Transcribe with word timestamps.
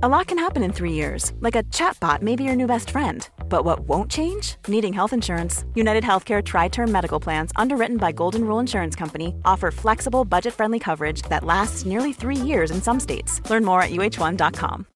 A 0.00 0.08
lot 0.08 0.28
can 0.28 0.38
happen 0.38 0.62
in 0.62 0.72
three 0.72 0.92
years, 0.92 1.32
like 1.40 1.56
a 1.56 1.64
chatbot 1.72 2.22
may 2.22 2.36
be 2.36 2.44
your 2.44 2.54
new 2.54 2.68
best 2.68 2.90
friend. 2.90 3.28
But 3.48 3.64
what 3.64 3.80
won't 3.80 4.08
change? 4.08 4.54
Needing 4.68 4.92
health 4.92 5.12
insurance. 5.12 5.64
United 5.74 6.04
Healthcare 6.04 6.40
Tri 6.40 6.68
Term 6.68 6.92
Medical 6.92 7.18
Plans, 7.18 7.50
underwritten 7.56 7.96
by 7.96 8.12
Golden 8.12 8.42
Rule 8.44 8.60
Insurance 8.60 8.94
Company, 8.94 9.34
offer 9.44 9.72
flexible, 9.72 10.24
budget 10.24 10.54
friendly 10.54 10.78
coverage 10.78 11.22
that 11.22 11.42
lasts 11.42 11.84
nearly 11.84 12.12
three 12.12 12.36
years 12.36 12.70
in 12.70 12.80
some 12.80 13.00
states. 13.00 13.40
Learn 13.50 13.64
more 13.64 13.82
at 13.82 13.90
uh1.com. 13.90 14.86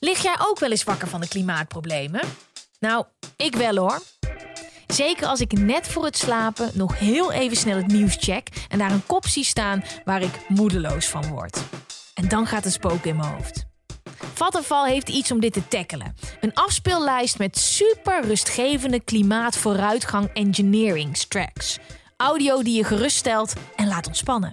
Lig 0.00 0.22
jij 0.22 0.36
ook 0.38 0.58
wel 0.58 0.70
eens 0.70 0.84
wakker 0.84 1.08
van 1.08 1.20
de 1.20 1.28
klimaatproblemen? 1.28 2.20
Nou, 2.80 3.04
ik 3.36 3.54
wel 3.54 3.76
hoor. 3.76 4.00
Zeker 4.96 5.26
als 5.26 5.40
ik 5.40 5.52
net 5.52 5.88
voor 5.88 6.04
het 6.04 6.16
slapen 6.16 6.70
nog 6.74 6.98
heel 6.98 7.32
even 7.32 7.56
snel 7.56 7.76
het 7.76 7.86
nieuws 7.86 8.16
check 8.20 8.48
en 8.68 8.78
daar 8.78 8.90
een 8.90 9.06
kop 9.06 9.26
zie 9.26 9.44
staan 9.44 9.84
waar 10.04 10.22
ik 10.22 10.40
moedeloos 10.48 11.06
van 11.06 11.28
word. 11.28 11.62
En 12.14 12.28
dan 12.28 12.46
gaat 12.46 12.64
het 12.64 12.72
spook 12.72 13.04
in 13.04 13.16
mijn 13.16 13.32
hoofd. 13.32 13.64
Vattenfall 14.34 14.90
heeft 14.90 15.08
iets 15.08 15.30
om 15.30 15.40
dit 15.40 15.52
te 15.52 15.68
tackelen. 15.68 16.14
Een 16.40 16.54
afspeellijst 16.54 17.38
met 17.38 17.58
super 17.58 18.24
rustgevende 18.24 19.00
klimaatvooruitgang 19.00 20.30
engineering 20.32 21.16
tracks. 21.16 21.78
Audio 22.16 22.62
die 22.62 22.76
je 22.76 22.84
geruststelt 22.84 23.52
en 23.76 23.86
laat 23.86 24.06
ontspannen. 24.06 24.52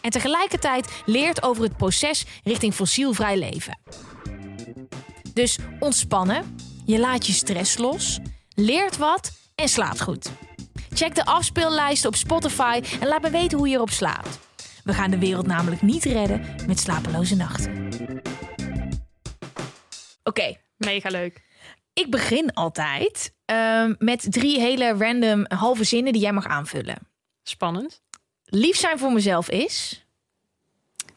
En 0.00 0.10
tegelijkertijd 0.10 1.02
leert 1.06 1.42
over 1.42 1.62
het 1.62 1.76
proces 1.76 2.24
richting 2.44 2.74
fossielvrij 2.74 3.38
leven. 3.38 3.78
Dus 5.32 5.58
ontspannen, 5.78 6.56
je 6.84 6.98
laat 6.98 7.26
je 7.26 7.32
stress 7.32 7.78
los, 7.78 8.18
leert 8.54 8.96
wat 8.96 9.42
en 9.64 9.70
slaapt 9.70 10.00
goed. 10.00 10.30
Check 10.92 11.14
de 11.14 11.24
afspeellijsten 11.24 12.08
op 12.08 12.16
Spotify 12.16 12.80
en 13.00 13.08
laat 13.08 13.22
me 13.22 13.30
weten 13.30 13.58
hoe 13.58 13.68
je 13.68 13.74
erop 13.74 13.90
slaapt. 13.90 14.38
We 14.84 14.94
gaan 14.94 15.10
de 15.10 15.18
wereld 15.18 15.46
namelijk 15.46 15.82
niet 15.82 16.04
redden 16.04 16.56
met 16.66 16.78
slapeloze 16.78 17.36
nachten. 17.36 17.90
Oké, 20.22 20.56
Mega 20.76 21.08
leuk. 21.08 21.42
ik 21.92 22.10
begin 22.10 22.52
altijd 22.52 23.34
ehm, 23.44 23.94
met 23.98 24.26
drie 24.32 24.60
hele 24.60 24.94
random 24.98 25.44
halve 25.48 25.84
zinnen 25.84 26.12
die 26.12 26.22
jij 26.22 26.32
mag 26.32 26.46
aanvullen. 26.46 26.98
Spannend. 27.42 28.02
Lief 28.44 28.76
zijn 28.76 28.98
voor 28.98 29.12
mezelf 29.12 29.50
is. 29.50 30.06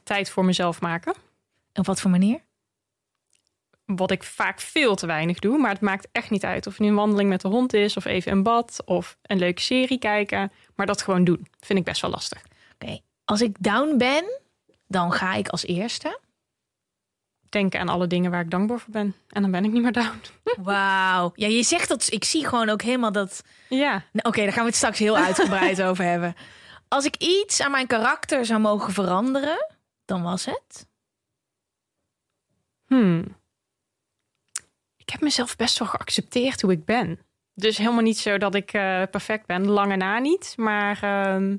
Tijd 0.04 0.30
voor 0.30 0.46
mezelf 0.46 0.82
maken. 0.82 1.16
Op 1.74 1.86
wat 1.86 2.02
voor 2.02 2.12
manier? 2.12 2.47
Wat 3.96 4.12
ik 4.12 4.24
vaak 4.24 4.60
veel 4.60 4.96
te 4.96 5.06
weinig 5.06 5.40
doe. 5.40 5.58
Maar 5.58 5.72
het 5.72 5.82
maakt 5.82 6.08
echt 6.12 6.30
niet 6.30 6.44
uit 6.46 6.68
of 6.68 6.74
het 6.74 6.82
nu 6.82 6.88
een 6.88 6.96
wandeling 6.96 7.30
met 7.30 7.42
de 7.42 7.48
hond 7.48 7.74
is. 7.74 7.98
Of 7.98 8.06
even 8.06 8.32
een 8.32 8.44
bad. 8.44 8.82
Of 8.86 9.18
een 9.22 9.38
leuke 9.38 9.62
serie 9.62 10.00
kijken. 10.00 10.52
Maar 10.76 10.86
dat 10.86 11.02
gewoon 11.02 11.24
doen. 11.24 11.48
Vind 11.60 11.80
ik 11.80 11.86
best 11.86 12.02
wel 12.02 12.12
lastig. 12.12 12.44
Oké, 12.74 13.00
als 13.26 13.42
ik 13.42 13.56
down 13.60 13.98
ben, 13.98 14.40
dan 14.88 15.12
ga 15.12 15.34
ik 15.34 15.48
als 15.48 15.66
eerste. 15.66 16.20
Denken 17.50 17.80
aan 17.80 17.90
alle 17.90 18.08
dingen 18.08 18.32
waar 18.32 18.42
ik 18.42 18.52
dankbaar 18.52 18.80
voor 18.80 18.94
ben. 18.94 19.16
En 19.30 19.42
dan 19.42 19.52
ben 19.52 19.66
ik 19.66 19.72
niet 19.72 19.82
meer 19.82 19.92
down. 19.92 20.22
Wauw. 20.62 21.32
Ja, 21.36 21.48
je 21.48 21.64
zegt 21.64 21.90
dat. 21.90 22.12
Ik 22.12 22.24
zie 22.24 22.48
gewoon 22.48 22.70
ook 22.70 22.82
helemaal 22.82 23.12
dat. 23.12 23.44
Ja. 23.70 23.92
Nou, 23.92 24.28
Oké, 24.28 24.42
daar 24.44 24.54
gaan 24.54 24.64
we 24.64 24.70
het 24.70 24.78
straks 24.78 25.00
heel 25.00 25.18
uitgebreid 25.18 25.82
over 25.82 26.04
hebben. 26.04 26.36
Als 26.88 27.06
ik 27.06 27.16
iets 27.18 27.62
aan 27.62 27.72
mijn 27.72 27.88
karakter 27.88 28.46
zou 28.46 28.60
mogen 28.60 28.94
veranderen, 28.94 29.76
dan 30.06 30.24
was 30.24 30.46
het. 30.46 30.88
Hmm. 32.86 33.36
Ik 35.08 35.14
heb 35.14 35.22
mezelf 35.22 35.56
best 35.56 35.80
wel 35.80 35.88
geaccepteerd 35.88 36.62
hoe 36.62 36.72
ik 36.72 36.86
ben. 36.86 37.20
Dus 37.54 37.78
helemaal 37.78 38.02
niet 38.02 38.18
zo 38.18 38.38
dat 38.38 38.56
ik 38.56 38.74
eh, 38.74 39.02
perfect 39.12 39.46
ben. 39.46 39.68
Lange 39.68 39.96
na 39.96 40.20
niet. 40.20 40.54
Maar 40.58 41.04
ehm, 41.04 41.58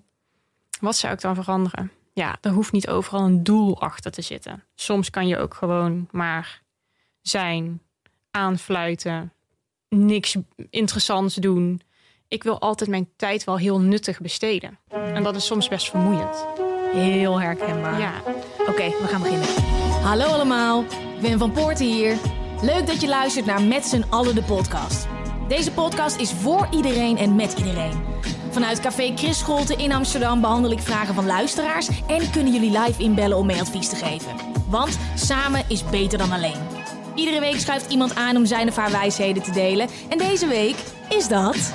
wat 0.80 0.96
zou 0.96 1.12
ik 1.12 1.20
dan 1.20 1.34
veranderen? 1.34 1.90
Ja, 2.12 2.38
er 2.40 2.50
hoeft 2.50 2.72
niet 2.72 2.88
overal 2.88 3.24
een 3.24 3.44
doel 3.44 3.80
achter 3.80 4.10
te 4.10 4.22
zitten. 4.22 4.64
Soms 4.74 5.10
kan 5.10 5.26
je 5.26 5.38
ook 5.38 5.54
gewoon 5.54 6.08
maar 6.10 6.62
zijn, 7.20 7.82
aanfluiten, 8.30 9.32
niks 9.88 10.36
interessants 10.70 11.34
doen. 11.34 11.80
Ik 12.26 12.42
wil 12.42 12.60
altijd 12.60 12.90
mijn 12.90 13.08
tijd 13.16 13.44
wel 13.44 13.58
heel 13.58 13.80
nuttig 13.80 14.20
besteden. 14.20 14.78
En 14.88 15.22
dat 15.22 15.36
is 15.36 15.46
soms 15.46 15.68
best 15.68 15.90
vermoeiend. 15.90 16.46
Heel 16.92 17.40
herkenbaar. 17.40 18.00
Ja. 18.00 18.22
Oké, 18.58 18.88
we 18.88 19.06
gaan 19.06 19.22
beginnen. 19.22 19.48
Hallo 20.02 20.24
allemaal, 20.24 20.84
Wim 21.20 21.38
van 21.38 21.52
Poorten 21.52 21.86
hier. 21.86 22.18
Leuk 22.62 22.86
dat 22.86 23.00
je 23.00 23.08
luistert 23.08 23.46
naar 23.46 23.62
Met 23.62 23.86
z'n 23.86 24.04
allen 24.08 24.34
de 24.34 24.42
podcast. 24.42 25.06
Deze 25.48 25.72
podcast 25.72 26.20
is 26.20 26.32
voor 26.32 26.68
iedereen 26.70 27.16
en 27.16 27.34
met 27.34 27.54
iedereen. 27.58 28.02
Vanuit 28.50 28.80
Café 28.80 29.12
Chris 29.16 29.38
Scholte 29.38 29.74
in 29.74 29.92
Amsterdam 29.92 30.40
behandel 30.40 30.70
ik 30.70 30.80
vragen 30.80 31.14
van 31.14 31.26
luisteraars... 31.26 31.88
en 32.06 32.30
kunnen 32.30 32.52
jullie 32.52 32.78
live 32.78 33.02
inbellen 33.02 33.36
om 33.36 33.46
mee 33.46 33.60
advies 33.60 33.88
te 33.88 33.96
geven. 33.96 34.32
Want 34.68 34.98
samen 35.14 35.64
is 35.68 35.84
beter 35.90 36.18
dan 36.18 36.32
alleen. 36.32 36.60
Iedere 37.14 37.40
week 37.40 37.58
schuift 37.58 37.90
iemand 37.90 38.14
aan 38.14 38.36
om 38.36 38.46
zijn 38.46 38.68
of 38.68 38.76
haar 38.76 38.90
wijsheden 38.90 39.42
te 39.42 39.52
delen. 39.52 39.88
En 40.08 40.18
deze 40.18 40.46
week 40.46 40.76
is 41.08 41.28
dat... 41.28 41.72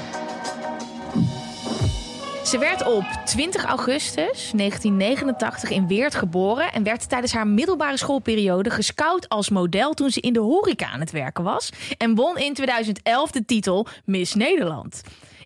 Ze 2.44 2.58
werd 2.58 2.86
op 2.86 3.06
20 3.26 3.64
augustus 3.64 4.52
1989 4.56 5.70
in 5.70 5.88
Weert 5.88 6.16
geboren 6.16 6.72
en 6.72 6.84
werd 6.84 7.10
tijdens 7.10 7.34
haar 7.34 7.48
middelbare 7.48 7.98
schoolperiode 7.98 8.70
gescout 8.70 9.30
als 9.30 9.50
model 9.50 9.94
toen 9.94 10.10
ze 10.10 10.20
in 10.20 10.34
de 10.34 10.40
horeca 10.40 10.90
aan 10.90 11.00
het 11.00 11.12
werken 11.12 11.44
was 11.44 11.70
en 11.98 12.16
won 12.16 12.38
in 12.38 12.54
2011 12.54 13.32
de 13.32 13.46
titel 13.46 13.88
Miss 14.06 14.34
Nederland. 14.34 15.02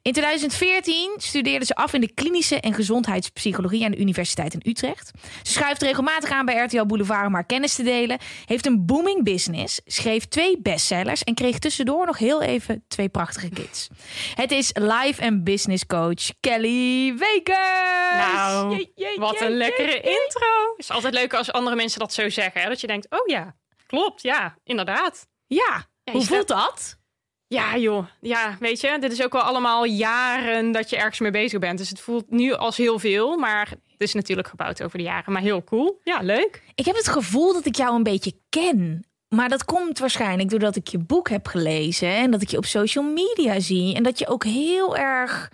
In 0.08 0.14
2014 0.14 1.14
studeerde 1.18 1.66
ze 1.66 1.76
af 1.76 1.94
in 1.94 2.02
de 2.02 2.14
klinische 2.14 2.60
en 2.60 2.74
gezondheidspsychologie 2.74 3.86
aan 3.86 3.92
de 3.92 3.98
Universiteit 3.98 4.54
in 4.54 4.62
Utrecht. 4.64 5.12
Ze 5.44 5.52
schuift 5.52 5.82
regelmatig 5.82 6.30
aan 6.30 6.46
bij 6.46 6.64
RTL 6.64 6.86
Boulevard 6.86 7.28
om 7.28 7.34
haar 7.34 7.46
kennis 7.46 7.76
te 7.76 7.84
delen, 7.84 8.20
heeft 8.46 8.66
een 8.66 8.86
booming 8.86 9.24
business, 9.24 9.82
schreef 9.86 10.26
twee 10.26 10.62
bestsellers 10.62 11.24
en 11.24 11.34
kreeg 11.34 11.60
tussendoor 11.60 12.06
nog 12.06 12.18
heel 12.18 12.42
even 12.42 12.84
twee 12.88 13.10
prachtige 13.10 13.50
kids. 13.50 13.88
Het 14.36 14.52
is 14.52 14.72
life 14.74 15.22
en 15.22 15.44
business 15.44 15.86
coach 15.86 16.30
Kelly 16.40 17.16
Wekers. 17.18 18.18
Nou, 18.18 18.88
wat 19.16 19.42
een 19.42 19.58
lekkere 19.58 19.96
intro. 19.96 20.72
Het 20.72 20.78
is 20.78 20.92
altijd 20.92 21.14
leuk 21.14 21.34
als 21.34 21.52
andere 21.52 21.76
mensen 21.76 22.00
dat 22.00 22.14
zo 22.14 22.30
zeggen. 22.30 22.62
Hè? 22.62 22.70
Dat 22.70 22.82
je 22.82 22.88
denkt, 22.88 23.08
oh 23.10 23.28
ja, 23.28 23.56
klopt, 23.88 24.22
ja, 24.22 24.58
inderdaad. 24.64 25.28
Ja, 25.48 25.86
hoe 26.12 26.26
voelt 26.26 26.48
dat? 26.48 26.97
Ja 27.50 27.78
joh, 27.78 28.06
ja, 28.22 28.58
weet 28.60 28.82
je, 28.82 28.98
dit 29.00 29.12
is 29.12 29.24
ook 29.24 29.34
wel 29.34 29.42
allemaal 29.42 29.86
jaren 29.86 30.72
dat 30.72 30.90
je 30.90 30.98
ergens 30.98 31.20
mee 31.20 31.32
bezig 31.32 31.60
bent. 31.60 31.78
Dus 31.78 31.90
het 31.90 32.00
voelt 32.00 32.30
nu 32.30 32.54
als 32.54 32.78
heel 32.78 33.00
veel, 33.00 33.38
maar 33.38 33.70
het 33.70 34.02
is 34.02 34.14
natuurlijk 34.14 34.48
gebouwd 34.48 34.84
over 34.84 34.98
de 34.98 35.04
jaren. 35.04 35.34
Maar 35.34 35.42
heel 35.42 35.64
cool, 35.64 36.00
ja, 36.04 36.20
leuk. 36.22 36.64
Ik 36.76 36.86
heb 36.86 36.96
het 36.96 37.08
gevoel 37.08 37.54
dat 37.54 37.66
ik 37.66 37.76
jou 37.76 37.96
een 37.96 38.04
beetje 38.04 38.34
ken. 38.50 39.06
Maar 39.28 39.50
dat 39.50 39.66
komt 39.66 40.00
waarschijnlijk 40.00 40.50
doordat 40.50 40.76
ik 40.76 40.88
je 40.88 40.98
boek 40.98 41.30
heb 41.30 41.48
gelezen 41.48 42.10
en 42.16 42.32
dat 42.32 42.42
ik 42.42 42.50
je 42.50 42.58
op 42.58 42.66
social 42.66 43.04
media 43.04 43.60
zie. 43.60 43.96
En 43.96 44.04
dat 44.04 44.20
je 44.20 44.28
ook 44.28 44.44
heel 44.44 44.98
erg. 44.98 45.52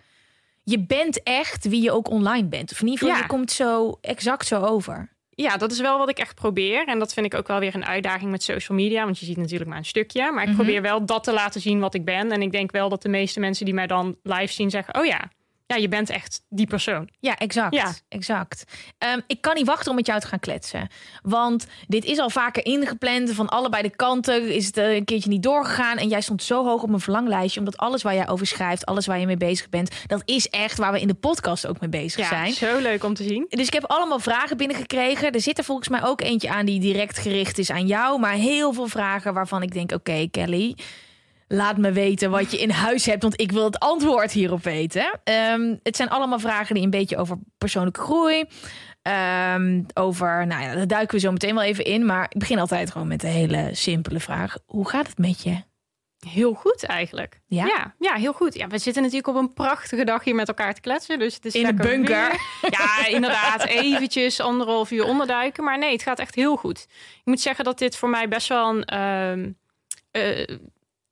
Je 0.63 0.79
bent 0.85 1.23
echt 1.23 1.67
wie 1.67 1.81
je 1.81 1.91
ook 1.91 2.09
online 2.09 2.47
bent. 2.47 2.71
Of 2.71 2.79
in 2.81 2.85
ieder 2.87 2.99
geval, 2.99 3.15
Ja. 3.15 3.21
je 3.21 3.27
komt 3.29 3.51
zo 3.51 3.97
exact 4.01 4.47
zo 4.47 4.61
over. 4.61 5.11
Ja, 5.35 5.57
dat 5.57 5.71
is 5.71 5.79
wel 5.79 5.97
wat 5.97 6.09
ik 6.09 6.17
echt 6.19 6.35
probeer. 6.35 6.87
En 6.87 6.99
dat 6.99 7.13
vind 7.13 7.25
ik 7.25 7.33
ook 7.33 7.47
wel 7.47 7.59
weer 7.59 7.75
een 7.75 7.85
uitdaging 7.85 8.31
met 8.31 8.43
social 8.43 8.77
media. 8.77 9.03
Want 9.03 9.19
je 9.19 9.25
ziet 9.25 9.37
natuurlijk 9.37 9.69
maar 9.69 9.77
een 9.79 9.85
stukje. 9.85 10.31
Maar 10.31 10.41
ik 10.43 10.47
Mhm. 10.49 10.57
probeer 10.57 10.81
wel 10.81 11.05
dat 11.05 11.23
te 11.23 11.33
laten 11.33 11.61
zien 11.61 11.79
wat 11.79 11.93
ik 11.93 12.05
ben. 12.05 12.31
En 12.31 12.41
ik 12.41 12.51
denk 12.51 12.71
wel 12.71 12.89
dat 12.89 13.01
de 13.01 13.09
meeste 13.09 13.39
mensen 13.39 13.65
die 13.65 13.73
mij 13.73 13.87
dan 13.87 14.17
live 14.23 14.53
zien 14.53 14.69
zeggen... 14.69 14.95
oh 14.99 15.05
ja, 15.05 15.31
ja 15.73 15.81
je 15.81 15.87
bent 15.87 16.09
echt 16.09 16.41
die 16.49 16.67
persoon. 16.67 17.09
Ja, 17.19 17.37
exact. 17.37 17.75
Ja. 17.75 17.93
exact. 18.09 18.63
Ehm, 18.97 19.19
ik 19.27 19.41
kan 19.41 19.55
niet 19.55 19.65
wachten 19.65 19.89
om 19.89 19.95
met 19.95 20.05
jou 20.05 20.19
te 20.19 20.27
gaan 20.27 20.39
kletsen. 20.39 20.87
Want 21.21 21.67
dit 21.87 22.05
is 22.05 22.19
al 22.19 22.29
vaker 22.29 22.65
ingepland. 22.65 23.31
Van 23.31 23.49
allebei 23.49 23.83
de 23.83 23.95
kanten 23.95 24.53
is 24.53 24.65
het 24.65 24.77
eh, 24.77 24.95
een 24.95 25.05
keertje 25.05 25.29
niet 25.29 25.43
doorgegaan. 25.43 25.97
En 25.97 26.07
jij 26.07 26.21
stond 26.21 26.43
zo 26.43 26.65
hoog 26.65 26.81
op 26.81 26.89
mijn 26.89 27.01
verlanglijstje. 27.01 27.59
Omdat 27.59 27.77
alles 27.77 28.01
waar 28.03 28.15
jij 28.15 28.27
over 28.29 28.47
schrijft, 28.47 28.85
alles 28.85 29.05
waar 29.05 29.19
je 29.19 29.25
mee 29.25 29.37
bezig 29.37 29.69
bent... 29.69 29.91
dat 30.07 30.21
is 30.25 30.47
echt 30.47 30.77
waar 30.77 30.91
we 30.91 31.01
in 31.01 31.07
de 31.07 31.13
podcast 31.13 31.67
ook 31.67 31.79
mee 31.79 31.89
bezig 31.89 32.19
Ja, 32.19 32.27
zijn. 32.27 32.53
zo 32.53 32.79
leuk 32.79 33.03
om 33.03 33.13
te 33.13 33.23
zien. 33.23 33.45
Dus 33.49 33.67
ik 33.67 33.73
heb 33.73 33.85
allemaal 33.85 34.19
vragen 34.19 34.57
binnengekregen. 34.57 35.31
Er 35.31 35.41
zit 35.41 35.57
er 35.57 35.63
volgens 35.63 35.89
mij 35.89 36.03
ook 36.03 36.21
eentje 36.21 36.49
aan 36.49 36.65
die 36.65 36.79
direct 36.79 37.17
gericht 37.17 37.57
is 37.57 37.71
aan 37.71 37.87
jou. 37.87 38.19
Maar 38.19 38.33
heel 38.33 38.73
veel 38.73 38.87
vragen 38.87 39.33
waarvan 39.33 39.61
ik 39.61 39.73
denk: 39.73 39.91
oké, 39.91 40.27
Kelly. 40.31 40.75
Laat 41.47 41.77
me 41.77 41.91
weten 41.91 42.31
wat 42.31 42.51
je 42.51 42.57
in 42.59 42.69
huis 42.69 43.05
hebt, 43.05 43.21
want 43.21 43.41
ik 43.41 43.51
wil 43.51 43.63
het 43.63 43.79
antwoord 43.79 44.31
hierop 44.31 44.63
weten. 44.63 45.19
Ehm, 45.23 45.75
het 45.83 45.95
zijn 45.95 46.09
allemaal 46.09 46.39
vragen 46.39 46.75
die 46.75 46.83
een 46.83 46.89
beetje 46.89 47.17
over 47.17 47.37
persoonlijke 47.57 47.99
groei. 48.01 48.43
ehm, 49.01 49.83
over, 49.93 50.47
nou 50.47 50.61
ja, 50.63 50.75
daar 50.75 50.87
duiken 50.87 51.15
we 51.15 51.21
zo 51.21 51.31
meteen 51.31 51.55
wel 51.55 51.63
even 51.63 51.85
in. 51.85 52.05
Maar 52.05 52.25
ik 52.29 52.39
begin 52.39 52.59
altijd 52.59 52.91
gewoon 52.91 53.07
met 53.07 53.23
een 53.23 53.29
hele 53.29 53.69
simpele 53.71 54.19
vraag: 54.19 54.57
hoe 54.65 54.89
gaat 54.89 55.07
het 55.07 55.17
met 55.17 55.43
je? 55.43 55.57
Heel 56.29 56.53
goed 56.53 56.85
eigenlijk. 56.85 57.39
Ja? 57.47 57.65
ja, 57.65 57.95
ja, 57.99 58.13
heel 58.13 58.33
goed. 58.33 58.53
Ja, 58.53 58.67
we 58.67 58.77
zitten 58.77 59.01
natuurlijk 59.01 59.27
op 59.27 59.35
een 59.35 59.53
prachtige 59.53 60.03
dag 60.03 60.23
hier 60.23 60.35
met 60.35 60.47
elkaar 60.47 60.73
te 60.73 60.81
kletsen. 60.81 61.19
Dus 61.19 61.35
het 61.35 61.45
is 61.45 61.53
In 61.53 61.65
de 61.65 61.73
bunker. 61.73 62.29
weer. 62.61 62.71
Ja, 62.71 63.07
inderdaad. 63.07 63.65
Eventjes 63.83 64.39
anderhalf 64.39 64.91
uur 64.91 65.05
onderduiken. 65.05 65.63
Maar 65.63 65.77
nee, 65.77 65.91
het 65.91 66.01
gaat 66.03 66.19
echt 66.19 66.35
heel 66.35 66.55
goed. 66.55 66.79
Ik 66.89 67.21
moet 67.25 67.41
zeggen 67.41 67.65
dat 67.65 67.77
dit 67.79 67.95
voor 67.95 68.09
mij 68.09 68.27
best 68.27 68.47
wel 68.47 68.69
een 68.69 68.83
ehm, 68.85 69.51
eh, 70.11 70.57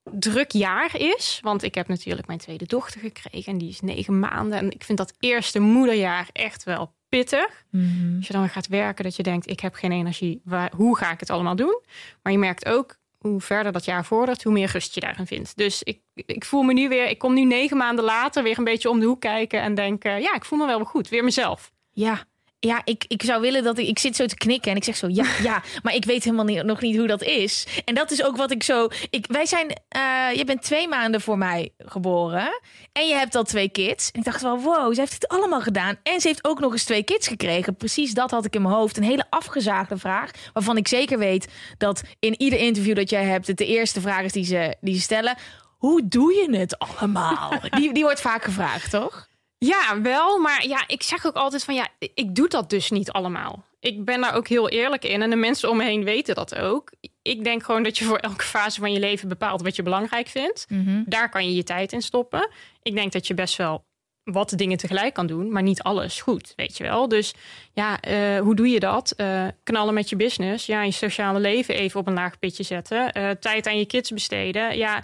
druk 0.03 0.51
jaar 0.51 0.99
is. 0.99 1.39
Want 1.41 1.63
ik 1.63 1.75
heb 1.75 1.87
natuurlijk 1.87 2.27
mijn 2.27 2.39
tweede 2.39 2.65
dochter 2.65 2.99
gekregen. 3.01 3.51
En 3.51 3.57
die 3.57 3.69
is 3.69 3.81
negen 3.81 4.19
maanden. 4.19 4.57
En 4.57 4.71
ik 4.71 4.83
vind 4.83 4.97
dat 4.97 5.13
eerste 5.19 5.59
moederjaar 5.59 6.29
echt 6.31 6.63
wel 6.63 6.93
pittig. 7.09 7.65
Mhm. 7.69 8.15
Als 8.15 8.27
je 8.27 8.33
dan 8.33 8.49
gaat 8.49 8.67
werken, 8.67 9.03
dat 9.03 9.15
je 9.15 9.23
denkt, 9.23 9.49
ik 9.49 9.59
heb 9.59 9.73
geen 9.73 9.91
energie. 9.91 10.41
Waar, 10.43 10.71
hoe 10.75 10.97
ga 10.97 11.11
ik 11.11 11.19
het 11.19 11.29
allemaal 11.29 11.55
doen? 11.55 11.81
Maar 12.21 12.31
je 12.31 12.39
merkt 12.39 12.65
ook, 12.65 12.99
hoe 13.17 13.41
verder 13.41 13.71
dat 13.71 13.85
jaar 13.85 14.05
vordert, 14.05 14.43
hoe 14.43 14.53
meer 14.53 14.71
rust 14.71 14.93
je 14.93 14.99
daarin 14.99 15.27
vindt. 15.27 15.57
Dus 15.57 15.83
ik, 15.83 15.99
ik 16.13 16.45
voel 16.45 16.61
me 16.61 16.73
nu 16.73 16.89
weer, 16.89 17.09
ik 17.09 17.17
kom 17.17 17.33
nu 17.33 17.45
negen 17.45 17.77
maanden 17.77 18.05
later 18.05 18.43
weer 18.43 18.57
een 18.57 18.63
beetje 18.63 18.89
om 18.89 18.99
de 18.99 19.05
hoek 19.05 19.21
kijken 19.21 19.61
en 19.61 19.75
denk, 19.75 20.03
ja, 20.03 20.35
ik 20.35 20.45
voel 20.45 20.59
me 20.59 20.65
wel 20.65 20.77
weer 20.77 20.85
goed. 20.85 21.09
Weer 21.09 21.23
mezelf. 21.23 21.71
Ja. 21.91 22.25
Ja, 22.63 22.81
ik, 22.83 23.05
ik 23.07 23.23
zou 23.23 23.41
willen 23.41 23.63
dat 23.63 23.77
ik... 23.77 23.87
Ik 23.87 23.99
zit 23.99 24.15
zo 24.15 24.25
te 24.25 24.35
knikken 24.35 24.71
en 24.71 24.77
ik 24.77 24.83
zeg 24.83 24.95
zo 24.95 25.07
ja, 25.09 25.25
ja. 25.43 25.63
Maar 25.83 25.95
ik 25.95 26.05
weet 26.05 26.23
helemaal 26.23 26.45
niet, 26.45 26.63
nog 26.63 26.81
niet 26.81 26.97
hoe 26.97 27.07
dat 27.07 27.23
is. 27.23 27.67
En 27.85 27.95
dat 27.95 28.11
is 28.11 28.23
ook 28.23 28.37
wat 28.37 28.51
ik 28.51 28.63
zo... 28.63 28.87
Ik, 29.09 29.25
wij 29.27 29.45
zijn... 29.45 29.81
eh, 29.87 30.01
je 30.35 30.43
bent 30.45 30.61
twee 30.61 30.87
maanden 30.87 31.21
voor 31.21 31.37
mij 31.37 31.73
geboren. 31.77 32.61
En 32.91 33.07
je 33.07 33.13
hebt 33.13 33.35
al 33.35 33.43
twee 33.43 33.69
kids. 33.69 34.11
En 34.11 34.19
ik 34.19 34.25
dacht 34.25 34.41
wel, 34.41 34.59
wow, 34.59 34.93
ze 34.93 34.99
heeft 34.99 35.13
het 35.13 35.27
allemaal 35.27 35.61
gedaan. 35.61 35.95
En 36.03 36.21
ze 36.21 36.27
heeft 36.27 36.45
ook 36.45 36.59
nog 36.59 36.71
eens 36.71 36.83
twee 36.83 37.03
kids 37.03 37.27
gekregen. 37.27 37.75
Precies 37.75 38.13
dat 38.13 38.31
had 38.31 38.45
ik 38.45 38.55
in 38.55 38.61
mijn 38.61 38.73
hoofd. 38.73 38.97
Een 38.97 39.03
hele 39.03 39.25
afgezaagde 39.29 39.97
vraag. 39.97 40.31
Waarvan 40.53 40.77
ik 40.77 40.87
zeker 40.87 41.17
weet 41.17 41.47
dat 41.77 42.01
in 42.19 42.41
ieder 42.41 42.59
interview 42.59 42.95
dat 42.95 43.09
jij 43.09 43.23
hebt... 43.23 43.47
het 43.47 43.57
de 43.57 43.65
eerste 43.65 44.01
vraag 44.01 44.23
is 44.23 44.31
die 44.31 44.45
ze, 44.45 44.75
die 44.81 44.95
ze 44.95 45.01
stellen. 45.01 45.37
Hoe 45.77 46.07
doe 46.07 46.33
je 46.33 46.57
het 46.57 46.79
allemaal? 46.79 47.53
Die, 47.77 47.93
die 47.93 48.03
wordt 48.03 48.21
vaak 48.21 48.43
gevraagd, 48.43 48.91
toch? 48.91 49.29
Ja, 49.65 50.01
wel. 50.01 50.39
Maar 50.39 50.67
ja, 50.67 50.83
ik 50.87 51.03
zeg 51.03 51.25
ook 51.25 51.35
altijd 51.35 51.63
van 51.63 51.73
ja, 51.73 51.87
ik 52.13 52.35
doe 52.35 52.47
dat 52.47 52.69
dus 52.69 52.91
niet 52.91 53.11
allemaal. 53.11 53.63
Ik 53.79 54.05
ben 54.05 54.21
daar 54.21 54.35
ook 54.35 54.47
heel 54.47 54.69
eerlijk 54.69 55.03
in. 55.03 55.21
En 55.21 55.29
de 55.29 55.35
mensen 55.35 55.69
om 55.69 55.77
me 55.77 55.83
heen 55.83 56.03
weten 56.03 56.35
dat 56.35 56.55
ook. 56.55 56.91
Ik 57.21 57.43
denk 57.43 57.63
gewoon 57.63 57.83
dat 57.83 57.97
je 57.97 58.05
voor 58.05 58.17
elke 58.17 58.43
fase 58.43 58.79
van 58.79 58.93
je 58.93 58.99
leven 58.99 59.27
bepaalt 59.27 59.61
wat 59.61 59.75
je 59.75 59.83
belangrijk 59.83 60.27
vindt. 60.27 60.67
Daar 61.05 61.29
kan 61.29 61.45
je 61.45 61.55
je 61.55 61.63
tijd 61.63 61.91
in 61.91 62.01
stoppen. 62.01 62.49
Ik 62.81 62.95
denk 62.95 63.11
dat 63.11 63.27
je 63.27 63.33
best 63.33 63.55
wel 63.55 63.83
wat 64.23 64.53
dingen 64.55 64.77
tegelijk 64.77 65.13
kan 65.13 65.27
doen, 65.27 65.51
maar 65.51 65.61
niet 65.63 65.81
alles 65.83 66.21
goed, 66.21 66.53
weet 66.55 66.77
je 66.77 66.83
wel. 66.83 67.07
Dus 67.07 67.33
ja, 67.73 67.99
eh, 68.01 68.39
hoe 68.39 68.55
doe 68.55 68.67
je 68.69 68.79
dat? 68.79 69.11
Eh, 69.11 69.47
knallen 69.63 69.93
met 69.93 70.09
je 70.09 70.15
business, 70.15 70.65
ja, 70.65 70.83
je 70.83 70.91
sociale 70.91 71.39
leven 71.39 71.75
even 71.75 71.99
op 71.99 72.07
een 72.07 72.13
laag 72.13 72.39
pitje 72.39 72.63
zetten, 72.63 73.11
Eh, 73.11 73.29
tijd 73.29 73.67
aan 73.67 73.77
je 73.77 73.85
kids 73.85 74.11
besteden, 74.11 74.77
ja, 74.77 75.03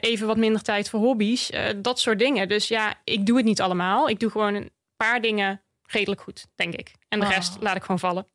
even 0.00 0.26
wat 0.26 0.36
minder 0.36 0.62
tijd 0.62 0.90
voor 0.90 1.00
hobby's, 1.00 1.50
dat 1.76 2.00
soort 2.00 2.18
dingen. 2.18 2.48
Dus 2.48 2.68
ja, 2.68 2.94
ik 3.04 3.26
doe 3.26 3.36
het 3.36 3.46
niet 3.46 3.60
allemaal. 3.60 4.08
Ik 4.08 4.20
doe 4.20 4.30
gewoon 4.30 4.54
een 4.54 4.70
paar 4.96 5.20
dingen 5.20 5.62
redelijk 5.86 6.20
goed, 6.20 6.46
denk 6.54 6.74
ik. 6.74 6.92
En 7.08 7.20
de 7.20 7.26
Oh. 7.26 7.32
rest 7.32 7.56
laat 7.60 7.76
ik 7.76 7.82
gewoon 7.82 7.98
vallen. 7.98 8.26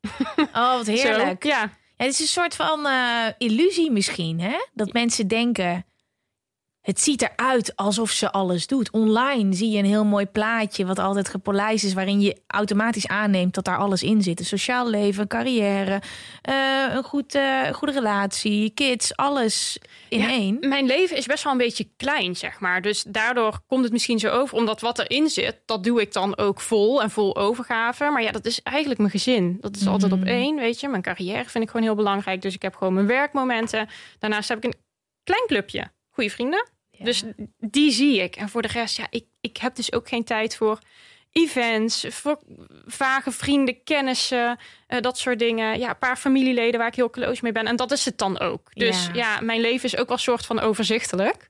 Oh, 0.54 0.74
wat 0.76 0.86
heerlijk. 0.96 1.42
Zo, 1.44 1.48
ja. 1.48 1.60
Ja, 1.98 2.06
het 2.06 2.14
is 2.14 2.20
een 2.20 2.26
soort 2.26 2.56
van 2.56 2.86
illusie 3.38 3.90
misschien, 3.90 4.40
hè? 4.40 4.56
Dat 4.74 4.92
mensen 4.92 5.28
denken, 5.28 5.84
het 6.82 7.00
ziet 7.00 7.22
eruit 7.22 7.76
alsof 7.76 8.10
ze 8.10 8.32
alles 8.32 8.66
doet. 8.66 8.90
Online 8.90 9.54
zie 9.54 9.70
je 9.70 9.78
een 9.78 9.84
heel 9.84 10.04
mooi 10.04 10.26
plaatje 10.26 10.86
wat 10.86 10.98
altijd 10.98 11.28
gepolijst 11.28 11.84
is... 11.84 11.92
waarin 11.92 12.20
je 12.20 12.36
automatisch 12.46 13.06
aanneemt 13.06 13.54
dat 13.54 13.64
daar 13.64 13.76
alles 13.76 14.02
in 14.02 14.22
zit. 14.22 14.38
Een 14.38 14.44
sociaal 14.44 14.88
leven, 14.88 15.26
carrière, 15.26 16.02
eh, 16.42 16.54
een 16.94 17.02
goed, 17.02 17.34
eh, 17.34 17.72
goede 17.72 17.92
relatie, 17.92 18.70
kids, 18.70 19.16
alles 19.16 19.78
in 20.08 20.18
Ja, 20.18 20.28
één. 20.28 20.56
Mijn 20.60 20.86
leven 20.86 21.16
is 21.16 21.26
best 21.26 21.44
wel 21.44 21.52
een 21.52 21.58
beetje 21.58 21.88
klein, 21.96 22.36
zeg 22.36 22.60
maar. 22.60 22.82
Dus 22.82 23.02
daardoor 23.02 23.60
komt 23.66 23.82
het 23.84 23.92
misschien 23.92 24.18
zo 24.18 24.28
over. 24.28 24.56
Omdat 24.56 24.80
wat 24.80 24.98
erin 24.98 25.28
zit, 25.28 25.60
dat 25.66 25.84
doe 25.84 26.00
ik 26.00 26.12
dan 26.12 26.38
ook 26.38 26.60
vol 26.60 27.02
en 27.02 27.10
vol 27.10 27.36
overgave. 27.36 28.10
Maar 28.10 28.22
ja, 28.22 28.30
dat 28.32 28.46
is 28.46 28.62
eigenlijk 28.62 28.98
mijn 28.98 29.10
gezin. 29.10 29.56
Dat 29.60 29.76
is 29.76 29.86
altijd 29.86 30.12
op 30.12 30.24
één, 30.24 30.56
weet 30.56 30.80
je. 30.80 30.88
Mijn 30.88 31.02
carrière 31.02 31.48
vind 31.48 31.64
ik 31.64 31.70
gewoon 31.70 31.86
heel 31.86 31.94
belangrijk. 31.94 32.42
Dus 32.42 32.54
ik 32.54 32.62
heb 32.62 32.74
gewoon 32.74 32.94
mijn 32.94 33.06
werkmomenten. 33.06 33.88
Daarnaast 34.18 34.48
heb 34.48 34.58
ik 34.58 34.64
een 34.64 34.80
klein 35.24 35.46
clubje. 35.46 35.90
Goede 36.12 36.30
vrienden. 36.30 36.68
Dus 36.98 37.22
die 37.58 37.90
zie 37.90 38.20
ik. 38.22 38.36
En 38.36 38.48
voor 38.48 38.62
de 38.62 38.68
rest, 38.68 38.96
ja, 38.96 39.06
ik, 39.10 39.24
ik 39.40 39.56
heb 39.56 39.74
dus 39.74 39.92
ook 39.92 40.08
geen 40.08 40.24
tijd 40.24 40.56
voor 40.56 40.78
events, 41.32 42.06
voor 42.08 42.38
vage 42.86 43.30
vrienden, 43.30 43.82
kennissen, 43.84 44.58
eh, 44.86 45.00
dat 45.00 45.18
soort 45.18 45.38
dingen. 45.38 45.78
Ja, 45.78 45.88
een 45.88 45.98
paar 45.98 46.16
familieleden 46.16 46.78
waar 46.78 46.88
ik 46.88 46.94
heel 46.94 47.10
close 47.10 47.40
mee 47.42 47.52
ben. 47.52 47.66
En 47.66 47.76
dat 47.76 47.90
is 47.92 48.04
het 48.04 48.18
dan 48.18 48.38
ook. 48.38 48.70
Dus 48.74 49.06
Ja. 49.06 49.12
ja, 49.14 49.40
mijn 49.40 49.60
leven 49.60 49.84
is 49.84 49.96
ook 49.96 50.08
wel 50.08 50.16
een 50.16 50.22
soort 50.22 50.46
van 50.46 50.60
overzichtelijk. 50.60 51.48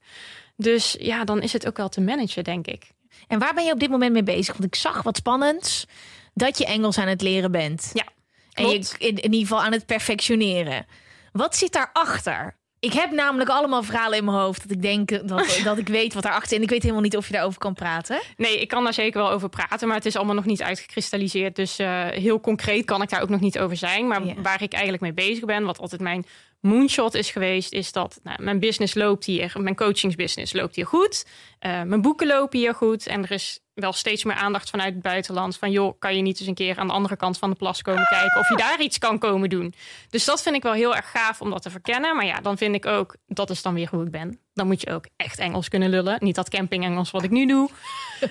Dus 0.56 0.96
ja, 0.98 1.24
dan 1.24 1.42
is 1.42 1.52
het 1.52 1.66
ook 1.66 1.76
wel 1.76 1.88
te 1.88 2.00
managen, 2.00 2.44
denk 2.44 2.66
ik. 2.66 2.90
En 3.26 3.38
waar 3.38 3.54
ben 3.54 3.64
je 3.64 3.72
op 3.72 3.80
dit 3.80 3.90
moment 3.90 4.12
mee 4.12 4.22
bezig? 4.22 4.52
Want 4.56 4.64
ik 4.64 4.74
zag 4.74 5.02
wat 5.02 5.16
spannends 5.16 5.86
dat 6.34 6.58
je 6.58 6.66
Engels 6.66 6.98
aan 6.98 7.08
het 7.08 7.22
leren 7.22 7.50
bent. 7.50 7.90
Ja, 7.92 8.04
En 8.52 8.68
je 8.68 8.78
in, 8.98 9.08
in 9.08 9.22
ieder 9.22 9.40
geval 9.40 9.62
aan 9.62 9.72
het 9.72 9.86
perfectioneren. 9.86 10.86
Wat 11.32 11.56
zit 11.56 11.72
daarachter? 11.72 12.56
Ik 12.82 12.92
heb 12.92 13.10
namelijk 13.10 13.50
allemaal 13.50 13.82
verhalen 13.82 14.18
in 14.18 14.24
mijn 14.24 14.36
hoofd 14.36 14.62
dat 14.62 14.70
ik 14.70 14.82
denk 14.82 15.28
dat, 15.28 15.60
dat 15.64 15.78
ik 15.78 15.88
weet 15.88 16.14
wat 16.14 16.22
daarachter 16.22 16.48
zit. 16.48 16.58
En 16.58 16.64
ik 16.64 16.70
weet 16.70 16.82
helemaal 16.82 17.02
niet 17.02 17.16
of 17.16 17.26
je 17.26 17.32
daarover 17.32 17.58
kan 17.58 17.74
praten. 17.74 18.20
Nee, 18.36 18.60
ik 18.60 18.68
kan 18.68 18.84
daar 18.84 18.92
zeker 18.94 19.20
wel 19.22 19.30
over 19.30 19.48
praten, 19.48 19.86
maar 19.88 19.96
het 19.96 20.06
is 20.06 20.16
allemaal 20.16 20.34
nog 20.34 20.44
niet 20.44 20.62
uitgekristalliseerd. 20.62 21.56
Dus 21.56 21.78
eh, 21.78 22.04
heel 22.06 22.40
concreet 22.40 22.84
kan 22.84 23.02
ik 23.02 23.08
daar 23.10 23.22
ook 23.22 23.28
nog 23.28 23.40
niet 23.40 23.58
over 23.58 23.76
zijn. 23.76 24.06
Maar 24.06 24.24
Ja. 24.24 24.34
waar 24.42 24.62
ik 24.62 24.72
eigenlijk 24.72 25.02
mee 25.02 25.12
bezig 25.12 25.44
ben, 25.44 25.64
wat 25.64 25.78
altijd 25.78 26.00
mijn 26.00 26.24
moonshot 26.62 27.14
is 27.14 27.30
geweest, 27.30 27.72
is 27.72 27.92
dat 27.92 28.20
nou, 28.22 28.42
mijn 28.42 28.58
business 28.58 28.94
loopt 28.94 29.24
hier, 29.24 29.52
mijn 29.58 29.74
coachingsbusiness 29.74 30.52
loopt 30.52 30.76
hier 30.76 30.86
goed. 30.86 31.26
Eh, 31.58 31.82
mijn 31.82 32.02
boeken 32.02 32.26
lopen 32.26 32.58
hier 32.58 32.74
goed. 32.74 33.06
En 33.06 33.22
er 33.22 33.30
is 33.30 33.60
wel 33.74 33.92
steeds 33.92 34.24
meer 34.24 34.36
aandacht 34.36 34.70
vanuit 34.70 34.92
het 34.94 35.02
buitenland. 35.02 35.56
Van 35.56 35.70
joh, 35.70 35.98
kan 35.98 36.16
je 36.16 36.22
niet 36.22 36.38
eens 36.38 36.48
een 36.48 36.54
keer 36.54 36.78
aan 36.78 36.86
de 36.86 36.92
andere 36.92 37.16
kant 37.16 37.38
van 37.38 37.50
de 37.50 37.56
plas 37.56 37.82
komen 37.82 38.06
kijken 38.08 38.40
of 38.40 38.48
je 38.48 38.56
daar 38.56 38.80
iets 38.80 38.98
kan 38.98 39.18
komen 39.18 39.48
doen. 39.48 39.74
Dus 40.10 40.24
dat 40.24 40.42
vind 40.42 40.56
ik 40.56 40.62
wel 40.62 40.72
heel 40.72 40.96
erg 40.96 41.10
gaaf 41.10 41.40
om 41.40 41.50
dat 41.50 41.62
te 41.62 41.70
verkennen. 41.70 42.16
Maar 42.16 42.24
ja, 42.24 42.40
dan 42.40 42.56
vind 42.58 42.74
ik 42.74 42.86
ook, 42.86 43.16
dat 43.26 43.50
is 43.50 43.62
dan 43.62 43.74
weer 43.74 43.88
hoe 43.90 44.04
ik 44.04 44.10
ben. 44.10 44.40
Dan 44.52 44.66
moet 44.66 44.80
je 44.80 44.90
ook 44.90 45.06
echt 45.16 45.38
Engels 45.38 45.68
kunnen 45.68 45.90
lullen. 45.90 46.16
Niet 46.20 46.34
dat 46.34 46.48
camping 46.48 46.84
Engels 46.84 47.10
wat 47.10 47.22
ik 47.22 47.30
nu 47.30 47.46
doe. 47.46 47.68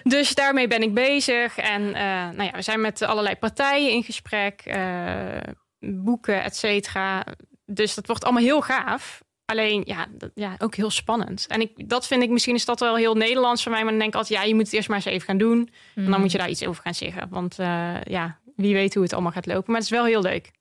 Dus 0.03 0.35
daarmee 0.35 0.67
ben 0.67 0.81
ik 0.81 0.93
bezig. 0.93 1.57
En 1.57 1.93
eh, 1.93 2.03
nou 2.03 2.43
ja, 2.43 2.51
we 2.51 2.61
zijn 2.61 2.81
met 2.81 3.01
allerlei 3.01 3.35
partijen 3.35 3.91
in 3.91 4.03
gesprek. 4.03 4.61
eh, 4.65 5.53
boeken, 5.79 6.43
et 6.43 6.55
cetera. 6.55 7.23
Dus 7.71 7.95
dat 7.95 8.07
wordt 8.07 8.23
allemaal 8.23 8.43
heel 8.43 8.61
gaaf. 8.61 9.21
Alleen, 9.45 9.83
ja, 9.85 10.07
dat, 10.11 10.31
ja, 10.35 10.55
ook 10.57 10.75
heel 10.75 10.89
spannend. 10.89 11.47
En 11.47 11.61
ik, 11.61 11.89
dat 11.89 12.07
vind 12.07 12.23
ik, 12.23 12.29
misschien 12.29 12.55
is 12.55 12.65
dat 12.65 12.79
wel 12.79 12.95
heel 12.95 13.15
Nederlands 13.15 13.63
voor 13.63 13.71
mij. 13.71 13.81
Maar 13.81 13.89
dan 13.89 13.99
denk 13.99 14.13
ik 14.13 14.19
altijd, 14.19 14.39
ja, 14.39 14.45
je 14.47 14.55
moet 14.55 14.65
het 14.65 14.73
eerst 14.73 14.87
maar 14.87 14.97
eens 14.97 15.05
even 15.05 15.27
gaan 15.27 15.37
doen. 15.37 15.69
En 15.95 16.11
dan 16.11 16.19
moet 16.19 16.31
je 16.31 16.37
daar 16.37 16.49
iets 16.49 16.65
over 16.65 16.83
gaan 16.83 16.93
zeggen. 16.93 17.29
Want 17.29 17.59
eh, 17.59 18.03
ja, 18.03 18.37
wie 18.55 18.73
weet 18.73 18.93
hoe 18.93 19.03
het 19.03 19.13
allemaal 19.13 19.31
gaat 19.31 19.45
lopen. 19.45 19.63
Maar 19.65 19.75
het 19.75 19.83
is 19.83 19.97
wel 19.97 20.05
heel 20.05 20.21
leuk. 20.21 20.51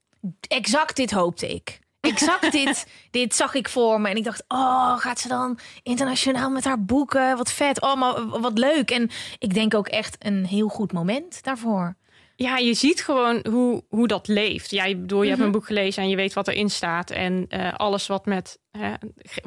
Exact 0.49 0.97
dit 0.97 1.11
hoopte 1.11 1.55
ik. 1.55 1.79
Exact 2.01 2.53
dit, 2.63 2.87
dit 3.11 3.35
zag 3.35 3.55
ik 3.55 3.69
voor 3.69 4.01
me. 4.01 4.09
En 4.09 4.17
ik 4.17 4.25
dacht, 4.25 4.45
oh, 4.49 4.99
gaat 4.99 5.19
ze 5.21 5.29
dan 5.29 5.59
internationaal 5.83 6.51
met 6.51 6.65
haar 6.65 6.85
boeken? 6.85 7.37
Wat 7.37 7.53
vet. 7.53 7.81
Oh, 7.81 7.95
maar 7.97 8.27
wat 8.41 8.59
leuk. 8.59 8.91
En 8.91 9.11
ik 9.39 9.55
denk 9.55 9.75
ook 9.75 9.89
echt 9.89 10.17
een 10.19 10.47
heel 10.47 10.69
goed 10.69 10.93
moment 10.93 11.43
daarvoor. 11.43 11.97
Ja, 12.43 12.57
je 12.57 12.75
ziet 12.75 13.05
gewoon 13.05 13.45
hoe, 13.51 13.85
hoe 13.89 14.09
dat 14.09 14.29
leeft. 14.29 14.71
Ja, 14.71 14.85
ik 14.85 15.01
bedoel, 15.01 15.23
je 15.23 15.29
hebt 15.29 15.43
een 15.43 15.51
boek 15.51 15.67
gelezen 15.67 16.03
en 16.03 16.09
je 16.09 16.17
weet 16.17 16.33
wat 16.33 16.49
erin 16.49 16.71
staat. 16.71 17.11
En 17.11 17.47
eh, 17.49 17.73
alles 17.75 18.07
wat 18.07 18.27
met 18.27 18.59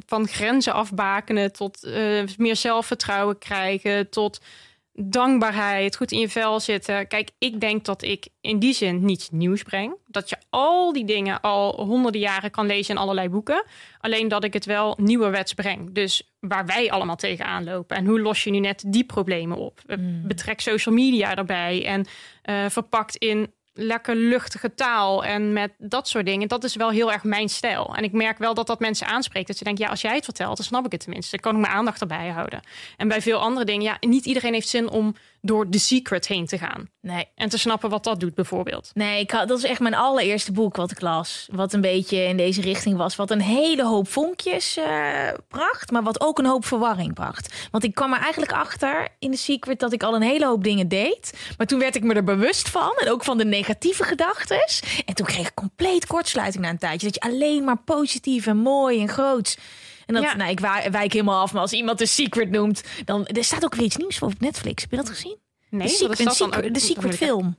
van 0.05 0.27
grenzen 0.27 0.73
afbakenen 0.73 1.51
tot 1.51 1.83
eh, 1.83 2.23
meer 2.37 2.55
zelfvertrouwen 2.55 3.37
krijgen, 3.37 4.09
tot 4.09 4.41
dankbaarheid, 4.93 5.95
goed 5.95 6.11
in 6.11 6.19
je 6.19 6.29
vel 6.29 6.59
zitten. 6.59 7.07
Kijk, 7.07 7.31
ik 7.37 7.59
denk 7.59 7.85
dat 7.85 8.03
ik 8.03 8.27
in 8.41 8.59
die 8.59 8.73
zin 8.73 9.05
niets 9.05 9.29
nieuws 9.29 9.63
breng. 9.63 9.95
Dat 10.07 10.29
je 10.29 10.37
al 10.49 10.93
die 10.93 11.05
dingen 11.05 11.41
al 11.41 11.85
honderden 11.85 12.21
jaren 12.21 12.51
kan 12.51 12.65
lezen 12.65 12.95
in 12.95 13.01
allerlei 13.01 13.29
boeken. 13.29 13.65
Alleen 13.99 14.27
dat 14.27 14.43
ik 14.43 14.53
het 14.53 14.65
wel 14.65 14.97
nieuwerwets 15.01 15.53
breng. 15.53 15.93
Dus 15.93 16.33
waar 16.39 16.65
wij 16.65 16.91
allemaal 16.91 17.15
tegenaan 17.15 17.63
lopen. 17.63 17.97
En 17.97 18.05
hoe 18.05 18.21
los 18.21 18.43
je 18.43 18.51
nu 18.51 18.59
net 18.59 18.83
die 18.87 19.05
problemen 19.05 19.57
op? 19.57 19.81
Betrek 20.23 20.61
social 20.61 20.95
media 20.95 21.35
erbij. 21.35 21.85
En 21.85 22.05
eh, 22.41 22.65
verpakt 22.69 23.15
in 23.15 23.53
lekker 23.73 24.15
luchtige 24.15 24.73
taal 24.73 25.25
en 25.25 25.53
met 25.53 25.71
dat 25.77 26.07
soort 26.07 26.25
dingen. 26.25 26.47
Dat 26.47 26.63
is 26.63 26.75
wel 26.75 26.89
heel 26.89 27.11
erg 27.11 27.23
mijn 27.23 27.49
stijl. 27.49 27.95
En 27.95 28.03
ik 28.03 28.11
merk 28.11 28.37
wel 28.37 28.53
dat 28.53 28.67
dat 28.67 28.79
mensen 28.79 29.07
aanspreekt. 29.07 29.47
Dat 29.47 29.57
ze 29.57 29.63
denken, 29.63 29.83
ja, 29.83 29.89
als 29.89 30.01
jij 30.01 30.15
het 30.15 30.23
vertelt, 30.23 30.57
dan 30.57 30.65
snap 30.65 30.85
ik 30.85 30.91
het 30.91 31.01
tenminste. 31.01 31.31
Dan 31.31 31.39
kan 31.39 31.55
ik 31.55 31.67
mijn 31.67 31.77
aandacht 31.77 32.01
erbij 32.01 32.29
houden. 32.29 32.61
En 32.97 33.07
bij 33.07 33.21
veel 33.21 33.39
andere 33.39 33.65
dingen, 33.65 33.83
ja, 33.83 33.97
niet 33.99 34.25
iedereen 34.25 34.53
heeft 34.53 34.67
zin 34.67 34.89
om 34.89 35.15
door 35.45 35.69
The 35.69 35.79
Secret 35.79 36.27
heen 36.27 36.45
te 36.45 36.57
gaan. 36.57 36.89
Nee, 37.01 37.27
En 37.35 37.49
te 37.49 37.57
snappen 37.57 37.89
wat 37.89 38.03
dat 38.03 38.19
doet, 38.19 38.35
bijvoorbeeld. 38.35 38.91
Nee, 38.93 39.19
ik 39.19 39.31
had, 39.31 39.47
dat 39.47 39.57
is 39.57 39.63
echt 39.63 39.79
mijn 39.79 39.93
allereerste 39.93 40.51
boek 40.51 40.75
wat 40.75 40.91
ik 40.91 41.01
las. 41.01 41.47
Wat 41.51 41.73
een 41.73 41.81
beetje 41.81 42.17
in 42.17 42.37
deze 42.37 42.61
richting 42.61 42.97
was. 42.97 43.15
Wat 43.15 43.31
een 43.31 43.41
hele 43.41 43.85
hoop 43.85 44.07
vonkjes 44.07 44.77
eh, 44.77 45.29
bracht. 45.47 45.91
Maar 45.91 46.03
wat 46.03 46.21
ook 46.21 46.39
een 46.39 46.45
hoop 46.45 46.65
verwarring 46.65 47.13
bracht. 47.13 47.67
Want 47.71 47.83
ik 47.83 47.93
kwam 47.93 48.13
er 48.13 48.19
eigenlijk 48.19 48.51
achter 48.51 49.07
in 49.19 49.31
de 49.31 49.37
secret 49.37 49.79
dat 49.79 49.93
ik 49.93 50.03
al 50.03 50.15
een 50.15 50.21
hele 50.21 50.45
hoop 50.45 50.63
dingen 50.63 50.87
deed. 50.87 51.53
Maar 51.57 51.67
toen 51.67 51.79
werd 51.79 51.95
ik 51.95 52.03
me 52.03 52.13
er 52.13 52.23
bewust 52.23 52.69
van. 52.69 52.93
En 52.97 53.11
ook 53.11 53.23
van 53.23 53.37
de 53.37 53.45
negatieve 53.45 54.03
gedachten. 54.03 54.63
En 55.05 55.13
toen 55.13 55.25
kreeg 55.25 55.47
ik 55.47 55.53
compleet 55.53 56.07
kortsluiting 56.07 56.63
na 56.63 56.69
een 56.69 56.77
tijdje. 56.77 57.11
Dat 57.11 57.15
je 57.15 57.29
alleen 57.29 57.63
maar 57.63 57.81
positief 57.85 58.47
en 58.47 58.57
mooi 58.57 59.01
en 59.01 59.09
groots. 59.09 59.57
En 60.05 60.13
dat, 60.13 60.23
Ja. 60.23 60.35
nou, 60.35 60.51
ik 60.51 60.59
wijk 60.91 61.13
helemaal 61.13 61.41
af. 61.41 61.53
Maar 61.53 61.61
als 61.61 61.73
iemand 61.73 61.97
de 61.97 62.05
secret 62.05 62.49
noemt, 62.49 62.83
dan 63.05 63.25
er 63.25 63.43
staat 63.43 63.63
ook 63.63 63.75
weer 63.75 63.85
iets 63.85 63.97
nieuws 63.97 64.17
voor 64.17 64.27
op 64.27 64.39
Netflix. 64.39 64.81
Heb 64.81 64.91
je 64.91 64.97
dat 64.97 65.09
gezien? 65.09 65.37
Nee, 65.69 65.87
de 65.87 65.93
secret, 65.93 66.17
dat 66.23 66.35
secret- 66.35 66.73
de 66.73 66.79
secret 66.79 67.15
film. 67.15 67.57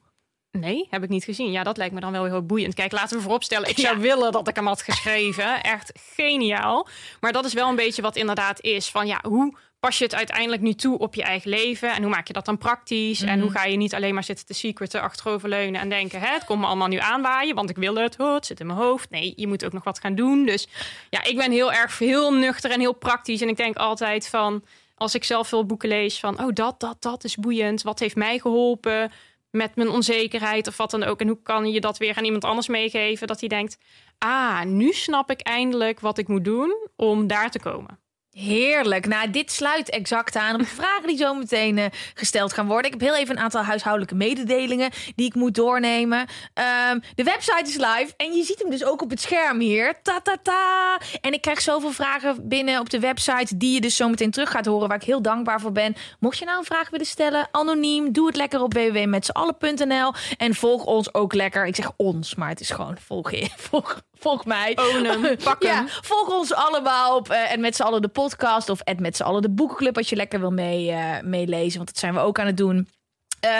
Nee, 0.50 0.86
heb 0.90 1.02
ik 1.02 1.08
niet 1.08 1.24
gezien. 1.24 1.50
Ja, 1.50 1.62
dat 1.62 1.76
lijkt 1.76 1.94
me 1.94 2.00
dan 2.00 2.12
wel 2.12 2.24
heel 2.24 2.42
boeiend. 2.46 2.74
Kijk, 2.74 2.92
laten 2.92 3.16
we 3.16 3.22
vooropstellen. 3.22 3.68
Ik 3.68 3.78
zou 3.86 3.98
willen 3.98 4.32
dat 4.32 4.48
ik 4.48 4.56
hem 4.56 4.66
had 4.66 4.82
geschreven. 4.82 5.62
Echt 5.62 5.92
geniaal. 6.14 6.88
Maar 7.20 7.32
dat 7.32 7.44
is 7.44 7.52
wel 7.52 7.68
een 7.68 7.76
beetje 7.76 8.02
wat 8.02 8.16
inderdaad 8.16 8.60
is. 8.60 8.88
Van 8.88 9.06
ja, 9.06 9.20
hoe 9.28 9.56
pas 9.84 9.98
je 9.98 10.04
het 10.04 10.14
uiteindelijk 10.14 10.62
nu 10.62 10.74
toe 10.74 10.98
op 10.98 11.14
je 11.14 11.22
eigen 11.22 11.50
leven? 11.50 11.92
En 11.94 12.02
hoe 12.02 12.10
maak 12.10 12.26
je 12.26 12.32
dat 12.32 12.44
dan 12.44 12.58
praktisch? 12.58 13.22
En 13.22 13.40
hoe 13.40 13.50
ga 13.50 13.64
je 13.64 13.76
niet 13.76 13.94
alleen 13.94 14.14
maar 14.14 14.24
zitten 14.24 14.46
te 14.46 14.54
secreten, 14.54 15.00
achteroverleunen 15.00 15.80
en 15.80 15.88
denken: 15.88 16.20
hè, 16.20 16.26
het 16.26 16.44
komt 16.44 16.60
me 16.60 16.66
allemaal 16.66 16.88
nu 16.88 16.96
aanwaaien, 16.96 17.54
want 17.54 17.70
ik 17.70 17.76
wil 17.76 17.94
het, 17.94 18.20
oh, 18.20 18.34
het 18.34 18.46
zit 18.46 18.60
in 18.60 18.66
mijn 18.66 18.78
hoofd. 18.78 19.10
Nee, 19.10 19.32
je 19.36 19.46
moet 19.46 19.64
ook 19.64 19.72
nog 19.72 19.84
wat 19.84 20.00
gaan 20.00 20.14
doen. 20.14 20.46
Dus 20.46 20.68
ja, 21.10 21.24
ik 21.24 21.36
ben 21.36 21.52
heel 21.52 21.72
erg 21.72 21.98
heel 21.98 22.32
nuchter 22.32 22.70
en 22.70 22.80
heel 22.80 22.92
praktisch. 22.92 23.40
En 23.40 23.48
ik 23.48 23.56
denk 23.56 23.76
altijd 23.76 24.28
van, 24.28 24.64
als 24.94 25.14
ik 25.14 25.24
zelf 25.24 25.48
veel 25.48 25.66
boeken 25.66 25.88
lees, 25.88 26.20
van 26.20 26.40
oh, 26.40 26.52
dat, 26.52 26.80
dat, 26.80 27.02
dat 27.02 27.24
is 27.24 27.36
boeiend. 27.36 27.82
Wat 27.82 27.98
heeft 27.98 28.16
mij 28.16 28.38
geholpen? 28.38 29.12
met 29.50 29.76
mijn 29.76 29.88
onzekerheid 29.88 30.66
of 30.68 30.76
wat 30.76 30.90
dan 30.90 31.02
ook. 31.02 31.20
En 31.20 31.28
hoe 31.28 31.42
kan 31.42 31.72
je 31.72 31.80
dat 31.80 31.98
weer 31.98 32.16
aan 32.16 32.24
iemand 32.24 32.44
anders 32.44 32.68
meegeven? 32.68 33.26
Dat 33.26 33.40
hij 33.40 33.48
denkt, 33.48 33.78
ah, 34.18 34.62
nu 34.62 34.92
snap 34.92 35.30
ik 35.30 35.40
eindelijk 35.40 36.00
wat 36.00 36.18
ik 36.18 36.28
moet 36.28 36.44
doen 36.44 36.88
om 36.96 37.26
daar 37.26 37.50
te 37.50 37.60
komen. 37.60 38.03
Heerlijk. 38.34 39.06
Nou, 39.06 39.30
dit 39.30 39.50
sluit 39.50 39.90
exact 39.90 40.36
aan 40.36 40.54
op 40.54 40.60
de 40.60 40.66
vragen 40.66 41.06
die 41.06 41.16
zo 41.16 41.34
meteen 41.34 41.76
uh, 41.76 41.84
gesteld 42.14 42.52
gaan 42.52 42.66
worden. 42.66 42.84
Ik 42.84 43.00
heb 43.00 43.08
heel 43.08 43.16
even 43.16 43.36
een 43.36 43.42
aantal 43.42 43.62
huishoudelijke 43.62 44.14
mededelingen 44.14 44.90
die 45.16 45.26
ik 45.26 45.34
moet 45.34 45.54
doornemen. 45.54 46.18
Um, 46.20 47.02
de 47.14 47.22
website 47.22 47.64
is 47.64 47.76
live 47.76 48.12
en 48.16 48.32
je 48.32 48.42
ziet 48.42 48.58
hem 48.58 48.70
dus 48.70 48.84
ook 48.84 49.02
op 49.02 49.10
het 49.10 49.20
scherm 49.20 49.60
hier. 49.60 49.94
Ta 50.02 50.20
ta 50.20 50.36
ta. 50.42 51.00
En 51.20 51.32
ik 51.32 51.40
krijg 51.40 51.60
zoveel 51.60 51.90
vragen 51.90 52.48
binnen 52.48 52.80
op 52.80 52.90
de 52.90 53.00
website 53.00 53.56
die 53.56 53.74
je 53.74 53.80
dus 53.80 53.96
zo 53.96 54.08
meteen 54.08 54.30
terug 54.30 54.50
gaat 54.50 54.66
horen, 54.66 54.88
waar 54.88 54.96
ik 54.96 55.06
heel 55.06 55.22
dankbaar 55.22 55.60
voor 55.60 55.72
ben. 55.72 55.96
Mocht 56.20 56.38
je 56.38 56.44
nou 56.44 56.58
een 56.58 56.64
vraag 56.64 56.90
willen 56.90 57.06
stellen, 57.06 57.48
anoniem, 57.50 58.12
doe 58.12 58.26
het 58.26 58.36
lekker 58.36 58.60
op 58.60 58.74
www.metzeallen.nl 58.74 60.12
en 60.36 60.54
volg 60.54 60.84
ons 60.84 61.14
ook 61.14 61.34
lekker. 61.34 61.66
Ik 61.66 61.76
zeg 61.76 61.90
ons, 61.96 62.34
maar 62.34 62.48
het 62.48 62.60
is 62.60 62.70
gewoon 62.70 62.96
volg, 62.98 63.30
volg 63.70 64.02
volg 64.24 64.44
mij. 64.44 64.76
Own 64.76 65.04
hem, 65.04 65.36
pak 65.44 65.62
ja, 65.62 65.84
volg 65.88 66.28
ons 66.28 66.54
allemaal 66.54 67.16
op 67.16 67.30
uh, 67.30 67.52
en 67.52 67.60
met 67.60 67.76
z'n 67.76 67.82
allen 67.82 68.02
de 68.02 68.08
podcast 68.08 68.68
of 68.68 68.80
met 68.98 69.16
z'n 69.16 69.22
allen 69.22 69.42
de 69.42 69.50
boekenclub 69.50 69.96
als 69.96 70.08
je 70.08 70.16
lekker 70.16 70.40
wil 70.40 70.50
mee, 70.50 70.90
uh, 70.90 71.20
meelezen, 71.20 71.76
want 71.76 71.88
dat 71.88 71.98
zijn 71.98 72.14
we 72.14 72.20
ook 72.20 72.38
aan 72.38 72.46
het 72.46 72.56
doen. 72.56 72.88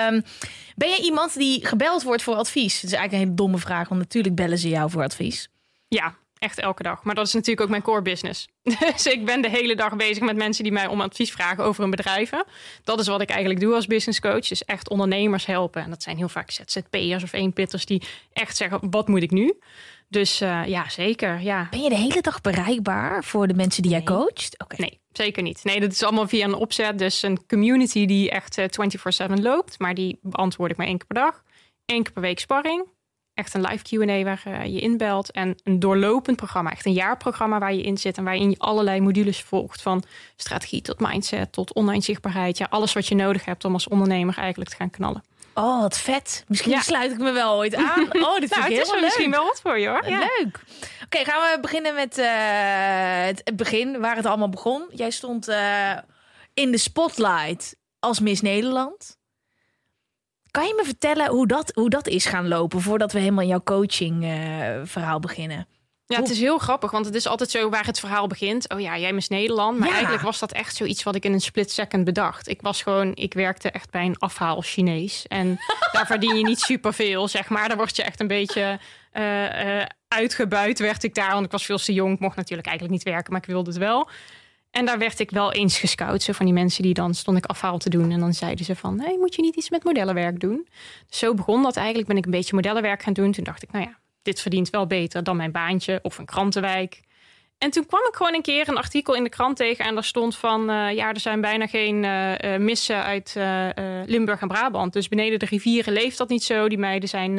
Um, 0.06 0.24
ben 0.76 0.88
je 0.88 1.02
iemand 1.02 1.34
die 1.34 1.66
gebeld 1.66 2.02
wordt 2.02 2.22
voor 2.22 2.34
advies? 2.34 2.74
Dat 2.74 2.90
is 2.90 2.96
eigenlijk 2.96 3.12
een 3.12 3.18
hele 3.18 3.34
domme 3.34 3.58
vraag, 3.58 3.88
want 3.88 4.00
natuurlijk 4.00 4.34
bellen 4.34 4.58
ze 4.58 4.68
jou 4.68 4.90
voor 4.90 5.02
advies. 5.02 5.48
Ja, 5.88 6.14
echt 6.38 6.58
elke 6.58 6.82
dag. 6.82 7.02
Maar 7.02 7.14
dat 7.14 7.26
is 7.26 7.32
natuurlijk 7.32 7.60
ook 7.60 7.68
mijn 7.68 7.82
core 7.82 8.02
business. 8.02 8.48
dus 8.92 9.06
ik 9.06 9.24
ben 9.24 9.42
de 9.42 9.50
hele 9.50 9.76
dag 9.76 9.96
bezig 9.96 10.22
met 10.22 10.36
mensen 10.36 10.62
die 10.62 10.72
mij 10.72 10.86
om 10.86 11.00
advies 11.00 11.32
vragen 11.32 11.64
over 11.64 11.80
hun 11.80 11.90
bedrijven. 11.90 12.44
Dat 12.84 13.00
is 13.00 13.06
wat 13.06 13.20
ik 13.20 13.30
eigenlijk 13.30 13.60
doe 13.60 13.74
als 13.74 13.86
business 13.86 14.20
coach. 14.20 14.48
Dus 14.48 14.64
echt 14.64 14.88
ondernemers 14.88 15.46
helpen. 15.46 15.82
En 15.82 15.90
dat 15.90 16.02
zijn 16.02 16.16
heel 16.16 16.28
vaak 16.28 16.50
ZZP'ers 16.50 17.22
of 17.22 17.32
eenpitters 17.32 17.86
die 17.86 18.02
echt 18.32 18.56
zeggen, 18.56 18.90
wat 18.90 19.08
moet 19.08 19.22
ik 19.22 19.30
nu? 19.30 19.54
Dus 20.14 20.42
uh, 20.42 20.66
ja, 20.66 20.88
zeker. 20.88 21.40
Ja. 21.40 21.66
Ben 21.70 21.82
je 21.82 21.88
de 21.88 21.96
hele 21.96 22.20
dag 22.20 22.40
bereikbaar 22.40 23.24
voor 23.24 23.46
de 23.46 23.54
mensen 23.54 23.82
die 23.82 23.90
nee. 23.90 24.02
jij 24.02 24.16
coacht? 24.16 24.62
Okay. 24.62 24.78
Nee, 24.78 25.00
zeker 25.12 25.42
niet. 25.42 25.64
Nee, 25.64 25.80
dat 25.80 25.92
is 25.92 26.02
allemaal 26.02 26.28
via 26.28 26.44
een 26.44 26.54
opzet. 26.54 26.98
Dus 26.98 27.22
een 27.22 27.46
community 27.46 28.06
die 28.06 28.30
echt 28.30 28.58
uh, 28.58 28.64
24-7 29.30 29.42
loopt. 29.42 29.78
Maar 29.78 29.94
die 29.94 30.18
beantwoord 30.22 30.70
ik 30.70 30.76
maar 30.76 30.86
één 30.86 30.98
keer 30.98 31.06
per 31.06 31.16
dag. 31.16 31.42
Eén 31.86 32.02
keer 32.02 32.12
per 32.12 32.22
week 32.22 32.38
sparring. 32.38 32.86
Echt 33.34 33.54
een 33.54 33.60
live 33.60 33.82
Q&A 33.82 34.22
waar 34.22 34.42
uh, 34.46 34.64
je 34.64 34.80
inbelt. 34.80 35.30
En 35.30 35.56
een 35.62 35.78
doorlopend 35.78 36.36
programma. 36.36 36.70
Echt 36.70 36.86
een 36.86 36.92
jaarprogramma 36.92 37.58
waar 37.58 37.74
je 37.74 37.82
in 37.82 37.98
zit. 37.98 38.18
En 38.18 38.24
waarin 38.24 38.50
je 38.50 38.58
allerlei 38.58 39.00
modules 39.00 39.42
volgt. 39.42 39.82
Van 39.82 40.02
strategie 40.36 40.82
tot 40.82 41.00
mindset 41.00 41.52
tot 41.52 41.72
online 41.72 42.02
zichtbaarheid. 42.02 42.58
Ja, 42.58 42.66
alles 42.70 42.92
wat 42.92 43.06
je 43.06 43.14
nodig 43.14 43.44
hebt 43.44 43.64
om 43.64 43.72
als 43.72 43.88
ondernemer 43.88 44.38
eigenlijk 44.38 44.70
te 44.70 44.76
gaan 44.76 44.90
knallen. 44.90 45.24
Oh, 45.54 45.80
wat 45.80 45.98
vet. 45.98 46.44
Misschien 46.48 46.72
ja. 46.72 46.80
sluit 46.80 47.12
ik 47.12 47.18
me 47.18 47.32
wel 47.32 47.56
ooit 47.56 47.74
aan. 47.74 48.08
Oh, 48.26 48.38
dit 48.38 48.48
vind 48.48 48.60
nou, 48.60 48.72
heel 48.72 48.82
is 48.82 48.90
leuk. 48.90 49.00
misschien 49.00 49.30
wel 49.30 49.44
wat 49.44 49.60
voor 49.60 49.78
je 49.78 49.88
hoor. 49.88 50.08
Ja. 50.08 50.18
Leuk. 50.18 50.60
Oké, 51.04 51.04
okay, 51.04 51.24
gaan 51.24 51.52
we 51.52 51.60
beginnen 51.60 51.94
met 51.94 52.18
uh, 52.18 52.26
het 53.44 53.56
begin, 53.56 54.00
waar 54.00 54.16
het 54.16 54.26
allemaal 54.26 54.48
begon. 54.48 54.86
Jij 54.90 55.10
stond 55.10 55.48
uh, 55.48 55.98
in 56.54 56.70
de 56.70 56.78
spotlight 56.78 57.76
als 57.98 58.20
Miss 58.20 58.40
Nederland. 58.40 59.18
Kan 60.50 60.66
je 60.66 60.74
me 60.74 60.84
vertellen 60.84 61.26
hoe 61.26 61.46
dat, 61.46 61.72
hoe 61.74 61.90
dat 61.90 62.06
is 62.06 62.26
gaan 62.26 62.48
lopen 62.48 62.80
voordat 62.80 63.12
we 63.12 63.18
helemaal 63.18 63.44
jouw 63.44 63.62
coaching 63.62 64.24
uh, 64.24 64.80
verhaal 64.84 65.20
beginnen? 65.20 65.66
Ja, 66.06 66.20
het 66.20 66.30
is 66.30 66.40
heel 66.40 66.58
grappig, 66.58 66.90
want 66.90 67.06
het 67.06 67.14
is 67.14 67.26
altijd 67.26 67.50
zo 67.50 67.68
waar 67.68 67.86
het 67.86 68.00
verhaal 68.00 68.26
begint. 68.26 68.68
Oh 68.68 68.80
ja, 68.80 68.98
jij 68.98 69.12
mis 69.12 69.28
Nederland. 69.28 69.78
Maar 69.78 69.88
ja. 69.88 69.94
eigenlijk 69.94 70.22
was 70.22 70.38
dat 70.38 70.52
echt 70.52 70.76
zoiets 70.76 71.02
wat 71.02 71.14
ik 71.14 71.24
in 71.24 71.32
een 71.32 71.40
split 71.40 71.70
second 71.70 72.04
bedacht. 72.04 72.48
Ik 72.48 72.62
was 72.62 72.82
gewoon, 72.82 73.14
ik 73.14 73.34
werkte 73.34 73.70
echt 73.70 73.90
bij 73.90 74.04
een 74.04 74.18
afhaal 74.18 74.60
Chinees. 74.60 75.26
En 75.28 75.58
daar 75.92 76.06
verdien 76.06 76.36
je 76.36 76.44
niet 76.44 76.60
superveel, 76.60 77.28
zeg 77.28 77.48
maar. 77.48 77.68
Daar 77.68 77.76
word 77.76 77.96
je 77.96 78.02
echt 78.02 78.20
een 78.20 78.26
beetje 78.26 78.78
uh, 79.12 79.76
uh, 79.76 79.84
uitgebuit, 80.08 80.78
werd 80.78 81.04
ik 81.04 81.14
daar. 81.14 81.32
Want 81.32 81.44
ik 81.44 81.50
was 81.50 81.64
veel 81.64 81.78
te 81.78 81.92
jong. 81.92 82.14
Ik 82.14 82.20
mocht 82.20 82.36
natuurlijk 82.36 82.68
eigenlijk 82.68 82.96
niet 82.98 83.14
werken, 83.14 83.32
maar 83.32 83.40
ik 83.40 83.48
wilde 83.48 83.70
het 83.70 83.78
wel. 83.78 84.08
En 84.70 84.86
daar 84.86 84.98
werd 84.98 85.20
ik 85.20 85.30
wel 85.30 85.52
eens 85.52 85.78
gescout. 85.78 86.22
Zo 86.22 86.32
van 86.32 86.44
die 86.44 86.54
mensen 86.54 86.82
die 86.82 86.94
dan 86.94 87.14
stond 87.14 87.36
ik 87.36 87.46
afhaal 87.46 87.78
te 87.78 87.90
doen. 87.90 88.10
En 88.10 88.20
dan 88.20 88.34
zeiden 88.34 88.64
ze 88.64 88.76
van, 88.76 89.00
hey, 89.00 89.16
moet 89.18 89.34
je 89.34 89.42
niet 89.42 89.56
iets 89.56 89.70
met 89.70 89.84
modellenwerk 89.84 90.40
doen? 90.40 90.66
Dus 91.08 91.18
zo 91.18 91.34
begon 91.34 91.62
dat 91.62 91.76
eigenlijk. 91.76 92.08
Ben 92.08 92.16
ik 92.16 92.24
een 92.24 92.30
beetje 92.30 92.54
modellenwerk 92.54 93.02
gaan 93.02 93.12
doen. 93.12 93.32
Toen 93.32 93.44
dacht 93.44 93.62
ik, 93.62 93.72
nou 93.72 93.84
ja, 93.84 93.98
dit 94.24 94.40
verdient 94.40 94.70
wel 94.70 94.86
beter 94.86 95.24
dan 95.24 95.36
mijn 95.36 95.52
baantje 95.52 95.98
of 96.02 96.18
een 96.18 96.24
krantenwijk. 96.24 97.02
En 97.58 97.70
toen 97.70 97.86
kwam 97.86 98.00
ik 98.08 98.14
gewoon 98.14 98.34
een 98.34 98.42
keer 98.42 98.68
een 98.68 98.76
artikel 98.76 99.14
in 99.14 99.22
de 99.22 99.28
krant 99.28 99.56
tegen 99.56 99.84
en 99.84 99.94
daar 99.94 100.04
stond 100.04 100.36
van 100.36 100.70
uh, 100.70 100.92
ja, 100.92 101.08
er 101.08 101.20
zijn 101.20 101.40
bijna 101.40 101.66
geen 101.66 102.02
uh, 102.04 102.56
missen 102.56 103.04
uit 103.04 103.34
uh, 103.38 103.68
Limburg 104.06 104.40
en 104.40 104.48
Brabant. 104.48 104.92
Dus 104.92 105.08
beneden 105.08 105.38
de 105.38 105.46
rivieren 105.46 105.92
leeft 105.92 106.18
dat 106.18 106.28
niet 106.28 106.44
zo. 106.44 106.68
Die 106.68 106.78
meiden 106.78 107.08
zijn, 107.08 107.36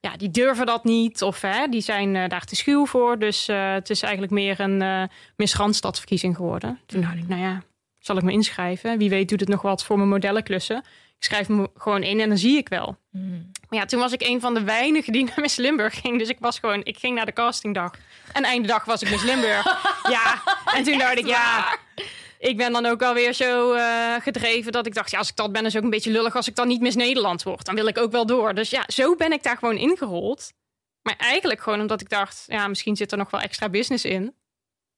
ja, 0.00 0.16
die 0.16 0.30
durven 0.30 0.66
dat 0.66 0.84
niet 0.84 1.22
of 1.22 1.40
hè, 1.40 1.66
die 1.68 1.80
zijn 1.80 2.28
daar 2.28 2.44
te 2.44 2.56
schuw 2.56 2.86
voor. 2.86 3.18
Dus 3.18 3.46
het 3.46 3.90
is 3.90 4.02
eigenlijk 4.02 4.32
meer 4.32 4.60
een 4.60 5.08
Randstadverkiezing 5.36 6.36
geworden. 6.36 6.78
Toen 6.86 7.00
dacht 7.00 7.16
ik, 7.16 7.28
nou 7.28 7.40
ja, 7.40 7.62
zal 7.98 8.16
ik 8.16 8.22
me 8.22 8.32
inschrijven? 8.32 8.98
Wie 8.98 9.10
weet 9.10 9.28
doet 9.28 9.40
het 9.40 9.48
nog 9.48 9.62
wat 9.62 9.84
voor 9.84 9.96
mijn 9.96 10.08
modellenklussen. 10.08 10.84
Ik 11.22 11.28
schrijf 11.28 11.48
me 11.48 11.70
gewoon 11.76 12.02
in 12.02 12.20
en 12.20 12.28
dan 12.28 12.38
zie 12.38 12.56
ik 12.56 12.68
wel. 12.68 12.96
Mm. 13.10 13.50
Maar 13.68 13.78
ja, 13.78 13.84
toen 13.84 14.00
was 14.00 14.12
ik 14.12 14.22
een 14.22 14.40
van 14.40 14.54
de 14.54 14.62
weinigen 14.62 15.12
die 15.12 15.24
naar 15.28 15.40
Miss 15.40 15.56
Limburg 15.56 16.00
ging. 16.00 16.18
Dus 16.18 16.28
ik 16.28 16.36
was 16.40 16.58
gewoon, 16.58 16.84
ik 16.84 16.98
ging 16.98 17.14
naar 17.14 17.26
de 17.26 17.32
castingdag. 17.32 17.92
En 18.32 18.44
einde 18.44 18.68
dag 18.68 18.84
was 18.84 19.02
ik 19.02 19.10
Miss 19.10 19.24
Limburg. 19.24 19.64
ja, 20.16 20.42
en 20.74 20.84
toen 20.84 20.98
dacht 20.98 21.18
ik, 21.18 21.26
ja, 21.26 21.78
ik 22.38 22.56
ben 22.56 22.72
dan 22.72 22.86
ook 22.86 23.02
alweer 23.02 23.32
zo 23.32 23.74
uh, 23.74 24.14
gedreven 24.20 24.72
dat 24.72 24.86
ik 24.86 24.94
dacht, 24.94 25.10
ja, 25.10 25.18
als 25.18 25.28
ik 25.28 25.36
dat 25.36 25.52
ben, 25.52 25.66
is 25.66 25.76
ook 25.76 25.82
een 25.82 25.90
beetje 25.90 26.10
lullig 26.10 26.36
als 26.36 26.48
ik 26.48 26.54
dan 26.54 26.68
niet 26.68 26.80
Miss 26.80 26.96
Nederland 26.96 27.42
word. 27.42 27.64
Dan 27.64 27.74
wil 27.74 27.86
ik 27.86 27.98
ook 27.98 28.12
wel 28.12 28.26
door. 28.26 28.54
Dus 28.54 28.70
ja, 28.70 28.84
zo 28.86 29.16
ben 29.16 29.32
ik 29.32 29.42
daar 29.42 29.56
gewoon 29.56 29.76
ingerold. 29.76 30.52
Maar 31.02 31.16
eigenlijk 31.16 31.60
gewoon 31.60 31.80
omdat 31.80 32.00
ik 32.00 32.08
dacht, 32.08 32.44
ja, 32.46 32.68
misschien 32.68 32.96
zit 32.96 33.12
er 33.12 33.18
nog 33.18 33.30
wel 33.30 33.40
extra 33.40 33.68
business 33.68 34.04
in. 34.04 34.34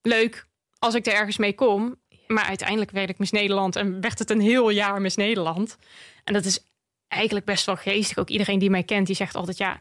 Leuk 0.02 0.46
als 0.78 0.94
ik 0.94 1.06
er 1.06 1.12
ergens 1.12 1.36
mee 1.36 1.54
kom. 1.54 2.02
Maar 2.26 2.44
uiteindelijk 2.44 2.90
werd 2.90 3.08
ik 3.08 3.18
Miss 3.18 3.32
Nederland 3.32 3.76
en 3.76 4.00
werd 4.00 4.18
het 4.18 4.30
een 4.30 4.40
heel 4.40 4.70
jaar 4.70 5.00
Miss 5.00 5.16
Nederland. 5.16 5.76
En 6.24 6.32
dat 6.32 6.44
is 6.44 6.64
eigenlijk 7.08 7.46
best 7.46 7.66
wel 7.66 7.76
geestig. 7.76 8.18
Ook 8.18 8.28
iedereen 8.28 8.58
die 8.58 8.70
mij 8.70 8.82
kent, 8.82 9.06
die 9.06 9.16
zegt 9.16 9.34
altijd 9.34 9.56
ja. 9.58 9.78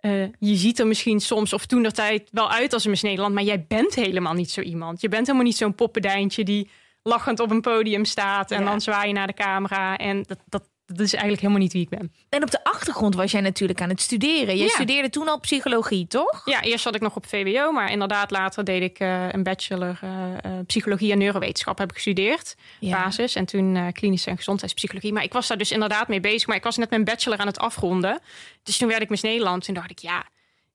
Uh, 0.00 0.26
je 0.38 0.54
ziet 0.54 0.78
er 0.78 0.86
misschien 0.86 1.20
soms 1.20 1.52
of 1.52 1.66
toen 1.66 1.82
de 1.82 1.92
tijd 1.92 2.28
wel 2.32 2.50
uit 2.50 2.72
als 2.72 2.84
een 2.84 2.90
Miss 2.90 3.02
Nederland, 3.02 3.34
maar 3.34 3.42
jij 3.42 3.64
bent 3.68 3.94
helemaal 3.94 4.32
niet 4.32 4.50
zo 4.50 4.60
iemand. 4.60 5.00
Je 5.00 5.08
bent 5.08 5.26
helemaal 5.26 5.46
niet 5.46 5.56
zo'n 5.56 5.74
poppendijntje 5.74 6.44
die 6.44 6.70
lachend 7.02 7.40
op 7.40 7.50
een 7.50 7.60
podium 7.60 8.04
staat 8.04 8.50
en 8.50 8.62
ja. 8.62 8.70
dan 8.70 8.80
zwaai 8.80 9.08
je 9.08 9.14
naar 9.14 9.26
de 9.26 9.34
camera. 9.34 9.96
En 9.96 10.22
dat, 10.22 10.38
dat, 10.46 10.68
dat 10.86 11.00
is 11.00 11.12
eigenlijk 11.12 11.40
helemaal 11.40 11.62
niet 11.62 11.72
wie 11.72 11.82
ik 11.82 11.88
ben. 11.88 12.12
En 12.28 12.42
op 12.42 12.50
de 12.50 12.64
achtergrond 12.64 13.14
was 13.14 13.30
jij 13.30 13.40
natuurlijk 13.40 13.80
aan 13.80 13.88
het 13.88 14.00
studeren. 14.00 14.56
Je 14.56 14.62
ja. 14.62 14.68
studeerde 14.68 15.10
toen 15.10 15.28
al 15.28 15.40
psychologie, 15.40 16.06
toch? 16.06 16.42
Ja, 16.44 16.62
eerst 16.62 16.82
zat 16.82 16.94
ik 16.94 17.00
nog 17.00 17.16
op 17.16 17.26
VWO, 17.26 17.72
maar 17.72 17.90
inderdaad 17.90 18.30
later 18.30 18.64
deed 18.64 18.82
ik 18.82 19.00
uh, 19.00 19.28
een 19.30 19.42
bachelor 19.42 20.00
uh, 20.04 20.10
uh, 20.10 20.52
psychologie 20.66 21.12
en 21.12 21.18
neurowetenschap 21.18 21.78
heb 21.78 21.88
ik 21.88 21.94
gestudeerd, 21.94 22.56
ja. 22.80 23.04
basis. 23.04 23.34
En 23.34 23.44
toen 23.44 23.92
klinische 23.92 24.30
en 24.30 24.36
gezondheidspsychologie. 24.36 25.12
Maar 25.12 25.22
ik 25.22 25.32
was 25.32 25.46
daar 25.46 25.58
dus 25.58 25.70
inderdaad 25.70 26.08
mee 26.08 26.20
bezig. 26.20 26.46
Maar 26.46 26.56
ik 26.56 26.64
was 26.64 26.76
net 26.76 26.90
mijn 26.90 27.04
bachelor 27.04 27.38
aan 27.38 27.46
het 27.46 27.58
afronden. 27.58 28.20
Dus 28.62 28.76
toen 28.76 28.88
werd 28.88 29.02
ik 29.02 29.08
Miss 29.08 29.22
Nederland. 29.22 29.64
Toen 29.64 29.74
dacht 29.74 29.90
ik, 29.90 29.98
ja, 29.98 30.24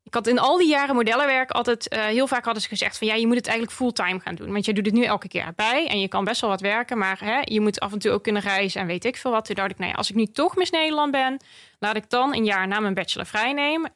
ik 0.04 0.14
had 0.14 0.28
in 0.28 0.40
al 0.40 0.58
die 0.58 0.68
jaren 0.68 0.96
modellenwerk 0.96 1.52
altijd 1.52 1.94
uh, 1.94 2.04
heel 2.04 2.28
vaak 2.28 2.44
hadden 2.44 2.64
ze 2.64 2.70
gezegd 2.70 2.98
van 2.98 3.08
ja, 3.08 3.14
je 3.14 3.28
moet 3.28 3.36
het 3.36 3.48
eigenlijk 3.48 3.78
fulltime 3.78 4.20
gaan 4.20 4.36
doen. 4.36 4.52
Want 4.52 4.66
je 4.66 4.74
doet 4.74 4.86
het 4.86 4.96
nu 4.96 5.04
elke 5.04 5.28
keer 5.28 5.54
bij 5.56 5.88
en 5.88 6.00
je 6.00 6.08
kan 6.08 6.24
best 6.24 6.42
wel 6.42 6.50
wat 6.50 6.62
werken, 6.62 6.98
maar 6.98 7.20
hè, 7.20 7.40
je 7.44 7.62
moet 7.62 7.80
af 7.80 7.92
en 7.92 8.00
toe 8.00 8.12
ook 8.12 8.24
kunnen 8.24 8.42
reizen 8.42 8.82
en 8.82 8.88
weet 8.88 9.06
ik 9.06 9.18
veel 9.18 9.32
wat. 9.32 9.46
Toen 9.46 9.56
dacht 9.56 9.72
ik, 9.72 9.78
nou 9.78 9.92
ja, 9.92 9.98
als 9.98 10.10
ik 10.10 10.16
nu 10.16 10.26
toch 10.26 10.56
Miss 10.56 10.72
Nederland 10.72 11.12
ben, 11.12 11.42
laat 11.80 11.96
ik 11.96 12.10
dan 12.10 12.36
een 12.36 12.46
jaar 12.46 12.68
na 12.68 12.80
mijn 12.80 12.94
bachelor 12.94 13.26
vrijnemen. 13.26 13.94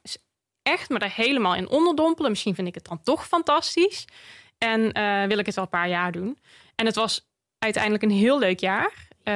Echt 0.62 0.89
me 0.89 1.00
er 1.00 1.12
helemaal 1.15 1.55
in 1.55 1.69
onderdompelen. 1.69 2.29
Misschien 2.31 2.55
vind 2.55 2.67
ik 2.67 2.75
het 2.75 2.85
dan 2.85 3.01
toch 3.03 3.27
fantastisch. 3.27 4.05
En 4.57 4.97
uh, 4.97 5.24
wil 5.24 5.38
ik 5.38 5.45
het 5.45 5.55
wel 5.55 5.63
een 5.63 5.69
paar 5.69 5.89
jaar 5.89 6.12
doen. 6.12 6.38
En 6.75 6.85
het 6.85 6.95
was 6.95 7.27
uiteindelijk 7.59 8.03
een 8.03 8.12
heel 8.12 8.39
leuk 8.39 8.59
jaar. 8.59 9.07
Uh, 9.24 9.35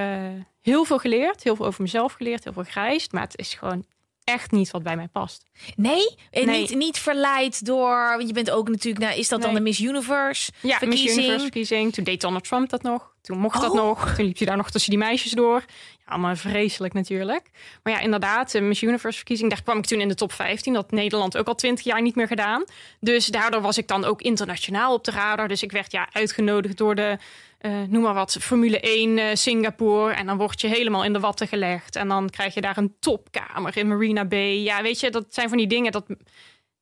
heel 0.62 0.86
veel 0.86 0.98
geleerd, 0.98 1.44
heel 1.44 1.56
veel 1.56 1.66
over 1.66 1.82
mezelf 1.82 2.14
geleerd, 2.14 2.44
heel 2.44 2.54
veel 2.54 2.64
gereisd. 2.64 3.12
Maar 3.12 3.24
het 3.24 3.38
is 3.38 3.54
gewoon 3.54 3.86
echt 4.24 4.52
niet 4.52 4.72
wat 4.72 4.84
bij 4.84 4.96
mij 4.96 5.08
past. 5.08 5.46
Nee? 5.76 6.16
En 6.32 6.46
nee. 6.46 6.60
Niet, 6.60 6.76
niet 6.76 6.98
verleid 6.98 7.66
door... 7.66 8.14
Want 8.16 8.28
je 8.28 8.34
bent 8.34 8.52
ook 8.52 8.70
natuurlijk... 8.70 9.06
Nou, 9.06 9.20
is 9.20 9.28
dat 9.28 9.40
nee. 9.40 9.48
dan 9.48 9.58
de 9.58 9.64
Miss 9.64 9.80
Universe 9.80 10.52
Ja, 10.62 10.78
verkiezing? 10.78 11.08
Miss 11.08 11.18
Universe 11.18 11.42
verkiezing. 11.42 11.94
Toen 11.94 12.04
deed 12.04 12.22
Donald 12.22 12.44
Trump 12.44 12.70
dat 12.70 12.82
nog. 12.82 13.14
Toen 13.22 13.38
mocht 13.38 13.56
oh. 13.56 13.62
dat 13.62 13.74
nog. 13.74 14.16
Toen 14.16 14.26
liep 14.26 14.38
je 14.38 14.46
daar 14.46 14.58
nog 14.58 14.72
tussen 14.72 14.90
die 14.90 15.00
meisjes 15.00 15.32
door. 15.32 15.64
Allemaal 16.10 16.36
vreselijk 16.36 16.94
natuurlijk. 16.94 17.50
Maar 17.84 17.94
ja, 17.94 18.00
inderdaad, 18.00 18.52
de 18.52 18.62
Miss 18.62 18.82
Universe 18.82 19.18
verkiezing, 19.18 19.50
daar 19.50 19.64
kwam 19.64 19.78
ik 19.78 19.86
toen 19.86 20.02
in 20.02 20.08
de 20.08 20.16
top 20.16 20.32
15. 20.32 20.74
Dat 20.74 20.92
Nederland 20.92 21.38
ook 21.38 21.48
al 21.48 21.56
20 21.56 21.86
jaar 21.86 22.02
niet 22.02 22.16
meer 22.16 22.28
gedaan. 22.28 22.64
Dus 23.00 23.26
daardoor 23.26 23.62
was 23.62 23.78
ik 23.78 23.88
dan 23.88 24.06
ook 24.06 24.22
internationaal 24.22 24.94
op 24.94 25.04
de 25.04 25.12
radar. 25.12 25.48
Dus 25.48 25.64
ik 25.64 25.72
werd 25.72 25.92
ja 25.92 26.10
uitgenodigd 26.12 26.78
door 26.78 26.96
de, 26.96 27.18
uh, 27.62 27.82
noem 27.88 28.02
maar 28.02 28.14
wat, 28.14 28.38
Formule 28.42 28.80
1 28.80 29.18
uh, 29.18 29.26
Singapore. 29.34 30.14
En 30.14 30.26
dan 30.26 30.38
word 30.38 30.62
je 30.62 30.68
helemaal 30.68 31.04
in 31.04 31.14
de 31.14 31.20
watten 31.20 31.48
gelegd. 31.48 31.96
En 31.96 32.08
dan 32.08 32.30
krijg 32.30 32.54
je 32.54 32.62
daar 32.62 32.78
een 32.78 32.96
topkamer 33.00 33.78
in 33.78 33.88
Marina 33.88 34.26
Bay. 34.26 34.62
Ja, 34.62 34.82
weet 34.82 35.00
je, 35.00 35.10
dat 35.10 35.34
zijn 35.34 35.50
van 35.50 35.58
die 35.58 35.68
dingen, 35.68 35.92
dat, 35.92 36.06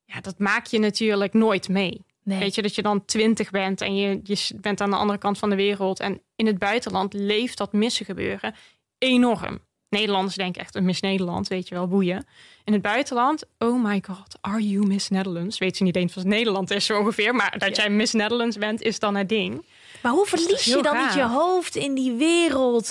ja, 0.04 0.20
dat 0.20 0.38
maak 0.38 0.66
je 0.66 0.78
natuurlijk 0.78 1.32
nooit 1.32 1.68
mee. 1.68 2.06
Nee. 2.22 2.38
Weet 2.38 2.54
je, 2.54 2.62
dat 2.62 2.74
je 2.74 2.82
dan 2.82 3.04
twintig 3.04 3.50
bent 3.50 3.80
en 3.80 3.96
je, 3.96 4.20
je 4.22 4.54
bent 4.60 4.80
aan 4.80 4.90
de 4.90 4.96
andere 4.96 5.18
kant 5.18 5.38
van 5.38 5.50
de 5.50 5.56
wereld. 5.56 6.00
En 6.00 6.22
in 6.36 6.46
het 6.46 6.58
buitenland 6.58 7.12
leeft 7.12 7.58
dat 7.58 7.72
missen 7.72 8.04
gebeuren 8.04 8.54
enorm. 8.98 9.66
Nederlanders 9.88 10.34
denken 10.36 10.60
echt 10.60 10.74
een 10.74 10.84
Miss 10.84 11.00
Nederland, 11.00 11.48
weet 11.48 11.68
je 11.68 11.74
wel, 11.74 11.88
boeien. 11.88 12.26
In 12.64 12.72
het 12.72 12.82
buitenland, 12.82 13.44
oh 13.58 13.84
my 13.84 14.02
god, 14.06 14.38
are 14.40 14.68
you 14.68 14.86
Miss 14.86 15.08
Netherlands? 15.08 15.58
Weet 15.58 15.76
ze 15.76 15.82
niet 15.82 15.96
eens 15.96 16.14
wat 16.14 16.24
Nederland 16.24 16.70
is 16.70 16.86
zo 16.86 16.98
ongeveer, 16.98 17.34
maar 17.34 17.58
dat 17.58 17.76
jij 17.76 17.90
Miss 17.90 18.12
Netherlands 18.12 18.56
bent, 18.56 18.82
is 18.82 18.98
dan 18.98 19.16
het 19.16 19.28
ding. 19.28 19.66
Maar 20.02 20.12
hoe 20.12 20.26
verlies 20.26 20.64
je 20.64 20.82
dan 20.82 20.96
niet 21.04 21.14
je 21.14 21.22
hoofd 21.26 21.76
in 21.76 21.94
die 21.94 22.12
wereld? 22.12 22.90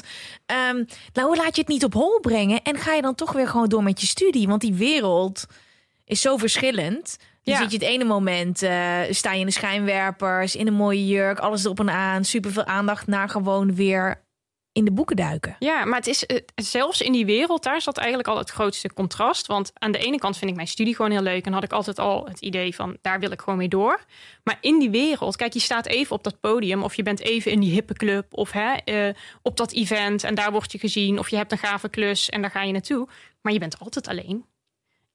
Um, 0.71 0.85
nou, 1.13 1.35
laat 1.35 1.55
je 1.55 1.61
het 1.61 1.67
niet 1.69 1.83
op 1.83 1.93
hol 1.93 2.19
brengen 2.19 2.61
en 2.61 2.77
ga 2.77 2.93
je 2.93 3.01
dan 3.01 3.15
toch 3.15 3.31
weer 3.31 3.47
gewoon 3.47 3.69
door 3.69 3.83
met 3.83 4.01
je 4.01 4.07
studie? 4.07 4.47
Want 4.47 4.61
die 4.61 4.73
wereld 4.73 5.45
is 6.05 6.21
zo 6.21 6.37
verschillend. 6.37 7.17
Dan 7.43 7.53
Ja. 7.55 7.61
zit 7.61 7.71
je 7.71 7.77
het 7.77 7.87
ene 7.87 8.03
moment, 8.03 8.61
eh, 8.61 8.99
sta 9.09 9.33
je 9.33 9.39
in 9.39 9.45
de 9.45 9.51
schijnwerpers, 9.51 10.55
in 10.55 10.67
een 10.67 10.73
mooie 10.73 11.05
jurk, 11.07 11.39
alles 11.39 11.63
erop 11.63 11.79
en 11.79 11.89
aan, 11.89 12.23
superveel 12.25 12.65
aandacht 12.65 13.07
naar 13.07 13.29
gewoon 13.29 13.75
weer 13.75 14.25
in 14.77 14.85
de 14.85 14.91
boeken 14.91 15.15
duiken. 15.15 15.55
Ja, 15.59 15.85
maar 15.85 15.97
het 15.97 16.07
is 16.07 16.25
eh, 16.25 16.37
zelfs 16.55 17.01
in 17.01 17.11
die 17.11 17.25
wereld, 17.25 17.63
daar 17.63 17.81
zat 17.81 17.97
eigenlijk 17.97 18.27
al 18.27 18.37
het 18.37 18.49
grootste 18.49 18.93
contrast. 18.93 19.47
Want 19.47 19.71
aan 19.73 19.91
de 19.91 19.97
ene 19.97 20.17
kant 20.17 20.37
vind 20.37 20.49
ik 20.49 20.55
mijn 20.55 20.67
studie 20.67 20.95
gewoon 20.95 21.11
heel 21.11 21.21
leuk 21.21 21.45
en 21.45 21.53
had 21.53 21.63
ik 21.63 21.71
altijd 21.71 21.99
al 21.99 22.25
het 22.25 22.41
idee 22.41 22.75
van 22.75 22.97
daar 23.01 23.19
wil 23.19 23.31
ik 23.31 23.41
gewoon 23.41 23.57
mee 23.57 23.67
door. 23.67 23.99
Maar 24.43 24.57
in 24.61 24.79
die 24.79 24.89
wereld, 24.89 25.35
kijk, 25.35 25.53
je 25.53 25.59
staat 25.59 25.85
even 25.85 26.15
op 26.15 26.23
dat 26.23 26.39
podium 26.39 26.83
of 26.83 26.95
je 26.95 27.03
bent 27.03 27.19
even 27.19 27.51
in 27.51 27.59
die 27.59 27.71
hippe 27.71 27.93
club 27.93 28.25
of 28.29 28.51
hè, 28.51 28.73
eh, 28.73 29.13
op 29.41 29.57
dat 29.57 29.73
event 29.73 30.23
en 30.23 30.35
daar 30.35 30.51
word 30.51 30.71
je 30.71 30.79
gezien 30.79 31.19
of 31.19 31.29
je 31.29 31.35
hebt 31.35 31.51
een 31.51 31.57
gave 31.57 31.89
klus 31.89 32.29
en 32.29 32.41
daar 32.41 32.51
ga 32.51 32.63
je 32.63 32.71
naartoe. 32.71 33.07
Maar 33.41 33.53
je 33.53 33.59
bent 33.59 33.79
altijd 33.79 34.07
alleen. 34.07 34.45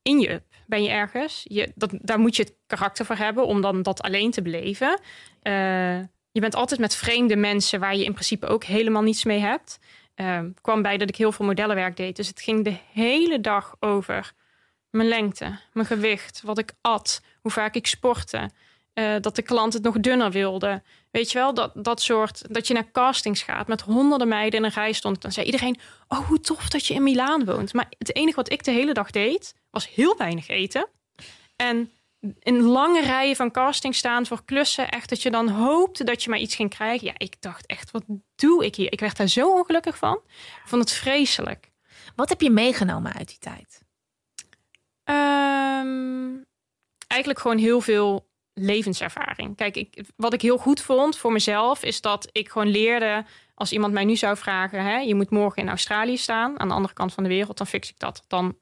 In 0.02 0.20
je 0.20 0.30
up 0.30 0.44
ben 0.66 0.82
je 0.82 0.90
ergens. 0.90 1.40
Je, 1.44 1.72
dat, 1.74 1.94
daar 2.00 2.18
moet 2.18 2.36
je 2.36 2.42
het 2.42 2.54
karakter 2.66 3.04
voor 3.06 3.16
hebben 3.16 3.46
om 3.46 3.60
dan 3.60 3.82
dat 3.82 4.02
alleen 4.02 4.30
te 4.30 4.42
beleven. 4.42 5.00
Eh, 5.42 5.98
je 6.32 6.40
bent 6.40 6.54
altijd 6.54 6.80
met 6.80 6.94
vreemde 6.94 7.36
mensen 7.36 7.80
waar 7.80 7.96
je 7.96 8.04
in 8.04 8.12
principe 8.12 8.46
ook 8.46 8.64
helemaal 8.64 9.02
niets 9.02 9.24
mee 9.24 9.38
hebt. 9.38 9.78
Ehm, 10.14 10.50
kwam 10.60 10.82
bij 10.82 10.96
dat 10.96 11.08
ik 11.08 11.16
heel 11.16 11.32
veel 11.32 11.46
modellenwerk 11.46 11.96
deed. 11.96 12.16
Dus 12.16 12.28
het 12.28 12.40
ging 12.40 12.64
de 12.64 12.76
hele 12.92 13.40
dag 13.40 13.76
over 13.80 14.32
mijn 14.90 15.08
lengte, 15.08 15.58
mijn 15.72 15.86
gewicht, 15.86 16.42
wat 16.44 16.58
ik 16.58 16.72
at, 16.80 17.22
hoe 17.40 17.50
vaak 17.50 17.74
ik 17.74 17.86
sportte. 17.86 18.50
eh, 18.92 19.14
dat 19.20 19.36
de 19.36 19.42
klant 19.42 19.72
het 19.72 19.82
nog 19.82 20.00
dunner 20.00 20.30
wilde. 20.30 20.82
Weet 21.10 21.32
je 21.32 21.38
wel, 21.38 21.54
dat, 21.54 21.72
dat 21.74 22.00
soort. 22.00 22.54
Dat 22.54 22.66
je 22.66 22.74
naar 22.74 22.90
castings 22.92 23.42
gaat 23.42 23.68
met 23.68 23.80
honderden 23.80 24.28
meiden 24.28 24.58
in 24.58 24.64
een 24.64 24.72
rij 24.72 24.92
stond. 24.92 25.22
Dan 25.22 25.32
zei 25.32 25.46
iedereen: 25.46 25.78
Oh, 26.08 26.18
hoe 26.28 26.40
tof 26.40 26.68
dat 26.68 26.86
je 26.86 26.94
in 26.94 27.02
Milaan 27.02 27.44
woont. 27.44 27.72
Maar 27.72 27.86
het 27.98 28.16
enige 28.16 28.36
wat 28.36 28.52
ik 28.52 28.64
de 28.64 28.70
hele 28.70 28.92
dag 28.92 29.10
deed, 29.10 29.54
was 29.70 29.88
heel 29.94 30.16
weinig 30.16 30.48
eten. 30.48 30.88
En 31.56 31.90
in 32.38 32.60
lange 32.62 33.00
rijen 33.00 33.36
van 33.36 33.50
casting 33.50 33.94
staan 33.94 34.26
voor 34.26 34.44
klussen. 34.44 34.88
Echt 34.88 35.08
dat 35.08 35.22
je 35.22 35.30
dan 35.30 35.48
hoopte 35.48 36.04
dat 36.04 36.22
je 36.22 36.30
maar 36.30 36.38
iets 36.38 36.54
ging 36.54 36.70
krijgen. 36.70 37.06
Ja, 37.06 37.14
ik 37.16 37.40
dacht 37.40 37.66
echt, 37.66 37.90
wat 37.90 38.04
doe 38.34 38.64
ik 38.64 38.74
hier? 38.74 38.92
Ik 38.92 39.00
werd 39.00 39.16
daar 39.16 39.28
zo 39.28 39.52
ongelukkig 39.52 39.98
van. 39.98 40.20
Ik 40.26 40.62
vond 40.64 40.82
het 40.82 40.92
vreselijk. 40.92 41.70
Wat 42.16 42.28
heb 42.28 42.40
je 42.40 42.50
meegenomen 42.50 43.12
uit 43.12 43.28
die 43.28 43.38
tijd? 43.38 43.82
Ehm, 45.04 46.36
eigenlijk 47.06 47.40
gewoon 47.40 47.58
heel 47.58 47.80
veel 47.80 48.30
levenservaring. 48.54 49.56
Kijk, 49.56 49.76
ik, 49.76 50.04
wat 50.16 50.32
ik 50.32 50.42
heel 50.42 50.58
goed 50.58 50.80
vond 50.80 51.16
voor 51.16 51.32
mezelf 51.32 51.82
is 51.82 52.00
dat 52.00 52.28
ik 52.32 52.48
gewoon 52.48 52.68
leerde. 52.68 53.24
Als 53.54 53.72
iemand 53.72 53.92
mij 53.92 54.04
nu 54.04 54.16
zou 54.16 54.36
vragen, 54.36 54.84
hè, 54.84 54.96
je 54.98 55.14
moet 55.14 55.30
morgen 55.30 55.62
in 55.62 55.68
Australië 55.68 56.16
staan, 56.16 56.60
aan 56.60 56.68
de 56.68 56.74
andere 56.74 56.94
kant 56.94 57.12
van 57.12 57.22
de 57.22 57.28
wereld, 57.28 57.58
dan 57.58 57.66
fix 57.66 57.90
ik 57.90 57.98
dat. 57.98 58.24
Dan 58.28 58.56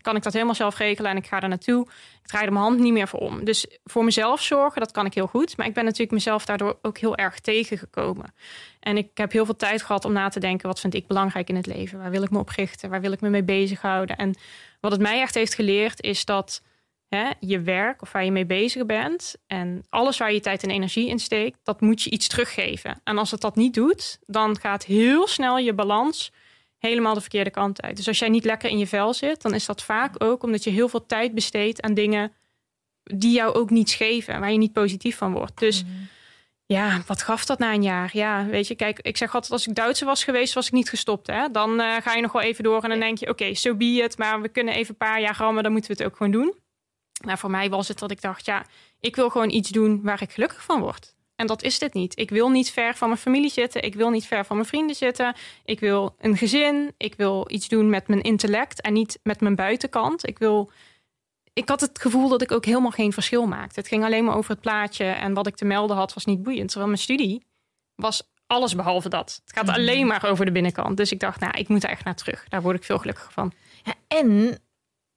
kan 0.00 0.16
ik 0.16 0.22
dat 0.22 0.32
helemaal 0.32 0.54
zelf 0.54 0.78
regelen 0.78 1.10
en 1.10 1.16
ik 1.16 1.26
ga 1.26 1.40
er 1.40 1.48
naartoe. 1.48 1.86
Ik 2.22 2.26
draai 2.26 2.46
er 2.46 2.52
mijn 2.52 2.64
hand 2.64 2.78
niet 2.78 2.92
meer 2.92 3.08
voor 3.08 3.20
om. 3.20 3.44
Dus 3.44 3.66
voor 3.84 4.04
mezelf 4.04 4.42
zorgen, 4.42 4.80
dat 4.80 4.90
kan 4.90 5.06
ik 5.06 5.14
heel 5.14 5.26
goed. 5.26 5.56
Maar 5.56 5.66
ik 5.66 5.74
ben 5.74 5.84
natuurlijk 5.84 6.12
mezelf 6.12 6.44
daardoor 6.44 6.78
ook 6.82 6.98
heel 6.98 7.16
erg 7.16 7.40
tegengekomen. 7.40 8.34
En 8.80 8.96
ik 8.96 9.08
heb 9.14 9.32
heel 9.32 9.44
veel 9.44 9.56
tijd 9.56 9.82
gehad 9.82 10.04
om 10.04 10.12
na 10.12 10.28
te 10.28 10.40
denken: 10.40 10.68
wat 10.68 10.80
vind 10.80 10.94
ik 10.94 11.06
belangrijk 11.06 11.48
in 11.48 11.56
het 11.56 11.66
leven? 11.66 11.98
Waar 11.98 12.10
wil 12.10 12.22
ik 12.22 12.30
me 12.30 12.38
op 12.38 12.48
richten? 12.48 12.90
Waar 12.90 13.00
wil 13.00 13.12
ik 13.12 13.20
me 13.20 13.28
mee 13.28 13.44
bezighouden? 13.44 14.16
En 14.16 14.34
wat 14.80 14.92
het 14.92 15.00
mij 15.00 15.20
echt 15.20 15.34
heeft 15.34 15.54
geleerd, 15.54 16.02
is 16.02 16.24
dat 16.24 16.62
hè, 17.08 17.30
je 17.40 17.60
werk 17.60 18.02
of 18.02 18.12
waar 18.12 18.24
je 18.24 18.30
mee 18.30 18.46
bezig 18.46 18.86
bent 18.86 19.34
en 19.46 19.84
alles 19.88 20.18
waar 20.18 20.32
je 20.32 20.40
tijd 20.40 20.62
en 20.62 20.70
energie 20.70 21.08
in 21.08 21.18
steekt, 21.18 21.58
dat 21.62 21.80
moet 21.80 22.02
je 22.02 22.10
iets 22.10 22.28
teruggeven. 22.28 23.00
En 23.04 23.18
als 23.18 23.30
het 23.30 23.40
dat 23.40 23.56
niet 23.56 23.74
doet, 23.74 24.18
dan 24.26 24.58
gaat 24.58 24.84
heel 24.84 25.26
snel 25.26 25.58
je 25.58 25.72
balans 25.72 26.32
helemaal 26.78 27.14
de 27.14 27.20
verkeerde 27.20 27.50
kant 27.50 27.82
uit. 27.82 27.96
Dus 27.96 28.08
als 28.08 28.18
jij 28.18 28.28
niet 28.28 28.44
lekker 28.44 28.70
in 28.70 28.78
je 28.78 28.86
vel 28.86 29.14
zit, 29.14 29.42
dan 29.42 29.54
is 29.54 29.66
dat 29.66 29.82
vaak 29.82 30.24
ook 30.24 30.42
omdat 30.42 30.64
je 30.64 30.70
heel 30.70 30.88
veel 30.88 31.06
tijd 31.06 31.34
besteedt 31.34 31.82
aan 31.82 31.94
dingen 31.94 32.32
die 33.02 33.32
jou 33.32 33.54
ook 33.54 33.70
niets 33.70 33.94
geven, 33.94 34.40
waar 34.40 34.52
je 34.52 34.58
niet 34.58 34.72
positief 34.72 35.16
van 35.16 35.32
wordt. 35.32 35.58
Dus 35.58 35.84
ja, 36.66 37.02
wat 37.06 37.22
gaf 37.22 37.44
dat 37.44 37.58
na 37.58 37.72
een 37.72 37.82
jaar? 37.82 38.10
Ja, 38.12 38.46
weet 38.46 38.66
je, 38.66 38.74
kijk, 38.74 38.98
ik 39.00 39.16
zeg 39.16 39.34
altijd, 39.34 39.52
als 39.52 39.66
ik 39.66 39.74
Duitser 39.74 40.06
was 40.06 40.24
geweest, 40.24 40.54
was 40.54 40.66
ik 40.66 40.72
niet 40.72 40.88
gestopt. 40.88 41.26
Hè? 41.26 41.50
Dan 41.50 41.80
eh, 41.80 41.96
ga 42.02 42.14
je 42.14 42.22
nog 42.22 42.32
wel 42.32 42.42
even 42.42 42.64
door 42.64 42.82
en 42.82 42.88
dan 42.88 43.00
denk 43.00 43.18
je, 43.18 43.28
oké, 43.28 43.54
so 43.54 43.74
be 43.74 43.84
it, 43.84 44.18
maar 44.18 44.40
we 44.40 44.48
kunnen 44.48 44.74
even 44.74 44.90
een 44.90 45.06
paar 45.06 45.20
jaar 45.20 45.36
rammen, 45.38 45.62
dan 45.62 45.72
moeten 45.72 45.90
we 45.90 45.96
het 45.96 46.06
ook 46.12 46.16
gewoon 46.16 46.32
doen. 46.32 46.54
Maar 47.24 47.38
voor 47.38 47.50
mij 47.50 47.70
was 47.70 47.88
het 47.88 47.98
dat 47.98 48.10
ik 48.10 48.20
dacht, 48.20 48.44
ja, 48.46 48.66
ik 49.00 49.16
wil 49.16 49.30
gewoon 49.30 49.50
iets 49.50 49.70
doen 49.70 50.02
waar 50.02 50.22
ik 50.22 50.30
gelukkig 50.30 50.62
van 50.62 50.80
word. 50.80 51.16
En 51.36 51.46
dat 51.46 51.62
is 51.62 51.78
dit 51.78 51.94
niet. 51.94 52.18
Ik 52.18 52.30
wil 52.30 52.48
niet 52.48 52.70
ver 52.70 52.94
van 52.96 53.08
mijn 53.08 53.20
familie 53.20 53.50
zitten. 53.50 53.82
Ik 53.82 53.94
wil 53.94 54.10
niet 54.10 54.26
ver 54.26 54.44
van 54.44 54.56
mijn 54.56 54.68
vrienden 54.68 54.96
zitten. 54.96 55.34
Ik 55.64 55.80
wil 55.80 56.14
een 56.18 56.36
gezin. 56.36 56.94
Ik 56.96 57.14
wil 57.14 57.46
iets 57.48 57.68
doen 57.68 57.90
met 57.90 58.08
mijn 58.08 58.20
intellect 58.20 58.80
en 58.80 58.92
niet 58.92 59.18
met 59.22 59.40
mijn 59.40 59.54
buitenkant. 59.54 60.28
Ik 60.28 60.38
wil. 60.38 60.70
Ik 61.52 61.68
had 61.68 61.80
het 61.80 62.00
gevoel 62.00 62.28
dat 62.28 62.42
ik 62.42 62.52
ook 62.52 62.64
helemaal 62.64 62.90
geen 62.90 63.12
verschil 63.12 63.46
maakte. 63.46 63.80
Het 63.80 63.88
ging 63.88 64.04
alleen 64.04 64.24
maar 64.24 64.36
over 64.36 64.50
het 64.50 64.60
plaatje 64.60 65.04
en 65.04 65.34
wat 65.34 65.46
ik 65.46 65.56
te 65.56 65.64
melden 65.64 65.96
had 65.96 66.14
was 66.14 66.24
niet 66.24 66.42
boeiend. 66.42 66.68
Terwijl 66.68 66.90
mijn 66.90 67.02
studie 67.02 67.44
was 67.94 68.30
alles 68.46 68.74
behalve 68.74 69.08
dat. 69.08 69.40
Het 69.44 69.56
gaat 69.56 69.68
alleen 69.76 70.06
maar 70.06 70.24
over 70.24 70.44
de 70.44 70.52
binnenkant. 70.52 70.96
Dus 70.96 71.12
ik 71.12 71.20
dacht, 71.20 71.40
nou, 71.40 71.58
ik 71.58 71.68
moet 71.68 71.84
er 71.84 71.90
echt 71.90 72.04
naar 72.04 72.16
terug. 72.16 72.48
Daar 72.48 72.62
word 72.62 72.76
ik 72.76 72.84
veel 72.84 72.98
gelukkiger 72.98 73.32
van. 73.32 73.52
Ja, 73.82 73.94
en 74.08 74.58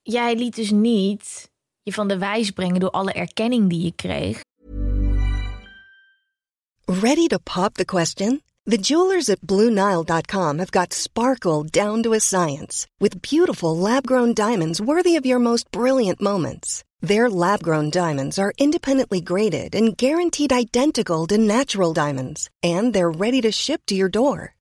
jij 0.01 0.35
liet 0.35 0.55
dus 0.55 0.71
niet 0.71 1.50
je 1.83 1.93
van 1.93 2.07
de 2.07 2.17
wijs 2.17 2.51
brengen 2.51 2.79
door 2.79 2.91
alle 2.91 3.13
erkenning 3.13 3.69
die 3.69 3.83
je 3.83 3.93
kreeg. 3.95 4.41
Ready 6.85 7.27
to 7.27 7.37
pop 7.43 7.73
the 7.73 7.85
question? 7.85 8.41
The 8.65 8.77
jewelers 8.77 9.29
at 9.29 9.41
BlueNile.com 9.41 10.57
have 10.57 10.71
got 10.71 10.93
sparkle 10.93 11.63
down 11.63 12.01
to 12.03 12.13
a 12.13 12.19
science 12.19 12.87
with 12.99 13.21
beautiful 13.21 13.77
lab 13.77 14.05
grown 14.05 14.33
diamonds 14.33 14.79
worthy 14.79 15.17
of 15.17 15.25
your 15.25 15.39
most 15.39 15.71
brilliant 15.71 16.21
moments. 16.21 16.83
Their 17.01 17.29
lab 17.29 17.63
grown 17.63 17.89
diamonds 17.89 18.37
are 18.37 18.53
independently 18.57 19.21
graded 19.21 19.73
and 19.73 19.97
guaranteed 19.97 20.53
identical 20.53 21.25
to 21.27 21.37
natural 21.37 21.93
diamonds, 21.93 22.49
and 22.61 22.93
they're 22.93 23.09
ready 23.09 23.41
to 23.41 23.51
ship 23.51 23.81
to 23.87 23.95
your 23.95 24.09
door. 24.09 24.53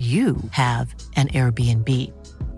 you 0.00 0.36
have 0.52 0.94
an 1.16 1.28
Airbnb. 1.28 1.86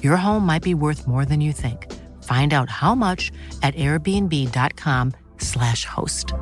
Your 0.00 0.16
home 0.16 0.46
might 0.46 0.62
be 0.62 0.74
worth 0.74 1.08
more 1.08 1.24
than 1.24 1.40
you 1.40 1.52
think. 1.52 1.92
Find 2.22 2.54
out 2.54 2.70
how 2.70 2.94
much 2.94 3.32
at 3.62 3.74
airbnb.com/slash 3.74 5.84
host. 5.84 6.32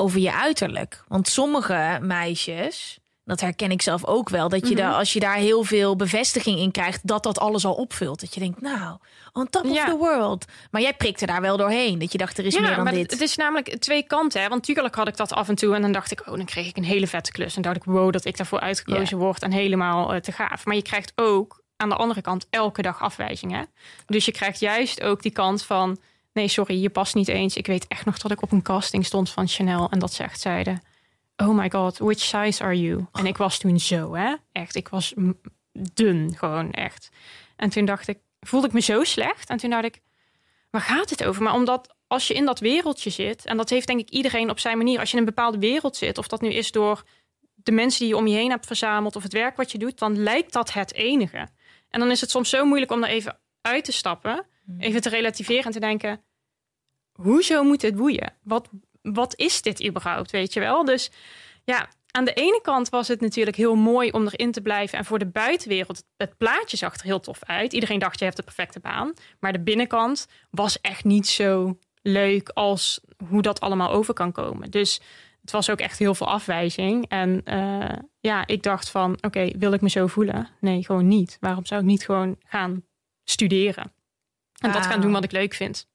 over 0.00 0.20
je 0.20 0.32
uiterlijk. 0.32 1.04
Want 1.08 1.28
sommige 1.28 1.98
meisjes, 2.02 2.99
Dat 3.30 3.40
herken 3.40 3.70
ik 3.70 3.82
zelf 3.82 4.04
ook 4.06 4.28
wel. 4.28 4.48
Dat 4.48 4.60
je 4.68 4.74
Mhm. 4.74 4.82
daar, 4.82 4.92
als 4.94 5.12
je 5.12 5.20
daar 5.20 5.36
heel 5.36 5.64
veel 5.64 5.96
bevestiging 5.96 6.58
in 6.58 6.70
krijgt, 6.70 7.06
dat 7.06 7.22
dat 7.22 7.38
alles 7.38 7.64
al 7.64 7.74
opvult. 7.74 8.20
Dat 8.20 8.34
je 8.34 8.40
denkt, 8.40 8.60
nou, 8.60 8.96
on 9.32 9.48
top 9.50 9.64
of 9.64 9.74
Ja. 9.74 9.84
the 9.84 9.96
world. 9.96 10.44
Maar 10.70 10.80
jij 10.82 10.94
prikte 10.94 11.26
daar 11.26 11.40
wel 11.40 11.56
doorheen. 11.56 11.98
Dat 11.98 12.12
je 12.12 12.18
dacht, 12.18 12.38
er 12.38 12.44
is 12.46 12.58
meer 12.60 12.74
dan 12.74 12.84
maar 12.84 12.92
dit. 12.92 13.02
Het, 13.02 13.10
het 13.10 13.20
is 13.20 13.36
namelijk 13.36 13.76
twee 13.78 14.02
kanten. 14.02 14.40
Hè? 14.42 14.48
Want 14.48 14.66
natuurlijk 14.66 14.94
had 14.94 15.08
ik 15.08 15.16
dat 15.16 15.32
af 15.32 15.48
en 15.48 15.54
toe. 15.54 15.74
En 15.74 15.82
dan 15.82 15.92
dacht 15.92 16.10
ik, 16.10 16.20
oh, 16.20 16.36
dan 16.36 16.44
kreeg 16.44 16.66
ik 16.68 16.76
een 16.76 16.84
hele 16.84 17.06
vette 17.06 17.32
klus. 17.32 17.56
En 17.56 17.62
dacht 17.62 17.76
ik, 17.76 17.84
wow, 17.84 18.12
dat 18.12 18.24
ik 18.24 18.36
daarvoor 18.36 18.60
uitgekozen 18.60 19.18
word. 19.18 19.42
En 19.42 19.52
helemaal 19.52 20.14
eh, 20.14 20.20
te 20.20 20.32
gaaf. 20.32 20.64
Maar 20.64 20.76
je 20.76 20.82
krijgt 20.82 21.12
ook 21.14 21.62
aan 21.76 21.88
de 21.88 21.94
andere 21.96 22.20
kant 22.20 22.46
elke 22.50 22.82
dag 22.82 23.02
afwijzingen. 23.02 23.66
Dus 24.06 24.24
je 24.24 24.32
krijgt 24.32 24.60
juist 24.60 25.02
ook 25.02 25.22
die 25.22 25.32
kant 25.32 25.62
van... 25.62 25.98
Nee, 26.32 26.48
sorry, 26.48 26.82
je 26.82 26.90
past 26.90 27.14
niet 27.14 27.28
eens. 27.28 27.56
Ik 27.56 27.66
weet 27.66 27.86
echt 27.88 28.04
nog 28.04 28.18
dat 28.18 28.30
ik 28.30 28.42
op 28.42 28.52
een 28.52 28.62
casting 28.62 29.06
stond 29.06 29.30
van 29.30 29.48
Chanel. 29.48 29.88
En 29.90 29.98
dat 29.98 30.12
ze 30.12 30.22
echt 30.22 30.40
zeiden... 30.40 30.82
Oh 31.40 31.56
my 31.56 31.70
god, 31.70 31.98
which 31.98 32.20
size 32.20 32.64
are 32.64 32.80
you? 32.80 33.06
En 33.12 33.26
ik 33.26 33.36
was 33.36 33.58
toen 33.58 33.80
zo, 33.80 34.14
hè? 34.14 34.34
Echt, 34.52 34.74
ik 34.74 34.88
was 34.88 35.14
dun, 35.72 36.34
gewoon 36.36 36.72
echt. 36.72 37.08
En 37.56 37.70
toen 37.70 37.84
dacht 37.84 38.08
ik, 38.08 38.18
voelde 38.40 38.66
ik 38.66 38.72
me 38.72 38.80
zo 38.80 39.04
slecht. 39.04 39.48
En 39.48 39.56
toen 39.56 39.70
dacht 39.70 39.84
ik, 39.84 40.00
waar 40.70 40.80
gaat 40.80 41.10
het 41.10 41.24
over? 41.24 41.42
Maar 41.42 41.54
omdat 41.54 41.94
als 42.06 42.26
je 42.28 42.34
in 42.34 42.44
dat 42.44 42.58
wereldje 42.58 43.10
zit, 43.10 43.44
en 43.44 43.56
dat 43.56 43.70
heeft 43.70 43.86
denk 43.86 44.00
ik 44.00 44.10
iedereen 44.10 44.50
op 44.50 44.58
zijn 44.58 44.76
manier, 44.76 44.98
als 44.98 45.10
je 45.10 45.16
in 45.16 45.22
een 45.22 45.34
bepaalde 45.34 45.58
wereld 45.58 45.96
zit, 45.96 46.18
of 46.18 46.28
dat 46.28 46.40
nu 46.40 46.48
is 46.48 46.72
door 46.72 47.02
de 47.54 47.72
mensen 47.72 48.00
die 48.00 48.08
je 48.08 48.16
om 48.16 48.26
je 48.26 48.36
heen 48.36 48.50
hebt 48.50 48.66
verzameld 48.66 49.16
of 49.16 49.22
het 49.22 49.32
werk 49.32 49.56
wat 49.56 49.72
je 49.72 49.78
doet, 49.78 49.98
dan 49.98 50.22
lijkt 50.22 50.52
dat 50.52 50.72
het 50.72 50.94
enige. 50.94 51.48
En 51.88 52.00
dan 52.00 52.10
is 52.10 52.20
het 52.20 52.30
soms 52.30 52.48
zo 52.48 52.64
moeilijk 52.64 52.92
om 52.92 53.02
er 53.02 53.08
even 53.08 53.38
uit 53.60 53.84
te 53.84 53.92
stappen, 53.92 54.46
even 54.78 55.00
te 55.00 55.08
relativeren 55.08 55.64
en 55.64 55.72
te 55.72 55.80
denken: 55.80 56.22
hoezo 57.12 57.62
moet 57.62 57.80
dit 57.80 57.96
boeien? 57.96 58.36
Wat, 58.42 58.68
wat 59.02 59.36
is 59.36 59.62
dit 59.62 59.86
überhaupt? 59.86 60.30
Weet 60.30 60.52
je 60.52 60.60
wel? 60.60 60.84
Dus 60.84 61.10
ja, 61.64 61.88
aan 62.10 62.24
de 62.24 62.32
ene 62.32 62.60
kant 62.62 62.88
was 62.88 63.08
het 63.08 63.20
natuurlijk 63.20 63.56
heel 63.56 63.74
mooi 63.74 64.10
om 64.10 64.26
erin 64.26 64.52
te 64.52 64.60
blijven. 64.60 64.98
En 64.98 65.04
voor 65.04 65.18
de 65.18 65.26
buitenwereld, 65.26 66.04
het 66.16 66.36
plaatje 66.36 66.76
zag 66.76 66.94
er 66.94 67.04
heel 67.04 67.20
tof 67.20 67.44
uit. 67.44 67.72
Iedereen 67.72 67.98
dacht, 67.98 68.18
je 68.18 68.24
hebt 68.24 68.36
de 68.36 68.42
perfecte 68.42 68.80
baan. 68.80 69.12
Maar 69.40 69.52
de 69.52 69.60
binnenkant 69.60 70.26
was 70.50 70.80
echt 70.80 71.04
niet 71.04 71.28
zo 71.28 71.78
leuk 72.02 72.48
als 72.48 73.00
hoe 73.28 73.42
dat 73.42 73.60
allemaal 73.60 73.90
over 73.90 74.14
kan 74.14 74.32
komen. 74.32 74.70
Dus 74.70 75.00
het 75.40 75.50
was 75.50 75.70
ook 75.70 75.80
echt 75.80 75.98
heel 75.98 76.14
veel 76.14 76.28
afwijzing. 76.28 77.08
En 77.08 77.40
eh, 77.44 77.98
ja, 78.20 78.46
ik 78.46 78.62
dacht 78.62 78.90
van, 78.90 79.18
oké, 79.20 79.50
wil 79.58 79.72
ik 79.72 79.80
me 79.80 79.88
zo 79.88 80.06
voelen? 80.06 80.48
Nee, 80.60 80.84
gewoon 80.84 81.08
niet. 81.08 81.36
Waarom 81.40 81.66
zou 81.66 81.80
ik 81.80 81.86
niet 81.86 82.04
gewoon 82.04 82.36
gaan 82.44 82.84
studeren? 83.24 83.92
En 84.60 84.72
dat 84.72 84.80
gaan 84.80 84.88
Wauw. 84.88 85.00
doen 85.00 85.12
wat 85.12 85.24
ik 85.24 85.32
leuk 85.32 85.54
vind. 85.54 85.88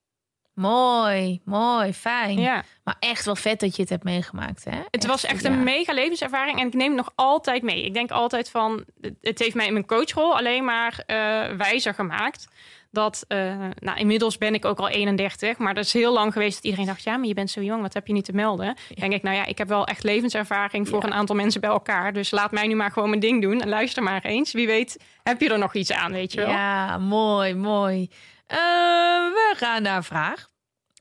Mooi, 0.56 1.42
mooi, 1.46 1.94
fijn. 1.94 2.40
Ja. 2.40 2.64
Maar 2.84 2.96
echt 3.00 3.26
wel 3.26 3.36
vet 3.36 3.60
dat 3.60 3.76
je 3.76 3.82
het 3.82 3.92
hebt 3.92 4.04
meegemaakt. 4.04 4.64
Hè? 4.64 4.80
Het 4.92 5.06
was 5.06 5.26
echt 5.26 5.44
ja. 5.44 5.50
een 5.50 5.64
mega 5.64 5.94
levenservaring 5.94 6.60
en 6.60 6.68
ik 6.68 6.74
neem 6.74 6.88
het 6.88 6.98
nog 6.98 7.12
altijd 7.16 7.64
mee. 7.64 7.86
Ik 7.86 7.94
denk 7.94 8.12
altijd 8.12 8.50
van, 8.50 8.86
het 9.22 9.40
heeft 9.40 9.56
mij 9.56 9.66
in 9.66 9.74
mijn 9.74 9.86
coachrol 9.86 10.38
alleen 10.38 10.64
maar 10.64 11.04
eh, 11.06 11.16
wijzer 11.58 11.94
gemaakt. 11.94 12.48
Dat, 12.92 13.26
eh, 13.28 13.38
nou, 13.80 14.00
inmiddels 14.00 14.38
ben 14.38 14.54
ik 14.54 14.66
ook 14.66 14.80
al 14.80 14.90
31, 14.90 15.58
maar 15.58 15.74
dat 15.74 15.86
is 15.86 15.94
heel 15.94 16.14
lang 16.14 16.34
geweest 16.34 16.56
dat 16.56 16.64
iedereen 16.64 16.86
dacht, 16.86 17.04
ja, 17.04 17.18
maar 17.18 17.28
je 17.28 17.34
bent 17.34 17.50
zo 17.50 17.62
jong, 17.62 17.82
wat 17.82 17.94
heb 17.94 18.08
je 18.08 18.14
niet 18.14 18.26
te 18.26 18.34
melden? 18.34 18.76
Denk 18.94 19.14
ik, 19.14 19.24
nou 19.24 19.36
ja, 19.36 19.46
ik 19.46 19.58
heb 19.58 19.68
wel 19.68 19.86
echt 19.86 20.04
levenservaring 20.04 20.88
voor 20.88 21.04
een 21.04 21.14
aantal 21.14 21.36
mensen 21.36 21.62
bij 21.62 21.70
elkaar, 21.70 22.14
dus 22.14 22.32
laat 22.32 22.52
mij 22.52 22.68
nu 22.68 22.76
maar 22.76 22.92
gewoon 22.92 23.10
mijn 23.10 23.22
ding 23.22 23.42
doen 23.42 23.62
en 23.62 23.70
luister 23.70 24.04
maar 24.04 24.24
eens. 24.24 24.52
Wie 24.52 24.68
weet, 24.68 25.00
heb 25.24 25.42
je 25.42 25.50
er 25.50 25.60
nog 25.60 25.76
iets 25.76 25.92
aan, 25.92 26.12
weet 26.12 26.34
je 26.34 26.40
wel? 26.40 26.50
Ja, 26.50 26.98
mooi, 26.98 27.56
mooi. 27.56 28.10
Eh, 28.46 28.58
we 29.32 29.54
gaan 29.58 29.82
naar 29.82 30.04
vraag. 30.04 30.48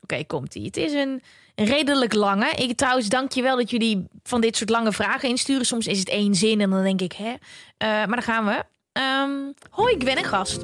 Oké, 0.01 0.23
komt-ie. 0.23 0.65
Het 0.65 0.77
is 0.77 0.93
een 0.93 1.21
een 1.55 1.65
redelijk 1.65 2.13
lange. 2.13 2.51
Ik 2.51 2.77
trouwens, 2.77 3.09
dank 3.09 3.31
je 3.31 3.41
wel 3.41 3.55
dat 3.55 3.69
jullie 3.69 4.07
van 4.23 4.41
dit 4.41 4.57
soort 4.57 4.69
lange 4.69 4.91
vragen 4.91 5.29
insturen. 5.29 5.65
Soms 5.65 5.87
is 5.87 5.99
het 5.99 6.09
één 6.09 6.35
zin 6.35 6.61
en 6.61 6.69
dan 6.69 6.83
denk 6.83 7.01
ik, 7.01 7.11
hè? 7.11 7.33
Eh, 7.77 7.87
maar 7.87 8.07
dan 8.07 8.21
gaan 8.21 8.45
we. 8.45 8.63
Ehm, 8.91 9.31
hoi, 9.69 9.93
ik 9.93 10.03
ben 10.03 10.17
een 10.17 10.23
gast. 10.23 10.63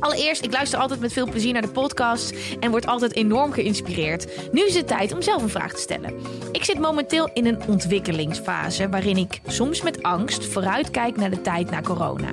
Allereerst, 0.00 0.44
ik 0.44 0.52
luister 0.52 0.78
altijd 0.78 1.00
met 1.00 1.12
veel 1.12 1.28
plezier 1.28 1.52
naar 1.52 1.62
de 1.62 1.68
podcast 1.68 2.34
en 2.60 2.70
word 2.70 2.86
altijd 2.86 3.14
enorm 3.14 3.52
geïnspireerd. 3.52 4.26
Nu 4.52 4.66
is 4.66 4.74
het 4.74 4.86
tijd 4.86 5.12
om 5.12 5.22
zelf 5.22 5.42
een 5.42 5.48
vraag 5.48 5.72
te 5.72 5.80
stellen. 5.80 6.14
Ik 6.52 6.64
zit 6.64 6.78
momenteel 6.78 7.30
in 7.34 7.46
een 7.46 7.62
ontwikkelingsfase 7.66 8.88
waarin 8.88 9.16
ik 9.16 9.40
soms 9.46 9.82
met 9.82 10.02
angst 10.02 10.46
vooruitkijk 10.46 11.16
naar 11.16 11.30
de 11.30 11.40
tijd 11.40 11.70
na 11.70 11.80
corona. 11.80 12.28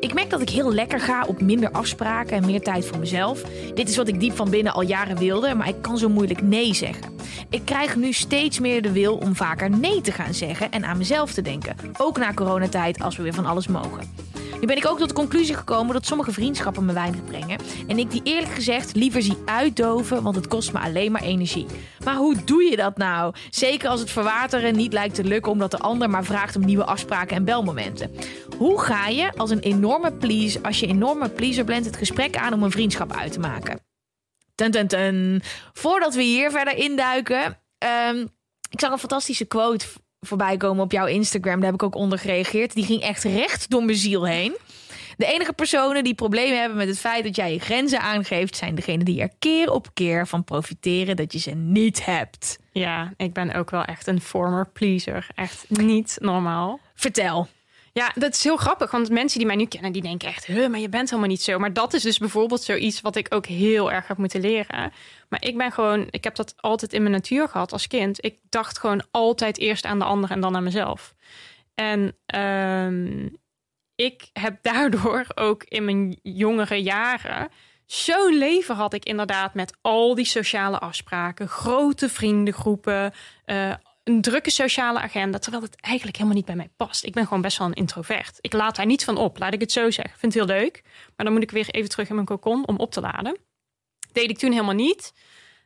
Ik 0.00 0.14
merk 0.14 0.30
dat 0.30 0.40
ik 0.40 0.48
heel 0.48 0.72
lekker 0.72 1.00
ga 1.00 1.24
op 1.26 1.40
minder 1.40 1.70
afspraken 1.70 2.36
en 2.36 2.46
meer 2.46 2.62
tijd 2.62 2.86
voor 2.86 2.98
mezelf. 2.98 3.42
Dit 3.74 3.88
is 3.88 3.96
wat 3.96 4.08
ik 4.08 4.20
diep 4.20 4.36
van 4.36 4.50
binnen 4.50 4.72
al 4.72 4.82
jaren 4.82 5.18
wilde, 5.18 5.54
maar 5.54 5.68
ik 5.68 5.82
kan 5.82 5.98
zo 5.98 6.08
moeilijk 6.08 6.42
nee 6.42 6.74
zeggen. 6.74 7.14
Ik 7.50 7.64
krijg 7.64 7.96
nu 7.96 8.12
steeds 8.12 8.58
meer 8.58 8.82
de 8.82 8.92
wil 8.92 9.16
om 9.16 9.36
vaker 9.36 9.70
nee 9.70 10.00
te 10.00 10.12
gaan 10.12 10.34
zeggen 10.34 10.70
en 10.70 10.84
aan 10.84 10.98
mezelf 10.98 11.32
te 11.32 11.42
denken. 11.42 11.76
Ook 11.98 12.18
na 12.18 12.34
coronatijd 12.34 13.02
als 13.02 13.16
we 13.16 13.22
weer 13.22 13.34
van 13.34 13.46
alles 13.46 13.68
mogen. 13.68 14.14
Nu 14.60 14.66
ben 14.66 14.76
ik 14.76 14.86
ook 14.86 14.98
tot 14.98 15.08
de 15.08 15.14
conclusie 15.14 15.54
gekomen 15.54 15.94
dat 15.94 16.06
sommige 16.06 16.32
vriendschappen 16.32 16.84
me 16.84 16.92
En 17.86 17.98
ik 17.98 18.10
die 18.10 18.20
eerlijk 18.24 18.52
gezegd 18.52 18.96
liever 18.96 19.22
zie 19.22 19.36
uitdoven, 19.44 20.22
want 20.22 20.36
het 20.36 20.48
kost 20.48 20.72
me 20.72 20.78
alleen 20.78 21.12
maar 21.12 21.22
energie. 21.22 21.66
Maar 22.04 22.16
hoe 22.16 22.44
doe 22.44 22.62
je 22.62 22.76
dat 22.76 22.96
nou? 22.96 23.34
Zeker 23.50 23.88
als 23.88 24.00
het 24.00 24.10
verwateren 24.10 24.76
niet 24.76 24.92
lijkt 24.92 25.14
te 25.14 25.24
lukken 25.24 25.52
omdat 25.52 25.70
de 25.70 25.78
ander 25.78 26.10
maar 26.10 26.24
vraagt 26.24 26.56
om 26.56 26.64
nieuwe 26.64 26.84
afspraken 26.84 27.36
en 27.36 27.44
belmomenten. 27.44 28.10
Hoe 28.58 28.80
ga 28.80 29.08
je 29.08 29.32
als 29.36 29.50
een 29.50 29.60
enorme 29.60 30.12
please, 30.12 30.62
als 30.62 30.80
je 30.80 30.86
enorme 30.86 31.28
pleaser 31.28 31.64
bent, 31.64 31.84
het 31.84 31.96
gesprek 31.96 32.36
aan 32.36 32.52
om 32.52 32.62
een 32.62 32.70
vriendschap 32.70 33.12
uit 33.12 33.32
te 33.32 33.40
maken? 33.40 33.80
Ten, 34.54 34.70
ten, 34.70 34.86
ten. 34.86 35.42
Voordat 35.72 36.14
we 36.14 36.22
hier 36.22 36.50
verder 36.50 36.76
induiken, 36.76 37.58
ehm, 37.78 38.26
ik 38.70 38.80
zag 38.80 38.92
een 38.92 38.98
fantastische 38.98 39.44
quote 39.44 39.86
voorbij 40.20 40.56
komen 40.56 40.84
op 40.84 40.92
jouw 40.92 41.06
Instagram. 41.06 41.54
Daar 41.54 41.70
heb 41.70 41.74
ik 41.74 41.82
ook 41.82 41.94
onder 41.94 42.18
gereageerd. 42.18 42.74
Die 42.74 42.84
ging 42.84 43.02
echt 43.02 43.24
recht 43.24 43.70
door 43.70 43.84
mijn 43.84 43.98
ziel 43.98 44.26
heen. 44.26 44.56
De 45.16 45.26
enige 45.26 45.52
personen 45.52 46.04
die 46.04 46.14
problemen 46.14 46.58
hebben 46.58 46.76
met 46.76 46.88
het 46.88 46.98
feit 46.98 47.24
dat 47.24 47.36
jij 47.36 47.52
je 47.52 47.58
grenzen 47.58 48.00
aangeeft, 48.00 48.56
zijn 48.56 48.74
degenen 48.74 49.04
die 49.04 49.20
er 49.20 49.30
keer 49.38 49.70
op 49.70 49.88
keer 49.94 50.26
van 50.26 50.44
profiteren 50.44 51.16
dat 51.16 51.32
je 51.32 51.38
ze 51.38 51.50
niet 51.50 52.04
hebt. 52.04 52.58
Ja, 52.72 53.12
ik 53.16 53.32
ben 53.32 53.54
ook 53.54 53.70
wel 53.70 53.84
echt 53.84 54.06
een 54.06 54.20
former 54.20 54.68
pleaser. 54.68 55.26
Echt 55.34 55.64
niet 55.68 56.16
normaal. 56.20 56.80
Vertel. 56.94 57.48
Ja, 57.92 58.12
dat 58.14 58.34
is 58.34 58.44
heel 58.44 58.56
grappig. 58.56 58.90
Want 58.90 59.10
mensen 59.10 59.38
die 59.38 59.46
mij 59.46 59.56
nu 59.56 59.66
kennen, 59.66 59.92
die 59.92 60.02
denken 60.02 60.28
echt... 60.28 60.46
Huh, 60.46 60.68
maar 60.68 60.80
je 60.80 60.88
bent 60.88 61.08
helemaal 61.08 61.30
niet 61.30 61.42
zo. 61.42 61.58
Maar 61.58 61.72
dat 61.72 61.94
is 61.94 62.02
dus 62.02 62.18
bijvoorbeeld 62.18 62.62
zoiets 62.62 63.00
wat 63.00 63.16
ik 63.16 63.34
ook 63.34 63.46
heel 63.46 63.92
erg 63.92 64.08
heb 64.08 64.16
moeten 64.16 64.40
leren. 64.40 64.92
Maar 65.28 65.44
ik 65.44 65.56
ben 65.56 65.72
gewoon... 65.72 66.06
Ik 66.10 66.24
heb 66.24 66.34
dat 66.34 66.54
altijd 66.56 66.92
in 66.92 67.00
mijn 67.00 67.14
natuur 67.14 67.48
gehad 67.48 67.72
als 67.72 67.86
kind. 67.86 68.24
Ik 68.24 68.38
dacht 68.48 68.78
gewoon 68.78 69.02
altijd 69.10 69.58
eerst 69.58 69.84
aan 69.84 69.98
de 69.98 70.04
ander 70.04 70.30
en 70.30 70.40
dan 70.40 70.56
aan 70.56 70.62
mezelf. 70.62 71.14
En 71.74 72.16
ehm, 72.26 73.28
ik 73.96 74.30
heb 74.32 74.58
daardoor 74.62 75.26
ook 75.34 75.64
in 75.64 75.84
mijn 75.84 76.18
jongere 76.22 76.82
jaren... 76.82 77.48
Zo'n 77.86 78.38
leven 78.38 78.74
had 78.74 78.94
ik 78.94 79.04
inderdaad 79.04 79.54
met 79.54 79.76
al 79.80 80.14
die 80.14 80.24
sociale 80.24 80.78
afspraken, 80.78 81.48
grote 81.48 82.08
vriendengroepen, 82.08 83.12
eh, 83.44 83.74
een 84.04 84.20
drukke 84.20 84.50
sociale 84.50 85.00
agenda, 85.00 85.38
terwijl 85.38 85.62
het 85.62 85.80
eigenlijk 85.80 86.16
helemaal 86.16 86.36
niet 86.36 86.46
bij 86.46 86.56
mij 86.56 86.70
past. 86.76 87.04
Ik 87.04 87.12
ben 87.12 87.24
gewoon 87.24 87.40
best 87.40 87.58
wel 87.58 87.66
een 87.66 87.72
introvert. 87.72 88.38
Ik 88.40 88.52
laat 88.52 88.76
daar 88.76 88.86
niet 88.86 89.04
van 89.04 89.16
op, 89.16 89.38
laat 89.38 89.52
ik 89.52 89.60
het 89.60 89.72
zo 89.72 89.90
zeggen. 89.90 90.18
Vind 90.18 90.34
het 90.34 90.46
heel 90.46 90.56
leuk, 90.58 90.82
maar 91.16 91.26
dan 91.26 91.32
moet 91.32 91.42
ik 91.42 91.50
weer 91.50 91.68
even 91.70 91.88
terug 91.90 92.08
in 92.08 92.14
mijn 92.14 92.26
cocon 92.26 92.66
om 92.66 92.76
op 92.76 92.92
te 92.92 93.00
laden. 93.00 93.38
Deed 94.12 94.30
ik 94.30 94.38
toen 94.38 94.52
helemaal 94.52 94.74
niet. 94.74 95.12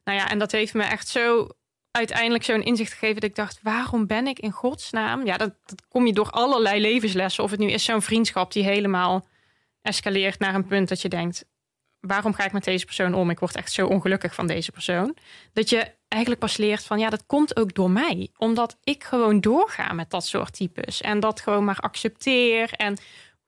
Nou 0.05 0.19
ja, 0.19 0.29
en 0.29 0.39
dat 0.39 0.53
heeft 0.53 0.75
me 0.75 0.83
echt 0.83 1.09
zo 1.09 1.49
uiteindelijk 1.91 2.45
zo'n 2.45 2.63
inzicht 2.63 2.93
gegeven 2.93 3.21
dat 3.21 3.31
ik 3.31 3.37
dacht, 3.37 3.61
waarom 3.63 4.07
ben 4.07 4.27
ik 4.27 4.39
in 4.39 4.51
godsnaam? 4.51 5.27
Ja, 5.27 5.37
dat, 5.37 5.53
dat 5.65 5.83
kom 5.89 6.07
je 6.07 6.13
door 6.13 6.31
allerlei 6.31 6.81
levenslessen. 6.81 7.45
Of 7.45 7.51
het 7.51 7.61
nu 7.61 7.71
is 7.71 7.85
zo'n 7.85 8.03
vriendschap 8.03 8.53
die 8.53 8.65
helemaal 8.65 9.27
escaleert 9.83 10.39
naar 10.39 10.55
een 10.55 10.67
punt 10.67 10.89
dat 10.89 11.03
je 11.03 11.09
denkt, 11.09 11.45
waarom 12.01 12.35
ga 12.35 12.45
ik 12.45 12.53
met 12.53 12.65
deze 12.65 12.85
persoon 12.85 13.15
om? 13.15 13.31
Ik 13.31 13.39
word 13.39 13.57
echt 13.57 13.73
zo 13.73 13.87
ongelukkig 13.87 14.35
van 14.35 14.47
deze 14.47 14.73
persoon. 14.73 15.17
Dat 15.53 15.71
je 15.71 15.95
eigenlijk 16.09 16.43
pas 16.43 16.57
leert 16.57 16.85
van 16.85 16.99
ja, 16.99 17.11
dat 17.11 17.27
komt 17.27 17.57
ook 17.57 17.75
door 17.75 17.91
mij. 17.91 18.29
Omdat 18.37 18.79
ik 18.85 19.05
gewoon 19.05 19.41
doorga 19.41 19.93
met 19.93 20.11
dat 20.11 20.27
soort 20.27 20.53
types. 20.53 21.01
En 21.01 21.21
dat 21.21 21.41
gewoon 21.41 21.65
maar 21.65 21.79
accepteer. 21.79 22.73
En 22.73 22.97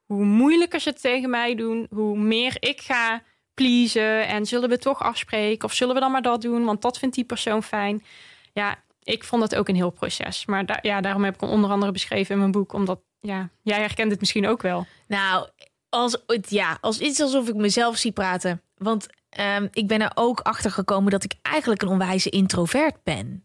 hoe 0.06 0.24
moeilijker 0.24 0.80
ze 0.80 0.88
het 0.88 1.00
tegen 1.00 1.30
mij 1.30 1.54
doen, 1.54 1.86
hoe 1.90 2.18
meer 2.18 2.56
ik 2.58 2.80
ga 2.80 3.22
pleasen. 3.54 4.26
En 4.26 4.46
zullen 4.46 4.68
we 4.68 4.78
toch 4.78 5.02
afspreken? 5.02 5.68
Of 5.68 5.74
zullen 5.74 5.94
we 5.94 6.00
dan 6.00 6.12
maar 6.12 6.22
dat 6.22 6.42
doen? 6.42 6.64
Want 6.64 6.82
dat 6.82 6.98
vindt 6.98 7.14
die 7.14 7.24
persoon 7.24 7.62
fijn. 7.62 8.04
Ja, 8.52 8.82
ik 9.02 9.24
vond 9.24 9.42
het 9.42 9.54
ook 9.54 9.68
een 9.68 9.74
heel 9.74 9.90
proces. 9.90 10.46
Maar 10.46 10.78
ja, 10.82 11.00
daarom 11.00 11.24
heb 11.24 11.34
ik 11.34 11.40
hem 11.40 11.50
onder 11.50 11.70
andere 11.70 11.92
beschreven 11.92 12.34
in 12.34 12.40
mijn 12.40 12.50
boek. 12.50 12.72
Omdat, 12.72 13.00
ja, 13.20 13.48
jij 13.62 13.78
herkent 13.78 14.10
het 14.10 14.20
misschien 14.20 14.46
ook 14.46 14.62
wel. 14.62 14.86
Nou, 15.06 15.48
als, 15.88 16.18
ja, 16.48 16.78
als 16.80 16.98
iets 16.98 17.20
alsof 17.20 17.48
ik 17.48 17.54
mezelf 17.54 17.96
zie 17.96 18.12
praten. 18.12 18.62
Want 18.76 19.06
ehm, 19.28 19.68
ik 19.72 19.86
ben 19.86 20.00
er 20.00 20.12
ook 20.14 20.40
achter 20.40 20.70
gekomen 20.70 21.10
dat 21.10 21.24
ik 21.24 21.34
eigenlijk 21.42 21.82
een 21.82 21.88
onwijze 21.88 22.30
introvert 22.30 23.02
ben. 23.02 23.44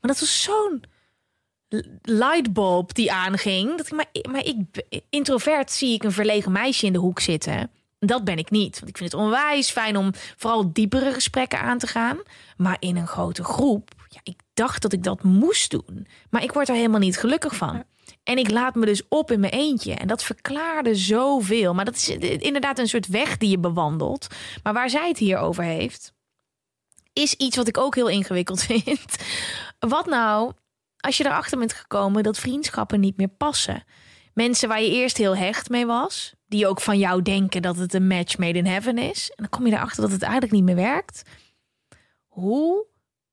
Maar 0.00 0.10
dat 0.10 0.20
was 0.20 0.42
zo'n 0.42 0.84
lightbulb 2.02 2.94
die 2.94 3.12
aanging. 3.12 3.76
Dat 3.76 3.86
ik, 3.86 3.92
maar, 3.92 4.06
maar 4.30 4.44
ik, 4.44 4.82
introvert 5.10 5.70
zie 5.70 5.94
ik 5.94 6.02
een 6.02 6.12
verlegen 6.12 6.52
meisje 6.52 6.86
in 6.86 6.92
de 6.92 6.98
hoek 6.98 7.20
zitten. 7.20 7.70
Dat 7.98 8.24
ben 8.24 8.38
ik 8.38 8.50
niet. 8.50 8.78
Want 8.78 8.90
ik 8.90 8.96
vind 8.96 9.12
het 9.12 9.20
onwijs 9.20 9.70
fijn 9.70 9.96
om 9.96 10.10
vooral 10.36 10.72
diepere 10.72 11.12
gesprekken 11.12 11.60
aan 11.60 11.78
te 11.78 11.86
gaan. 11.86 12.18
Maar 12.56 12.76
in 12.78 12.96
een 12.96 13.06
grote 13.06 13.44
groep, 13.44 13.90
ja, 14.16 14.32
ik 14.32 14.40
dacht 14.54 14.82
dat 14.82 14.92
ik 14.92 15.02
dat 15.02 15.22
moest 15.22 15.70
doen. 15.70 16.06
Maar 16.30 16.42
ik 16.42 16.52
word 16.52 16.68
er 16.68 16.74
helemaal 16.74 17.00
niet 17.00 17.18
gelukkig 17.18 17.56
van. 17.56 17.84
En 18.22 18.38
ik 18.38 18.50
laat 18.50 18.74
me 18.74 18.86
dus 18.86 19.08
op 19.08 19.30
in 19.30 19.40
mijn 19.40 19.52
eentje. 19.52 19.94
En 19.94 20.06
dat 20.06 20.22
verklaarde 20.22 20.94
zoveel. 20.94 21.74
Maar 21.74 21.84
dat 21.84 21.96
is 21.96 22.08
inderdaad 22.08 22.78
een 22.78 22.88
soort 22.88 23.06
weg 23.06 23.36
die 23.36 23.50
je 23.50 23.58
bewandelt. 23.58 24.26
Maar 24.62 24.72
waar 24.72 24.90
zij 24.90 25.08
het 25.08 25.18
hier 25.18 25.38
over 25.38 25.64
heeft, 25.64 26.12
is 27.12 27.34
iets 27.34 27.56
wat 27.56 27.68
ik 27.68 27.78
ook 27.78 27.94
heel 27.94 28.08
ingewikkeld 28.08 28.62
vind. 28.70 29.16
Wat 29.78 30.06
nou 30.06 30.52
als 30.96 31.16
je 31.16 31.24
erachter 31.24 31.58
bent 31.58 31.72
gekomen 31.72 32.22
dat 32.22 32.38
vriendschappen 32.38 33.00
niet 33.00 33.16
meer 33.16 33.28
passen? 33.28 33.84
Mensen 34.34 34.68
waar 34.68 34.82
je 34.82 34.90
eerst 34.90 35.16
heel 35.16 35.36
hecht 35.36 35.68
mee 35.68 35.86
was, 35.86 36.34
die 36.46 36.66
ook 36.66 36.80
van 36.80 36.98
jou 36.98 37.22
denken 37.22 37.62
dat 37.62 37.76
het 37.76 37.94
een 37.94 38.06
match 38.06 38.38
made 38.38 38.58
in 38.58 38.66
heaven 38.66 38.98
is. 38.98 39.28
En 39.28 39.34
dan 39.36 39.48
kom 39.48 39.66
je 39.66 39.72
erachter 39.72 40.02
dat 40.02 40.10
het 40.12 40.22
eigenlijk 40.22 40.52
niet 40.52 40.64
meer 40.64 40.74
werkt. 40.74 41.22
Hoe 42.26 42.86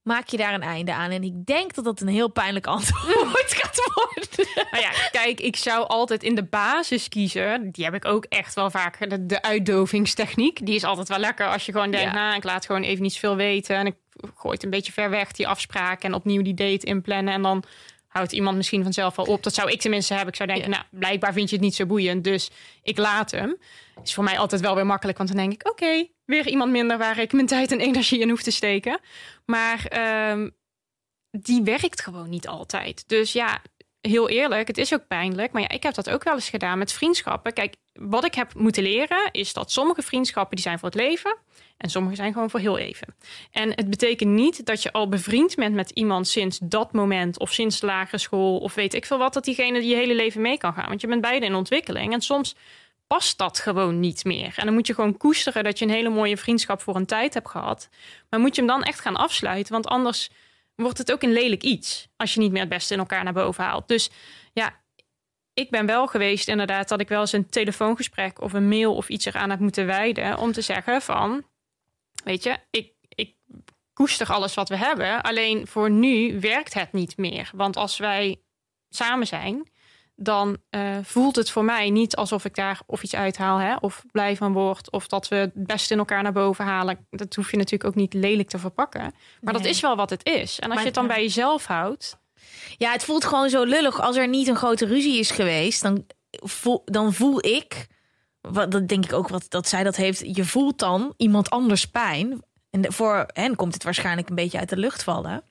maak 0.03 0.27
je 0.27 0.37
daar 0.37 0.53
een 0.53 0.61
einde 0.61 0.93
aan? 0.93 1.11
En 1.11 1.23
ik 1.23 1.45
denk 1.45 1.73
dat 1.73 1.85
dat 1.85 2.01
een 2.01 2.07
heel 2.07 2.27
pijnlijk 2.29 2.67
antwoord 2.67 3.53
gaat 3.61 3.91
worden. 3.93 4.53
Nou 4.71 4.83
ja, 4.83 4.91
kijk, 5.11 5.39
ik 5.39 5.55
zou 5.55 5.87
altijd 5.87 6.23
in 6.23 6.35
de 6.35 6.43
basis 6.43 7.09
kiezen. 7.09 7.71
Die 7.71 7.85
heb 7.85 7.93
ik 7.93 8.05
ook 8.05 8.25
echt 8.25 8.53
wel 8.53 8.69
vaak. 8.69 9.09
De, 9.09 9.25
de 9.25 9.41
uitdovingstechniek. 9.41 10.65
Die 10.65 10.75
is 10.75 10.83
altijd 10.83 11.07
wel 11.07 11.17
lekker 11.19 11.47
als 11.47 11.65
je 11.65 11.71
gewoon 11.71 11.91
denkt, 11.91 12.13
Ja. 12.13 12.19
nou, 12.19 12.35
ik 12.35 12.43
laat 12.43 12.65
gewoon 12.65 12.83
even 12.83 13.03
niet 13.03 13.13
zoveel 13.13 13.35
weten. 13.35 13.75
En 13.75 13.85
ik 13.85 13.95
gooi 14.35 14.53
het 14.53 14.63
een 14.63 14.69
beetje 14.69 14.91
ver 14.91 15.09
weg, 15.09 15.31
die 15.31 15.47
afspraak. 15.47 16.03
En 16.03 16.13
opnieuw 16.13 16.41
die 16.41 16.53
date 16.53 16.85
inplannen. 16.85 17.33
En 17.33 17.41
dan 17.41 17.63
houdt 18.13 18.31
iemand 18.31 18.57
misschien 18.57 18.83
vanzelf 18.83 19.15
wel 19.15 19.25
op. 19.25 19.43
Dat 19.43 19.53
zou 19.53 19.71
ik 19.71 19.81
tenminste 19.81 20.13
hebben. 20.13 20.31
Ik 20.31 20.35
zou 20.35 20.49
denken, 20.49 20.69
nou, 20.69 20.83
blijkbaar 20.91 21.33
vind 21.33 21.49
je 21.49 21.55
het 21.55 21.65
niet 21.65 21.75
zo 21.75 21.85
boeiend. 21.85 22.23
Dus 22.23 22.49
ik 22.83 22.97
laat 22.97 23.31
hem. 23.31 23.57
Is 24.03 24.13
voor 24.13 24.23
mij 24.23 24.39
altijd 24.39 24.61
wel 24.61 24.75
weer 24.75 24.85
makkelijk. 24.85 25.17
Want 25.17 25.29
dan 25.29 25.37
denk 25.37 25.53
ik, 25.53 25.69
oké, 25.69 26.07
weer 26.25 26.47
iemand 26.47 26.71
minder 26.71 26.97
waar 26.97 27.19
ik 27.19 27.33
mijn 27.33 27.47
tijd 27.47 27.71
en 27.71 27.79
energie 27.79 28.19
in 28.19 28.29
hoef 28.29 28.43
te 28.43 28.51
steken. 28.51 28.99
Maar 29.45 29.85
ehm, 29.85 30.49
die 31.31 31.63
werkt 31.63 32.01
gewoon 32.01 32.29
niet 32.29 32.47
altijd. 32.47 33.03
Dus 33.07 33.33
ja, 33.33 33.61
heel 34.01 34.29
eerlijk, 34.29 34.67
het 34.67 34.77
is 34.77 34.93
ook 34.93 35.07
pijnlijk. 35.07 35.51
Maar 35.51 35.61
ja, 35.61 35.69
ik 35.69 35.83
heb 35.83 35.93
dat 35.93 36.09
ook 36.09 36.23
wel 36.23 36.33
eens 36.33 36.49
gedaan 36.49 36.77
met 36.77 36.93
vriendschappen. 36.93 37.53
Kijk, 37.53 37.75
wat 37.93 38.25
ik 38.25 38.35
heb 38.35 38.53
moeten 38.53 38.83
leren 38.83 39.31
is 39.31 39.53
dat 39.53 39.71
sommige 39.71 40.01
vriendschappen 40.01 40.55
die 40.55 40.65
zijn 40.65 40.79
voor 40.79 40.89
het 40.89 40.97
leven. 40.97 41.37
En 41.77 41.89
sommige 41.89 42.15
zijn 42.15 42.33
gewoon 42.33 42.49
voor 42.49 42.59
heel 42.59 42.77
even. 42.77 43.15
En 43.51 43.69
het 43.69 43.89
betekent 43.89 44.29
niet 44.29 44.65
dat 44.65 44.83
je 44.83 44.91
al 44.91 45.09
bevriend 45.09 45.55
bent 45.55 45.75
met 45.75 45.89
iemand 45.89 46.27
sinds 46.27 46.59
dat 46.61 46.93
moment. 46.93 47.39
Of 47.39 47.51
sinds 47.51 47.81
lagere 47.81 48.17
school. 48.17 48.57
Of 48.57 48.73
weet 48.73 48.93
ik 48.93 49.05
veel 49.05 49.17
wat. 49.17 49.33
Dat 49.33 49.43
diegene 49.43 49.87
je 49.87 49.95
hele 49.95 50.15
leven 50.15 50.41
mee 50.41 50.57
kan 50.57 50.73
gaan. 50.73 50.87
Want 50.87 51.01
je 51.01 51.07
bent 51.07 51.21
beide 51.21 51.45
in 51.45 51.55
ontwikkeling. 51.55 52.13
En 52.13 52.21
soms 52.21 52.55
past 53.07 53.37
dat 53.37 53.59
gewoon 53.59 53.99
niet 53.99 54.23
meer. 54.23 54.53
En 54.55 54.65
dan 54.65 54.73
moet 54.73 54.87
je 54.87 54.93
gewoon 54.93 55.17
koesteren 55.17 55.63
dat 55.63 55.79
je 55.79 55.85
een 55.85 55.91
hele 55.91 56.09
mooie 56.09 56.37
vriendschap 56.37 56.81
voor 56.81 56.95
een 56.95 57.05
tijd 57.05 57.33
hebt 57.33 57.49
gehad. 57.49 57.89
Maar 58.29 58.39
moet 58.39 58.55
je 58.55 58.61
hem 58.61 58.69
dan 58.69 58.83
echt 58.83 58.99
gaan 58.99 59.15
afsluiten? 59.15 59.73
Want 59.73 59.87
anders 59.87 60.29
wordt 60.75 60.97
het 60.97 61.11
ook 61.11 61.23
een 61.23 61.33
lelijk 61.33 61.63
iets. 61.63 62.07
Als 62.15 62.33
je 62.33 62.39
niet 62.39 62.51
meer 62.51 62.61
het 62.61 62.69
beste 62.69 62.93
in 62.93 62.99
elkaar 62.99 63.23
naar 63.23 63.33
boven 63.33 63.63
haalt. 63.63 63.87
Dus 63.87 64.09
ja, 64.53 64.81
ik 65.53 65.69
ben 65.69 65.85
wel 65.85 66.07
geweest 66.07 66.47
inderdaad 66.47 66.89
dat 66.89 66.99
ik 66.99 67.07
wel 67.07 67.19
eens 67.19 67.31
een 67.31 67.49
telefoongesprek 67.49 68.41
of 68.41 68.53
een 68.53 68.67
mail 68.67 68.95
of 68.95 69.09
iets 69.09 69.25
eraan 69.25 69.49
heb 69.49 69.59
moeten 69.59 69.85
wijden. 69.85 70.37
Om 70.37 70.51
te 70.51 70.61
zeggen 70.61 71.01
van, 71.01 71.45
weet 72.23 72.43
je, 72.43 72.57
ik, 72.71 72.91
ik 73.07 73.35
koester 73.93 74.27
alles 74.27 74.53
wat 74.53 74.69
we 74.69 74.77
hebben. 74.77 75.21
Alleen 75.21 75.67
voor 75.67 75.89
nu 75.91 76.39
werkt 76.39 76.73
het 76.73 76.93
niet 76.93 77.17
meer. 77.17 77.49
Want 77.55 77.77
als 77.77 77.97
wij 77.97 78.41
samen 78.89 79.27
zijn, 79.27 79.71
dan 80.15 80.57
eh, 80.69 80.97
voelt 81.03 81.35
het 81.35 81.49
voor 81.51 81.63
mij 81.63 81.89
niet 81.89 82.15
alsof 82.15 82.45
ik 82.45 82.55
daar 82.55 82.79
of 82.85 83.03
iets 83.03 83.15
uithaal, 83.15 83.57
hè, 83.57 83.75
of 83.75 84.03
blij 84.11 84.35
van 84.35 84.53
word, 84.53 84.91
of 84.91 85.07
dat 85.07 85.27
we 85.27 85.35
het 85.35 85.51
beste 85.53 85.93
in 85.93 85.99
elkaar 85.99 86.23
naar 86.23 86.31
boven 86.31 86.65
halen. 86.65 87.07
Dat 87.09 87.35
hoef 87.35 87.51
je 87.51 87.57
natuurlijk 87.57 87.89
ook 87.89 87.95
niet 87.95 88.13
lelijk 88.13 88.49
te 88.49 88.59
verpakken. 88.59 89.13
Maar 89.41 89.53
dat 89.53 89.65
is 89.65 89.79
wel 89.79 89.95
wat 89.95 90.09
het 90.09 90.25
is. 90.25 90.59
En 90.59 90.65
als 90.65 90.67
Maar- 90.67 90.77
je 90.79 90.85
het 90.85 90.93
dan 90.93 91.07
bij 91.07 91.21
jezelf 91.21 91.65
houdt, 91.65 92.21
Ja, 92.77 92.91
het 92.91 93.03
voelt 93.03 93.25
gewoon 93.25 93.49
zo 93.49 93.63
lullig. 93.63 94.01
Als 94.01 94.15
er 94.15 94.27
niet 94.27 94.47
een 94.47 94.55
grote 94.55 94.85
ruzie 94.85 95.19
is 95.19 95.31
geweest, 95.31 95.81
dan 95.81 96.05
voel, 96.29 96.81
dan 96.85 97.13
voel 97.13 97.45
ik, 97.45 97.87
wat, 98.51 98.71
dat 98.71 98.87
denk 98.87 99.05
ik 99.05 99.13
ook 99.13 99.27
wat 99.27 99.45
dat 99.49 99.67
zij 99.67 99.83
dat 99.83 99.95
heeft, 99.95 100.35
je 100.35 100.45
voelt 100.45 100.79
dan 100.79 101.13
iemand 101.17 101.49
anders 101.49 101.85
pijn. 101.85 102.43
En 102.69 102.93
voor 102.93 103.25
hen 103.33 103.55
komt 103.55 103.73
het 103.73 103.83
waarschijnlijk 103.83 104.29
een 104.29 104.35
beetje 104.35 104.59
uit 104.59 104.69
de 104.69 104.77
lucht 104.77 105.03
vallen. 105.03 105.43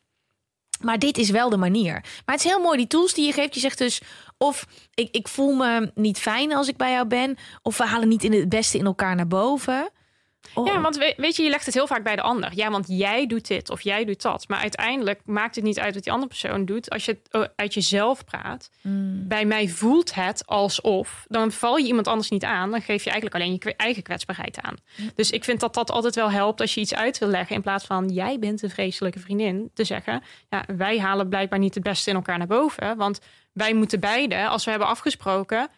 Maar 0.81 0.99
dit 0.99 1.19
is 1.19 1.31
wel 1.31 1.51
de 1.51 1.57
manier. 1.57 1.93
Maar 1.93 2.35
het 2.35 2.45
is 2.45 2.51
heel 2.51 2.61
mooi, 2.61 2.77
die 2.77 2.87
tools 2.87 3.15
die 3.15 3.27
je 3.27 3.33
geeft. 3.33 3.55
Je 3.55 3.61
zegt 3.61 3.79
dus, 3.79 4.01
of 4.39 4.67
ik, 4.95 5.09
ik 5.15 5.29
voel 5.29 5.55
me 5.55 5.91
niet 5.95 6.19
fijn 6.19 6.55
als 6.55 6.69
ik 6.69 6.77
bij 6.77 6.93
jou 6.93 7.07
ben. 7.07 7.37
Of 7.63 7.79
we 7.79 7.85
halen 7.85 8.09
niet 8.09 8.25
in 8.25 8.33
het 8.33 8.49
beste 8.49 8.79
in 8.79 8.85
elkaar 8.85 9.15
naar 9.15 9.27
boven. 9.27 9.91
Oh. 10.55 10.67
Ja, 10.67 10.81
want 10.81 10.97
we- 10.97 11.15
weet 11.17 11.37
je, 11.37 11.43
je 11.43 11.51
legt 11.51 11.65
het 11.67 11.75
heel 11.75 11.87
vaak 11.87 12.03
bij 12.03 12.17
de 12.17 12.23
ander. 12.23 12.51
Ja, 12.55 12.71
want 12.71 12.85
jij 12.89 13.27
doet 13.27 13.47
dit 13.47 13.71
of 13.71 13.81
jij 13.81 14.05
doet 14.05 14.23
dat. 14.23 14.49
Maar 14.49 14.59
uiteindelijk 14.59 15.21
maakt 15.25 15.55
het 15.55 15.65
niet 15.65 15.79
uit 15.79 15.95
wat 15.95 16.03
die 16.03 16.13
andere 16.13 16.29
persoon 16.29 16.65
doet. 16.65 16.91
Als 16.91 17.05
je 17.05 17.13
het 17.13 17.29
eh, 17.31 17.43
uit 17.57 17.75
jezelf 17.75 18.25
praat. 18.25 18.71
Mm. 18.81 19.29
Bij 19.29 19.45
mij 19.45 19.69
voelt 19.69 20.15
het 20.15 20.47
alsof. 20.47 21.25
Dan 21.29 21.53
val 21.53 21.77
je 21.77 21.87
iemand 21.87 22.09
anders 22.09 22.29
niet 22.31 22.45
aan. 22.45 22.71
Dan 22.71 22.81
geef 22.83 23.05
je 23.05 23.11
eigenlijk 23.11 23.35
alleen 23.43 23.57
je 23.59 23.77
eigen 23.77 24.03
kwetsbaarheid 24.03 24.61
aan. 24.61 24.77
Dus 25.15 25.31
ik 25.31 25.45
vind 25.45 25.61
dat 25.61 25.75
dat 25.75 25.91
altijd 25.91 26.15
wel 26.15 26.31
helpt 26.31 26.61
als 26.61 26.75
je 26.75 26.81
iets 26.81 26.95
uit 26.95 27.19
wil 27.19 27.29
leggen. 27.29 27.57
In 27.57 27.63
plaats 27.63 27.85
van 27.85 28.09
jij 28.09 28.39
bent 28.39 28.63
een 28.63 28.71
vreselijke 28.71 29.19
vriendin. 29.19 29.71
Te 29.75 29.85
zeggen, 29.85 30.23
ja, 30.51 30.65
wij 30.77 30.99
halen 30.99 31.29
blijkbaar 31.29 31.59
niet 31.59 31.75
het 31.75 31.83
beste 31.83 32.11
in 32.11 32.17
elkaar 32.17 32.39
naar 32.39 32.47
boven. 32.47 32.97
Want 32.97 33.21
wij 33.53 33.75
moeten 33.75 34.01
beide, 34.01 34.49
als 34.49 34.65
we 34.65 34.71
hebben 34.71 34.89
afgesproken, 34.89 35.69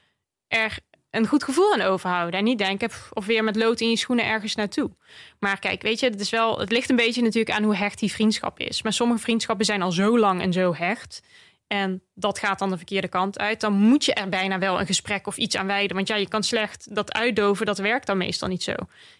er 0.48 0.79
een 1.16 1.27
goed 1.27 1.44
gevoel 1.44 1.72
aan 1.72 1.81
overhouden. 1.81 2.38
En 2.38 2.44
niet 2.44 2.59
denken, 2.59 2.90
of 3.12 3.27
weer 3.27 3.44
met 3.44 3.57
lood 3.57 3.81
in 3.81 3.90
je 3.90 3.96
schoenen 3.96 4.24
ergens 4.24 4.55
naartoe. 4.55 4.90
Maar 5.38 5.59
kijk, 5.59 5.83
weet 5.83 6.00
je, 6.00 6.07
het, 6.07 6.20
is 6.20 6.31
wel, 6.31 6.59
het 6.59 6.70
ligt 6.70 6.90
een 6.90 6.96
beetje 6.96 7.22
natuurlijk 7.22 7.57
aan 7.57 7.62
hoe 7.62 7.77
hecht 7.77 7.98
die 7.98 8.12
vriendschap 8.12 8.59
is. 8.59 8.83
Maar 8.83 8.92
sommige 8.92 9.20
vriendschappen 9.20 9.66
zijn 9.66 9.83
al 9.83 9.92
zo 9.92 10.18
lang 10.18 10.42
en 10.42 10.53
zo 10.53 10.74
hecht. 10.74 11.22
En 11.66 12.03
dat 12.14 12.38
gaat 12.38 12.59
dan 12.59 12.70
de 12.70 12.77
verkeerde 12.77 13.09
kant 13.09 13.38
uit. 13.38 13.61
Dan 13.61 13.72
moet 13.72 14.05
je 14.05 14.14
er 14.14 14.29
bijna 14.29 14.59
wel 14.59 14.81
een 14.81 14.87
gesprek 14.87 15.27
of 15.27 15.37
iets 15.37 15.57
aan 15.57 15.66
wijden. 15.66 15.96
Want 15.96 16.09
ja, 16.09 16.16
je 16.16 16.29
kan 16.29 16.42
slecht 16.42 16.94
dat 16.94 17.12
uitdoven, 17.12 17.66
dat 17.66 17.79
werkt 17.79 18.07
dan 18.07 18.16
meestal 18.16 18.48
niet 18.48 18.62
zo. 18.62 18.74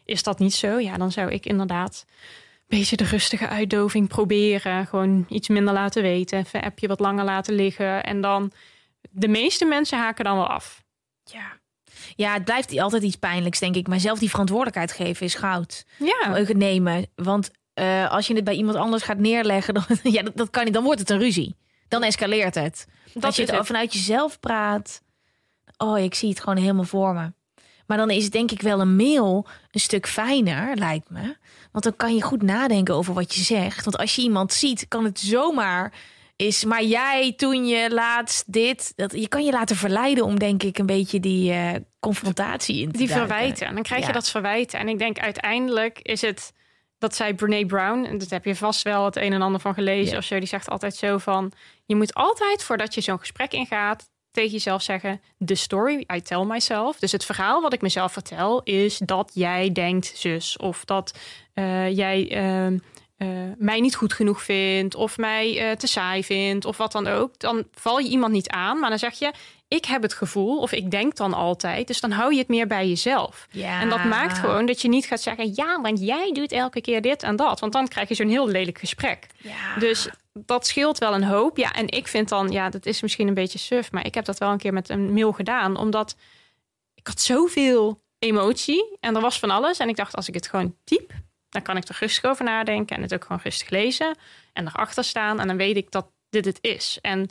Is 0.05 0.23
dat 0.23 0.39
niet 0.39 0.55
zo? 0.55 0.79
Ja, 0.79 0.97
dan 0.97 1.13
zou 1.13 1.31
ik 1.31 1.47
inderdaad 1.47 2.05
een 2.07 2.79
beetje 2.79 2.97
de 2.97 3.05
rustige 3.05 3.49
uitdoving 3.49 4.09
proberen. 4.09 4.87
Gewoon 4.87 5.27
iets 5.29 5.49
minder 5.49 5.75
laten 5.75 6.03
weten. 6.03 6.39
Even 6.39 6.59
een 6.59 6.67
appje 6.67 6.89
wat 6.89 7.01
langer 7.01 7.25
laten 7.25 7.55
liggen. 7.55 8.05
En 8.05 8.21
dan, 8.21 8.53
de 9.11 9.29
meeste 9.29 9.65
mensen 9.65 9.99
haken 9.99 10.25
dan 10.25 10.37
wel 10.37 10.49
af. 10.49 10.83
Ja. 11.25 11.63
Ja, 12.17 12.33
het 12.33 12.45
blijft 12.45 12.79
altijd 12.79 13.03
iets 13.03 13.17
pijnlijks, 13.17 13.59
denk 13.59 13.77
ik. 13.77 13.89
Maar 13.89 14.01
zelf 14.01 14.19
die 14.19 14.31
verantwoordelijkheid 14.31 14.93
geven 14.93 15.27
is 15.27 15.35
goud. 15.35 15.85
Ja, 15.99 16.45
nemen. 16.53 17.07
Want 17.15 17.51
eh, 17.75 18.11
als 18.11 18.27
je 18.27 18.35
het 18.35 18.45
bij 18.45 18.55
iemand 18.55 18.77
anders 18.77 19.03
gaat 19.03 19.19
neerleggen, 19.19 19.75
dan, 19.79 19.85
ja, 20.03 20.23
dat, 20.23 20.37
dat 20.37 20.51
kan 20.51 20.65
niet. 20.65 20.75
Dan 20.75 20.85
wordt 20.85 21.01
het 21.01 21.11
een 21.11 21.19
ruzie. 21.19 21.57
Dan 21.89 22.03
escaleert 22.03 22.55
het. 22.55 22.87
dat 23.13 23.25
als 23.25 23.37
je 23.37 23.45
het. 23.45 23.67
vanuit 23.67 23.93
jezelf 23.93 24.41
praat. 24.41 25.03
Oh, 25.77 25.99
ik 25.99 26.15
zie 26.15 26.29
het 26.29 26.41
gewoon 26.41 26.59
helemaal 26.59 26.85
voor 26.85 27.15
me. 27.15 27.33
Maar 27.87 27.97
dan 27.97 28.11
is 28.11 28.25
het 28.25 28.33
denk 28.33 28.51
ik 28.51 28.63
wel 28.63 28.81
een 28.81 28.97
mail 28.97 29.47
een 29.71 29.81
stuk 29.81 30.07
fijner, 30.07 30.77
lijkt 30.77 31.11
me. 31.11 31.37
Want 31.73 31.85
dan 31.85 31.97
kan 31.97 32.15
je 32.15 32.23
goed 32.23 32.43
nadenken 32.43 32.95
over 32.95 33.15
wat 33.15 33.35
je 33.35 33.43
zegt. 33.43 33.85
Want 33.85 33.99
als 33.99 34.15
je 34.15 34.23
iemand 34.23 34.53
ziet, 34.53 34.89
kan 34.89 35.05
het 35.05 35.21
zomaar 35.21 35.93
is. 36.37 36.65
Maar 36.65 36.85
jij 36.85 37.33
toen 37.37 37.67
je 37.67 37.91
laatst 37.91 38.53
dit, 38.53 38.93
dat 38.97 39.13
je 39.13 39.29
kan 39.29 39.45
je 39.45 39.53
laten 39.53 39.77
verleiden 39.77 40.25
om 40.25 40.39
denk 40.39 40.63
ik 40.63 40.79
een 40.79 40.87
beetje 40.87 41.21
die 41.21 41.53
eh, 41.53 41.75
confrontatie 42.05 42.81
in 42.83 42.93
te 42.93 42.99
die 42.99 43.09
duiken. 43.09 43.29
verwijten. 43.29 43.67
En 43.67 43.75
dan 43.75 43.83
krijg 43.83 44.01
je 44.01 44.07
Ja. 44.07 44.13
dat 44.13 44.31
verwijten. 44.31 44.79
En 44.79 44.89
ik 44.89 44.99
denk 44.99 45.19
uiteindelijk 45.19 45.99
is 46.03 46.21
het, 46.21 46.53
dat 46.99 47.15
zei 47.15 47.35
Brene 47.35 47.67
Brown, 47.67 48.05
en 48.05 48.19
dat 48.19 48.31
heb 48.31 48.45
je 48.45 48.57
vast 48.57 48.83
wel 48.83 49.05
het 49.05 49.17
een 49.17 49.33
en 49.33 49.43
ander 49.43 49.61
van 49.61 49.75
gelezen 49.75 50.13
Ja. 50.13 50.19
of 50.19 50.25
zo. 50.25 50.39
Die 50.39 50.49
zegt 50.49 50.69
altijd 50.69 50.97
zo 50.97 51.19
van, 51.19 51.53
je 51.87 51.97
moet 51.97 52.15
altijd 52.15 52.63
voordat 52.63 52.95
je 52.95 53.01
zo'n 53.01 53.19
gesprek 53.19 53.53
ingaat 53.53 54.13
tegen 54.31 54.51
jezelf 54.51 54.83
zeggen, 54.83 55.21
the 55.45 55.55
story 55.55 56.05
I 56.15 56.23
tell 56.23 56.45
myself. 56.45 56.99
Dus 56.99 57.13
het 57.13 57.25
verhaal 57.25 57.63
wat 57.63 57.73
ik 57.73 57.81
mezelf 57.83 58.13
vertel 58.13 58.63
is 58.63 58.99
dat 58.99 59.31
jij 59.35 59.73
denkt 59.73 60.13
zus 60.15 60.57
of 60.57 60.85
dat 60.85 61.19
eh, 61.53 61.97
jij 61.97 62.29
ehm, 62.31 62.79
eh, 63.17 63.29
mij 63.57 63.81
niet 63.81 63.95
goed 63.95 64.13
genoeg 64.13 64.43
vindt 64.43 64.95
of 64.95 65.17
mij 65.19 65.59
eh, 65.71 65.77
te 65.77 65.87
saai 65.87 66.25
vindt 66.25 66.65
of 66.65 66.77
wat 66.77 66.93
dan 66.93 67.07
ook. 67.07 67.39
Dan 67.39 67.65
val 67.73 67.99
je 67.99 68.09
iemand 68.09 68.33
niet 68.33 68.49
aan, 68.49 68.79
maar 68.79 68.89
dan 68.89 68.99
zeg 68.99 69.19
je, 69.19 69.33
ik 69.75 69.85
heb 69.85 70.03
het 70.03 70.15
gevoel 70.15 70.59
of 70.59 70.73
ik 70.73 70.91
denk 70.91 71.17
dan 71.17 71.35
altijd. 71.35 71.87
Dus 71.87 72.01
dan 72.01 72.11
hou 72.11 72.33
je 72.33 72.39
het 72.39 72.49
meer 72.49 72.67
bij 72.67 72.89
jezelf. 72.89 73.47
Ja. 73.51 73.81
En 73.81 73.89
dat 73.89 74.05
maakt 74.05 74.39
gewoon 74.39 74.67
dat 74.67 74.83
je 74.83 74.89
niet 74.89 75.07
gaat 75.07 75.21
zeggen, 75.21 75.53
ja, 75.55 75.81
want 75.81 76.01
jij 76.01 76.33
doet 76.33 76.53
elke 76.53 76.81
keer 76.81 77.03
dit 77.03 77.23
en 77.23 77.37
dat. 77.37 77.61
Want 77.61 77.73
dan 77.73 77.89
krijg 77.89 78.09
je 78.09 78.15
zo'n 78.15 78.29
heel 78.29 78.49
lelijk 78.49 78.79
gesprek. 78.79 79.27
Ja. 79.37 79.79
Dus 79.79 80.09
dat 80.33 80.67
scheelt 80.67 80.99
wel 80.99 81.15
een 81.15 81.25
hoop. 81.25 81.57
Ja, 81.57 81.73
en 81.73 81.89
ik 81.89 82.09
vind 82.09 82.29
dan, 82.29 82.51
ja, 82.51 82.69
dat 82.69 82.87
is 82.87 83.03
misschien 83.03 83.29
een 83.29 83.35
beetje 83.35 83.59
suf, 83.59 83.93
maar 83.93 84.07
ik 84.07 84.15
heb 84.15 84.25
dat 84.25 84.39
wel 84.39 84.51
een 84.51 84.59
keer 84.59 84.73
met 84.73 84.89
een 84.89 85.13
mail 85.13 85.33
gedaan, 85.33 85.77
omdat 85.77 86.17
ik 86.95 87.07
had 87.07 87.21
zoveel 87.21 88.03
emotie 88.19 88.97
en 89.01 89.15
er 89.15 89.21
was 89.21 89.39
van 89.39 89.51
alles. 89.51 89.79
En 89.79 89.89
ik 89.89 89.97
dacht, 89.97 90.17
als 90.17 90.29
ik 90.29 90.35
het 90.35 90.49
gewoon 90.49 90.77
typ, 90.85 91.13
dan 91.49 91.63
kan 91.63 91.77
ik 91.77 91.89
er 91.89 91.97
rustig 92.01 92.31
over 92.31 92.45
nadenken 92.45 92.97
en 92.97 93.03
het 93.03 93.15
ook 93.15 93.25
gewoon 93.25 93.41
rustig 93.43 93.69
lezen 93.69 94.17
en 94.53 94.67
erachter 94.67 95.05
staan. 95.05 95.41
En 95.41 95.47
dan 95.47 95.57
weet 95.57 95.77
ik 95.77 95.91
dat 95.91 96.07
dit 96.29 96.45
het 96.45 96.59
is. 96.61 96.99
En 97.01 97.29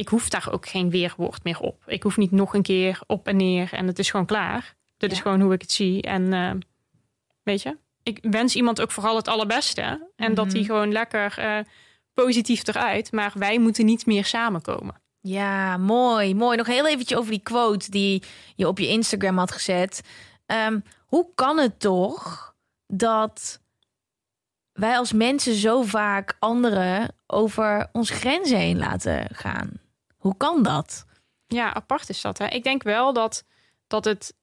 ik 0.00 0.08
hoef 0.08 0.28
daar 0.28 0.48
ook 0.52 0.68
geen 0.68 0.90
weerwoord 0.90 1.44
meer 1.44 1.60
op. 1.60 1.82
Ik 1.86 2.02
hoef 2.02 2.16
niet 2.16 2.30
nog 2.30 2.54
een 2.54 2.62
keer 2.62 3.00
op 3.06 3.26
en 3.26 3.36
neer 3.36 3.72
en 3.72 3.86
het 3.86 3.98
is 3.98 4.10
gewoon 4.10 4.26
klaar. 4.26 4.74
Dit 4.96 5.12
is 5.12 5.20
gewoon 5.20 5.40
hoe 5.40 5.52
ik 5.52 5.60
het 5.60 5.72
zie. 5.72 6.02
En 6.02 6.32
eh, 6.32 6.50
weet 7.42 7.62
je, 7.62 7.76
ik 8.02 8.18
wens 8.22 8.54
iemand 8.56 8.80
ook 8.80 8.90
vooral 8.90 9.16
het 9.16 9.28
allerbeste. 9.28 10.08
En 10.16 10.34
dat 10.34 10.44
Mhm. 10.46 10.54
die 10.54 10.64
gewoon 10.64 10.92
lekker 10.92 11.38
eh, 11.38 11.58
positief 12.14 12.66
eruit. 12.66 13.12
Maar 13.12 13.32
wij 13.34 13.58
moeten 13.58 13.84
niet 13.84 14.06
meer 14.06 14.24
samenkomen. 14.24 14.94
Ja, 15.20 15.76
mooi, 15.76 16.34
mooi. 16.34 16.56
Nog 16.56 16.66
heel 16.66 16.86
eventjes 16.88 17.18
over 17.18 17.30
die 17.30 17.40
quote 17.42 17.90
die 17.90 18.22
je 18.56 18.68
op 18.68 18.78
je 18.78 18.88
Instagram 18.88 19.38
had 19.38 19.52
gezet. 19.52 20.02
Ehm, 20.46 20.80
hoe 21.06 21.26
kan 21.34 21.58
het 21.58 21.80
toch 21.80 22.54
dat 22.86 23.60
wij 24.72 24.96
als 24.96 25.12
mensen 25.12 25.54
zo 25.54 25.82
vaak 25.82 26.36
anderen 26.38 27.14
over 27.26 27.88
onze 27.92 28.12
grenzen 28.12 28.58
heen 28.58 28.78
laten 28.78 29.28
gaan? 29.34 29.70
Hoe 30.20 30.36
kan 30.36 30.62
dat? 30.62 31.06
Ja, 31.46 31.74
apart 31.74 32.08
is 32.08 32.20
dat. 32.20 32.38
Hè? 32.38 32.46
Ik 32.46 32.62
denk 32.62 32.82
wel 32.82 33.12
dat, 33.12 33.44
dat, 33.86 34.04
het, 34.04 34.34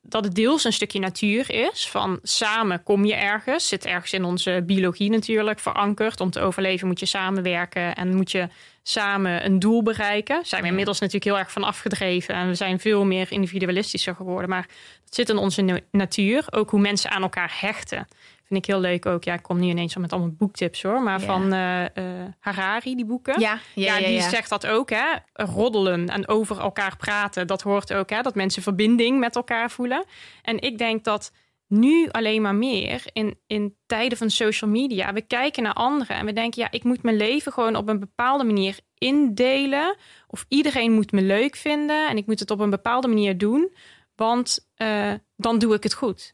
dat 0.00 0.24
het 0.24 0.34
deels 0.34 0.64
een 0.64 0.72
stukje 0.72 0.98
natuur 0.98 1.50
is. 1.50 1.88
Van 1.88 2.18
samen 2.22 2.82
kom 2.82 3.04
je 3.04 3.14
ergens. 3.14 3.68
Zit 3.68 3.84
ergens 3.84 4.12
in 4.12 4.24
onze 4.24 4.62
biologie 4.66 5.10
natuurlijk 5.10 5.58
verankerd. 5.58 6.20
Om 6.20 6.30
te 6.30 6.40
overleven 6.40 6.86
moet 6.86 7.00
je 7.00 7.06
samenwerken 7.06 7.94
en 7.94 8.16
moet 8.16 8.30
je 8.30 8.48
samen 8.82 9.44
een 9.44 9.58
doel 9.58 9.82
bereiken. 9.82 10.46
Zijn 10.46 10.62
we 10.62 10.68
inmiddels 10.68 10.98
natuurlijk 10.98 11.30
heel 11.30 11.38
erg 11.38 11.52
van 11.52 11.64
afgedreven. 11.64 12.34
En 12.34 12.48
we 12.48 12.54
zijn 12.54 12.80
veel 12.80 13.04
meer 13.04 13.32
individualistischer 13.32 14.14
geworden. 14.14 14.50
Maar 14.50 14.68
dat 15.04 15.14
zit 15.14 15.28
in 15.28 15.36
onze 15.36 15.82
natuur. 15.90 16.44
Ook 16.50 16.70
hoe 16.70 16.80
mensen 16.80 17.10
aan 17.10 17.22
elkaar 17.22 17.56
hechten. 17.60 18.06
Vind 18.54 18.66
ik 18.66 18.72
heel 18.72 18.82
leuk 18.82 19.06
ook. 19.06 19.24
Ja, 19.24 19.34
ik 19.34 19.42
kom 19.42 19.58
nu 19.60 19.66
ineens 19.66 19.94
al 19.94 20.00
met 20.00 20.12
allemaal 20.12 20.34
boektips 20.38 20.82
hoor. 20.82 21.02
Maar 21.02 21.20
Ja. 21.20 21.26
van 21.26 21.52
eh, 21.52 21.84
eh, 21.84 22.32
Harari, 22.38 22.94
die 22.94 23.04
boeken. 23.04 23.40
Ja, 23.40 23.58
ja, 23.74 23.96
ja, 23.96 24.06
die 24.06 24.20
zegt 24.20 24.48
dat 24.48 24.66
ook. 24.66 24.90
Hè? 24.90 25.04
Roddelen 25.32 26.08
en 26.08 26.28
over 26.28 26.60
elkaar 26.60 26.96
praten. 26.96 27.46
Dat 27.46 27.62
hoort 27.62 27.92
ook. 27.92 28.10
Hè? 28.10 28.22
Dat 28.22 28.34
mensen 28.34 28.62
verbinding 28.62 29.18
met 29.18 29.36
elkaar 29.36 29.70
voelen. 29.70 30.04
En 30.42 30.60
ik 30.60 30.78
denk 30.78 31.04
dat 31.04 31.32
nu 31.68 32.08
alleen 32.10 32.42
maar 32.42 32.54
meer 32.54 33.02
in, 33.12 33.38
in 33.46 33.76
tijden 33.86 34.18
van 34.18 34.30
social 34.30 34.70
media. 34.70 35.12
We 35.12 35.20
kijken 35.20 35.62
naar 35.62 35.72
anderen 35.72 36.16
en 36.16 36.26
we 36.26 36.32
denken, 36.32 36.62
ja, 36.62 36.70
ik 36.70 36.84
moet 36.84 37.02
mijn 37.02 37.16
leven 37.16 37.52
gewoon 37.52 37.76
op 37.76 37.88
een 37.88 38.00
bepaalde 38.00 38.44
manier 38.44 38.78
indelen. 38.98 39.96
Of 40.26 40.44
iedereen 40.48 40.92
moet 40.92 41.12
me 41.12 41.22
leuk 41.22 41.56
vinden 41.56 42.08
en 42.08 42.16
ik 42.16 42.26
moet 42.26 42.40
het 42.40 42.50
op 42.50 42.60
een 42.60 42.70
bepaalde 42.70 43.08
manier 43.08 43.38
doen. 43.38 43.74
Want 44.16 44.68
eh, 44.74 45.12
dan 45.36 45.58
doe 45.58 45.74
ik 45.74 45.82
het 45.82 45.94
goed. 45.94 46.32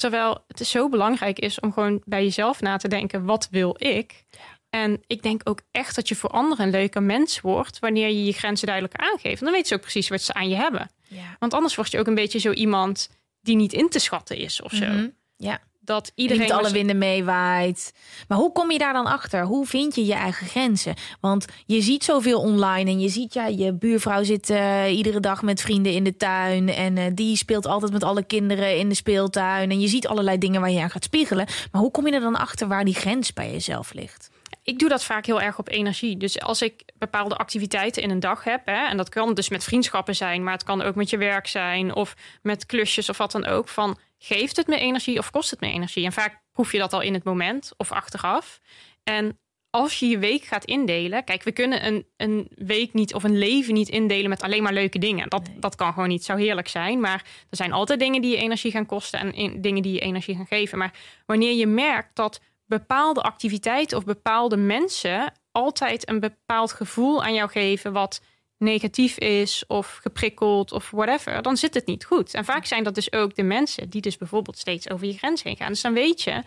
Terwijl 0.00 0.44
het 0.46 0.66
zo 0.66 0.88
belangrijk 0.88 1.38
is 1.38 1.60
om 1.60 1.72
gewoon 1.72 2.02
bij 2.04 2.22
jezelf 2.22 2.60
na 2.60 2.76
te 2.76 2.88
denken: 2.88 3.24
wat 3.24 3.48
wil 3.50 3.74
ik? 3.78 4.24
En 4.70 5.02
ik 5.06 5.22
denk 5.22 5.40
ook 5.44 5.60
echt 5.70 5.94
dat 5.94 6.08
je 6.08 6.14
voor 6.14 6.30
anderen 6.30 6.64
een 6.64 6.70
leuker 6.70 7.02
mens 7.02 7.40
wordt 7.40 7.78
wanneer 7.78 8.08
je 8.08 8.24
je 8.24 8.32
grenzen 8.32 8.66
duidelijk 8.66 8.96
aangeeft. 8.96 9.40
Dan 9.40 9.52
weten 9.52 9.66
ze 9.66 9.74
ook 9.74 9.80
precies 9.80 10.08
wat 10.08 10.20
ze 10.20 10.32
aan 10.32 10.48
je 10.48 10.54
hebben. 10.54 10.90
Ja. 11.08 11.36
Want 11.38 11.54
anders 11.54 11.74
word 11.74 11.90
je 11.90 11.98
ook 11.98 12.06
een 12.06 12.14
beetje 12.14 12.38
zo 12.38 12.52
iemand 12.52 13.10
die 13.40 13.56
niet 13.56 13.72
in 13.72 13.88
te 13.88 13.98
schatten 13.98 14.36
is 14.36 14.62
of 14.62 14.72
zo. 14.72 14.86
Mhm. 14.86 15.08
Ja. 15.36 15.60
Dat 15.90 16.12
Iedereen 16.14 16.42
met 16.42 16.50
alle 16.50 16.70
winden 16.70 16.98
meewaait. 16.98 17.92
Maar 18.28 18.38
hoe 18.38 18.52
kom 18.52 18.70
je 18.70 18.78
daar 18.78 18.92
dan 18.92 19.06
achter? 19.06 19.44
Hoe 19.44 19.66
vind 19.66 19.94
je 19.94 20.06
je 20.06 20.14
eigen 20.14 20.46
grenzen? 20.46 20.94
Want 21.20 21.46
je 21.66 21.80
ziet 21.80 22.04
zoveel 22.04 22.40
online 22.40 22.90
en 22.90 23.00
je 23.00 23.08
ziet 23.08 23.34
ja, 23.34 23.46
je 23.46 23.72
buurvrouw 23.72 24.22
zit 24.22 24.50
eh, 24.50 24.96
iedere 24.96 25.20
dag 25.20 25.42
met 25.42 25.60
vrienden 25.60 25.92
in 25.92 26.04
de 26.04 26.16
tuin 26.16 26.68
en 26.68 26.96
eh, 26.96 27.04
die 27.14 27.36
speelt 27.36 27.66
altijd 27.66 27.92
met 27.92 28.04
alle 28.04 28.22
kinderen 28.22 28.78
in 28.78 28.88
de 28.88 28.94
speeltuin 28.94 29.70
en 29.70 29.80
je 29.80 29.88
ziet 29.88 30.06
allerlei 30.06 30.38
dingen 30.38 30.60
waar 30.60 30.70
je 30.70 30.80
aan 30.80 30.90
gaat 30.90 31.04
spiegelen. 31.04 31.46
Maar 31.72 31.80
hoe 31.80 31.90
kom 31.90 32.06
je 32.06 32.12
er 32.12 32.20
dan 32.20 32.36
achter 32.36 32.68
waar 32.68 32.84
die 32.84 32.94
grens 32.94 33.32
bij 33.32 33.50
jezelf 33.50 33.92
ligt? 33.92 34.30
ik 34.62 34.78
doe 34.78 34.88
dat 34.88 35.04
vaak 35.04 35.26
heel 35.26 35.40
erg 35.40 35.58
op 35.58 35.68
energie. 35.68 36.16
Dus 36.16 36.40
als 36.40 36.62
ik 36.62 36.82
bepaalde 36.98 37.36
activiteiten 37.36 38.02
in 38.02 38.10
een 38.10 38.20
dag 38.20 38.44
heb, 38.44 38.66
hè, 38.66 38.86
en 38.86 38.96
dat 38.96 39.08
kan 39.08 39.34
dus 39.34 39.48
met 39.48 39.64
vriendschappen 39.64 40.16
zijn, 40.16 40.44
maar 40.44 40.52
het 40.52 40.64
kan 40.64 40.82
ook 40.82 40.94
met 40.94 41.10
je 41.10 41.16
werk 41.16 41.46
zijn 41.46 41.94
of 41.94 42.14
met 42.42 42.66
klusjes 42.66 43.08
of 43.08 43.18
wat 43.18 43.32
dan 43.32 43.46
ook. 43.46 43.68
Van 43.68 43.98
geeft 44.22 44.56
het 44.56 44.66
me 44.66 44.78
energie 44.78 45.18
of 45.18 45.30
kost 45.30 45.50
het 45.50 45.60
me 45.60 45.72
energie? 45.72 46.04
En 46.04 46.12
vaak 46.12 46.42
proef 46.52 46.72
je 46.72 46.78
dat 46.78 46.92
al 46.92 47.00
in 47.00 47.14
het 47.14 47.24
moment 47.24 47.72
of 47.76 47.92
achteraf. 47.92 48.60
En 49.02 49.38
als 49.70 49.98
je 49.98 50.06
je 50.06 50.18
week 50.18 50.44
gaat 50.44 50.64
indelen, 50.64 51.24
kijk, 51.24 51.42
we 51.42 51.52
kunnen 51.52 51.86
een, 51.86 52.06
een 52.16 52.50
week 52.54 52.92
niet 52.92 53.14
of 53.14 53.24
een 53.24 53.38
leven 53.38 53.74
niet 53.74 53.88
indelen 53.88 54.28
met 54.28 54.42
alleen 54.42 54.62
maar 54.62 54.72
leuke 54.72 54.98
dingen. 54.98 55.28
Dat, 55.28 55.48
dat 55.56 55.74
kan 55.74 55.92
gewoon 55.92 56.08
niet. 56.08 56.24
Zou 56.24 56.40
heerlijk 56.40 56.68
zijn. 56.68 57.00
Maar 57.00 57.24
er 57.50 57.56
zijn 57.56 57.72
altijd 57.72 58.00
dingen 58.00 58.22
die 58.22 58.30
je 58.30 58.36
energie 58.36 58.70
gaan 58.70 58.86
kosten 58.86 59.20
en 59.20 59.32
in- 59.32 59.60
dingen 59.60 59.82
die 59.82 59.92
je 59.92 60.00
energie 60.00 60.36
gaan 60.36 60.46
geven. 60.46 60.78
Maar 60.78 60.92
wanneer 61.26 61.52
je 61.54 61.66
merkt 61.66 62.16
dat 62.16 62.40
bepaalde 62.66 63.22
activiteiten 63.22 63.96
of 63.98 64.04
bepaalde 64.04 64.56
mensen 64.56 65.32
altijd 65.52 66.08
een 66.08 66.20
bepaald 66.20 66.72
gevoel 66.72 67.22
aan 67.24 67.34
jou 67.34 67.50
geven 67.50 67.92
wat 67.92 68.22
negatief 68.60 69.18
is 69.18 69.64
of 69.66 69.98
geprikkeld 70.02 70.72
of 70.72 70.90
whatever, 70.90 71.42
dan 71.42 71.56
zit 71.56 71.74
het 71.74 71.86
niet 71.86 72.04
goed. 72.04 72.34
En 72.34 72.44
vaak 72.44 72.64
zijn 72.64 72.84
dat 72.84 72.94
dus 72.94 73.12
ook 73.12 73.34
de 73.34 73.42
mensen 73.42 73.90
die 73.90 74.00
dus 74.00 74.16
bijvoorbeeld 74.16 74.58
steeds 74.58 74.90
over 74.90 75.06
je 75.06 75.18
grens 75.18 75.42
heen 75.42 75.56
gaan. 75.56 75.68
Dus 75.68 75.80
dan 75.80 75.92
weet 75.92 76.22
je, 76.22 76.42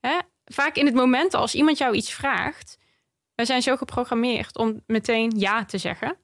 hè, 0.00 0.18
vaak 0.44 0.76
in 0.76 0.86
het 0.86 0.94
moment 0.94 1.34
als 1.34 1.54
iemand 1.54 1.78
jou 1.78 1.94
iets 1.94 2.12
vraagt, 2.12 2.78
wij 3.34 3.44
zijn 3.44 3.62
zo 3.62 3.76
geprogrammeerd 3.76 4.56
om 4.56 4.82
meteen 4.86 5.32
ja 5.38 5.64
te 5.64 5.78
zeggen. 5.78 6.16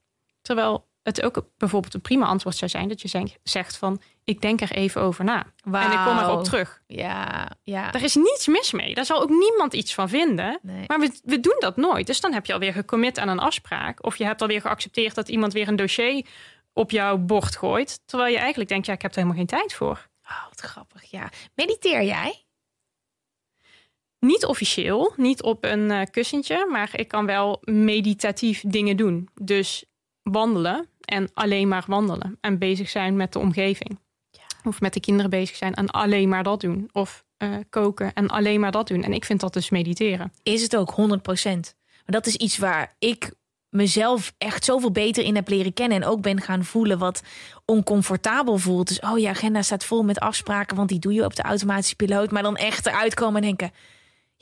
Terwijl 0.43 0.91
het 1.03 1.23
ook 1.23 1.47
bijvoorbeeld 1.59 1.95
een 1.95 2.01
prima 2.01 2.27
antwoord 2.27 2.57
zou 2.57 2.71
zijn 2.71 2.89
dat 2.89 3.01
je 3.03 3.37
zegt- 3.43 3.77
van 3.77 4.01
ik 4.25 4.41
denk 4.41 4.61
er 4.61 4.73
even 4.73 5.01
over 5.01 5.25
na. 5.25 5.47
En 5.73 5.93
ik 5.93 5.99
kom 6.07 6.19
erop 6.19 6.45
terug. 6.45 6.83
Ja, 6.87 7.49
ja. 7.63 7.91
Daar 7.91 8.03
is 8.03 8.15
niets 8.15 8.47
mis 8.47 8.73
mee. 8.73 8.95
Daar 8.95 9.05
zal 9.05 9.23
ook 9.23 9.29
niemand 9.31 9.75
iets 9.75 9.95
van 9.95 10.09
vinden. 10.09 10.59
Nee. 10.63 10.85
Maar 10.87 11.01
we, 11.01 11.21
we 11.25 11.41
doen 11.41 11.57
dat 11.59 11.77
nooit. 11.77 12.07
Dus 12.07 12.21
dan 12.21 12.33
heb 12.33 12.47
je 12.47 12.53
alweer 12.53 12.73
gecommit 12.73 13.19
aan 13.19 13.29
een 13.29 13.39
afspraak. 13.39 14.05
Of 14.05 14.17
je 14.17 14.25
hebt 14.25 14.43
alweer 14.43 14.61
geaccepteerd 14.61 15.15
dat 15.15 15.29
iemand 15.29 15.53
weer 15.53 15.69
een 15.69 15.77
dossier 15.77 16.27
op 16.73 16.91
jouw 16.91 17.17
bord 17.19 17.57
gooit. 17.57 18.01
Terwijl 18.07 18.33
je 18.33 18.39
eigenlijk 18.39 18.69
denkt, 18.69 18.87
ja, 18.87 18.93
ik 18.93 19.03
heb 19.03 19.11
er 19.11 19.17
helemaal 19.17 19.39
geen 19.39 19.47
tijd 19.59 19.75
voor. 19.75 20.09
Oh, 20.25 20.49
wat 20.49 20.61
grappig. 20.61 21.11
Ja. 21.11 21.31
Mediteer 21.55 22.03
jij? 22.03 22.45
Niet 24.19 24.45
officieel, 24.45 25.13
niet 25.17 25.43
op 25.43 25.65
een 25.65 25.91
eh, 25.91 26.07
kussentje. 26.11 26.67
Maar 26.71 26.91
ik 26.93 27.09
kan 27.09 27.27
wel 27.27 27.59
meditatief 27.65 28.63
dingen 28.67 28.97
doen. 28.97 29.29
Dus 29.35 29.85
wandelen 30.23 30.89
en 31.13 31.31
alleen 31.35 31.69
maar 31.69 31.85
wandelen. 31.87 32.39
En 32.41 32.59
bezig 32.59 32.89
zijn 32.89 33.17
met 33.17 33.33
de 33.33 33.39
omgeving. 33.39 33.99
Of 34.65 34.81
met 34.81 34.95
de 34.95 35.01
kinderen 35.01 35.31
bezig 35.31 35.57
zijn 35.57 35.75
en 35.75 35.91
alleen 35.91 36.29
maar 36.29 36.43
dat 36.43 36.61
doen. 36.61 36.89
Of 36.93 37.25
eh, 37.37 37.55
koken 37.71 38.13
en 38.13 38.29
alleen 38.29 38.61
maar 38.61 38.71
dat 38.71 38.89
doen. 38.89 39.03
En 39.03 39.13
ik 39.13 39.25
vind 39.25 39.41
dat 39.41 39.53
dus 39.53 39.71
mediteren. 39.71 40.33
is 40.43 40.63
het 40.63 40.77
ook 40.77 40.91
100%. 40.91 40.95
Maar 42.05 42.21
dat 42.21 42.27
is 42.27 42.37
iets 42.37 42.59
waar 42.59 42.95
ik 42.99 43.33
mezelf 43.69 44.35
echt 44.39 44.65
zoveel 44.65 44.91
beter 44.91 45.25
in 45.25 45.35
heb 45.35 45.49
leren 45.49 45.73
kennen. 45.73 46.03
En 46.03 46.09
ook 46.09 46.21
ben 46.21 46.41
gaan 46.41 46.65
voelen 46.65 46.99
wat 46.99 47.23
oncomfortabel 47.65 48.59
voelt. 48.59 48.89
Dus 48.89 49.01
oh, 49.01 49.19
je 49.19 49.29
agenda 49.29 49.63
staat 49.63 49.85
vol 49.85 50.03
met 50.03 50.21
afspraken, 50.21 50.77
want 50.77 50.89
die 50.89 50.99
doe 50.99 51.13
je 51.13 51.25
op 51.25 51.37
de 51.37 51.43
automatische 51.43 51.97
piloot. 51.97 52.31
Maar 52.31 52.43
dan 52.43 52.57
echt 52.57 52.87
eruit 52.87 53.15
komen 53.15 53.43
en 53.43 53.47
denken. 53.47 53.73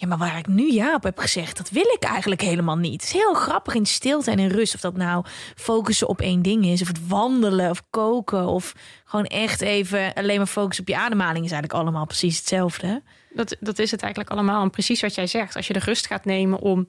Ja, 0.00 0.06
maar 0.06 0.18
waar 0.18 0.38
ik 0.38 0.46
nu 0.46 0.72
ja 0.72 0.94
op 0.94 1.02
heb 1.02 1.18
gezegd, 1.18 1.56
dat 1.56 1.70
wil 1.70 1.94
ik 1.94 2.02
eigenlijk 2.02 2.40
helemaal 2.40 2.76
niet. 2.76 2.92
Het 2.92 3.02
is 3.02 3.12
heel 3.12 3.34
grappig 3.34 3.74
in 3.74 3.86
stilte 3.86 4.30
en 4.30 4.38
in 4.38 4.48
rust. 4.48 4.74
Of 4.74 4.80
dat 4.80 4.96
nou 4.96 5.24
focussen 5.54 6.08
op 6.08 6.20
één 6.20 6.42
ding 6.42 6.66
is, 6.66 6.82
of 6.82 6.88
het 6.88 7.08
wandelen 7.08 7.70
of 7.70 7.82
koken. 7.90 8.46
Of 8.46 8.74
gewoon 9.04 9.24
echt 9.24 9.60
even 9.60 10.14
alleen 10.14 10.36
maar 10.36 10.46
focussen 10.46 10.84
op 10.84 10.90
je 10.90 10.96
ademhaling 10.96 11.44
is 11.44 11.50
eigenlijk 11.50 11.82
allemaal 11.82 12.06
precies 12.06 12.38
hetzelfde. 12.38 13.02
Dat, 13.30 13.56
dat 13.60 13.78
is 13.78 13.90
het 13.90 14.02
eigenlijk 14.02 14.32
allemaal. 14.32 14.62
En 14.62 14.70
precies 14.70 15.00
wat 15.00 15.14
jij 15.14 15.26
zegt. 15.26 15.56
Als 15.56 15.66
je 15.66 15.72
de 15.72 15.78
rust 15.78 16.06
gaat 16.06 16.24
nemen 16.24 16.58
om 16.58 16.88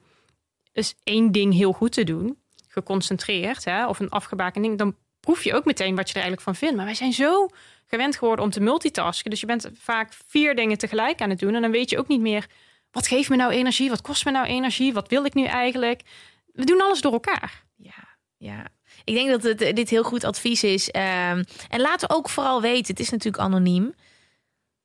eens 0.74 0.96
één 1.04 1.32
ding 1.32 1.54
heel 1.54 1.72
goed 1.72 1.92
te 1.92 2.04
doen, 2.04 2.38
geconcentreerd, 2.68 3.66
hè, 3.66 3.88
of 3.88 4.00
een 4.00 4.10
afgebakend 4.10 4.64
ding, 4.64 4.78
dan 4.78 4.96
proef 5.20 5.44
je 5.44 5.54
ook 5.54 5.66
meteen 5.66 5.96
wat 5.96 6.08
je 6.08 6.14
er 6.14 6.22
eigenlijk 6.22 6.44
van 6.44 6.56
vindt. 6.56 6.76
Maar 6.76 6.86
wij 6.86 6.96
zijn 6.96 7.14
zo 7.14 7.48
gewend 7.88 8.16
geworden 8.16 8.46
om 8.46 8.52
te 8.52 8.60
multitasken. 8.60 9.30
Dus 9.30 9.40
je 9.40 9.46
bent 9.46 9.70
vaak 9.74 10.14
vier 10.28 10.56
dingen 10.56 10.78
tegelijk 10.78 11.22
aan 11.22 11.30
het 11.30 11.40
doen. 11.40 11.56
En 11.56 11.62
dan 11.62 11.72
weet 11.72 11.90
je 11.90 12.00
ook 12.00 12.08
niet 12.08 12.22
meer, 12.22 12.48
wat 12.92 13.08
geeft 13.08 13.30
me 13.30 13.36
nou 13.36 13.52
energie? 13.52 13.90
Wat 13.90 14.02
kost 14.02 14.26
me 14.26 14.32
nou 14.32 14.46
energie? 14.48 14.94
Wat 14.94 15.10
wil 15.10 15.26
ik 15.26 15.34
nu 15.34 15.46
eigenlijk? 15.46 16.02
We 16.46 16.66
doen 16.66 16.82
alles 16.82 17.02
door 17.02 17.14
elkaar. 17.14 17.64
Ja, 17.76 18.18
ja. 18.38 18.68
Ik 19.04 19.14
denk 19.14 19.30
dat 19.30 19.44
het, 19.44 19.76
dit 19.76 19.90
heel 19.90 20.04
goed 20.04 20.24
advies 20.24 20.64
is. 20.64 20.90
Ehm, 20.90 21.44
en 21.70 21.82
laat 21.82 22.10
ook 22.10 22.30
vooral 22.30 22.62
weten, 22.62 22.88
het 22.88 23.00
is 23.00 23.10
natuurlijk 23.10 23.44
anoniem. 23.44 23.94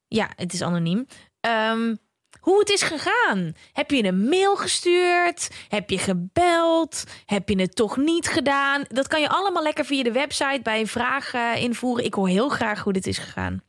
Ja, 0.09 0.31
het 0.37 0.53
is 0.53 0.62
anoniem. 0.62 1.07
Ehm, 1.40 1.95
hoe 2.40 2.59
het 2.59 2.71
is 2.71 2.83
gegaan. 2.83 3.55
Heb 3.73 3.90
je 3.90 4.05
een 4.05 4.29
mail 4.29 4.57
gestuurd? 4.57 5.51
Heb 5.69 5.90
je 5.90 5.99
gebeld? 5.99 7.05
Heb 7.25 7.49
je 7.49 7.61
het 7.61 7.77
toch 7.77 7.97
niet 7.97 8.29
gedaan? 8.29 8.85
Dat 8.88 9.07
kan 9.07 9.21
je 9.21 9.29
allemaal 9.29 9.62
lekker 9.62 9.85
via 9.85 10.03
de 10.03 10.12
website 10.12 10.61
bij 10.62 10.81
een 10.81 10.87
vraag 10.87 11.35
eh, 11.35 11.62
invoeren. 11.62 12.05
Ik 12.05 12.14
hoor 12.14 12.29
heel 12.29 12.49
graag 12.49 12.83
hoe 12.83 12.92
dit 12.92 13.07
is 13.07 13.19
gegaan. 13.19 13.62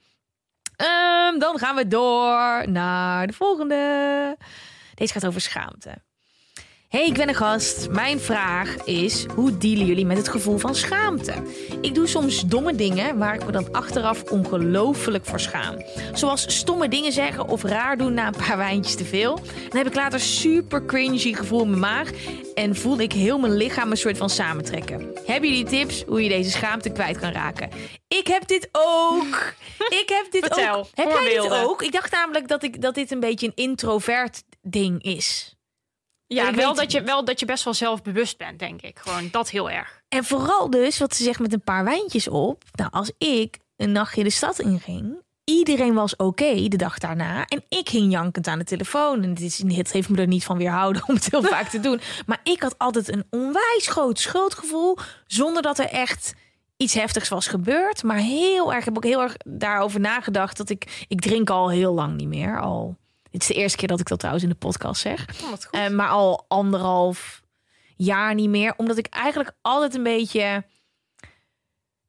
Ehm, 0.78 1.40
dan 1.40 1.60
gaan 1.60 1.76
we 1.76 1.88
door 1.88 2.70
naar 2.70 3.28
de 3.28 3.34
volgende. 3.34 4.38
Deze 4.94 5.14
gaat 5.14 5.26
over 5.26 5.42
schaamte. 5.42 6.02
Hey, 6.88 7.06
ik 7.06 7.14
ben 7.14 7.28
een 7.28 7.36
gast. 7.36 7.90
Mijn 7.90 8.20
vraag 8.20 8.76
is: 8.86 9.26
hoe 9.36 9.58
dealen 9.58 9.86
jullie 9.86 10.06
met 10.06 10.18
het 10.18 10.28
gevoel 10.28 10.58
van 10.58 10.76
schaamte? 10.76 11.34
Ik 11.82 11.96
doe 11.96 12.08
soms 12.08 12.42
domme 12.42 12.76
dingen 12.76 13.18
waar 13.18 13.36
ik 13.36 13.46
me 13.46 13.52
dan 13.52 13.72
achteraf 13.72 14.24
ongelooflijk 14.24 15.26
voor 15.26 15.40
schaam. 15.40 15.84
Zoals 16.14 16.58
stomme 16.58 16.88
dingen 16.88 17.12
zeggen 17.12 17.48
of 17.48 17.64
raar 17.64 17.98
doen 17.98 18.14
na 18.14 18.28
een 18.28 18.46
paar 18.48 18.58
wijntjes 18.68 18.96
te 18.96 19.06
veel. 19.06 19.36
Dan 19.70 19.78
heb 19.78 19.88
ik 19.88 19.96
later 19.96 20.20
super 20.20 20.86
cringy 20.86 21.34
gevoel 21.34 21.62
in 21.62 21.70
mijn 21.70 21.80
maag 21.80 22.12
en 22.54 22.76
voel 22.76 23.00
ik 23.00 23.12
heel 23.12 23.40
mijn 23.40 23.58
lichaam 23.58 23.92
een 23.92 23.98
soort 23.98 24.18
van 24.18 24.30
samentrekken. 24.30 25.12
Hebben 25.26 25.50
jullie 25.50 25.66
tips 25.66 26.04
hoe 26.08 26.24
je 26.24 26.30
deze 26.30 26.52
schaamte 26.52 26.90
kwijt 26.90 27.20
kan 27.20 27.32
raken? 27.32 27.70
Ik 28.08 28.28
heb 28.28 28.48
dit 28.48 28.70
ook. 28.72 29.54
Ik 30.02 30.10
heb 30.10 30.32
dit 30.32 30.46
Vertel, 30.46 30.78
ook. 30.78 30.88
Heb 30.94 31.10
jij 31.10 31.42
dit 31.42 31.52
ook? 31.52 31.82
Ik 31.82 31.92
dacht 31.92 32.12
namelijk 32.12 32.48
dat, 32.48 32.64
ik, 32.64 32.82
dat 32.82 32.96
dit 32.96 33.12
een 33.12 33.20
beetje 33.20 33.48
een 33.48 33.56
introvert 33.56 34.44
ding 34.62 35.04
is. 35.04 35.57
Ja, 36.28 36.50
Ik 36.50 36.56
wel 36.56 36.68
weet 36.68 36.78
dat, 36.78 36.92
je, 36.92 37.04
wel 37.04 37.26
dat 37.26 37.40
je 37.40 37.46
best 37.46 37.64
wel 37.64 37.74
zelfbewust 37.74 38.38
bent, 38.38 38.60
denk 38.60 38.82
ik. 38.82 39.00
Gewoon 39.00 39.28
dat 39.32 39.50
heel 39.50 39.70
erg. 39.70 40.02
En 40.10 40.24
vooral 40.24 40.70
dus, 40.70 40.98
wat 40.98 41.16
ze 41.16 41.24
zegt 41.24 41.40
met 41.40 41.54
een 41.54 41.62
paar 41.62 41.84
wijntjes 41.84 42.28
op. 42.28 42.64
Nou, 42.72 42.92
als 42.92 43.12
ik 43.18 43.58
een 43.76 43.92
nachtje 43.92 44.24
de 44.24 44.30
stad 44.30 44.60
inging, 44.60 45.22
iedereen 45.44 45.94
was 45.94 46.16
oké 46.16 46.68
de 46.68 46.78
dag 46.78 46.98
daarna. 46.98 47.46
En 47.46 47.64
ik 47.70 47.90
ging 47.90 48.12
jankend 48.12 48.48
aan 48.48 48.60
de 48.60 48.66
telefoon. 48.66 49.24
En 49.24 49.30
het, 49.76 49.92
heeft 49.92 50.10
me 50.10 50.22
er 50.22 50.28
niet 50.28 50.44
van 50.44 50.58
weerhouden 50.58 51.04
om 51.08 51.16
het 51.16 51.32
heel 51.32 51.44
vaak 51.56 51.70
te 51.70 51.80
doen. 51.80 52.00
Maar 52.26 52.40
ik 52.44 52.62
had 52.62 52.78
altijd 52.78 53.14
een 53.14 53.26
onwijs 53.30 53.88
groot 53.88 54.20
schuldgevoel, 54.20 54.98
zonder 55.26 55.62
dat 55.62 55.80
er 55.80 55.90
echt 55.90 56.34
iets 56.78 56.94
heftigs 56.94 57.30
was 57.30 57.48
gebeurd. 57.48 58.04
Maar 58.04 58.18
heel 58.18 58.70
erg, 58.70 58.80
ik 58.80 58.86
heb 58.86 58.98
ook 58.98 59.04
heel 59.04 59.22
erg 59.22 59.36
daarover 59.46 60.00
nagedacht 60.00 60.58
dat 60.58 60.70
ik, 60.70 61.06
ik 61.08 61.22
drink 61.22 61.50
al 61.50 61.70
heel 61.70 61.94
lang 61.94 62.18
niet 62.18 62.28
meer. 62.28 62.62
Al, 62.62 62.98
dit 63.32 63.42
is 63.42 63.48
de 63.48 63.54
eerste 63.54 63.78
keer 63.78 63.88
dat 63.88 64.00
ik 64.00 64.08
dat 64.08 64.18
trouwens 64.20 64.46
in 64.46 64.52
de 64.52 64.58
podcast 64.60 65.02
zeg. 65.02 65.26
Oh. 65.44 65.54
Eh, 65.84 65.90
maar 65.92 66.10
al 66.10 66.46
anderhalf 66.48 67.42
jaar 67.96 68.34
niet 68.34 68.50
meer. 68.50 68.74
Omdat 68.78 68.98
ik 68.98 69.08
eigenlijk 69.08 69.52
altijd 69.62 69.96
een 69.96 70.04
beetje. 70.04 70.64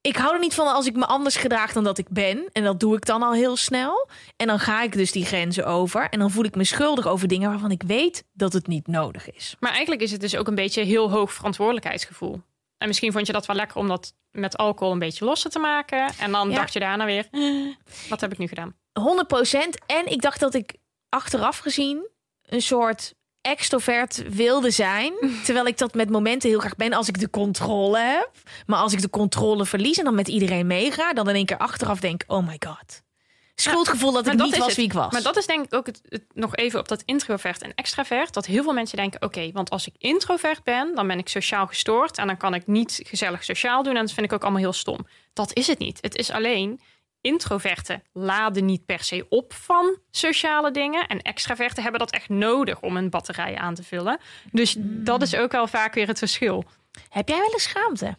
Ik 0.00 0.16
hou 0.16 0.34
er 0.34 0.40
niet 0.40 0.54
van 0.54 0.66
als 0.74 0.86
ik 0.86 0.96
me 0.96 1.06
anders 1.06 1.36
gedraag 1.36 1.72
dan 1.72 1.84
dat 1.84 1.98
ik 1.98 2.08
ben. 2.08 2.48
En 2.52 2.64
dat 2.64 2.80
doe 2.80 2.96
ik 2.96 3.06
dan 3.06 3.22
al 3.22 3.32
heel 3.32 3.56
snel. 3.56 4.08
En 4.36 4.46
dan 4.46 4.58
ga 4.58 4.82
ik 4.82 4.92
dus 4.92 5.12
die 5.12 5.24
grenzen 5.24 5.66
over. 5.66 6.08
En 6.08 6.18
dan 6.18 6.30
voel 6.30 6.44
ik 6.44 6.54
me 6.54 6.64
schuldig 6.64 7.06
over 7.06 7.28
dingen 7.28 7.50
waarvan 7.50 7.70
ik 7.70 7.82
weet 7.82 8.24
dat 8.32 8.52
het 8.52 8.66
niet 8.66 8.86
nodig 8.86 9.30
is. 9.30 9.56
Maar 9.60 9.70
eigenlijk 9.72 10.02
is 10.02 10.10
het 10.12 10.20
dus 10.20 10.36
ook 10.36 10.46
een 10.46 10.54
beetje 10.54 10.82
heel 10.82 11.10
hoog 11.10 11.32
verantwoordelijkheidsgevoel. 11.32 12.42
En 12.78 12.86
misschien 12.86 13.12
vond 13.12 13.26
je 13.26 13.32
dat 13.32 13.46
wel 13.46 13.56
lekker 13.56 13.76
om 13.76 13.88
dat 13.88 14.14
met 14.30 14.56
alcohol 14.56 14.92
een 14.92 14.98
beetje 14.98 15.24
losser 15.24 15.50
te 15.50 15.58
maken. 15.58 16.10
En 16.18 16.32
dan 16.32 16.50
Ja. 16.50 16.56
dacht 16.56 16.72
je 16.72 16.78
daarna 16.80 17.04
weer, 17.04 17.28
eh, 17.30 17.66
wat 18.08 18.20
heb 18.20 18.32
ik 18.32 18.38
nu 18.38 18.46
gedaan? 18.48 18.74
100% 18.92 19.78
En 19.86 20.06
ik 20.06 20.22
dacht 20.22 20.40
dat 20.40 20.54
ik 20.54 20.74
achteraf 21.08 21.58
gezien 21.58 22.08
een 22.42 22.62
soort 22.62 23.14
extrovert 23.40 24.22
wilde 24.34 24.70
zijn. 24.70 25.12
Terwijl 25.44 25.66
ik 25.66 25.78
dat 25.78 25.94
met 25.94 26.10
momenten 26.10 26.48
heel 26.48 26.58
graag 26.60 26.76
ben 26.76 26.92
als 26.92 27.08
ik 27.08 27.20
de 27.20 27.30
controle 27.30 27.98
heb. 27.98 28.30
Maar 28.66 28.78
als 28.78 28.92
ik 28.92 29.00
de 29.00 29.10
controle 29.10 29.66
verlies 29.66 29.98
en 29.98 30.04
dan 30.04 30.14
met 30.14 30.28
iedereen 30.28 30.66
meega, 30.66 31.12
dan 31.12 31.28
in 31.28 31.34
één 31.34 31.46
keer 31.46 31.58
achteraf 31.58 32.00
denk: 32.00 32.24
oh 32.26 32.46
my 32.46 32.56
god. 32.66 33.02
Schuldgevoel 33.54 34.12
dat 34.12 34.26
ik 34.26 34.32
niet 34.32 34.56
was 34.56 34.66
het. 34.66 34.76
wie 34.76 34.84
ik 34.84 34.92
was. 34.92 35.12
Maar 35.12 35.22
dat 35.22 35.36
is 35.36 35.46
denk 35.46 35.64
ik 35.64 35.74
ook 35.74 35.86
het, 35.86 36.00
het- 36.08 36.24
nog 36.34 36.56
even 36.56 36.80
op 36.80 36.88
dat 36.88 37.02
introvert 37.04 37.62
en 37.62 37.74
extravert. 37.74 38.34
Dat 38.34 38.46
heel 38.46 38.62
veel 38.62 38.72
mensen 38.72 38.96
denken, 38.96 39.22
oké, 39.22 39.50
want 39.52 39.70
als 39.70 39.86
ik 39.86 39.94
introvert 39.98 40.62
ben, 40.64 40.94
dan 40.94 41.06
ben 41.06 41.18
ik 41.18 41.28
sociaal 41.28 41.66
gestoord. 41.66 42.18
En 42.18 42.26
dan 42.26 42.36
kan 42.36 42.54
ik 42.54 42.66
niet 42.66 43.00
gezellig 43.06 43.44
sociaal 43.44 43.82
doen. 43.82 43.96
En 43.96 44.00
dat 44.04 44.12
vind 44.12 44.26
ik 44.26 44.32
ook 44.32 44.42
allemaal 44.42 44.60
heel 44.60 44.72
stom. 44.72 45.06
Dat 45.32 45.54
is 45.56 45.66
het 45.66 45.78
niet. 45.78 45.98
Het 46.00 46.16
is 46.16 46.30
alleen, 46.30 46.80
introverten 47.20 48.02
laden 48.12 48.64
niet 48.64 48.86
per 48.86 49.02
se 49.02 49.26
op 49.28 49.52
van 49.52 49.98
sociale 50.10 50.70
dingen. 50.70 51.06
En 51.06 51.22
extraverten 51.22 51.82
hebben 51.82 52.00
dat 52.00 52.10
echt 52.10 52.28
nodig 52.28 52.80
om 52.80 52.96
een 52.96 53.10
batterij 53.10 53.56
aan 53.56 53.74
te 53.74 53.82
vullen. 53.82 54.18
Dus 54.52 54.76
dat 54.80 55.22
is 55.22 55.36
ook 55.36 55.52
wel 55.52 55.66
vaak 55.66 55.94
weer 55.94 56.06
het 56.06 56.18
verschil. 56.18 56.64
Heb 57.08 57.28
jij 57.28 57.38
wel 57.38 57.52
eens 57.52 57.62
schaamte? 57.62 58.16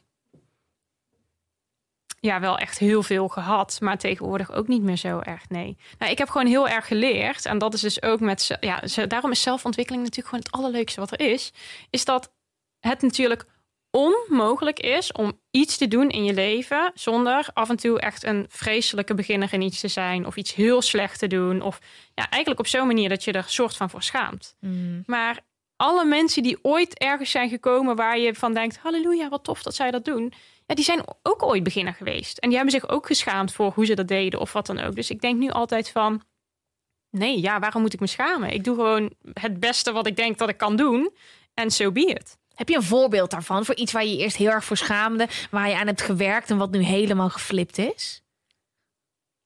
ja, 2.20 2.40
wel 2.40 2.58
echt 2.58 2.78
heel 2.78 3.04
veel 3.04 3.28
gehad. 3.28 3.78
Maar 3.82 3.98
tegenwoordig 3.98 4.52
ook 4.52 4.68
niet 4.68 4.82
meer 4.82 4.96
zo 4.96 5.20
erg, 5.20 5.50
nee. 5.50 5.78
Nou, 5.98 6.12
ik 6.12 6.18
heb 6.18 6.30
gewoon 6.30 6.48
heel 6.48 6.68
erg 6.68 6.88
geleerd. 6.88 7.46
En 7.46 7.58
dat 7.58 7.74
is 7.74 7.82
dus 7.82 8.02
ook 8.02 8.20
met... 8.20 8.58
Ja, 8.60 8.82
daarom 9.08 9.32
is 9.32 9.42
zelfontwikkeling 9.42 10.04
natuurlijk 10.04 10.30
gewoon 10.30 10.46
het 10.46 10.54
allerleukste 10.54 11.00
wat 11.00 11.12
er 11.12 11.20
is. 11.20 11.54
Is 11.90 12.06
dat 12.06 12.32
het 12.80 13.02
natuurlijk 13.02 13.46
onmogelijk 13.92 14.80
is 14.80 15.12
om 15.12 15.40
iets 15.52 15.78
te 15.78 15.88
doen 15.88 16.10
in 16.10 16.24
je 16.24 16.34
leven... 16.34 16.92
zonder 16.94 17.48
af 17.54 17.70
en 17.70 17.76
toe 17.76 18.00
echt 18.00 18.24
een 18.24 18.46
vreselijke 18.50 19.14
beginner 19.14 19.54
in 19.54 19.62
iets 19.62 19.80
te 19.80 19.88
zijn... 19.88 20.26
of 20.26 20.36
iets 20.36 20.54
heel 20.54 20.82
slecht 20.82 21.20
te 21.20 21.28
doen. 21.28 21.62
Of 21.62 21.80
ja, 22.14 22.30
eigenlijk 22.30 22.60
op 22.60 22.68
zo'n 22.68 22.88
manier 22.88 23.10
dat 23.10 23.24
je 23.24 23.32
er 23.32 23.46
soort 23.48 23.76
van 23.76 23.90
voor 23.90 24.04
schaamt. 24.04 24.56
Maar 25.06 25.40
alle 25.76 26.06
mensen 26.06 26.44
die 26.44 26.58
ooit 26.62 26.98
ergens 26.98 27.32
zijn 27.32 27.50
gekomen 27.50 27.96
waar 27.96 28.20
je 28.20 28.36
van 28.36 28.54
denkt: 28.54 28.78
Halleluja, 28.78 29.30
wat 29.30 29.44
tof 29.44 29.64
dat 29.64 29.76
zij 29.76 29.92
dat 29.92 30.06
doen. 30.06 30.34
Ja, 30.66 30.76
die 30.76 30.84
zijn 30.84 31.02
ook 31.24 31.44
ooit 31.44 31.64
beginner 31.64 31.94
geweest. 31.94 32.38
En 32.38 32.50
die 32.50 32.58
hebben 32.58 32.80
zich 32.80 32.90
ook 32.90 33.06
geschaamd 33.06 33.54
voor 33.54 33.72
hoe 33.72 33.86
ze 33.86 33.94
dat 33.94 34.08
deden 34.08 34.40
of 34.40 34.54
wat 34.54 34.66
dan 34.66 34.80
ook. 34.80 34.96
Dus 34.96 35.10
ik 35.10 35.22
denk 35.22 35.40
nu 35.40 35.50
altijd 35.50 35.90
van: 35.90 36.22
nee, 37.10 37.42
ja, 37.42 37.60
waarom 37.60 37.82
moet 37.82 37.94
ik 37.94 38.00
me 38.00 38.08
schamen? 38.08 38.54
Ik 38.54 38.64
doe 38.64 38.76
gewoon 38.76 39.14
het 39.34 39.60
beste 39.60 39.92
wat 39.92 40.08
ik 40.08 40.16
denk 40.16 40.38
dat 40.38 40.50
ik 40.50 40.58
kan 40.58 40.76
doen. 40.76 41.14
En 41.54 41.72
so 41.72 41.92
be 41.92 42.06
it. 42.06 42.38
Heb 42.60 42.70
je 42.70 42.76
een 42.76 42.84
voorbeeld 42.84 43.32
daarvan? 43.32 43.66
Voor 43.66 43.76
iets 43.76 43.92
waar 43.92 44.06
je 44.06 44.18
eerst 44.18 44.36
heel 44.36 44.50
erg 44.50 44.64
voor 44.64 44.78
schaamde, 44.78 45.28
waar 45.52 45.70
je 45.70 45.76
aan 45.76 45.88
hebt 45.88 46.02
gewerkt 46.02 46.50
en 46.50 46.58
wat 46.58 46.72
nu 46.72 46.84
helemaal 46.84 47.30
geflipt 47.30 47.78
is? 47.78 48.22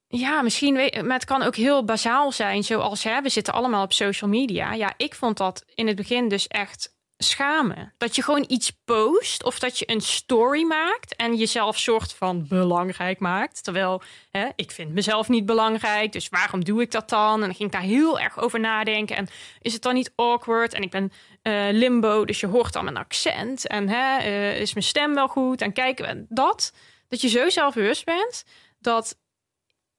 Ja, 0.07 0.41
misschien, 0.41 0.73
maar 0.73 1.17
het 1.17 1.25
kan 1.25 1.41
ook 1.41 1.55
heel 1.55 1.85
bazaal 1.85 2.31
zijn. 2.31 2.63
Zoals 2.63 3.03
hè, 3.03 3.21
we 3.21 3.29
zitten 3.29 3.53
allemaal 3.53 3.83
op 3.83 3.93
social 3.93 4.29
media. 4.29 4.73
Ja, 4.73 4.93
ik 4.97 5.15
vond 5.15 5.37
dat 5.37 5.65
in 5.73 5.87
het 5.87 5.95
begin 5.95 6.27
dus 6.27 6.47
echt 6.47 6.95
schamen. 7.17 7.93
Dat 7.97 8.15
je 8.15 8.23
gewoon 8.23 8.45
iets 8.47 8.71
post 8.85 9.43
of 9.43 9.59
dat 9.59 9.79
je 9.79 9.91
een 9.91 10.01
story 10.01 10.63
maakt 10.63 11.15
en 11.15 11.35
jezelf 11.35 11.79
soort 11.79 12.13
van 12.13 12.47
belangrijk 12.47 13.19
maakt. 13.19 13.63
Terwijl 13.63 14.01
hè, 14.31 14.47
ik 14.55 14.71
vind 14.71 14.93
mezelf 14.93 15.29
niet 15.29 15.45
belangrijk, 15.45 16.11
dus 16.11 16.29
waarom 16.29 16.63
doe 16.63 16.81
ik 16.81 16.91
dat 16.91 17.09
dan? 17.09 17.33
En 17.33 17.39
dan 17.39 17.55
ging 17.55 17.69
ik 17.69 17.71
daar 17.71 17.89
heel 17.89 18.19
erg 18.19 18.39
over 18.39 18.59
nadenken. 18.59 19.15
En 19.15 19.27
is 19.61 19.73
het 19.73 19.81
dan 19.81 19.93
niet 19.93 20.11
awkward? 20.15 20.73
En 20.73 20.81
ik 20.81 20.91
ben 20.91 21.11
eh, 21.43 21.67
limbo, 21.71 22.25
dus 22.25 22.39
je 22.39 22.47
hoort 22.47 22.73
dan 22.73 22.83
mijn 22.83 22.97
accent. 22.97 23.67
En 23.67 23.89
hè, 23.89 24.17
eh, 24.17 24.59
is 24.59 24.73
mijn 24.73 24.85
stem 24.85 25.13
wel 25.13 25.27
goed? 25.27 25.61
En 25.61 25.73
kijk, 25.73 26.15
dat, 26.29 26.73
dat 27.07 27.21
je 27.21 27.27
zo 27.27 27.49
zelfbewust 27.49 28.05
bent, 28.05 28.43
dat 28.79 29.17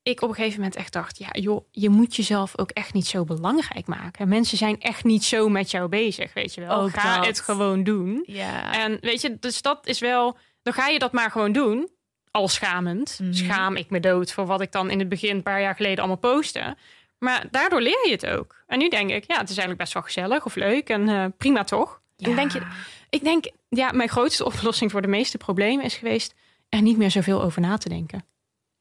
ik 0.02 0.22
op 0.22 0.28
een 0.28 0.34
gegeven 0.34 0.58
moment 0.58 0.76
echt 0.76 0.92
dacht: 0.92 1.18
ja, 1.18 1.28
joh, 1.32 1.66
je 1.70 1.88
moet 1.88 2.16
jezelf 2.16 2.58
ook 2.58 2.70
echt 2.70 2.92
niet 2.92 3.06
zo 3.06 3.24
belangrijk 3.24 3.86
maken. 3.86 4.28
Mensen 4.28 4.58
zijn 4.58 4.80
echt 4.80 5.04
niet 5.04 5.24
zo 5.24 5.48
met 5.48 5.70
jou 5.70 5.88
bezig, 5.88 6.32
weet 6.32 6.54
je 6.54 6.60
wel. 6.60 6.80
Ook 6.80 6.90
ga 6.90 7.16
dat. 7.16 7.26
het 7.26 7.40
gewoon 7.40 7.82
doen. 7.82 8.22
Ja. 8.26 8.72
En 8.84 8.98
weet 9.00 9.20
je, 9.20 9.36
dus 9.40 9.62
dat 9.62 9.86
is 9.86 9.98
wel, 9.98 10.36
dan 10.62 10.72
ga 10.72 10.88
je 10.88 10.98
dat 10.98 11.12
maar 11.12 11.30
gewoon 11.30 11.52
doen. 11.52 11.88
Al 12.30 12.48
schamend. 12.48 13.18
Mhm. 13.22 13.32
Schaam 13.32 13.76
ik 13.76 13.90
me 13.90 14.00
dood 14.00 14.32
voor 14.32 14.46
wat 14.46 14.60
ik 14.60 14.72
dan 14.72 14.90
in 14.90 14.98
het 14.98 15.08
begin, 15.08 15.36
een 15.36 15.42
paar 15.42 15.60
jaar 15.60 15.74
geleden, 15.74 15.98
allemaal 15.98 16.32
postte. 16.32 16.76
Maar 17.24 17.46
daardoor 17.50 17.80
leer 17.80 18.06
je 18.06 18.12
het 18.12 18.26
ook. 18.26 18.62
En 18.66 18.78
nu 18.78 18.88
denk 18.88 19.10
ik, 19.10 19.24
ja, 19.26 19.38
het 19.38 19.50
is 19.50 19.56
eigenlijk 19.56 19.78
best 19.78 19.92
wel 19.92 20.02
gezellig 20.02 20.44
of 20.44 20.54
leuk 20.54 20.88
en 20.88 21.08
eh, 21.08 21.24
prima 21.38 21.64
toch? 21.64 22.00
En 22.16 22.34
denk 22.34 22.52
je, 22.52 22.62
ik 23.10 23.24
denk, 23.24 23.44
ja, 23.68 23.92
mijn 23.92 24.08
grootste 24.08 24.44
oplossing 24.50 24.90
voor 24.90 25.02
de 25.02 25.08
meeste 25.08 25.38
problemen 25.38 25.84
is 25.84 25.94
geweest 25.94 26.34
er 26.68 26.82
niet 26.82 26.96
meer 26.96 27.10
zoveel 27.10 27.42
over 27.42 27.60
na 27.60 27.76
te 27.76 27.88
denken. 27.88 28.24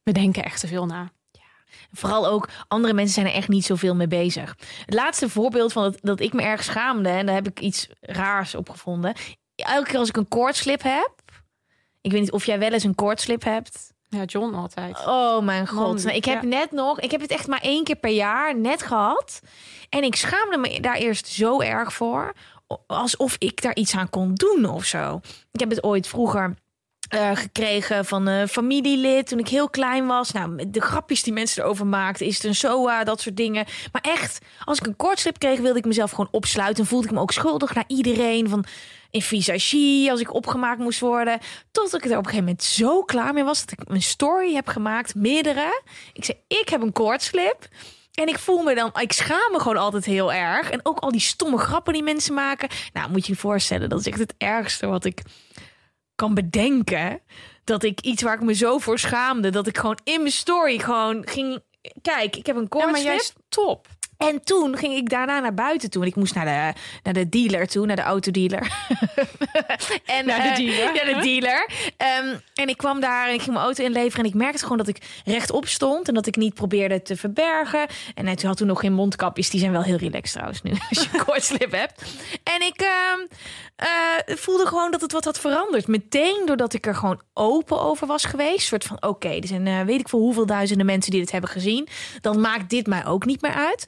We 0.03 0.11
denken 0.11 0.43
echt 0.43 0.59
te 0.59 0.67
veel 0.67 0.85
na. 0.85 1.11
Vooral 1.91 2.27
ook, 2.27 2.49
andere 2.67 2.93
mensen 2.93 3.13
zijn 3.13 3.25
er 3.25 3.33
echt 3.33 3.47
niet 3.47 3.65
zoveel 3.65 3.95
mee 3.95 4.07
bezig. 4.07 4.55
Het 4.85 4.93
laatste 4.93 5.29
voorbeeld 5.29 5.73
van 5.73 5.83
dat, 5.83 5.97
dat 6.01 6.19
ik 6.19 6.33
me 6.33 6.41
erg 6.41 6.63
schaamde, 6.63 7.09
en 7.09 7.25
daar 7.25 7.35
heb 7.35 7.47
ik 7.47 7.59
iets 7.59 7.87
raars 8.01 8.55
op 8.55 8.69
gevonden. 8.69 9.13
Elke 9.55 9.89
keer 9.89 9.99
als 9.99 10.09
ik 10.09 10.17
een 10.17 10.27
koortslip 10.27 10.81
heb, 10.83 11.11
ik 12.01 12.11
weet 12.11 12.21
niet 12.21 12.31
of 12.31 12.45
jij 12.45 12.59
wel 12.59 12.71
eens 12.71 12.83
een 12.83 12.95
koortslip 12.95 13.43
hebt. 13.43 13.92
Ja, 14.13 14.23
John 14.23 14.53
altijd. 14.53 14.99
Oh 15.05 15.41
mijn 15.41 15.67
god. 15.67 15.77
Man, 15.77 16.03
Nou, 16.03 16.15
ik 16.15 16.25
heb 16.25 16.41
ja. 16.41 16.47
net 16.47 16.71
nog, 16.71 16.99
ik 16.99 17.11
heb 17.11 17.21
het 17.21 17.31
echt 17.31 17.47
maar 17.47 17.61
één 17.61 17.83
keer 17.83 17.95
per 17.95 18.11
jaar 18.11 18.57
net 18.57 18.81
gehad. 18.81 19.41
En 19.89 20.03
ik 20.03 20.15
schaamde 20.15 20.57
me 20.57 20.79
daar 20.79 20.97
eerst 20.97 21.27
zo 21.27 21.61
erg 21.61 21.93
voor. 21.93 22.33
Alsof 22.87 23.35
ik 23.37 23.61
daar 23.61 23.75
iets 23.75 23.95
aan 23.95 24.09
kon 24.09 24.33
doen 24.33 24.65
of 24.65 24.85
zo. 24.85 25.19
Ik 25.51 25.59
heb 25.59 25.69
het 25.69 25.83
ooit 25.83 26.07
vroeger 26.07 26.55
eh, 27.09 27.31
gekregen 27.33 28.05
van 28.05 28.27
een 28.27 28.47
familielid 28.47 29.27
toen 29.27 29.39
ik 29.39 29.47
heel 29.47 29.69
klein 29.69 30.05
was. 30.07 30.31
Nou, 30.31 30.69
de 30.69 30.81
grapjes 30.81 31.23
die 31.23 31.33
mensen 31.33 31.63
erover 31.63 31.87
maakten. 31.87 32.25
Is 32.25 32.35
het 32.35 32.43
een 32.43 32.55
SOA, 32.55 33.03
dat 33.03 33.21
soort 33.21 33.37
dingen. 33.37 33.65
Maar 33.91 34.01
echt, 34.01 34.39
als 34.63 34.79
ik 34.79 34.85
een 34.85 34.95
kortslip 34.95 35.39
kreeg, 35.39 35.59
wilde 35.59 35.79
ik 35.79 35.85
mezelf 35.85 36.09
gewoon 36.09 36.27
opsluiten. 36.31 36.83
En 36.83 36.89
voelde 36.89 37.07
ik 37.07 37.13
me 37.13 37.19
ook 37.19 37.31
schuldig 37.31 37.73
naar 37.73 37.83
iedereen. 37.87 38.49
Van 38.49 38.65
in 39.13 39.21
visagie, 39.21 40.11
als 40.11 40.19
ik 40.19 40.33
opgemaakt 40.33 40.79
moest 40.79 40.99
worden. 40.99 41.39
Tot 41.71 41.93
ik 41.93 42.05
er 42.05 42.11
op 42.11 42.17
een 42.17 42.23
gegeven 42.23 42.43
moment 42.43 42.63
zo 42.63 43.03
klaar 43.03 43.33
mee 43.33 43.43
was... 43.43 43.65
dat 43.65 43.71
ik 43.79 43.89
een 43.89 44.01
story 44.01 44.53
heb 44.53 44.67
gemaakt, 44.67 45.15
meerdere. 45.15 45.81
Ik 46.13 46.25
zei, 46.25 46.37
ik 46.47 46.69
heb 46.69 46.81
een 46.81 46.91
koortslip. 46.91 47.67
En 48.13 48.27
ik 48.27 48.39
voel 48.39 48.63
me 48.63 48.75
dan, 48.75 48.91
ik 48.99 49.11
schaam 49.11 49.51
me 49.51 49.59
gewoon 49.59 49.77
altijd 49.77 50.05
heel 50.05 50.33
erg. 50.33 50.69
En 50.69 50.79
ook 50.83 50.99
al 50.99 51.11
die 51.11 51.19
stomme 51.19 51.57
grappen 51.57 51.93
die 51.93 52.03
mensen 52.03 52.33
maken. 52.33 52.69
Nou, 52.93 53.11
moet 53.11 53.25
je 53.25 53.31
je 53.33 53.39
voorstellen, 53.39 53.89
dat 53.89 53.99
is 53.99 54.07
echt 54.07 54.19
het 54.19 54.33
ergste 54.37 54.87
wat 54.87 55.05
ik 55.05 55.21
kan 56.15 56.33
bedenken. 56.33 57.21
Dat 57.63 57.83
ik 57.83 58.01
iets 58.01 58.21
waar 58.23 58.33
ik 58.33 58.41
me 58.41 58.53
zo 58.53 58.77
voor 58.77 58.99
schaamde, 58.99 59.49
dat 59.49 59.67
ik 59.67 59.77
gewoon 59.77 59.99
in 60.03 60.19
mijn 60.19 60.31
story 60.31 60.79
gewoon 60.79 61.27
ging. 61.27 61.59
Kijk, 62.01 62.35
ik 62.35 62.45
heb 62.45 62.55
een 62.55 62.61
Ja, 62.61 62.67
koortslip. 62.67 63.03
juist 63.05 63.33
top. 63.49 63.87
En 64.29 64.43
toen 64.43 64.77
ging 64.77 64.93
ik 64.93 65.09
daarna 65.09 65.39
naar 65.39 65.53
buiten 65.53 65.89
toe. 65.89 66.01
En 66.01 66.07
ik 66.07 66.15
moest 66.15 66.35
naar 66.35 66.45
de, 66.45 66.79
naar 67.03 67.13
de 67.13 67.29
dealer 67.29 67.67
toe, 67.67 67.85
naar 67.85 67.95
de 67.95 68.01
autodealer. 68.01 68.61
en, 70.05 70.25
Naar 70.25 70.41
de 70.41 70.49
eh, 70.49 70.55
dealer. 70.55 70.95
ja, 70.95 71.13
de 71.13 71.19
dealer. 71.21 71.69
Ehm, 71.97 72.35
en 72.53 72.67
ik 72.67 72.77
kwam 72.77 72.99
daar 72.99 73.27
en 73.27 73.33
ik 73.33 73.41
ging 73.41 73.53
mijn 73.53 73.65
auto 73.65 73.83
inleveren. 73.83 74.23
En 74.23 74.29
ik 74.29 74.35
merkte 74.35 74.63
gewoon 74.63 74.77
dat 74.77 74.87
ik 74.87 75.21
rechtop 75.25 75.67
stond. 75.67 76.07
En 76.07 76.13
dat 76.13 76.25
ik 76.25 76.35
niet 76.35 76.53
probeerde 76.53 77.01
te 77.01 77.15
verbergen. 77.15 77.87
En 78.15 78.25
hij 78.25 78.37
had 78.41 78.57
toen 78.57 78.67
nog 78.67 78.79
geen 78.79 78.93
mondkapjes. 78.93 79.49
Die 79.49 79.59
zijn 79.59 79.71
wel 79.71 79.83
heel 79.83 79.97
relaxed 79.97 80.31
trouwens 80.31 80.61
nu. 80.61 80.71
Als 80.89 81.07
je 81.11 81.23
koortslip 81.25 81.71
hebt. 81.71 82.01
En 82.43 82.61
ik 82.61 82.81
ehm, 82.81 83.19
eh, 83.75 84.35
voelde 84.35 84.65
gewoon 84.65 84.91
dat 84.91 85.01
het 85.01 85.11
wat 85.11 85.25
had 85.25 85.39
veranderd. 85.39 85.87
Meteen 85.87 86.41
doordat 86.45 86.73
ik 86.73 86.85
er 86.85 86.95
gewoon 86.95 87.21
open 87.33 87.81
over 87.81 88.07
was 88.07 88.25
geweest. 88.25 88.67
Soort 88.67 88.83
van, 88.83 89.03
oké, 89.03 89.29
er 89.29 89.47
zijn 89.47 89.67
eh, 89.67 89.81
weet 89.81 89.99
ik 89.99 90.09
veel 90.09 90.19
hoeveel 90.19 90.45
duizenden 90.45 90.85
mensen 90.85 91.11
die 91.11 91.19
dit 91.19 91.31
hebben 91.31 91.49
gezien. 91.49 91.87
Dan 92.21 92.41
maakt 92.41 92.69
dit 92.69 92.87
mij 92.87 93.05
ook 93.05 93.25
niet 93.25 93.41
meer 93.41 93.53
uit. 93.53 93.87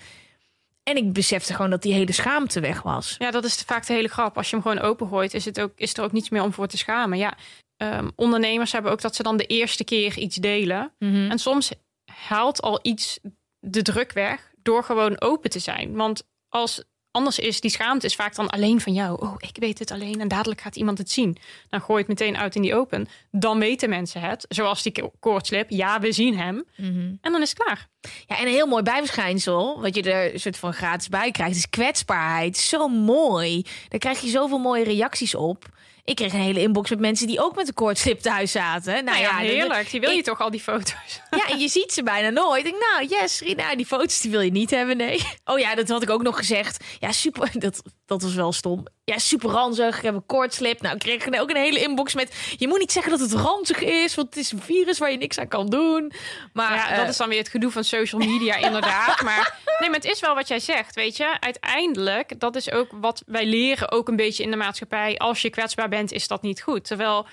En 0.89 0.97
ik 0.97 1.13
besefte 1.13 1.53
gewoon 1.53 1.69
dat 1.69 1.81
die 1.81 1.93
hele 1.93 2.11
schaamte 2.11 2.59
weg 2.59 2.81
was. 2.81 3.15
Ja, 3.17 3.31
dat 3.31 3.43
is 3.43 3.55
vaak 3.55 3.85
de 3.85 3.93
hele 3.93 4.07
grap. 4.07 4.37
Als 4.37 4.49
je 4.49 4.55
hem 4.55 4.65
gewoon 4.65 4.79
opengooit, 4.79 5.33
is, 5.33 5.45
het 5.45 5.61
ook, 5.61 5.71
is 5.75 5.93
er 5.93 6.03
ook 6.03 6.11
niets 6.11 6.29
meer 6.29 6.43
om 6.43 6.53
voor 6.53 6.67
te 6.67 6.77
schamen. 6.77 7.17
Ja, 7.17 7.37
ehm, 7.77 8.09
ondernemers 8.15 8.71
hebben 8.71 8.91
ook 8.91 9.01
dat 9.01 9.15
ze 9.15 9.23
dan 9.23 9.37
de 9.37 9.45
eerste 9.45 9.83
keer 9.83 10.17
iets 10.17 10.35
delen. 10.35 10.93
Mhm. 10.99 11.31
En 11.31 11.39
soms 11.39 11.71
haalt 12.11 12.61
al 12.61 12.79
iets 12.81 13.19
de 13.59 13.81
druk 13.81 14.11
weg 14.11 14.51
door 14.61 14.83
gewoon 14.83 15.21
open 15.21 15.49
te 15.49 15.59
zijn. 15.59 15.95
Want 15.95 16.23
als 16.49 16.83
anders 17.15 17.39
is 17.39 17.61
die 17.61 17.71
schaamte 17.71 18.05
is 18.05 18.15
vaak 18.15 18.35
dan 18.35 18.49
alleen 18.49 18.81
van 18.81 18.93
jou. 18.93 19.21
Oh, 19.21 19.35
ik 19.37 19.57
weet 19.59 19.79
het 19.79 19.91
alleen 19.91 20.19
en 20.21 20.27
dadelijk 20.27 20.61
gaat 20.61 20.75
iemand 20.75 20.97
het 20.97 21.11
zien. 21.11 21.37
Dan 21.69 21.81
gooi 21.81 22.03
je 22.03 22.09
het 22.09 22.19
meteen 22.19 22.37
uit 22.37 22.55
in 22.55 22.61
die 22.61 22.75
open. 22.75 23.07
Dan 23.31 23.59
weten 23.59 23.89
mensen 23.89 24.21
het. 24.21 24.45
Zoals 24.49 24.83
die 24.83 25.03
koortslip. 25.19 25.69
Ja, 25.69 25.99
we 25.99 26.11
zien 26.11 26.37
hem. 26.37 26.65
Mhm. 26.75 27.13
En 27.21 27.31
dan 27.31 27.41
is 27.41 27.49
het 27.49 27.63
klaar. 27.63 27.87
Ja, 28.27 28.37
en 28.37 28.45
een 28.45 28.53
heel 28.53 28.67
mooi 28.67 28.83
bijverschijnsel, 28.83 29.81
wat 29.81 29.95
je 29.95 30.01
er 30.01 30.33
een 30.33 30.39
soort 30.39 30.57
van 30.57 30.73
gratis 30.73 31.09
bij 31.09 31.31
krijgt, 31.31 31.55
is 31.55 31.69
kwetsbaarheid. 31.69 32.57
Zo 32.57 32.87
mooi. 32.87 33.65
Daar 33.89 33.99
krijg 33.99 34.21
je 34.21 34.29
zoveel 34.29 34.59
mooie 34.59 34.83
reacties 34.83 35.35
op. 35.35 35.73
Ik 36.05 36.15
kreeg 36.15 36.33
een 36.33 36.39
hele 36.39 36.61
inbox 36.61 36.89
met 36.89 36.99
mensen 36.99 37.27
die 37.27 37.43
ook 37.43 37.55
met 37.55 37.67
een 37.67 37.73
koortslip 37.73 38.19
thuis 38.19 38.51
zaten. 38.51 38.93
Nou 38.93 39.05
Nou 39.05 39.17
ja, 39.17 39.23
ja, 39.23 39.37
heerlijk. 39.37 39.89
Die 39.91 39.99
wil 39.99 40.09
je 40.11 40.17
ik- 40.17 40.23
toch 40.23 40.41
al 40.41 40.51
die 40.51 40.59
foto's. 40.59 41.21
Ja, 41.31 41.47
en 41.47 41.59
je 41.59 41.67
ziet 41.67 41.91
ze 41.93 42.03
bijna 42.03 42.29
nooit. 42.29 42.65
Ik 42.65 42.71
denk, 42.71 42.83
nou, 42.91 43.07
yes, 43.21 43.39
Rina, 43.41 43.75
die 43.75 43.85
foto's 43.85 44.21
die 44.21 44.31
wil 44.31 44.41
je 44.41 44.51
niet 44.51 44.69
hebben, 44.69 44.97
nee. 44.97 45.21
Oh 45.45 45.59
ja, 45.59 45.75
dat 45.75 45.87
had 45.89 46.01
ik 46.03 46.09
ook 46.09 46.21
nog 46.23 46.37
gezegd. 46.37 46.83
Ja, 46.99 47.11
super, 47.11 47.49
dat, 47.59 47.81
dat 48.05 48.21
was 48.21 48.33
wel 48.33 48.51
stom. 48.51 48.85
Ja, 49.03 49.17
super 49.17 49.49
ranzig, 49.49 49.97
ik 49.97 50.03
heb 50.03 50.13
een 50.13 50.25
koortslip. 50.25 50.81
Nou, 50.81 50.95
ik 50.95 50.99
kreeg 50.99 51.41
ook 51.41 51.49
een 51.49 51.55
hele 51.55 51.79
inbox 51.79 52.13
met... 52.13 52.55
Je 52.57 52.67
moet 52.67 52.79
niet 52.79 52.91
zeggen 52.91 53.11
dat 53.11 53.19
het 53.19 53.33
ranzig 53.33 53.79
is, 53.79 54.15
want 54.15 54.27
het 54.27 54.37
is 54.37 54.51
een 54.51 54.61
virus 54.61 54.97
waar 54.97 55.11
je 55.11 55.17
niks 55.17 55.39
aan 55.39 55.47
kan 55.47 55.67
doen. 55.67 56.11
Maar 56.53 56.73
Ja, 56.73 56.89
eh, 56.89 56.97
dat 56.97 57.07
is 57.07 57.17
dan 57.17 57.29
weer 57.29 57.37
het 57.37 57.49
gedoe 57.49 57.71
van 57.71 57.83
social 57.83 58.21
media, 58.21 58.55
inderdaad. 58.67 59.21
Maar 59.21 59.59
nee, 59.79 59.89
maar 59.89 59.99
het 59.99 60.11
is 60.11 60.19
wel 60.19 60.35
wat 60.35 60.47
jij 60.47 60.59
zegt, 60.59 60.95
weet 60.95 61.17
je. 61.17 61.37
Uiteindelijk, 61.39 62.39
dat 62.39 62.55
is 62.55 62.71
ook 62.71 62.87
wat 62.91 63.23
wij 63.25 63.45
leren, 63.45 63.91
ook 63.91 64.07
een 64.07 64.15
beetje 64.15 64.43
in 64.43 64.51
de 64.51 64.57
maatschappij. 64.57 65.17
Als 65.17 65.41
je 65.41 65.49
kwetsbaar 65.49 65.89
bent, 65.89 66.11
is 66.11 66.27
dat 66.27 66.41
niet 66.41 66.61
goed. 66.61 66.85
Terwijl 66.85 67.27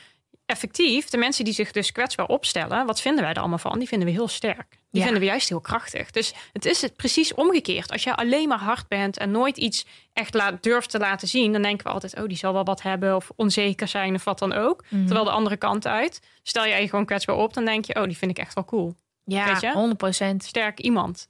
effectief, 0.46 1.08
de 1.08 1.16
mensen 1.16 1.44
die 1.44 1.54
zich 1.54 1.72
dus 1.72 1.92
kwetsbaar 1.92 2.26
opstellen, 2.26 2.86
wat 2.86 3.00
vinden 3.00 3.22
wij 3.22 3.32
er 3.32 3.38
allemaal 3.40 3.58
van? 3.58 3.78
Die 3.78 3.88
vinden 3.88 4.08
we 4.08 4.14
heel 4.14 4.28
sterk. 4.28 4.66
Die 4.70 5.00
Ja. 5.00 5.02
vinden 5.02 5.20
we 5.20 5.26
juist 5.28 5.48
heel 5.48 5.60
krachtig. 5.60 6.10
Dus 6.10 6.34
het 6.52 6.64
is 6.64 6.82
het 6.82 6.96
precies 6.96 7.34
omgekeerd. 7.34 7.90
Als 7.92 8.02
je 8.02 8.14
alleen 8.16 8.48
maar 8.48 8.58
hard 8.58 8.88
bent 8.88 9.16
en 9.18 9.30
nooit 9.30 9.56
iets 9.56 9.86
echt 10.12 10.34
laat, 10.34 10.62
durft 10.62 10.90
te 10.90 10.98
laten 10.98 11.28
zien, 11.28 11.52
dan 11.52 11.62
denken 11.62 11.86
we 11.86 11.92
altijd, 11.92 12.16
oh, 12.18 12.26
die 12.26 12.36
zal 12.36 12.52
wel 12.52 12.64
wat 12.64 12.82
hebben 12.82 13.16
of 13.16 13.30
onzeker 13.36 13.88
zijn 13.88 14.14
of 14.14 14.24
wat 14.24 14.38
dan 14.38 14.52
ook. 14.52 14.84
Mhm. 14.88 15.04
Terwijl 15.04 15.24
de 15.24 15.30
andere 15.30 15.56
kant 15.56 15.86
uit, 15.86 16.20
stel 16.42 16.66
jij 16.66 16.80
je 16.80 16.88
gewoon 16.88 17.04
kwetsbaar 17.04 17.36
op, 17.36 17.54
dan 17.54 17.64
denk 17.64 17.84
je, 17.84 17.94
oh, 17.96 18.04
die 18.04 18.16
vind 18.16 18.30
ik 18.30 18.38
echt 18.38 18.54
wel 18.54 18.64
cool. 18.64 18.94
ja, 19.24 19.46
weet 19.46 19.60
je? 19.60 19.72
100%. 19.72 20.44
Sterk 20.44 20.80
iemand. 20.80 21.28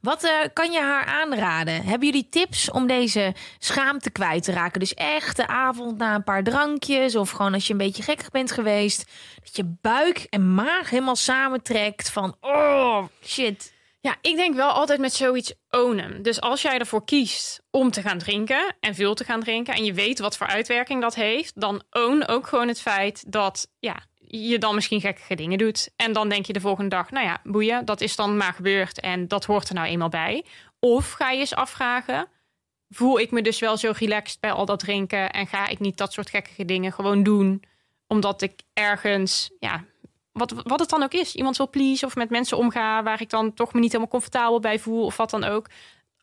Wat 0.00 0.24
eh, 0.24 0.32
kan 0.52 0.72
je 0.72 0.80
haar 0.80 1.04
aanraden? 1.04 1.84
Hebben 1.84 2.08
jullie 2.08 2.28
tips 2.28 2.70
om 2.70 2.86
deze 2.86 3.34
schaamte 3.58 4.10
kwijt 4.10 4.42
te 4.44 4.52
raken? 4.52 4.80
Dus 4.80 4.94
echt 4.94 5.36
de 5.36 5.46
avond 5.46 5.98
na 5.98 6.14
een 6.14 6.24
paar 6.24 6.42
drankjes 6.42 7.16
of 7.16 7.30
gewoon 7.30 7.54
als 7.54 7.66
je 7.66 7.72
een 7.72 7.78
beetje 7.78 8.02
gekkig 8.02 8.30
bent 8.30 8.52
geweest, 8.52 9.10
dat 9.42 9.56
je 9.56 9.76
buik 9.80 10.26
en 10.30 10.54
maag 10.54 10.90
helemaal 10.90 11.16
samentrekt 11.16 12.10
van 12.10 12.36
oh 12.40 13.04
shit. 13.24 13.72
Ja, 14.00 14.16
ik 14.20 14.36
denk 14.36 14.54
wel 14.54 14.70
altijd 14.70 15.00
met 15.00 15.12
zoiets 15.12 15.54
ownen. 15.70 16.22
Dus 16.22 16.40
als 16.40 16.62
jij 16.62 16.78
ervoor 16.78 17.04
kiest 17.04 17.62
om 17.70 17.90
te 17.90 18.02
gaan 18.02 18.18
drinken 18.18 18.76
en 18.80 18.94
veel 18.94 19.14
te 19.14 19.24
gaan 19.24 19.40
drinken 19.40 19.74
en 19.74 19.84
je 19.84 19.92
weet 19.92 20.18
wat 20.18 20.36
voor 20.36 20.46
uitwerking 20.46 21.00
dat 21.00 21.14
heeft, 21.14 21.60
dan 21.60 21.82
own 21.90 22.24
ook 22.26 22.46
gewoon 22.46 22.68
het 22.68 22.80
feit 22.80 23.32
dat 23.32 23.68
ja, 23.78 24.02
je 24.40 24.58
dan 24.58 24.74
misschien 24.74 25.00
gekkige 25.00 25.34
dingen 25.34 25.58
doet. 25.58 25.90
En 25.96 26.12
dan 26.12 26.28
denk 26.28 26.46
je 26.46 26.52
de 26.52 26.60
volgende 26.60 26.90
dag, 26.90 27.10
nou 27.10 27.26
ja, 27.26 27.40
boeien, 27.44 27.84
dat 27.84 28.00
is 28.00 28.16
dan 28.16 28.36
maar 28.36 28.52
gebeurd 28.52 29.00
en 29.00 29.28
dat 29.28 29.44
hoort 29.44 29.68
er 29.68 29.74
nou 29.74 29.86
eenmaal 29.86 30.08
bij. 30.08 30.44
Of 30.78 31.12
ga 31.12 31.30
je 31.30 31.38
eens 31.40 31.54
afvragen, 31.54 32.28
voel 32.88 33.20
ik 33.20 33.30
me 33.30 33.42
dus 33.42 33.58
wel 33.58 33.76
zo 33.76 33.92
relaxed 33.96 34.40
bij 34.40 34.52
al 34.52 34.64
dat 34.64 34.78
drinken 34.78 35.30
en 35.30 35.46
ga 35.46 35.68
ik 35.68 35.78
niet 35.78 35.96
dat 35.96 36.12
soort 36.12 36.30
gekkige 36.30 36.64
dingen 36.64 36.92
gewoon 36.92 37.22
doen, 37.22 37.62
omdat 38.06 38.42
ik 38.42 38.60
ergens, 38.72 39.50
ja, 39.58 39.84
wat, 40.32 40.52
wat 40.62 40.80
het 40.80 40.88
dan 40.88 41.02
ook 41.02 41.12
is, 41.12 41.34
iemand 41.34 41.56
wil 41.56 41.70
please 41.70 42.06
of 42.06 42.16
met 42.16 42.30
mensen 42.30 42.56
omgaan 42.56 43.04
waar 43.04 43.20
ik 43.20 43.30
dan 43.30 43.54
toch 43.54 43.72
me 43.72 43.80
niet 43.80 43.92
helemaal 43.92 44.12
comfortabel 44.12 44.60
bij 44.60 44.78
voel 44.78 45.04
of 45.04 45.16
wat 45.16 45.30
dan 45.30 45.44
ook. 45.44 45.66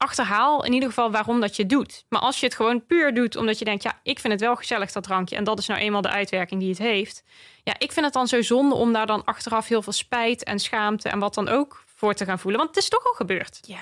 Achterhaal 0.01 0.65
in 0.65 0.73
ieder 0.73 0.89
geval 0.89 1.11
waarom 1.11 1.41
dat 1.41 1.55
je 1.55 1.65
doet. 1.65 2.05
Maar 2.09 2.19
als 2.19 2.39
je 2.39 2.45
het 2.45 2.55
gewoon 2.55 2.85
puur 2.85 3.13
doet 3.13 3.35
omdat 3.35 3.59
je 3.59 3.65
denkt, 3.65 3.83
ja, 3.83 3.99
ik 4.03 4.19
vind 4.19 4.33
het 4.33 4.41
wel 4.41 4.55
gezellig 4.55 4.91
dat 4.91 5.03
drankje 5.03 5.35
en 5.35 5.43
dat 5.43 5.59
is 5.59 5.67
nou 5.67 5.79
eenmaal 5.79 6.01
de 6.01 6.09
uitwerking 6.09 6.59
die 6.59 6.69
het 6.69 6.77
heeft. 6.77 7.23
Ja, 7.63 7.73
ik 7.77 7.91
vind 7.91 8.05
het 8.05 8.13
dan 8.13 8.27
zo 8.27 8.41
zonde 8.41 8.75
om 8.75 8.93
daar 8.93 9.05
dan 9.05 9.25
achteraf 9.25 9.67
heel 9.67 9.81
veel 9.81 9.93
spijt 9.93 10.43
en 10.43 10.59
schaamte 10.59 11.09
en 11.09 11.19
wat 11.19 11.33
dan 11.33 11.47
ook 11.47 11.83
voor 11.95 12.13
te 12.13 12.25
gaan 12.25 12.39
voelen, 12.39 12.59
want 12.59 12.75
het 12.75 12.83
is 12.83 12.89
toch 12.89 13.05
al 13.05 13.13
gebeurd. 13.13 13.59
Ja. 13.61 13.79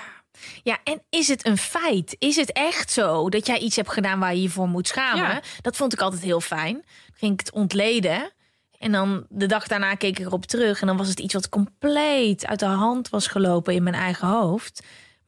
Ja, 0.62 0.78
en 0.84 1.02
is 1.10 1.28
het 1.28 1.46
een 1.46 1.58
feit? 1.58 2.16
Is 2.18 2.36
het 2.36 2.52
echt 2.52 2.90
zo 2.90 3.28
dat 3.28 3.46
jij 3.46 3.58
iets 3.58 3.76
hebt 3.76 3.92
gedaan 3.92 4.20
waar 4.20 4.34
je 4.34 4.42
je 4.42 4.48
voor 4.48 4.68
moet 4.68 4.88
schamen? 4.88 5.30
Ja. 5.30 5.40
Dat 5.60 5.76
vond 5.76 5.92
ik 5.92 6.00
altijd 6.00 6.22
heel 6.22 6.40
fijn. 6.40 6.74
Dan 6.74 7.14
ging 7.14 7.32
ik 7.32 7.40
het 7.40 7.52
ontleden. 7.52 8.32
En 8.78 8.92
dan 8.92 9.26
de 9.28 9.46
dag 9.46 9.66
daarna 9.66 9.94
keek 9.94 10.18
ik 10.18 10.26
erop 10.26 10.46
terug. 10.46 10.80
En 10.80 10.86
dan 10.86 10.96
was 10.96 11.08
het 11.08 11.20
iets 11.20 11.34
wat 11.34 11.48
compleet 11.48 12.46
uit 12.46 12.58
de 12.58 12.66
hand 12.66 13.08
was 13.08 13.26
gelopen 13.26 13.74
in 13.74 13.82
mijn 13.82 13.94
eigen 13.94 14.28
hoofd. 14.28 14.82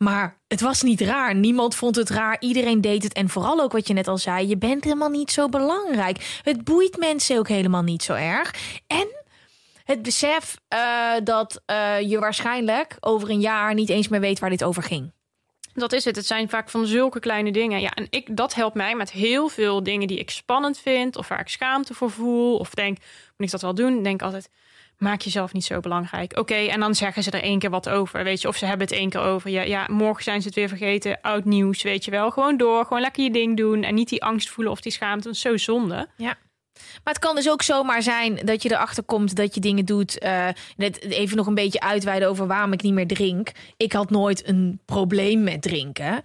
Maar 0.05 0.41
het 0.49 0.61
was 0.61 0.83
niet 0.83 1.01
raar. 1.01 1.35
Niemand 1.35 1.75
vond 1.75 1.97
het 1.97 2.11
raar. 2.11 2.37
Iedereen 2.39 2.81
deed 2.81 3.03
het. 3.03 3.13
En 3.13 3.29
vooral 3.29 3.61
ook 3.61 3.73
wat 3.73 3.87
je 3.87 3.95
net 3.95 4.09
al 4.09 4.19
zei. 4.19 4.49
Je 4.49 4.57
bent 4.57 4.85
helemaal 4.85 5.09
niet 5.09 5.31
zo 5.31 5.49
belangrijk. 5.49 6.41
Het 6.43 6.65
boeit 6.65 6.97
mensen 6.97 7.39
ook 7.39 7.49
helemaal 7.49 7.83
niet 7.83 8.03
zo 8.03 8.13
erg. 8.15 8.55
En 8.87 9.09
het 9.85 10.03
besef 10.03 10.57
eh, 10.69 11.13
dat 11.25 11.63
eh, 11.67 12.01
je 12.01 12.19
waarschijnlijk 12.19 12.97
over 13.01 13.31
een 13.31 13.41
jaar 13.41 13.75
niet 13.75 13.89
eens 13.89 14.09
meer 14.09 14.21
weet 14.21 14.39
waar 14.39 14.51
dit 14.51 14.65
over 14.65 14.83
ging. 14.83 15.13
Dat 15.75 15.93
is 15.93 16.05
het. 16.05 16.17
Het 16.17 16.27
zijn 16.27 16.49
vaak 16.49 16.71
van 16.71 16.87
zulke 16.87 17.21
kleine 17.21 17.53
dingen. 17.53 17.81
Ja, 17.81 17.91
en 17.91 18.07
ik, 18.11 18.37
dat 18.37 18.55
helpt 18.55 18.75
mij 18.75 18.95
met 18.95 19.11
heel 19.11 19.49
veel 19.49 19.83
dingen 19.83 20.09
die 20.09 20.19
ik 20.19 20.31
spannend 20.31 20.79
vind. 20.79 21.17
Of 21.17 21.29
waar 21.29 21.41
ik 21.41 21.49
schaamte 21.49 21.95
voor 21.95 22.11
voel. 22.11 22.57
Of 22.57 22.71
denk, 22.71 22.99
moet 23.37 23.47
ik 23.47 23.51
dat 23.51 23.63
wel 23.63 23.75
doen? 23.75 24.03
Denk 24.03 24.23
altijd, 24.23 24.51
maak 25.01 25.21
jezelf 25.21 25.53
niet 25.53 25.65
zo 25.65 25.81
belangrijk. 25.81 26.39
Oké, 26.39 26.55
en 26.55 26.81
dan 26.81 26.95
zeggen 26.95 27.23
ze 27.23 27.31
er 27.31 27.43
één 27.43 27.59
keer 27.59 27.71
wat 27.71 27.89
over. 27.89 28.25
Weet 28.25 28.41
je, 28.41 28.49
of 28.49 28.57
ze 28.57 28.67
hebben 28.67 28.87
het 28.87 28.97
één 28.97 29.11
keer 29.11 29.21
over. 29.21 29.51
Ja, 29.51 29.63
ja, 29.63 29.87
morgen 29.91 30.23
zijn 30.25 30.41
ze 30.41 30.47
het 30.47 30.57
weer 30.57 30.69
vergeten. 30.69 31.19
Oud 31.21 31.45
nieuws, 31.45 31.83
weet 31.83 32.05
je 32.05 32.11
wel. 32.11 32.31
Gewoon 32.31 32.57
door, 32.57 32.85
gewoon 32.85 33.01
lekker 33.03 33.23
je 33.25 33.31
ding 33.31 33.57
doen. 33.57 33.83
En 33.83 33.95
niet 33.95 34.09
die 34.09 34.25
angst 34.25 34.49
voelen 34.49 34.73
of 34.73 34.81
die 34.81 34.93
schaamte. 34.93 35.25
Dat 35.27 35.35
is 35.35 35.41
zo 35.41 35.57
zonde. 35.57 36.09
Ja. 36.17 36.37
Maar 37.05 37.15
het 37.15 37.19
kan 37.19 37.35
dus 37.35 37.51
ook 37.51 37.63
zomaar 37.63 38.03
zijn 38.03 38.39
dat 38.45 38.63
je 38.63 38.71
erachter 38.73 39.03
komt 39.03 39.37
dat 39.37 39.55
je 39.55 39.61
dingen 39.61 39.85
doet. 39.85 40.19
eh, 40.19 40.49
net 40.77 41.03
even 41.03 41.37
nog 41.37 41.47
een 41.47 41.55
beetje 41.55 41.81
uitweiden 41.81 42.29
over 42.29 42.47
waarom 42.47 42.73
ik 42.73 42.83
niet 42.83 42.93
meer 42.93 43.07
drink. 43.07 43.51
Ik 43.77 43.93
had 43.93 44.11
nooit 44.11 44.49
een 44.49 44.81
probleem 44.85 45.43
met 45.43 45.63
drinken. 45.63 46.23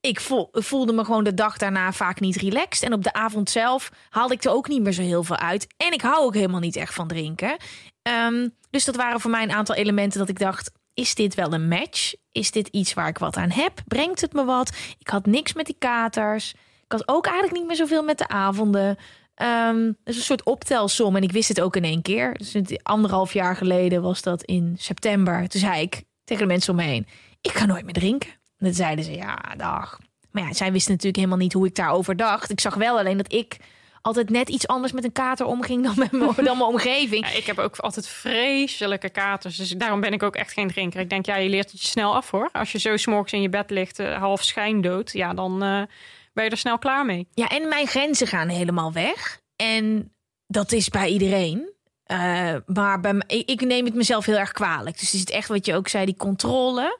Ik 0.00 0.20
voel, 0.20 0.48
voelde 0.52 0.92
me 0.92 1.04
gewoon 1.04 1.24
de 1.24 1.34
dag 1.34 1.56
daarna 1.56 1.92
vaak 1.92 2.20
niet 2.20 2.36
relaxed. 2.36 2.82
En 2.82 2.92
op 2.92 3.02
de 3.02 3.12
avond 3.12 3.50
zelf 3.50 3.90
haalde 4.08 4.34
ik 4.34 4.44
er 4.44 4.52
ook 4.52 4.68
niet 4.68 4.82
meer 4.82 4.92
zo 4.92 5.02
heel 5.02 5.24
veel 5.24 5.36
uit. 5.36 5.66
En 5.76 5.92
ik 5.92 6.00
hou 6.00 6.24
ook 6.24 6.34
helemaal 6.34 6.60
niet 6.60 6.76
echt 6.76 6.94
van 6.94 7.08
drinken. 7.08 7.56
Ehm, 8.02 8.48
dus 8.70 8.84
dat 8.84 8.96
waren 8.96 9.20
voor 9.20 9.30
mij 9.30 9.42
een 9.42 9.52
aantal 9.52 9.74
elementen 9.74 10.18
dat 10.18 10.28
ik 10.28 10.38
dacht: 10.38 10.70
is 10.94 11.14
dit 11.14 11.34
wel 11.34 11.52
een 11.52 11.68
match? 11.68 12.14
Is 12.32 12.50
dit 12.50 12.68
iets 12.68 12.94
waar 12.94 13.08
ik 13.08 13.18
wat 13.18 13.36
aan 13.36 13.50
heb? 13.50 13.82
Brengt 13.86 14.20
het 14.20 14.32
me 14.32 14.44
wat? 14.44 14.76
Ik 14.98 15.08
had 15.08 15.26
niks 15.26 15.52
met 15.52 15.66
die 15.66 15.76
katers. 15.78 16.52
Ik 16.84 16.92
had 16.92 17.08
ook 17.08 17.26
eigenlijk 17.26 17.56
niet 17.56 17.66
meer 17.66 17.76
zoveel 17.76 18.02
met 18.02 18.18
de 18.18 18.28
avonden. 18.28 18.96
Ehm 19.34 19.92
dus 20.04 20.16
een 20.16 20.22
soort 20.22 20.44
optelsom. 20.44 21.16
En 21.16 21.22
ik 21.22 21.32
wist 21.32 21.48
het 21.48 21.60
ook 21.60 21.76
in 21.76 21.84
één 21.84 22.02
keer. 22.02 22.34
Dus 22.34 22.56
anderhalf 22.82 23.32
jaar 23.32 23.56
geleden 23.56 24.02
was 24.02 24.22
dat 24.22 24.42
in 24.42 24.74
september. 24.78 25.48
Toen 25.48 25.60
zei 25.60 25.82
ik 25.82 26.02
tegen 26.24 26.42
de 26.42 26.52
mensen 26.52 26.70
om 26.70 26.78
me 26.78 26.86
heen: 26.86 27.06
Ik 27.40 27.52
ga 27.52 27.66
nooit 27.66 27.84
meer 27.84 27.94
drinken. 27.94 28.39
Toen 28.60 28.74
zeiden 28.74 29.04
ze: 29.04 29.12
Ja, 29.12 29.38
dag. 29.56 29.98
Maar 30.30 30.42
ja, 30.42 30.52
zij 30.52 30.72
wisten 30.72 30.90
natuurlijk 30.90 31.16
helemaal 31.16 31.38
niet 31.38 31.52
hoe 31.52 31.66
ik 31.66 31.74
daarover 31.74 32.16
dacht. 32.16 32.50
Ik 32.50 32.60
zag 32.60 32.74
wel 32.74 32.98
alleen 32.98 33.16
dat 33.16 33.32
ik 33.32 33.56
altijd 34.02 34.30
net 34.30 34.48
iets 34.48 34.66
anders 34.66 34.92
met 34.92 35.04
een 35.04 35.12
kater 35.12 35.46
omging 35.46 35.84
dan, 35.84 35.94
met 35.96 36.12
mijn, 36.12 36.34
dan 36.44 36.58
mijn 36.58 36.70
omgeving. 36.70 37.26
Ja, 37.26 37.36
ik 37.36 37.46
heb 37.46 37.58
ook 37.58 37.76
altijd 37.76 38.08
vreselijke 38.08 39.08
katers. 39.08 39.56
Dus 39.56 39.70
daarom 39.70 40.00
ben 40.00 40.12
ik 40.12 40.22
ook 40.22 40.36
echt 40.36 40.52
geen 40.52 40.68
drinker. 40.68 41.00
Ik 41.00 41.10
denk, 41.10 41.26
ja, 41.26 41.36
je 41.36 41.48
leert 41.48 41.70
het 41.70 41.82
je 41.82 41.88
snel 41.88 42.14
af 42.14 42.30
hoor. 42.30 42.48
Als 42.52 42.72
je 42.72 42.78
zo 42.78 42.96
s'morgens 42.96 43.32
in 43.32 43.42
je 43.42 43.48
bed 43.48 43.70
ligt, 43.70 43.98
eh, 43.98 44.18
half 44.18 44.42
schijndood. 44.42 45.12
Ja, 45.12 45.34
dan 45.34 45.62
eh, 45.62 45.82
ben 46.32 46.44
je 46.44 46.50
er 46.50 46.56
snel 46.56 46.78
klaar 46.78 47.06
mee. 47.06 47.28
Ja, 47.34 47.48
en 47.48 47.68
mijn 47.68 47.86
grenzen 47.86 48.26
gaan 48.26 48.48
helemaal 48.48 48.92
weg. 48.92 49.40
En 49.56 50.12
dat 50.46 50.72
is 50.72 50.88
bij 50.88 51.08
iedereen. 51.08 51.72
Eh, 52.04 52.54
maar 52.66 53.00
bij, 53.00 53.22
ik, 53.26 53.50
ik 53.50 53.60
neem 53.60 53.84
het 53.84 53.94
mezelf 53.94 54.26
heel 54.26 54.38
erg 54.38 54.52
kwalijk. 54.52 54.98
Dus 54.98 55.14
is 55.14 55.20
het 55.20 55.30
echt 55.30 55.48
wat 55.48 55.66
je 55.66 55.74
ook 55.74 55.88
zei, 55.88 56.04
die 56.04 56.16
controle. 56.16 56.98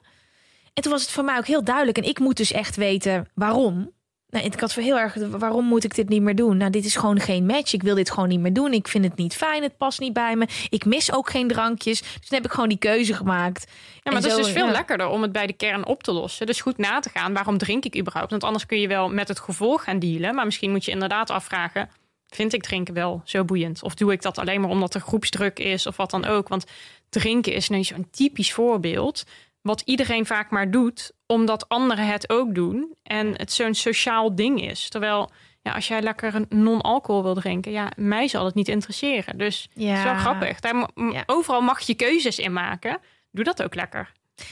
En 0.73 0.83
toen 0.83 0.91
was 0.91 1.01
het 1.01 1.11
voor 1.11 1.23
mij 1.23 1.37
ook 1.37 1.47
heel 1.47 1.63
duidelijk. 1.63 1.97
En 1.97 2.03
ik 2.03 2.19
moet 2.19 2.37
dus 2.37 2.51
echt 2.51 2.75
weten 2.75 3.29
waarom. 3.33 3.91
Nou, 4.31 4.45
ik 4.45 4.59
had 4.59 4.73
voor 4.73 4.83
heel 4.83 4.99
erg, 4.99 5.15
waarom 5.15 5.65
moet 5.65 5.83
ik 5.83 5.95
dit 5.95 6.09
niet 6.09 6.21
meer 6.21 6.35
doen? 6.35 6.57
Nou, 6.57 6.71
dit 6.71 6.85
is 6.85 6.95
gewoon 6.95 7.19
geen 7.19 7.45
match. 7.45 7.73
Ik 7.73 7.83
wil 7.83 7.95
dit 7.95 8.11
gewoon 8.11 8.29
niet 8.29 8.39
meer 8.39 8.53
doen. 8.53 8.73
Ik 8.73 8.87
vind 8.87 9.05
het 9.05 9.15
niet 9.15 9.35
fijn. 9.35 9.63
Het 9.63 9.77
past 9.77 9.99
niet 9.99 10.13
bij 10.13 10.35
me. 10.35 10.47
Ik 10.69 10.85
mis 10.85 11.13
ook 11.13 11.29
geen 11.29 11.47
drankjes. 11.47 12.01
Dus 12.01 12.11
toen 12.11 12.37
heb 12.37 12.45
ik 12.45 12.51
gewoon 12.51 12.69
die 12.69 12.77
keuze 12.77 13.13
gemaakt. 13.13 13.71
Ja, 13.93 14.11
maar 14.11 14.21
het 14.21 14.31
is 14.31 14.35
dus 14.35 14.51
veel 14.51 14.65
ja. 14.65 14.71
lekkerder 14.71 15.07
om 15.07 15.21
het 15.21 15.31
bij 15.31 15.47
de 15.47 15.53
kern 15.53 15.85
op 15.85 16.03
te 16.03 16.11
lossen. 16.11 16.45
Dus 16.45 16.61
goed 16.61 16.77
na 16.77 16.99
te 16.99 17.09
gaan, 17.09 17.33
waarom 17.33 17.57
drink 17.57 17.85
ik 17.85 17.97
überhaupt? 17.97 18.29
Want 18.29 18.43
anders 18.43 18.65
kun 18.65 18.79
je 18.79 18.87
wel 18.87 19.09
met 19.09 19.27
het 19.27 19.39
gevolg 19.39 19.83
gaan 19.83 19.99
dealen. 19.99 20.35
Maar 20.35 20.45
misschien 20.45 20.71
moet 20.71 20.85
je 20.85 20.91
inderdaad 20.91 21.29
afvragen... 21.29 21.89
vind 22.27 22.53
ik 22.53 22.63
drinken 22.63 22.93
wel 22.93 23.21
zo 23.25 23.43
boeiend? 23.43 23.83
Of 23.83 23.95
doe 23.95 24.11
ik 24.11 24.21
dat 24.21 24.37
alleen 24.37 24.61
maar 24.61 24.69
omdat 24.69 24.93
er 24.93 25.01
groepsdruk 25.01 25.59
is 25.59 25.87
of 25.87 25.97
wat 25.97 26.11
dan 26.11 26.25
ook? 26.25 26.47
Want 26.47 26.65
drinken 27.09 27.53
is 27.53 27.69
nu 27.69 27.83
zo'n 27.83 28.07
typisch 28.11 28.53
voorbeeld. 28.53 29.23
Wat 29.61 29.81
iedereen 29.85 30.25
vaak 30.25 30.49
maar 30.49 30.71
doet, 30.71 31.11
omdat 31.25 31.69
anderen 31.69 32.07
het 32.07 32.29
ook 32.29 32.55
doen. 32.55 32.95
En 33.03 33.27
het 33.37 33.51
zo'n 33.51 33.73
sociaal 33.73 34.35
ding 34.35 34.61
is. 34.61 34.89
Terwijl 34.89 35.31
ja, 35.61 35.71
als 35.71 35.87
jij 35.87 36.01
lekker 36.01 36.35
een 36.35 36.45
non-alcohol 36.49 37.23
wil 37.23 37.33
drinken, 37.33 37.71
ja, 37.71 37.91
mij 37.95 38.27
zal 38.27 38.45
het 38.45 38.55
niet 38.55 38.67
interesseren. 38.67 39.37
Dus 39.37 39.69
het 39.73 39.83
is 39.83 40.03
wel 40.03 40.15
grappig. 40.15 40.59
Daar, 40.59 40.89
Ja. 40.95 41.23
Overal 41.25 41.61
mag 41.61 41.79
je 41.79 41.93
keuzes 41.93 42.39
in 42.39 42.53
maken. 42.53 42.99
Doe 43.31 43.43
dat 43.43 43.63
ook 43.63 43.75
lekker. 43.75 44.11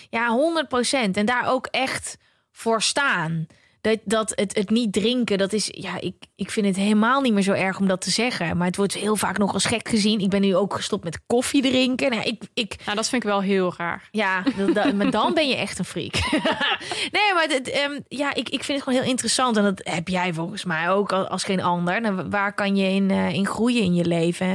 Ja, 0.09 0.29
100% 0.29 1.17
En 1.17 1.25
daar 1.25 1.47
ook 1.47 1.65
echt 1.65 2.17
voor 2.51 2.81
staan. 2.81 3.47
Dat, 3.81 3.97
dat 4.03 4.31
het, 4.35 4.55
het 4.55 4.69
niet 4.69 4.93
drinken, 4.93 5.37
dat 5.37 5.53
is, 5.53 5.67
ja, 5.71 5.99
ik, 6.01 6.15
ik 6.35 6.51
vind 6.51 6.65
het 6.65 6.75
helemaal 6.75 7.21
niet 7.21 7.33
meer 7.33 7.43
zo 7.43 7.51
erg 7.51 7.79
om 7.79 7.87
dat 7.87 8.01
te 8.01 8.09
zeggen. 8.09 8.57
Maar 8.57 8.67
het 8.67 8.75
wordt 8.75 8.93
heel 8.93 9.15
vaak 9.15 9.37
nog 9.37 9.53
als 9.53 9.65
gek 9.65 9.89
gezien. 9.89 10.19
Ik 10.19 10.29
ben 10.29 10.41
nu 10.41 10.55
ook 10.55 10.73
gestopt 10.73 11.03
met 11.03 11.19
koffie 11.27 11.61
drinken. 11.61 12.09
Nou, 12.11 12.23
ik, 12.23 12.43
ik, 12.53 12.75
Nou, 12.85 12.95
dat 12.97 13.09
vind 13.09 13.23
ik 13.23 13.29
wel 13.29 13.41
heel 13.41 13.73
raar. 13.77 14.07
ja, 14.11 14.43
dat, 14.57 14.73
dat- 14.75 14.93
maar 14.93 15.11
dan 15.11 15.33
ben 15.33 15.47
je 15.47 15.55
echt 15.55 15.79
een 15.79 15.85
freak. 15.85 16.13
nee, 17.15 17.33
maar 17.33 17.45
het, 17.49 17.69
ehm, 17.69 17.99
ja, 18.07 18.33
ik, 18.33 18.49
ik 18.49 18.63
vind 18.63 18.77
het 18.77 18.87
gewoon 18.87 18.99
heel 19.01 19.09
interessant. 19.09 19.57
En 19.57 19.63
dat 19.63 19.81
heb 19.83 20.07
jij 20.07 20.33
volgens 20.33 20.65
mij 20.65 20.89
ook 20.89 21.11
al- 21.13 21.27
als 21.27 21.43
geen 21.43 21.61
ander. 21.61 22.01
Nou, 22.01 22.29
waar 22.29 22.53
kan 22.53 22.75
je 22.75 22.89
in, 22.89 23.11
eh, 23.11 23.33
in 23.33 23.45
groeien 23.45 23.83
in 23.83 23.95
je 23.95 24.05
leven? 24.05 24.47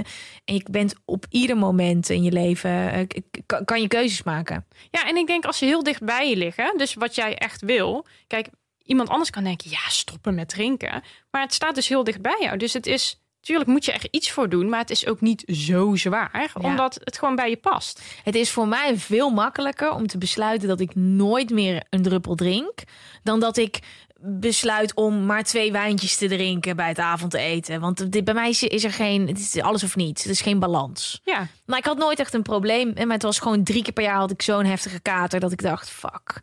En 0.44 0.54
je 0.54 0.64
bent 0.70 0.94
op 1.04 1.26
ieder 1.30 1.56
moment 1.56 2.08
in 2.10 2.22
je 2.22 2.32
leven, 2.32 2.92
eh, 2.92 3.06
k- 3.06 3.20
k- 3.46 3.62
kan 3.64 3.80
je 3.80 3.88
keuzes 3.88 4.22
maken. 4.22 4.66
Ja, 4.90 5.08
en 5.08 5.16
ik 5.16 5.26
denk 5.26 5.44
als 5.44 5.58
ze 5.58 5.64
heel 5.64 5.82
dicht 5.82 6.02
bij 6.04 6.28
je 6.30 6.36
liggen, 6.36 6.74
dus 6.76 6.94
wat 6.94 7.14
jij 7.14 7.34
echt 7.36 7.62
wil. 7.62 8.06
Kijk, 8.26 8.48
iemand 8.84 9.08
anders 9.08 9.30
kan 9.30 9.44
denken, 9.44 9.70
ja, 9.70 9.88
stoppen 9.88 10.34
met 10.34 10.48
drinken. 10.48 11.02
Maar 11.30 11.42
het 11.42 11.54
staat 11.54 11.74
dus 11.74 11.88
heel 11.88 12.04
dicht 12.04 12.20
bij 12.22 12.38
jou. 12.40 12.56
Dus 12.56 12.72
het 12.72 12.86
is, 12.86 13.20
natuurlijk 13.40 13.68
moet 13.70 13.84
je 13.84 13.92
er 13.92 14.06
iets 14.10 14.30
voor 14.30 14.48
doen, 14.48 14.68
maar 14.68 14.80
het 14.80 14.90
is 14.90 15.06
ook 15.06 15.20
niet 15.20 15.42
zo 15.46 15.96
zwaar, 15.96 16.50
Ja. 16.60 16.68
omdat 16.68 17.00
het 17.04 17.18
gewoon 17.18 17.36
bij 17.36 17.50
je 17.50 17.56
past. 17.56 18.02
Het 18.24 18.34
is 18.34 18.50
voor 18.50 18.68
mij 18.68 18.98
veel 18.98 19.30
makkelijker 19.30 19.90
om 19.92 20.06
te 20.06 20.18
besluiten 20.18 20.68
dat 20.68 20.80
ik 20.80 20.94
nooit 20.94 21.50
meer 21.50 21.82
een 21.90 22.02
druppel 22.02 22.34
drink. 22.34 22.82
Dan 23.22 23.40
dat 23.40 23.56
ik 23.56 23.78
besluit 24.26 24.94
om 24.94 25.26
maar 25.26 25.42
twee 25.42 25.72
wijntjes 25.72 26.16
te 26.16 26.26
drinken 26.28 26.76
bij 26.76 26.88
het 26.88 26.98
avondeten. 26.98 27.80
Want 27.80 28.12
dit, 28.12 28.24
bij 28.24 28.34
mij 28.34 28.48
is, 28.48 28.62
is 28.62 28.84
er 28.84 28.92
geen, 28.92 29.26
het 29.28 29.38
is 29.38 29.60
alles 29.60 29.82
of 29.84 29.96
niets. 29.96 30.22
Het 30.22 30.32
is 30.32 30.40
geen 30.40 30.58
balans. 30.58 31.20
Ja, 31.24 31.46
Maar 31.66 31.78
ik 31.78 31.84
had 31.84 31.98
nooit 31.98 32.18
echt 32.18 32.34
een 32.34 32.42
probleem. 32.42 32.92
Maar 32.94 33.06
het 33.08 33.22
was 33.22 33.38
gewoon 33.38 33.64
drie 33.64 33.82
keer 33.82 33.92
per 33.92 34.04
jaar 34.04 34.16
had 34.16 34.30
ik 34.30 34.42
zo'n 34.42 34.64
heftige 34.64 35.00
kater 35.00 35.40
dat 35.40 35.52
ik 35.52 35.62
dacht, 35.62 35.90
fuck. 35.90 36.40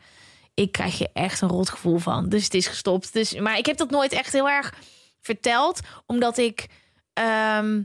Ik 0.53 0.71
krijg 0.71 0.97
je 0.97 1.09
echt 1.13 1.41
een 1.41 1.49
rot 1.49 1.69
gevoel 1.69 1.97
van. 1.97 2.29
Dus 2.29 2.43
het 2.43 2.53
is 2.53 2.67
gestopt. 2.67 3.13
Dus, 3.13 3.39
maar 3.39 3.57
ik 3.57 3.65
heb 3.65 3.77
dat 3.77 3.89
nooit 3.89 4.11
echt 4.11 4.33
heel 4.33 4.49
erg 4.49 4.73
verteld. 5.21 5.79
Omdat 6.05 6.37
ik... 6.37 6.67
ehm, 7.13 7.81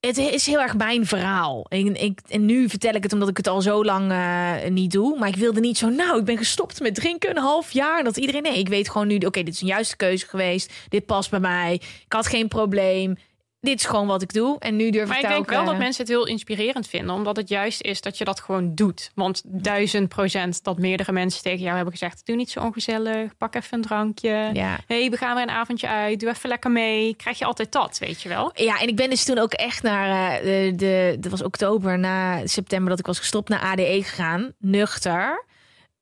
het 0.00 0.18
is 0.18 0.46
heel 0.46 0.60
erg 0.60 0.76
mijn 0.76 1.06
verhaal. 1.06 1.66
En, 1.68 2.02
ik, 2.02 2.20
en 2.28 2.44
nu 2.44 2.68
vertel 2.68 2.94
ik 2.94 3.02
het 3.02 3.12
omdat 3.12 3.28
ik 3.28 3.36
het 3.36 3.46
al 3.46 3.62
zo 3.62 3.84
lang 3.84 4.10
eh, 4.10 4.70
niet 4.70 4.90
doe. 4.92 5.18
Maar 5.18 5.28
ik 5.28 5.36
wilde 5.36 5.60
niet 5.60 5.78
zo, 5.78 5.88
nou, 5.88 6.18
ik 6.18 6.24
ben 6.24 6.36
gestopt 6.38 6.80
met 6.80 6.94
drinken 6.94 7.30
een 7.30 7.42
half 7.42 7.72
jaar. 7.72 8.04
Dat 8.04 8.16
iedereen, 8.16 8.42
nee, 8.42 8.58
ik 8.58 8.68
weet 8.68 8.90
gewoon 8.90 9.06
nu, 9.06 9.16
oké, 9.16 9.42
dit 9.42 9.54
is 9.54 9.60
een 9.60 9.66
juiste 9.66 9.96
keuze 9.96 10.26
geweest. 10.26 10.72
Dit 10.88 11.06
past 11.06 11.30
bij 11.30 11.40
mij. 11.40 11.74
Ik 11.74 12.12
had 12.12 12.26
geen 12.26 12.48
probleem. 12.48 13.16
Dit 13.60 13.78
is 13.80 13.86
gewoon 13.86 14.06
wat 14.06 14.22
ik 14.22 14.32
doe. 14.32 14.58
En 14.58 14.76
nu 14.76 14.90
durf 14.90 15.08
maar 15.08 15.16
ik 15.16 15.22
ik 15.22 15.28
daar 15.28 15.38
denk 15.38 15.50
ook, 15.50 15.56
wel 15.56 15.64
dat 15.64 15.78
mensen 15.78 16.02
het 16.02 16.12
heel 16.12 16.26
inspirerend 16.26 16.86
vinden, 16.86 17.14
omdat 17.14 17.36
het 17.36 17.48
juist 17.48 17.82
is 17.82 18.00
dat 18.00 18.18
je 18.18 18.24
dat 18.24 18.40
gewoon 18.40 18.74
doet. 18.74 19.10
Want 19.14 19.42
duizend 19.44 20.08
procent 20.08 20.64
dat 20.64 20.78
meerdere 20.78 21.12
mensen 21.12 21.42
tegen 21.42 21.60
jou 21.60 21.74
hebben 21.74 21.92
gezegd: 21.92 22.26
doe 22.26 22.36
niet 22.36 22.50
zo 22.50 22.60
ongezellig, 22.60 23.36
pak 23.36 23.54
even 23.54 23.74
een 23.76 23.82
drankje. 23.82 24.50
Ja. 24.52 24.78
hey, 24.86 25.10
we 25.10 25.16
gaan 25.16 25.34
weer 25.34 25.42
een 25.42 25.50
avondje 25.50 25.88
uit, 25.88 26.20
doe 26.20 26.28
even 26.28 26.48
lekker 26.48 26.70
mee. 26.70 27.14
Krijg 27.14 27.38
je 27.38 27.44
altijd 27.44 27.72
dat, 27.72 27.98
weet 27.98 28.22
je 28.22 28.28
wel? 28.28 28.50
Ja, 28.54 28.80
en 28.80 28.88
ik 28.88 28.96
ben 28.96 29.10
dus 29.10 29.24
toen 29.24 29.38
ook 29.38 29.52
echt 29.52 29.82
naar 29.82 30.38
eh, 30.38 30.42
de, 30.42 30.72
de, 30.76 31.16
dat 31.20 31.30
was 31.30 31.42
oktober 31.42 31.98
na 31.98 32.46
september 32.46 32.90
dat 32.90 32.98
ik 32.98 33.06
was 33.06 33.18
gestopt 33.18 33.48
naar 33.48 33.60
ADE 33.60 34.02
gegaan, 34.02 34.52
nuchter. 34.58 35.44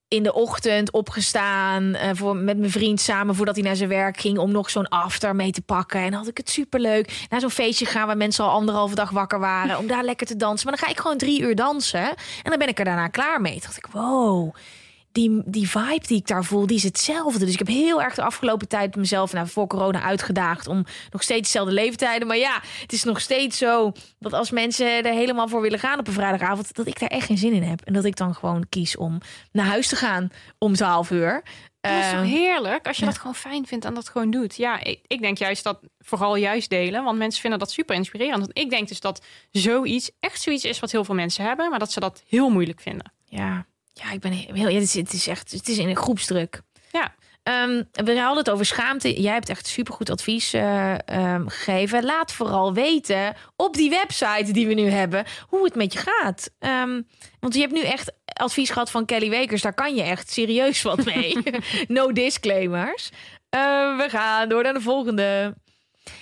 In 0.08 0.22
de 0.22 0.34
ochtend 0.34 0.90
opgestaan 0.90 1.94
eh, 1.94 2.10
voor, 2.12 2.36
met 2.36 2.58
mijn 2.58 2.70
vriend 2.70 3.00
samen 3.00 3.34
voordat 3.34 3.54
hij 3.54 3.64
naar 3.64 3.76
zijn 3.76 3.88
werk 3.88 4.16
ging 4.16 4.38
om 4.38 4.52
nog 4.52 4.70
zo'n 4.70 4.88
after 4.88 5.36
mee 5.36 5.52
te 5.52 5.62
pakken. 5.62 6.00
En 6.00 6.12
had 6.12 6.28
ik 6.28 6.36
het 6.36 6.50
superleuk. 6.50 7.26
Naar 7.28 7.40
zo'n 7.40 7.50
feestje 7.50 7.86
gaan 7.86 8.06
waar 8.06 8.16
mensen 8.16 8.44
al 8.44 8.50
anderhalve 8.50 8.94
dag 8.94 9.10
wakker 9.10 9.38
waren 9.38 9.78
om 9.78 9.86
daar 9.86 10.04
lekker 10.04 10.26
te 10.26 10.36
dansen. 10.36 10.68
Maar 10.68 10.78
dan 10.78 10.86
ga 10.86 10.92
ik 10.92 11.00
gewoon 11.00 11.18
drie 11.18 11.40
uur 11.40 11.54
dansen 11.54 12.08
en 12.42 12.50
dan 12.50 12.58
ben 12.58 12.68
ik 12.68 12.78
er 12.78 12.84
daarna 12.84 13.08
klaar 13.08 13.40
mee. 13.40 13.52
Toen 13.52 13.60
dacht 13.62 13.76
ik, 13.76 13.86
wow, 13.86 14.54
die, 15.14 15.42
die 15.44 15.70
vibe 15.70 16.06
die 16.06 16.16
ik 16.16 16.26
daar 16.26 16.44
voel, 16.44 16.66
die 16.66 16.76
is 16.76 16.82
hetzelfde. 16.82 17.44
Dus 17.44 17.52
ik 17.52 17.58
heb 17.58 17.68
heel 17.68 18.02
erg 18.02 18.14
de 18.14 18.22
afgelopen 18.22 18.68
tijd 18.68 18.96
mezelf 18.96 19.32
nou, 19.32 19.48
voor 19.48 19.66
corona 19.66 20.02
uitgedaagd 20.02 20.66
om 20.66 20.84
nog 21.10 21.22
steeds 21.22 21.42
dezelfde 21.42 21.72
leeftijden. 21.74 22.28
Maar 22.28 22.36
ja, 22.36 22.60
het 22.80 22.92
is 22.92 23.04
nog 23.04 23.20
steeds 23.20 23.58
zo 23.58 23.92
dat 24.18 24.32
als 24.32 24.50
mensen 24.50 24.86
er 24.86 25.12
helemaal 25.12 25.48
voor 25.48 25.60
willen 25.60 25.78
gaan 25.78 25.98
op 25.98 26.06
een 26.06 26.12
vrijdagavond, 26.12 26.74
dat 26.74 26.86
ik 26.86 27.00
daar 27.00 27.08
echt 27.08 27.26
geen 27.26 27.38
zin 27.38 27.52
in 27.52 27.62
heb. 27.62 27.80
En 27.80 27.92
dat 27.92 28.04
ik 28.04 28.16
dan 28.16 28.34
gewoon 28.34 28.66
kies 28.68 28.96
om 28.96 29.20
naar 29.52 29.66
huis 29.66 29.88
te 29.88 29.96
gaan 29.96 30.28
om 30.58 30.74
12 30.74 31.10
uur. 31.10 31.42
Dat 31.80 31.92
is 31.92 32.10
toch 32.10 32.20
Eh, 32.20 32.26
heerlijk 32.26 32.86
als 32.86 32.96
je 32.96 33.04
ja. 33.04 33.10
dat 33.10 33.18
gewoon 33.18 33.34
fijn 33.34 33.66
vindt 33.66 33.84
en 33.84 33.94
dat 33.94 34.08
gewoon 34.08 34.30
doet. 34.30 34.56
Ja, 34.56 34.82
ik, 34.82 35.00
ik 35.06 35.20
denk 35.20 35.38
juist 35.38 35.62
dat 35.64 35.80
vooral 35.98 36.36
juist 36.36 36.70
delen, 36.70 37.04
want 37.04 37.18
mensen 37.18 37.40
vinden 37.40 37.58
dat 37.58 37.70
super 37.70 37.96
inspirerend. 37.96 38.38
Want 38.38 38.58
ik 38.58 38.70
denk 38.70 38.88
dus 38.88 39.00
dat 39.00 39.24
zoiets 39.50 40.10
echt 40.20 40.40
zoiets 40.40 40.64
is 40.64 40.80
wat 40.80 40.92
heel 40.92 41.04
veel 41.04 41.14
mensen 41.14 41.44
hebben, 41.44 41.70
maar 41.70 41.78
dat 41.78 41.92
ze 41.92 42.00
dat 42.00 42.22
heel 42.28 42.48
moeilijk 42.48 42.80
vinden. 42.80 43.12
ja, 43.24 43.66
ja, 43.94 44.12
ik 44.12 44.20
ben 44.20 44.32
heel. 44.32 44.68
Ja, 44.68 44.80
het, 44.80 45.12
is, 45.12 45.26
echt. 45.26 45.52
Het 45.52 45.68
is 45.68 45.78
in 45.78 45.88
een 45.88 45.96
groepsdruk. 45.96 46.60
Ja. 46.90 47.14
Ehm, 47.42 47.82
we 47.92 48.18
hadden 48.18 48.38
het 48.38 48.50
over 48.50 48.66
schaamte. 48.66 49.20
Jij 49.20 49.32
hebt 49.32 49.48
echt 49.48 49.66
supergoed 49.66 50.10
advies 50.10 50.52
eh, 50.52 51.08
ehm, 51.08 51.46
gegeven. 51.46 52.04
Laat 52.04 52.32
vooral 52.32 52.74
weten 52.74 53.34
op 53.56 53.74
die 53.74 53.90
website 53.90 54.52
die 54.52 54.66
we 54.66 54.74
nu 54.74 54.88
hebben 54.88 55.24
hoe 55.48 55.64
het 55.64 55.74
met 55.74 55.92
je 55.92 55.98
gaat. 55.98 56.50
Ehm, 56.58 57.02
want 57.40 57.54
je 57.54 57.60
hebt 57.60 57.72
nu 57.72 57.82
echt 57.82 58.12
advies 58.24 58.70
gehad 58.70 58.90
van 58.90 59.04
Kelly 59.04 59.30
Wekers. 59.30 59.62
Daar 59.62 59.74
kan 59.74 59.94
je 59.94 60.02
echt 60.02 60.30
serieus 60.30 60.82
wat 60.82 61.04
mee. 61.04 61.36
no 61.88 62.12
disclaimers. 62.12 63.10
We 63.96 64.06
gaan 64.08 64.48
door 64.48 64.62
naar 64.62 64.74
de 64.74 64.80
volgende. 64.80 65.54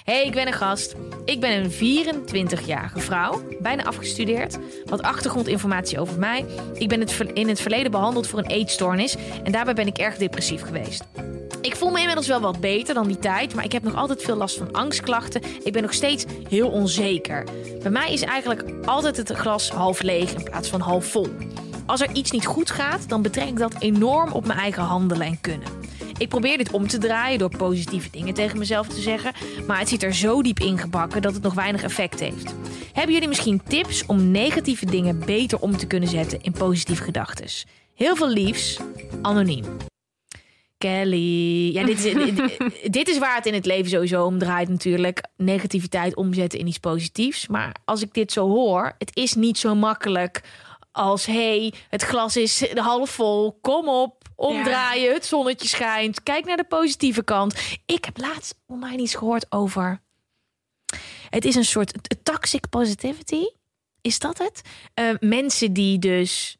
Hey, 0.04 0.24
ik 0.24 0.32
ben 0.32 0.46
een 0.46 0.52
gast. 0.52 0.94
Ik 1.24 1.40
ben 1.40 1.64
een 1.64 1.70
24-jarige 1.70 2.98
vrouw, 2.98 3.42
bijna 3.60 3.84
afgestudeerd. 3.84 4.58
Wat 4.84 5.02
achtergrondinformatie 5.02 6.00
over 6.00 6.18
mij. 6.18 6.44
Ik 6.74 6.88
ben 6.88 7.06
in 7.34 7.48
het 7.48 7.60
verleden 7.60 7.90
behandeld 7.90 8.26
voor 8.26 8.38
een 8.38 8.50
eetstoornis 8.50 9.16
en 9.44 9.52
daarbij 9.52 9.74
ben 9.74 9.86
ik 9.86 9.98
erg 9.98 10.16
depressief 10.16 10.62
geweest. 10.62 11.04
Ik 11.60 11.76
voel 11.76 11.90
me 11.90 11.98
inmiddels 11.98 12.26
wel 12.26 12.40
wat 12.40 12.60
beter 12.60 12.94
dan 12.94 13.06
die 13.06 13.18
tijd, 13.18 13.54
maar 13.54 13.64
ik 13.64 13.72
heb 13.72 13.82
nog 13.82 13.94
altijd 13.94 14.22
veel 14.22 14.36
last 14.36 14.56
van 14.56 14.72
angstklachten. 14.72 15.42
Ik 15.62 15.72
ben 15.72 15.82
nog 15.82 15.92
steeds 15.92 16.24
heel 16.48 16.68
onzeker. 16.68 17.44
Bij 17.82 17.90
mij 17.90 18.12
is 18.12 18.22
eigenlijk 18.22 18.64
altijd 18.84 19.16
het 19.16 19.30
glas 19.30 19.70
half 19.70 20.02
leeg 20.02 20.34
in 20.34 20.42
plaats 20.42 20.68
van 20.68 20.80
half 20.80 21.06
vol. 21.06 21.28
Als 21.86 22.00
er 22.00 22.14
iets 22.14 22.30
niet 22.30 22.46
goed 22.46 22.70
gaat, 22.70 23.08
dan 23.08 23.22
betrek 23.22 23.48
ik 23.48 23.58
dat 23.58 23.74
enorm 23.78 24.32
op 24.32 24.46
mijn 24.46 24.58
eigen 24.58 24.82
handelen 24.82 25.26
en 25.26 25.40
kunnen. 25.40 25.68
Ik 26.18 26.28
probeer 26.28 26.58
dit 26.58 26.70
om 26.70 26.86
te 26.86 26.98
draaien 26.98 27.38
door 27.38 27.56
positieve 27.56 28.10
dingen 28.10 28.34
tegen 28.34 28.58
mezelf 28.58 28.88
te 28.88 29.00
zeggen, 29.00 29.32
maar 29.66 29.78
het 29.78 29.88
zit 29.88 30.02
er 30.02 30.14
zo 30.14 30.42
diep 30.42 30.58
ingebakken 30.60 31.22
dat 31.22 31.34
het 31.34 31.42
nog 31.42 31.54
weinig 31.54 31.82
effect 31.82 32.20
heeft. 32.20 32.54
Hebben 32.92 33.12
jullie 33.12 33.28
misschien 33.28 33.62
tips 33.68 34.06
om 34.06 34.30
negatieve 34.30 34.86
dingen 34.86 35.18
beter 35.26 35.58
om 35.58 35.76
te 35.76 35.86
kunnen 35.86 36.08
zetten 36.08 36.42
in 36.42 36.52
positieve 36.52 37.02
gedachten? 37.02 37.46
Heel 37.94 38.16
veel 38.16 38.28
liefs, 38.28 38.80
anoniem. 39.22 39.64
Kelly. 40.78 41.72
Ja, 41.72 41.84
dit 41.84 42.04
is, 42.04 42.14
dit, 42.24 42.92
dit 42.92 43.08
is 43.08 43.18
waar 43.18 43.36
het 43.36 43.46
in 43.46 43.54
het 43.54 43.66
leven 43.66 43.90
sowieso 43.90 44.24
om 44.24 44.38
draait 44.38 44.68
natuurlijk. 44.68 45.24
Negativiteit 45.36 46.16
omzetten 46.16 46.58
in 46.58 46.66
iets 46.66 46.78
positiefs. 46.78 47.48
Maar 47.48 47.74
als 47.84 48.02
ik 48.02 48.14
dit 48.14 48.32
zo 48.32 48.48
hoor, 48.48 48.94
het 48.98 49.10
is 49.16 49.34
niet 49.34 49.58
zo 49.58 49.74
makkelijk 49.74 50.42
als... 50.92 51.26
hey, 51.26 51.74
het 51.88 52.02
glas 52.02 52.36
is 52.36 52.72
half 52.74 53.10
vol, 53.10 53.58
kom 53.60 53.88
op, 53.88 54.24
omdraaien, 54.36 55.12
het 55.12 55.26
zonnetje 55.26 55.68
schijnt. 55.68 56.22
Kijk 56.22 56.44
naar 56.44 56.56
de 56.56 56.64
positieve 56.64 57.22
kant. 57.22 57.78
Ik 57.86 58.04
heb 58.04 58.18
laatst 58.18 58.54
online 58.66 59.02
iets 59.02 59.14
gehoord 59.14 59.46
over... 59.48 60.02
Het 61.30 61.44
is 61.44 61.54
een 61.54 61.64
soort 61.64 61.92
toxic 62.22 62.68
positivity. 62.68 63.44
Is 64.00 64.18
dat 64.18 64.38
het? 64.38 64.62
Eh, 64.94 65.10
mensen 65.20 65.72
die 65.72 65.98
dus 65.98 66.56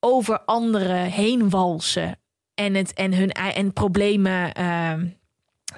over 0.00 0.40
anderen 0.40 1.04
heen 1.04 1.50
walsen 1.50 2.20
en, 2.54 2.74
het, 2.74 2.92
en 2.92 3.14
hun 3.14 3.30
en 3.30 3.72
problemen. 3.72 4.54
ehm 4.54 5.06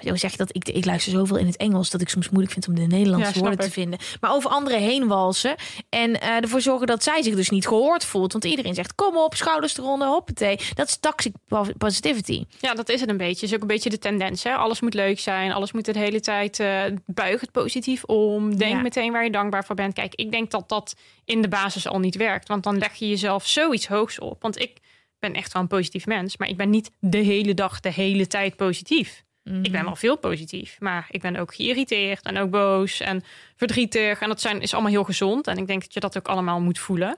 hoe 0.01 0.17
zeg 0.17 0.31
je 0.31 0.37
dat? 0.37 0.55
Ik, 0.55 0.69
ik 0.69 0.85
luister 0.85 1.11
zoveel 1.11 1.37
in 1.37 1.45
het 1.45 1.57
Engels 1.57 1.89
dat 1.89 2.01
ik 2.01 2.09
soms 2.09 2.29
moeilijk 2.29 2.53
vind 2.53 2.67
om 2.67 2.75
de 2.75 2.81
Nederlandse 2.81 3.33
Ja, 3.33 3.39
woorden 3.39 3.59
te 3.59 3.71
vinden. 3.71 3.99
Maar 4.21 4.31
over 4.33 4.49
anderen 4.49 4.79
heen 4.79 5.07
walsen. 5.07 5.55
En 5.89 6.21
eh, 6.21 6.29
ervoor 6.29 6.61
zorgen 6.61 6.87
dat 6.87 7.03
zij 7.03 7.21
zich 7.23 7.35
dus 7.35 7.49
niet 7.49 7.67
gehoord 7.67 8.05
voelt. 8.05 8.31
Want 8.31 8.45
iedereen 8.45 8.73
zegt: 8.73 8.95
kom 8.95 9.17
op, 9.17 9.35
schouders 9.35 9.77
eronder, 9.77 10.07
hoppatee. 10.07 10.59
Dat 10.73 10.87
is 10.87 10.97
toxic 10.97 11.33
po- 11.47 11.65
positivity. 11.77 12.45
Ja, 12.59 12.73
dat 12.73 12.89
is 12.89 12.99
het 13.01 13.09
een 13.09 13.17
beetje. 13.17 13.45
is 13.45 13.53
ook 13.53 13.61
een 13.61 13.67
beetje 13.67 13.89
de 13.89 13.99
tendens. 13.99 14.43
Hè? 14.43 14.53
Alles 14.53 14.81
moet 14.81 14.93
leuk 14.93 15.19
zijn. 15.19 15.51
Alles 15.51 15.71
moet 15.71 15.85
de 15.85 15.99
hele 15.99 16.19
tijd 16.19 16.59
eh 16.59 16.81
buig 17.05 17.41
het 17.41 17.51
positief 17.51 18.03
om. 18.03 18.57
Denk 18.57 18.71
Ja. 18.75 18.81
meteen 18.81 19.11
waar 19.11 19.23
je 19.23 19.31
dankbaar 19.31 19.65
voor 19.65 19.75
bent. 19.75 19.93
Kijk, 19.93 20.15
ik 20.15 20.31
denk 20.31 20.51
dat 20.51 20.69
dat 20.69 20.95
in 21.25 21.41
de 21.41 21.47
basis 21.47 21.87
al 21.87 21.99
niet 21.99 22.15
werkt. 22.15 22.47
Want 22.47 22.63
dan 22.63 22.77
leg 22.77 22.93
je 22.93 23.09
jezelf 23.09 23.47
zoiets 23.47 23.87
hoogs 23.87 24.19
op. 24.19 24.41
Want 24.41 24.59
ik 24.61 24.77
ben 25.19 25.33
echt 25.33 25.53
wel 25.53 25.61
een 25.61 25.67
positief 25.67 26.05
mens. 26.05 26.37
Maar 26.37 26.49
ik 26.49 26.57
ben 26.57 26.69
niet 26.69 26.91
de 26.99 27.17
hele 27.17 27.53
dag, 27.53 27.79
de 27.79 27.91
hele 27.91 28.27
tijd 28.27 28.55
positief. 28.55 29.23
Ik 29.45 29.71
ben 29.71 29.83
wel 29.83 29.95
veel 29.95 30.17
positief. 30.17 30.75
Maar 30.79 31.07
ik 31.09 31.21
ben 31.21 31.35
ook 31.35 31.55
geïrriteerd 31.55 32.25
en 32.25 32.37
ook 32.37 32.49
boos 32.49 32.99
en 32.99 33.23
verdrietig. 33.55 34.19
En 34.19 34.27
dat 34.27 34.41
zijn, 34.41 34.61
is 34.61 34.73
allemaal 34.73 34.91
heel 34.91 35.03
gezond. 35.03 35.47
En 35.47 35.57
ik 35.57 35.67
denk 35.67 35.81
dat 35.81 35.93
je 35.93 35.99
dat 35.99 36.17
ook 36.17 36.27
allemaal 36.27 36.61
moet 36.61 36.79
voelen. 36.79 37.17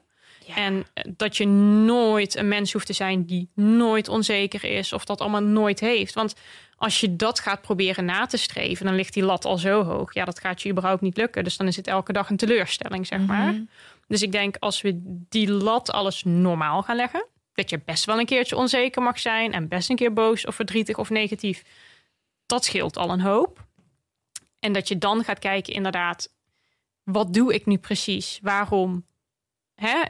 En 0.55 0.85
eh, 0.93 1.03
dat 1.17 1.37
je 1.37 1.47
nooit 1.47 2.35
een 2.35 2.47
mens 2.47 2.73
hoeft 2.73 2.85
te 2.85 2.93
zijn 2.93 3.25
die 3.25 3.49
nooit 3.55 4.07
onzeker 4.07 4.63
is 4.63 4.93
of 4.93 5.05
dat 5.05 5.21
allemaal 5.21 5.43
nooit 5.43 5.79
heeft. 5.79 6.13
Want 6.13 6.35
als 6.77 6.99
je 6.99 7.15
dat 7.15 7.39
gaat 7.39 7.61
proberen 7.61 8.05
na 8.05 8.25
te 8.25 8.37
streven, 8.37 8.85
dan 8.85 8.95
ligt 8.95 9.13
die 9.13 9.23
lat 9.23 9.45
al 9.45 9.57
zo 9.57 9.83
hoog. 9.83 10.13
Ja, 10.13 10.25
dat 10.25 10.39
gaat 10.39 10.61
je 10.61 10.69
überhaupt 10.69 11.01
niet 11.01 11.17
lukken. 11.17 11.43
Dus 11.43 11.57
dan 11.57 11.67
is 11.67 11.75
het 11.75 11.87
elke 11.87 12.13
dag 12.13 12.29
een 12.29 12.37
teleurstelling, 12.37 13.07
zeg 13.07 13.19
maar. 13.19 13.51
Mhm. 13.53 13.61
Dus 14.07 14.21
ik 14.21 14.31
denk 14.31 14.55
als 14.59 14.81
we 14.81 14.99
die 15.29 15.51
lat 15.51 15.91
alles 15.91 16.23
normaal 16.23 16.83
gaan 16.83 16.95
leggen, 16.95 17.25
dat 17.53 17.69
je 17.69 17.81
best 17.85 18.05
wel 18.05 18.19
een 18.19 18.25
keertje 18.25 18.55
onzeker 18.55 19.01
mag 19.01 19.19
zijn 19.19 19.53
en 19.53 19.67
best 19.67 19.89
een 19.89 19.95
keer 19.95 20.13
boos 20.13 20.45
of 20.45 20.55
verdrietig 20.55 20.97
of 20.97 21.09
negatief. 21.09 21.63
Dat 22.47 22.65
scheelt 22.65 22.97
al 22.97 23.09
een 23.09 23.21
hoop. 23.21 23.65
En 24.59 24.73
dat 24.73 24.87
je 24.87 24.97
dan 24.97 25.23
gaat 25.23 25.39
kijken, 25.39 25.73
inderdaad, 25.73 26.29
wat 27.03 27.33
doe 27.33 27.53
ik 27.53 27.65
nu 27.65 27.77
precies? 27.77 28.39
Waarom 28.41 29.05
hè, 29.75 30.01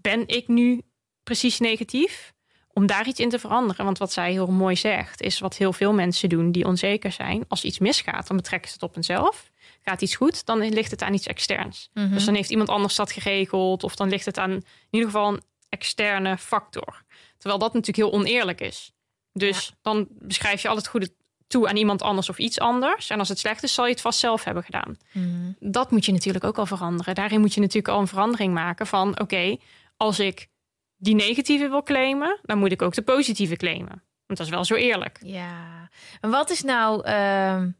ben 0.00 0.28
ik 0.28 0.48
nu 0.48 0.82
precies 1.22 1.58
negatief? 1.58 2.34
Om 2.72 2.86
daar 2.86 3.06
iets 3.06 3.20
in 3.20 3.28
te 3.28 3.38
veranderen. 3.38 3.84
Want 3.84 3.98
wat 3.98 4.12
zij 4.12 4.32
heel 4.32 4.46
mooi 4.46 4.76
zegt, 4.76 5.22
is 5.22 5.38
wat 5.38 5.56
heel 5.56 5.72
veel 5.72 5.92
mensen 5.92 6.28
doen 6.28 6.52
die 6.52 6.64
onzeker 6.64 7.12
zijn. 7.12 7.44
Als 7.48 7.64
iets 7.64 7.78
misgaat, 7.78 8.26
dan 8.26 8.36
betrekken 8.36 8.68
ze 8.68 8.74
het 8.74 8.82
op 8.82 8.94
hunzelf. 8.94 9.50
Gaat 9.82 10.02
iets 10.02 10.16
goed, 10.16 10.46
dan 10.46 10.68
ligt 10.68 10.90
het 10.90 11.02
aan 11.02 11.14
iets 11.14 11.26
externs. 11.26 11.90
Mhm. 11.92 12.12
Dus 12.12 12.24
dan 12.24 12.34
heeft 12.34 12.50
iemand 12.50 12.68
anders 12.68 12.94
dat 12.94 13.12
geregeld. 13.12 13.84
Of 13.84 13.96
dan 13.96 14.08
ligt 14.08 14.24
het 14.24 14.38
aan 14.38 14.50
in 14.50 14.64
ieder 14.90 15.10
geval 15.10 15.32
een 15.32 15.42
externe 15.68 16.38
factor. 16.38 17.04
Terwijl 17.38 17.60
dat 17.60 17.72
natuurlijk 17.72 18.08
heel 18.08 18.20
oneerlijk 18.20 18.60
is. 18.60 18.92
Dus 19.32 19.72
dan 19.82 20.06
beschrijf 20.10 20.62
je 20.62 20.68
al 20.68 20.76
het 20.76 20.88
goede 20.88 21.14
toe 21.46 21.68
aan 21.68 21.76
iemand 21.76 22.02
anders 22.02 22.28
of 22.28 22.38
iets 22.38 22.58
anders. 22.58 23.10
En 23.10 23.18
als 23.18 23.28
het 23.28 23.38
slecht 23.38 23.62
is, 23.62 23.74
zal 23.74 23.84
je 23.84 23.90
het 23.92 24.00
vast 24.00 24.18
zelf 24.18 24.44
hebben 24.44 24.62
gedaan. 24.62 24.96
Mhm. 25.12 25.52
Dat 25.58 25.90
moet 25.90 26.04
je 26.04 26.12
natuurlijk 26.12 26.44
ook 26.44 26.58
al 26.58 26.66
veranderen. 26.66 27.14
Daarin 27.14 27.40
moet 27.40 27.54
je 27.54 27.60
natuurlijk 27.60 27.94
al 27.94 28.00
een 28.00 28.06
verandering 28.06 28.54
maken 28.54 28.86
van... 28.86 29.20
oké, 29.20 29.56
als 29.96 30.18
ik 30.20 30.48
die 30.96 31.14
negatieve 31.14 31.68
wil 31.68 31.82
claimen... 31.82 32.38
dan 32.42 32.58
moet 32.58 32.72
ik 32.72 32.82
ook 32.82 32.94
de 32.94 33.02
positieve 33.02 33.56
claimen. 33.56 34.04
Want 34.26 34.38
dat 34.38 34.40
is 34.40 34.48
wel 34.48 34.64
zo 34.64 34.74
eerlijk. 34.74 35.18
Ja. 35.22 35.90
En 36.20 36.30
wat 36.30 36.50
is 36.50 36.62
nou, 36.62 37.04
ehm, 37.04 37.70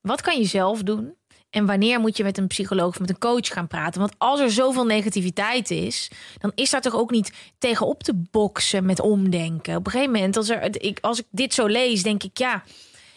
wat 0.00 0.20
kan 0.20 0.38
je 0.38 0.44
zelf 0.44 0.82
doen? 0.82 1.14
En 1.50 1.66
wanneer 1.66 2.00
moet 2.00 2.16
je 2.16 2.22
met 2.22 2.38
een 2.38 2.46
psycholoog 2.46 2.88
of 2.88 3.00
met 3.00 3.10
een 3.10 3.18
coach 3.18 3.48
gaan 3.48 3.66
praten? 3.66 4.00
Want 4.00 4.14
als 4.18 4.40
er 4.40 4.50
zoveel 4.50 4.84
negativiteit 4.84 5.70
is, 5.70 6.10
dan 6.38 6.52
is 6.54 6.70
daar 6.70 6.80
toch 6.80 6.94
ook 6.94 7.10
niet 7.10 7.32
tegenop 7.58 8.02
te 8.02 8.14
boksen 8.30 8.84
met 8.84 9.00
omdenken. 9.00 9.76
Op 9.76 9.86
een 9.86 9.92
gegeven 9.92 10.12
moment, 10.12 10.36
als, 10.36 10.48
er, 10.48 10.82
ik, 10.82 10.98
als 11.00 11.18
ik 11.18 11.26
dit 11.30 11.54
zo 11.54 11.66
lees, 11.66 12.02
denk 12.02 12.22
ik 12.22 12.38
ja. 12.38 12.62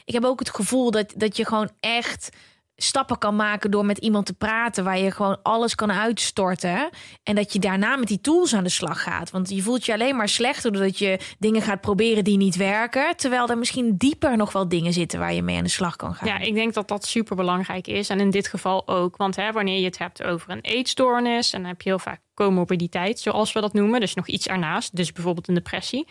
Ik 0.05 0.13
heb 0.13 0.23
ook 0.23 0.39
het 0.39 0.49
gevoel 0.49 0.91
dat, 0.91 1.13
dat 1.15 1.37
je 1.37 1.45
gewoon 1.45 1.69
echt 1.79 2.29
stappen 2.75 3.17
kan 3.17 3.35
maken 3.35 3.71
door 3.71 3.85
met 3.85 3.97
iemand 3.97 4.25
te 4.25 4.33
praten 4.33 4.83
waar 4.83 4.97
je 4.97 5.11
gewoon 5.11 5.39
alles 5.41 5.75
kan 5.75 5.91
uitstorten 5.91 6.89
en 7.23 7.35
dat 7.35 7.53
je 7.53 7.59
daarna 7.59 7.95
met 7.95 8.07
die 8.07 8.21
tools 8.21 8.55
aan 8.55 8.63
de 8.63 8.69
slag 8.69 9.03
gaat. 9.03 9.31
Want 9.31 9.49
je 9.49 9.61
voelt 9.61 9.85
je 9.85 9.93
alleen 9.93 10.15
maar 10.15 10.29
slechter 10.29 10.71
doordat 10.71 10.97
je 10.97 11.19
dingen 11.39 11.61
gaat 11.61 11.81
proberen 11.81 12.23
die 12.23 12.37
niet 12.37 12.55
werken, 12.55 13.15
terwijl 13.15 13.49
er 13.49 13.57
misschien 13.57 13.97
dieper 13.97 14.37
nog 14.37 14.51
wel 14.51 14.67
dingen 14.67 14.93
zitten 14.93 15.19
waar 15.19 15.33
je 15.33 15.41
mee 15.41 15.57
aan 15.57 15.63
de 15.63 15.69
slag 15.69 15.95
kan 15.95 16.15
gaan. 16.15 16.27
Ja, 16.27 16.39
ik 16.39 16.53
denk 16.53 16.73
dat 16.73 16.87
dat 16.87 17.05
super 17.05 17.35
belangrijk 17.35 17.87
is. 17.87 18.09
En 18.09 18.19
in 18.19 18.29
dit 18.29 18.47
geval 18.47 18.87
ook. 18.87 19.17
Want 19.17 19.35
hè, 19.35 19.51
wanneer 19.51 19.79
je 19.79 19.85
het 19.85 19.97
hebt 19.97 20.23
over 20.23 20.49
een 20.49 20.61
eetstoornis... 20.61 21.53
en 21.53 21.59
dan 21.59 21.69
heb 21.69 21.81
je 21.81 21.89
heel 21.89 21.99
vaak 21.99 22.21
comorbiditeit, 22.33 23.19
zoals 23.19 23.53
we 23.53 23.61
dat 23.61 23.73
noemen. 23.73 23.99
Dus 23.99 24.13
nog 24.13 24.27
iets 24.27 24.47
ernaast. 24.47 24.95
Dus 24.95 25.11
bijvoorbeeld 25.11 25.47
een 25.47 25.53
depressie. 25.53 26.07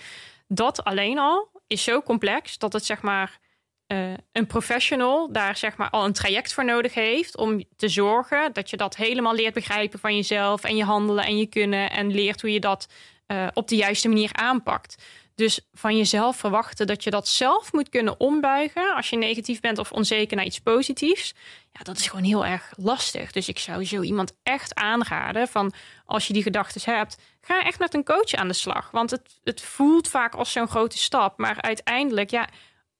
Dat 0.48 0.84
alleen 0.84 1.18
al 1.18 1.50
is 1.66 1.82
zo 1.82 2.02
complex 2.02 2.58
dat 2.58 2.72
het 2.72 2.84
zeg 2.84 3.02
maar... 3.02 3.40
eh, 3.93 4.12
een 4.32 4.47
professional 4.47 5.32
daar 5.32 5.57
zeg 5.57 5.76
maar 5.76 5.90
al 5.90 6.05
een 6.05 6.12
traject 6.12 6.53
voor 6.53 6.64
nodig 6.64 6.95
heeft 6.95 7.36
om 7.36 7.64
te 7.76 7.88
zorgen 7.88 8.53
dat 8.53 8.70
je 8.70 8.76
dat 8.76 8.97
helemaal 8.97 9.34
leert 9.34 9.55
begrijpen 9.55 9.99
van 9.99 10.16
jezelf 10.16 10.64
en 10.64 10.76
je 10.76 10.84
handelen 10.84 11.24
en 11.24 11.38
je 11.38 11.47
kunnen 11.47 11.90
en 11.90 12.12
leert 12.12 12.40
hoe 12.40 12.53
je 12.53 12.61
dat 12.61 12.88
eh, 13.26 13.47
op 13.55 13.68
de 13.68 13.76
juiste 13.76 14.09
manier 14.09 14.30
aanpakt. 14.32 15.03
Dus 15.34 15.61
van 15.72 15.97
jezelf 15.97 16.36
verwachten 16.36 16.86
dat 16.86 17.05
je 17.05 17.11
dat 17.11 17.28
zelf 17.28 17.72
moet 17.72 17.88
kunnen 17.88 18.20
ombuigen 18.20 18.95
als 18.95 19.11
je 19.11 19.16
negatief 19.16 19.61
bent 19.61 19.78
of 19.78 19.93
onzeker 19.93 20.36
naar 20.36 20.47
iets 20.47 20.61
positiefs. 20.61 21.34
Ja, 21.72 21.80
dat 21.82 21.99
is 21.99 22.07
gewoon 22.07 22.24
heel 22.24 22.47
erg 22.47 22.72
lastig. 22.76 23.32
Dus 23.32 23.49
ik 23.49 23.59
zou 23.59 23.84
zo 23.84 24.01
iemand 24.03 24.32
echt 24.43 24.74
aanraden 24.74 25.49
van 25.49 25.72
als 26.07 26.26
je 26.26 26.32
die 26.32 26.43
gedachten 26.43 26.95
hebt, 26.95 27.18
ga 27.40 27.64
echt 27.64 27.78
met 27.78 27.95
een 27.95 28.05
coach 28.05 28.32
aan 28.32 28.49
de 28.49 28.55
slag. 28.55 28.90
Want 28.90 29.11
het, 29.11 29.40
het 29.45 29.61
voelt 29.61 30.09
vaak 30.09 30.34
als 30.34 30.53
zo'n 30.53 30.68
grote 30.68 30.99
stap, 30.99 31.38
maar 31.38 31.62
uiteindelijk, 31.62 32.30
ja, 32.30 32.49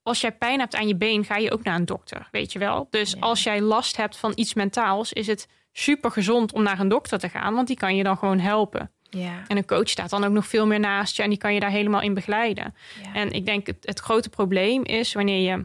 als 0.03 0.21
jij 0.21 0.33
pijn 0.33 0.59
hebt 0.59 0.75
aan 0.75 0.89
je 0.89 0.97
been, 0.97 1.25
ga 1.25 1.37
je 1.37 1.53
ook 1.53 1.63
naar 1.63 1.77
een 1.77 1.85
dokter, 1.85 2.29
weet 2.31 2.53
je 2.53 2.59
wel. 2.59 2.87
Dus 2.91 3.21
als 3.21 3.43
jij 3.43 3.61
last 3.61 3.97
hebt 3.97 4.17
van 4.17 4.33
iets 4.35 4.55
mentaals, 4.55 5.13
is 5.13 5.27
het 5.27 5.49
super 5.73 6.11
gezond 6.11 6.53
om 6.53 6.63
naar 6.63 6.81
een 6.81 6.89
dokter 6.89 7.19
te 7.19 7.29
gaan, 7.29 7.55
want 7.55 7.67
die 7.67 7.77
kan 7.77 7.97
je 7.97 8.03
dan 8.03 8.17
gewoon 8.17 8.39
helpen. 8.39 8.91
Ja. 9.11 9.45
En 9.47 9.57
een 9.57 9.67
coach 9.67 9.89
staat 9.89 10.11
dan 10.11 10.25
ook 10.25 10.33
nog 10.33 10.47
veel 10.47 10.67
meer 10.67 10.81
naast 10.81 11.17
je 11.17 11.23
en 11.23 11.29
die 11.29 11.39
kan 11.39 11.55
je 11.55 11.61
daar 11.61 11.71
helemaal 11.71 12.01
in 12.01 12.15
begeleiden. 12.15 12.75
Ja. 13.03 13.15
En 13.15 13.31
ik 13.31 13.47
denk 13.47 13.67
het, 13.67 13.77
het 13.81 13.99
grote 13.99 14.29
probleem 14.29 14.85
is 14.85 15.13
wanneer 15.13 15.51
je 15.51 15.65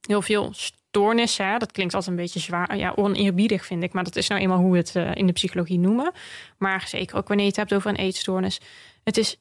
heel 0.00 0.22
veel 0.22 0.50
stoornissen, 0.52 1.46
hè, 1.46 1.58
dat 1.58 1.72
klinkt 1.72 1.94
altijd 1.94 2.16
een 2.16 2.22
beetje 2.22 2.40
zwaar, 2.40 2.76
ja, 2.76 2.92
oneerbiedig 2.96 3.66
vind 3.66 3.82
ik, 3.82 3.92
maar 3.92 4.04
dat 4.04 4.16
is 4.16 4.28
nou 4.28 4.40
eenmaal 4.40 4.58
hoe 4.58 4.72
we 4.72 4.78
het 4.78 4.96
eh, 4.96 5.14
in 5.14 5.26
de 5.26 5.32
psychologie 5.32 5.78
noemen. 5.78 6.12
Maar 6.58 6.84
zeker 6.88 7.16
ook 7.16 7.28
wanneer 7.28 7.46
je 7.46 7.50
het 7.50 7.60
hebt 7.60 7.74
over 7.74 7.90
een 7.90 7.96
eetstoornis. 7.96 8.60
Het 9.04 9.16
is 9.16 9.36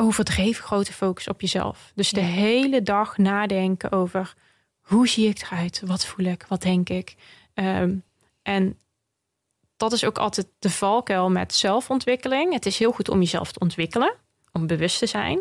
overdreven 0.00 0.64
grote 0.64 0.92
focus 0.92 1.28
op 1.28 1.40
jezelf. 1.40 1.92
Dus 1.94 2.10
de 2.10 2.20
Ja. 2.20 2.26
hele 2.26 2.82
dag 2.82 3.16
nadenken 3.16 3.92
over 3.92 4.34
hoe 4.80 5.08
zie 5.08 5.28
ik 5.28 5.42
eruit, 5.42 5.82
wat 5.84 6.06
voel 6.06 6.26
ik, 6.26 6.44
wat 6.48 6.62
denk 6.62 6.88
ik. 6.88 7.14
Ehm, 7.54 7.94
en 8.42 8.78
dat 9.76 9.92
is 9.92 10.04
ook 10.04 10.18
altijd 10.18 10.46
de 10.58 10.70
valkuil 10.70 11.30
met 11.30 11.54
zelfontwikkeling. 11.54 12.52
Het 12.52 12.66
is 12.66 12.78
heel 12.78 12.92
goed 12.92 13.08
om 13.08 13.18
jezelf 13.18 13.52
te 13.52 13.58
ontwikkelen, 13.58 14.14
om 14.52 14.66
bewust 14.66 14.98
te 14.98 15.06
zijn. 15.06 15.40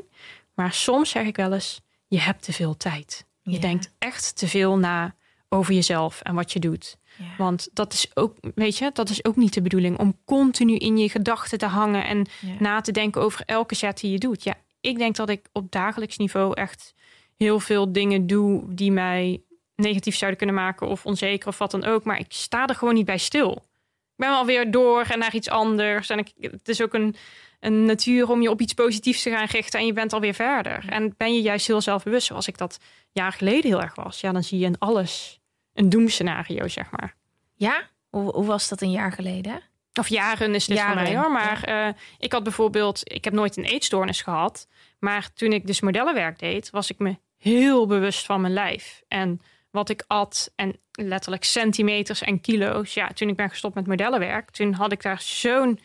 Maar 0.53 0.73
soms 0.73 1.09
zeg 1.09 1.25
ik 1.25 1.35
wel 1.35 1.53
eens, 1.53 1.81
je 2.07 2.19
hebt 2.19 2.43
te 2.43 2.53
veel 2.53 2.77
tijd. 2.77 3.25
Je 3.41 3.51
Ja. 3.51 3.59
denkt 3.59 3.91
echt 3.97 4.35
te 4.35 4.47
veel 4.47 4.77
na 4.77 5.15
over 5.49 5.73
jezelf 5.73 6.21
en 6.21 6.35
wat 6.35 6.51
je 6.53 6.59
doet. 6.59 6.97
Ja. 7.17 7.25
Want 7.37 7.69
dat 7.73 7.93
is 7.93 8.11
ook, 8.13 8.35
weet 8.55 8.77
je, 8.77 8.89
dat 8.93 9.09
is 9.09 9.25
ook 9.25 9.35
niet 9.35 9.53
de 9.53 9.61
bedoeling 9.61 9.97
om 9.99 10.17
continu 10.25 10.75
in 10.75 10.97
je 10.97 11.09
gedachten 11.09 11.57
te 11.57 11.65
hangen 11.65 12.05
en 12.05 12.25
Ja. 12.41 12.55
na 12.59 12.81
te 12.81 12.91
denken 12.91 13.21
over 13.21 13.41
elke 13.45 13.75
zet 13.75 13.99
die 13.99 14.11
je 14.11 14.17
doet. 14.17 14.43
Ja, 14.43 14.53
ik 14.81 14.97
denk 14.97 15.15
dat 15.15 15.29
ik 15.29 15.47
op 15.51 15.71
dagelijks 15.71 16.17
niveau 16.17 16.53
echt 16.53 16.93
heel 17.37 17.59
veel 17.59 17.91
dingen 17.91 18.27
doe 18.27 18.63
die 18.73 18.91
mij 18.91 19.41
negatief 19.75 20.15
zouden 20.15 20.37
kunnen 20.39 20.55
maken 20.55 20.87
of 20.87 21.05
onzeker 21.05 21.47
of 21.47 21.57
wat 21.57 21.71
dan 21.71 21.85
ook. 21.85 22.03
Maar 22.03 22.19
ik 22.19 22.25
sta 22.29 22.67
er 22.67 22.75
gewoon 22.75 22.93
niet 22.93 23.05
bij 23.05 23.17
stil. 23.17 23.51
Ik 23.51 24.23
ben 24.23 24.29
wel 24.29 24.45
weer 24.45 24.71
door 24.71 25.01
en 25.01 25.19
naar 25.19 25.35
iets 25.35 25.49
anders. 25.49 26.09
En 26.09 26.17
ik, 26.17 26.31
het 26.39 26.67
is 26.69 26.81
ook 26.81 26.93
een, 26.93 27.15
een 27.59 27.85
natuur 27.85 28.29
om 28.29 28.41
je 28.41 28.49
op 28.49 28.61
iets 28.61 28.73
positiefs 28.73 29.21
te 29.23 29.29
gaan 29.29 29.45
richten 29.45 29.79
en 29.79 29.85
je 29.85 29.93
bent 29.93 30.13
alweer 30.13 30.33
verder. 30.33 30.85
En 30.89 31.13
ben 31.17 31.33
je 31.33 31.41
juist 31.41 31.67
heel 31.67 31.81
zelfbewust, 31.81 32.27
zoals 32.27 32.47
ik 32.47 32.57
dat 32.57 32.79
jaar 33.11 33.31
geleden 33.31 33.69
heel 33.71 33.81
erg 33.81 33.95
was. 33.95 34.21
Ja, 34.21 34.31
dan 34.31 34.43
zie 34.43 34.59
je 34.59 34.65
in 34.65 34.79
alles 34.79 35.39
een 35.77 35.89
doemscenario, 35.89 36.67
zeg 36.67 36.91
maar. 36.91 37.15
Ja? 37.55 37.89
Hoe, 38.09 38.31
hoe 38.31 38.45
was 38.45 38.69
dat 38.69 38.81
een 38.81 38.91
jaar 38.91 39.11
geleden? 39.11 39.61
Of 39.93 40.07
jaren 40.07 40.55
is 40.55 40.65
dit 40.65 40.77
Jaren, 40.77 40.93
voor 40.93 41.01
mij 41.01 41.17
hoor. 41.17 41.31
Maar 41.31 41.63
eh, 41.63 41.93
ik 42.19 42.31
had 42.31 42.43
bijvoorbeeld, 42.43 43.01
ik 43.03 43.23
heb 43.23 43.33
nooit 43.33 43.57
een 43.57 43.63
eetstoornis 43.63 44.21
gehad. 44.21 44.67
Maar 44.99 45.33
toen 45.33 45.51
ik 45.51 45.67
dus 45.67 45.81
modellenwerk 45.81 46.39
deed, 46.39 46.69
was 46.69 46.89
ik 46.89 46.99
me 46.99 47.17
heel 47.37 47.87
bewust 47.87 48.25
van 48.25 48.41
mijn 48.41 48.53
lijf. 48.53 49.03
En 49.07 49.41
wat 49.71 49.89
ik 49.89 50.03
at 50.07 50.51
en 50.55 50.79
letterlijk 50.91 51.43
centimeters 51.43 52.21
en 52.21 52.41
kilo's. 52.41 52.93
Ja, 52.93 53.07
toen 53.07 53.29
ik 53.29 53.35
ben 53.35 53.49
gestopt 53.49 53.75
met 53.75 53.87
modellenwerk, 53.87 54.49
toen 54.49 54.73
had 54.73 54.91
ik 54.91 55.01
daar 55.01 55.21
zo'n 55.21 55.79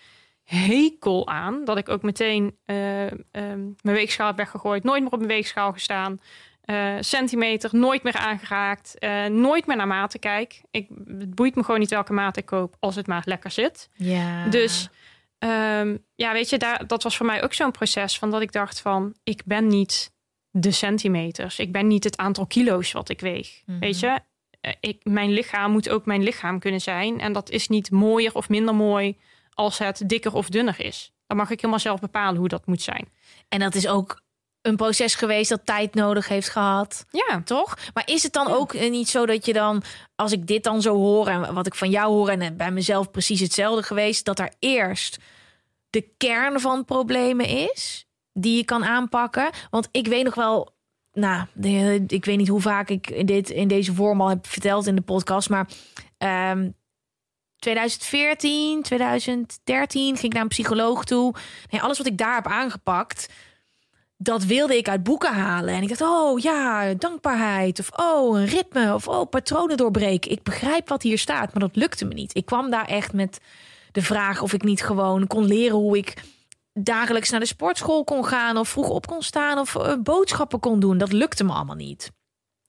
hekel 0.44 1.28
aan. 1.28 1.64
Dat 1.64 1.78
ik 1.78 1.88
ook 1.88 2.02
meteen 2.02 2.56
eh, 2.64 3.06
ehm, 3.06 3.60
mijn 3.80 3.96
weegschaal 3.96 4.26
heb 4.26 4.36
weggegooid. 4.36 4.84
Nooit 4.84 5.02
meer 5.02 5.12
op 5.12 5.18
mijn 5.18 5.30
weegschaal 5.30 5.72
gestaan. 5.72 6.20
Eh, 6.62 6.94
centimeter, 7.00 7.70
nooit 7.72 8.02
meer 8.02 8.16
aangeraakt. 8.16 8.98
eh, 8.98 9.24
nooit 9.24 9.66
meer 9.66 9.76
naar 9.76 9.86
maten 9.86 10.20
kijk. 10.20 10.60
Ik, 10.70 10.88
het 11.06 11.34
boeit 11.34 11.54
me 11.54 11.64
gewoon 11.64 11.80
niet 11.80 11.90
welke 11.90 12.12
maat 12.12 12.36
ik 12.36 12.46
koop, 12.46 12.76
als 12.78 12.94
het 12.96 13.06
maar 13.06 13.22
lekker 13.24 13.50
zit. 13.50 13.88
Ja. 13.94 14.48
Dus 14.48 14.88
ehm, 15.38 15.96
ja, 16.14 16.32
weet 16.32 16.50
je, 16.50 16.58
daar, 16.58 16.86
dat 16.86 17.02
was 17.02 17.16
voor 17.16 17.26
mij 17.26 17.42
ook 17.42 17.52
zo'n 17.54 17.70
proces 17.70 18.18
van 18.18 18.30
dat 18.30 18.40
ik 18.42 18.52
dacht 18.52 18.80
van, 18.80 19.14
ik 19.24 19.42
ben 19.44 19.66
niet 19.66 20.12
de 20.50 20.70
centimeters. 20.70 21.58
Ik 21.58 21.72
ben 21.72 21.86
niet 21.86 22.04
het 22.04 22.16
aantal 22.16 22.46
kilo's 22.46 22.92
wat 22.92 23.08
ik 23.08 23.20
weeg. 23.20 23.62
Mhm. 23.66 23.78
Weet 23.78 24.00
je, 24.00 24.18
Eh, 24.60 24.72
ik, 24.80 25.04
mijn 25.04 25.30
lichaam 25.32 25.72
moet 25.72 25.88
ook 25.88 26.06
mijn 26.06 26.22
lichaam 26.22 26.58
kunnen 26.58 26.80
zijn. 26.80 27.20
En 27.20 27.32
dat 27.32 27.50
is 27.50 27.68
niet 27.68 27.90
mooier 27.90 28.34
of 28.34 28.48
minder 28.48 28.74
mooi 28.74 29.18
als 29.54 29.78
het 29.78 30.02
dikker 30.06 30.34
of 30.34 30.48
dunner 30.48 30.80
is. 30.80 31.12
Dan 31.26 31.36
mag 31.36 31.50
ik 31.50 31.56
helemaal 31.56 31.78
zelf 31.78 32.00
bepalen 32.00 32.38
hoe 32.38 32.48
dat 32.48 32.66
moet 32.66 32.82
zijn. 32.82 33.08
En 33.48 33.58
dat 33.58 33.74
is 33.74 33.88
ook 33.88 34.21
een 34.62 34.76
proces 34.76 35.14
geweest 35.14 35.48
dat 35.48 35.60
tijd 35.66 35.94
nodig 35.94 36.28
heeft 36.28 36.48
gehad. 36.48 37.04
Ja, 37.10 37.42
Toch? 37.44 37.76
Maar 37.94 38.02
is 38.06 38.22
het 38.22 38.32
dan 38.32 38.46
ook 38.48 38.72
eh, 38.72 38.90
niet 38.90 39.08
zo 39.08 39.26
dat 39.26 39.46
je 39.46 39.52
dan, 39.52 39.82
als 40.16 40.32
ik 40.32 40.46
dit 40.46 40.64
dan 40.64 40.82
zo 40.82 40.94
hoor 40.94 41.26
en 41.28 41.54
wat 41.54 41.66
ik 41.66 41.74
van 41.74 41.90
jou 41.90 42.12
hoor 42.12 42.28
en 42.28 42.40
eh, 42.40 42.50
bij 42.56 42.70
mezelf 42.70 43.10
precies 43.10 43.40
hetzelfde 43.40 43.82
geweest, 43.82 44.24
dat 44.24 44.38
er 44.38 44.52
eerst 44.58 45.18
de 45.90 46.08
kern 46.16 46.60
van 46.60 46.84
problemen 46.84 47.46
is 47.46 48.06
die 48.32 48.56
je 48.56 48.64
kan 48.64 48.84
aanpakken? 48.84 49.50
Want 49.70 49.88
ik 49.90 50.06
weet 50.06 50.24
nog 50.24 50.34
wel, 50.34 50.74
nou, 51.12 51.46
de- 51.52 52.04
ik 52.06 52.24
weet 52.24 52.36
niet 52.38 52.48
hoe 52.48 52.60
vaak 52.60 52.88
ik 52.88 53.26
dit 53.26 53.50
in 53.50 53.68
deze 53.68 53.94
vorm 53.94 54.20
al 54.20 54.28
heb 54.28 54.46
verteld 54.46 54.86
in 54.86 54.94
de 54.94 55.00
podcast, 55.02 55.48
maar 55.48 55.68
ehm, 56.18 56.68
2014, 57.58 58.82
2013 58.82 60.04
ging 60.14 60.22
ik 60.26 60.32
naar 60.32 60.42
een 60.42 60.48
psycholoog 60.48 61.04
toe. 61.04 61.34
Nee, 61.70 61.82
alles 61.82 61.98
wat 61.98 62.06
ik 62.06 62.18
daar 62.18 62.34
heb 62.34 62.46
aangepakt, 62.46 63.28
dat 64.22 64.44
wilde 64.44 64.76
ik 64.76 64.88
uit 64.88 65.02
boeken 65.02 65.32
halen. 65.32 65.74
En 65.74 65.82
ik 65.82 65.88
dacht, 65.88 66.00
oh 66.00 66.38
ja, 66.38 66.94
dankbaarheid. 66.94 67.78
Of 67.78 67.90
oh, 67.96 68.38
een 68.38 68.46
ritme. 68.46 68.94
Of 68.94 69.08
oh, 69.08 69.28
patronen 69.28 69.76
doorbreken. 69.76 70.30
Ik 70.30 70.42
begrijp 70.42 70.88
wat 70.88 71.02
hier 71.02 71.18
staat, 71.18 71.52
maar 71.52 71.62
dat 71.62 71.76
lukte 71.76 72.04
me 72.04 72.14
niet. 72.14 72.36
Ik 72.36 72.46
kwam 72.46 72.70
daar 72.70 72.86
echt 72.86 73.12
met 73.12 73.40
de 73.92 74.02
vraag 74.02 74.42
of 74.42 74.52
ik 74.52 74.62
niet 74.62 74.82
gewoon 74.82 75.26
kon 75.26 75.44
leren 75.44 75.76
hoe 75.76 75.96
ik 75.96 76.22
dagelijks 76.72 77.30
naar 77.30 77.40
de 77.40 77.46
sportschool 77.46 78.04
kon 78.04 78.24
gaan. 78.24 78.56
Of 78.56 78.68
vroeg 78.68 78.88
op 78.88 79.06
kon 79.06 79.22
staan. 79.22 79.58
Of 79.58 79.74
uh, 79.74 79.94
boodschappen 80.02 80.60
kon 80.60 80.80
doen. 80.80 80.98
Dat 80.98 81.12
lukte 81.12 81.44
me 81.44 81.52
allemaal 81.52 81.76
niet. 81.76 82.10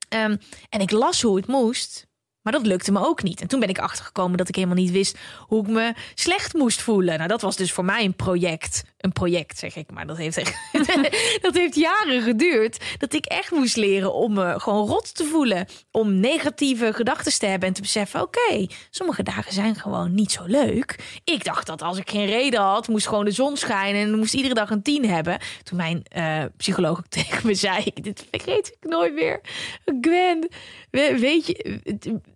Um, 0.09 0.37
en 0.69 0.79
ik 0.79 0.91
las 0.91 1.21
hoe 1.21 1.35
het 1.35 1.47
moest. 1.47 2.07
Maar 2.43 2.53
dat 2.53 2.65
lukte 2.65 2.91
me 2.91 3.05
ook 3.05 3.23
niet. 3.23 3.41
En 3.41 3.47
toen 3.47 3.59
ben 3.59 3.69
ik 3.69 3.79
achtergekomen 3.79 4.37
dat 4.37 4.49
ik 4.49 4.55
helemaal 4.55 4.75
niet 4.75 4.91
wist 4.91 5.17
hoe 5.39 5.61
ik 5.61 5.67
me 5.67 5.93
slecht 6.13 6.53
moest 6.53 6.81
voelen. 6.81 7.17
Nou, 7.17 7.27
dat 7.27 7.41
was 7.41 7.55
dus 7.55 7.71
voor 7.71 7.85
mij 7.85 8.03
een 8.03 8.15
project. 8.15 8.83
Een 8.97 9.11
project, 9.11 9.59
zeg 9.59 9.75
ik, 9.75 9.91
maar 9.91 10.07
dat 10.07 10.17
heeft, 10.17 10.37
echt, 10.37 10.55
dat 11.41 11.53
heeft 11.53 11.75
jaren 11.75 12.21
geduurd. 12.21 12.83
Dat 12.97 13.13
ik 13.13 13.25
echt 13.25 13.51
moest 13.51 13.75
leren 13.75 14.13
om 14.13 14.33
me 14.33 14.59
gewoon 14.59 14.87
rot 14.87 15.15
te 15.15 15.25
voelen. 15.25 15.67
Om 15.91 16.19
negatieve 16.19 16.93
gedachten 16.93 17.39
te 17.39 17.45
hebben 17.45 17.67
en 17.67 17.73
te 17.73 17.81
beseffen: 17.81 18.21
oké, 18.21 18.67
sommige 18.89 19.23
dagen 19.23 19.53
zijn 19.53 19.75
gewoon 19.75 20.13
niet 20.13 20.31
zo 20.31 20.43
leuk. 20.45 21.19
Ik 21.23 21.43
dacht 21.43 21.67
dat 21.67 21.81
als 21.81 21.97
ik 21.97 22.09
geen 22.09 22.25
reden 22.25 22.59
had, 22.59 22.87
moest 22.87 23.07
gewoon 23.07 23.25
de 23.25 23.31
zon 23.31 23.57
schijnen 23.57 24.01
en 24.01 24.17
moest 24.17 24.33
iedere 24.33 24.53
dag 24.53 24.69
een 24.69 24.81
tien 24.81 25.09
hebben. 25.09 25.39
Toen 25.63 25.77
mijn 25.77 26.03
uh, 26.17 26.43
psycholoog 26.57 27.01
tegen 27.09 27.47
me 27.47 27.53
zei: 27.53 27.91
dit 27.93 28.25
vergeet 28.31 28.67
ik 28.67 28.89
nooit 28.89 29.13
meer. 29.13 29.41
Gwen, 30.01 30.49
weet 31.19 31.47
je 31.47 31.81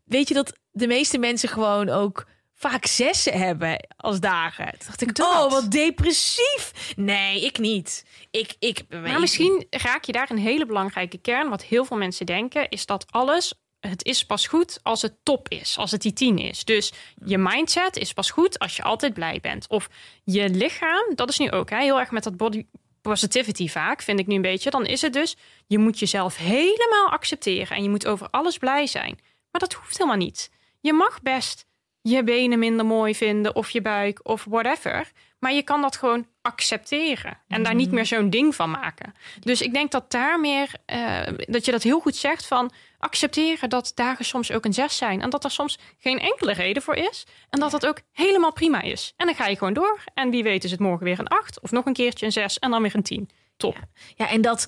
weet 0.07 0.27
je 0.27 0.33
dat 0.33 0.57
de 0.71 0.87
meeste 0.87 1.17
mensen 1.17 1.49
gewoon 1.49 1.89
ook 1.89 2.25
vaak 2.53 2.85
zessen 2.85 3.33
hebben 3.33 3.87
als 3.97 4.19
dagen. 4.19 4.69
Toen 4.69 4.85
dacht 4.85 5.01
ik, 5.01 5.15
dat. 5.15 5.27
oh, 5.27 5.51
wat 5.51 5.71
depressief. 5.71 6.93
Nee, 6.95 7.45
ik 7.45 7.57
niet. 7.57 8.05
Ik, 8.31 8.55
ik, 8.59 8.83
maar 8.89 9.19
misschien 9.19 9.67
raak 9.69 10.03
je 10.03 10.11
daar 10.11 10.31
een 10.31 10.37
hele 10.37 10.65
belangrijke 10.65 11.17
kern. 11.17 11.49
Wat 11.49 11.63
heel 11.63 11.85
veel 11.85 11.97
mensen 11.97 12.25
denken, 12.25 12.69
is 12.69 12.85
dat 12.85 13.05
alles 13.11 13.53
het 13.79 14.05
is 14.05 14.25
pas 14.25 14.47
goed 14.47 14.79
als 14.83 15.01
het 15.01 15.15
top 15.23 15.49
is, 15.49 15.77
als 15.77 15.91
het 15.91 16.01
die 16.01 16.13
tien 16.13 16.37
is. 16.37 16.65
Dus 16.65 16.93
je 17.25 17.37
mindset 17.37 17.97
is 17.97 18.13
pas 18.13 18.31
goed 18.31 18.59
als 18.59 18.75
je 18.75 18.83
altijd 18.83 19.13
blij 19.13 19.39
bent. 19.41 19.67
Of 19.67 19.89
je 20.23 20.49
lichaam, 20.49 21.15
dat 21.15 21.29
is 21.29 21.37
nu 21.37 21.51
ook 21.51 21.69
hè, 21.69 21.81
heel 21.81 21.99
erg 21.99 22.11
met 22.11 22.23
dat 22.23 22.37
body 22.37 22.65
positivity 23.01 23.67
vaak, 23.67 24.01
vind 24.01 24.19
ik 24.19 24.27
nu 24.27 24.35
een 24.35 24.41
beetje. 24.41 24.69
Dan 24.69 24.85
is 24.85 25.01
het 25.01 25.13
dus, 25.13 25.35
je 25.67 25.77
moet 25.77 25.99
jezelf 25.99 26.37
helemaal 26.37 27.09
accepteren 27.09 27.77
en 27.77 27.83
je 27.83 27.89
moet 27.89 28.07
over 28.07 28.29
alles 28.29 28.57
blij 28.57 28.87
zijn. 28.87 29.19
Maar 29.57 29.69
dat 29.69 29.77
hoeft 29.77 29.97
helemaal 29.97 30.17
niet. 30.17 30.51
Je 30.79 30.93
mag 30.93 31.21
best 31.21 31.65
je 32.01 32.23
benen 32.23 32.59
minder 32.59 32.85
mooi 32.85 33.15
vinden 33.15 33.55
of 33.55 33.69
je 33.69 33.81
buik 33.81 34.19
of 34.23 34.45
whatever. 34.49 35.11
Maar 35.39 35.53
je 35.53 35.61
kan 35.61 35.81
dat 35.81 35.95
gewoon 35.95 36.27
accepteren 36.41 37.39
en 37.47 37.63
daar 37.63 37.75
niet 37.75 37.85
mhm. 37.85 37.95
meer 37.95 38.05
zo'n 38.05 38.29
ding 38.29 38.55
van 38.55 38.69
maken. 38.69 39.13
Dus 39.39 39.61
ik 39.61 39.73
denk 39.73 39.91
dat 39.91 40.11
daar 40.11 40.39
meer, 40.39 40.71
uh, 40.93 41.21
dat 41.37 41.65
je 41.65 41.71
dat 41.71 41.83
heel 41.83 41.99
goed 41.99 42.15
zegt 42.15 42.47
van 42.47 42.71
accepteren 42.97 43.69
dat 43.69 43.91
dagen 43.95 44.25
soms 44.25 44.51
ook 44.51 44.65
een 44.65 44.73
zes 44.73 44.97
zijn. 44.97 45.21
En 45.21 45.29
dat 45.29 45.43
er 45.43 45.51
soms 45.51 45.79
geen 45.97 46.19
enkele 46.19 46.53
reden 46.53 46.81
voor 46.81 46.95
is. 46.95 47.25
En 47.49 47.59
dat 47.59 47.71
dat 47.71 47.85
ook 47.85 48.01
helemaal 48.11 48.53
prima 48.53 48.81
is. 48.81 49.13
En 49.15 49.25
dan 49.25 49.35
ga 49.35 49.47
je 49.47 49.57
gewoon 49.57 49.73
door. 49.73 50.03
En 50.13 50.29
wie 50.29 50.43
weet 50.43 50.63
is 50.63 50.71
het 50.71 50.79
morgen 50.79 51.05
weer 51.05 51.19
een 51.19 51.27
acht 51.27 51.61
of 51.61 51.71
nog 51.71 51.85
een 51.85 51.93
keertje 51.93 52.25
een 52.25 52.31
zes 52.31 52.59
en 52.59 52.71
dan 52.71 52.81
weer 52.81 52.95
een 52.95 53.03
tien. 53.03 53.29
Top. 53.57 53.75
Ja, 53.75 53.87
ja 54.15 54.29
en 54.29 54.41
dat 54.41 54.67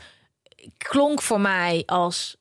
klonk 0.77 1.21
voor 1.21 1.41
mij 1.41 1.83
als 1.85 2.38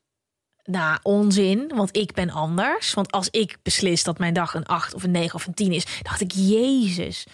nou, 0.70 0.98
onzin, 1.02 1.72
want 1.74 1.96
ik 1.96 2.12
ben 2.12 2.30
anders. 2.30 2.94
Want 2.94 3.10
als 3.10 3.28
ik 3.30 3.56
beslis 3.62 4.02
dat 4.02 4.18
mijn 4.18 4.34
dag 4.34 4.54
een 4.54 4.66
8 4.66 4.94
of 4.94 5.02
een 5.02 5.10
9 5.10 5.34
of 5.34 5.46
een 5.46 5.54
10 5.54 5.72
is, 5.72 5.86
dacht 6.02 6.20
ik, 6.20 6.32
Jezus, 6.34 7.26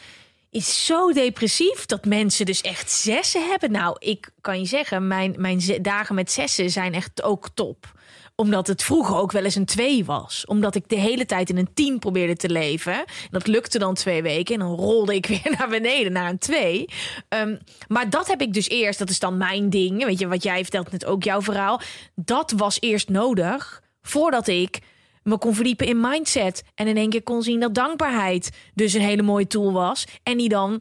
is 0.51 0.87
zo 0.87 1.13
depressief 1.13 1.87
dat 1.87 2.05
mensen 2.05 2.47
dus 2.47 2.61
echt 2.61 2.91
zessen 2.91 3.49
hebben. 3.49 3.71
Nou, 3.71 3.97
ik 3.99 4.31
kan 4.41 4.59
je 4.59 4.67
zeggen, 4.67 5.07
mijn, 5.07 5.35
mijn 5.39 5.61
dagen 5.83 6.15
met 6.15 6.31
zessen 6.31 6.71
zijn 6.71 6.95
echt 6.95 7.23
ook 7.23 7.49
top 7.55 7.93
omdat 8.37 8.67
het 8.67 8.83
vroeger 8.83 9.17
ook 9.17 9.33
wel 9.33 9.45
eens 9.45 9.55
een 9.55 9.65
2 9.65 10.05
was. 10.05 10.45
Omdat 10.47 10.75
ik 10.75 10.89
de 10.89 10.97
hele 10.97 11.27
tijd 11.27 11.51
in 11.51 11.57
een 11.57 11.75
10 11.75 11.99
probeerde 11.99 12.37
te 12.37 12.51
leven. 12.51 13.05
Dat 13.31 13.47
lukte 13.47 13.79
dan 13.79 13.95
twee 13.95 14.23
weken. 14.23 14.55
En 14.55 14.61
dan 14.61 14.77
rolde 14.77 15.15
ik 15.15 15.27
weer 15.43 15.55
naar 15.59 15.69
beneden 15.69 16.13
naar 16.13 16.31
een 16.31 16.39
2. 16.39 16.89
Um, 17.29 17.59
maar 17.89 18.11
dat 18.11 18.29
heb 18.29 18.41
ik 18.41 18.53
dus 18.53 18.69
eerst. 18.69 18.99
Dat 18.99 19.11
is 19.11 19.19
dan 19.19 19.37
mijn 19.37 19.71
ding. 19.71 20.05
Weet 20.05 20.19
je, 20.19 20.27
wat 20.27 20.43
jij 20.43 20.63
vertelt 20.63 20.93
net 20.93 21.05
ook 21.05 21.23
jouw 21.23 21.43
verhaal. 21.43 21.81
Dat 22.15 22.51
was 22.57 22.81
eerst 22.81 23.09
nodig 23.09 23.83
voordat 24.03 24.49
ik 24.49 24.79
me 25.23 25.39
kon 25.39 25.55
verdiepen 25.55 25.87
in 25.87 26.01
mindset. 26.01 26.63
En 26.75 26.87
in 26.87 26.97
één 26.97 27.11
keer 27.11 27.23
kon 27.23 27.43
zien 27.43 27.61
dat 27.61 27.75
dankbaarheid 27.75 28.51
dus 28.75 28.93
een 28.93 29.01
hele 29.01 29.23
mooie 29.23 29.47
tool 29.47 29.73
was. 29.73 30.05
En 30.23 30.37
die 30.37 30.49
dan 30.49 30.81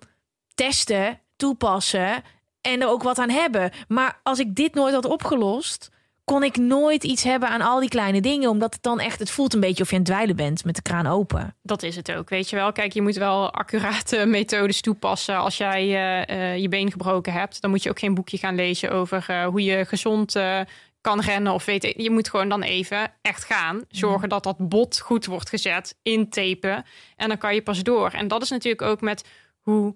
testen, 0.55 1.19
toepassen 1.35 2.23
en 2.61 2.81
er 2.81 2.87
ook 2.87 3.03
wat 3.03 3.17
aan 3.17 3.29
hebben. 3.29 3.71
Maar 3.87 4.19
als 4.23 4.39
ik 4.39 4.55
dit 4.55 4.73
nooit 4.73 4.93
had 4.93 5.05
opgelost, 5.05 5.89
kon 6.23 6.43
ik 6.43 6.57
nooit 6.57 7.03
iets 7.03 7.23
hebben 7.23 7.49
aan 7.49 7.61
al 7.61 7.79
die 7.79 7.89
kleine 7.89 8.21
dingen. 8.21 8.49
Omdat 8.49 8.73
het 8.73 8.83
dan 8.83 8.99
echt, 8.99 9.19
het 9.19 9.31
voelt 9.31 9.53
een 9.53 9.59
beetje 9.59 9.83
of 9.83 9.89
je 9.89 9.95
aan 9.95 10.01
het 10.01 10.11
dweilen 10.11 10.35
bent 10.35 10.65
met 10.65 10.75
de 10.75 10.81
kraan 10.81 11.07
open. 11.07 11.55
Dat 11.61 11.83
is 11.83 11.95
het 11.95 12.11
ook, 12.11 12.29
weet 12.29 12.49
je 12.49 12.55
wel. 12.55 12.71
Kijk, 12.71 12.93
je 12.93 13.01
moet 13.01 13.15
wel 13.15 13.51
accurate 13.51 14.25
methodes 14.35 14.81
toepassen. 14.81 15.37
Als 15.37 15.57
jij 15.57 15.83
uh, 16.29 16.57
je 16.57 16.69
been 16.69 16.91
gebroken 16.91 17.33
hebt, 17.33 17.61
dan 17.61 17.69
moet 17.69 17.83
je 17.83 17.89
ook 17.89 17.99
geen 17.99 18.13
boekje 18.13 18.37
gaan 18.37 18.55
lezen 18.55 18.91
over 18.91 19.25
uh, 19.29 19.45
hoe 19.45 19.63
je 19.63 19.85
gezond 19.85 20.35
uh, 20.35 20.59
kan 21.01 21.21
rennen 21.21 21.53
of 21.53 21.65
weet 21.65 21.83
je. 21.83 21.93
Je 21.97 22.11
moet 22.11 22.29
gewoon 22.29 22.49
dan 22.49 22.61
even 22.61 23.11
echt 23.21 23.43
gaan. 23.43 23.81
Zorgen 23.89 24.19
mhm. 24.19 24.29
dat 24.29 24.43
dat 24.43 24.69
bot 24.69 24.99
goed 24.99 25.25
wordt 25.25 25.49
gezet, 25.49 25.95
intapen. 26.01 26.85
En 27.15 27.27
dan 27.27 27.37
kan 27.37 27.53
je 27.53 27.61
pas 27.61 27.83
door. 27.83 28.09
En 28.09 28.27
dat 28.27 28.41
is 28.41 28.49
natuurlijk 28.49 28.81
ook 28.81 29.01
met 29.01 29.23
hoe 29.59 29.95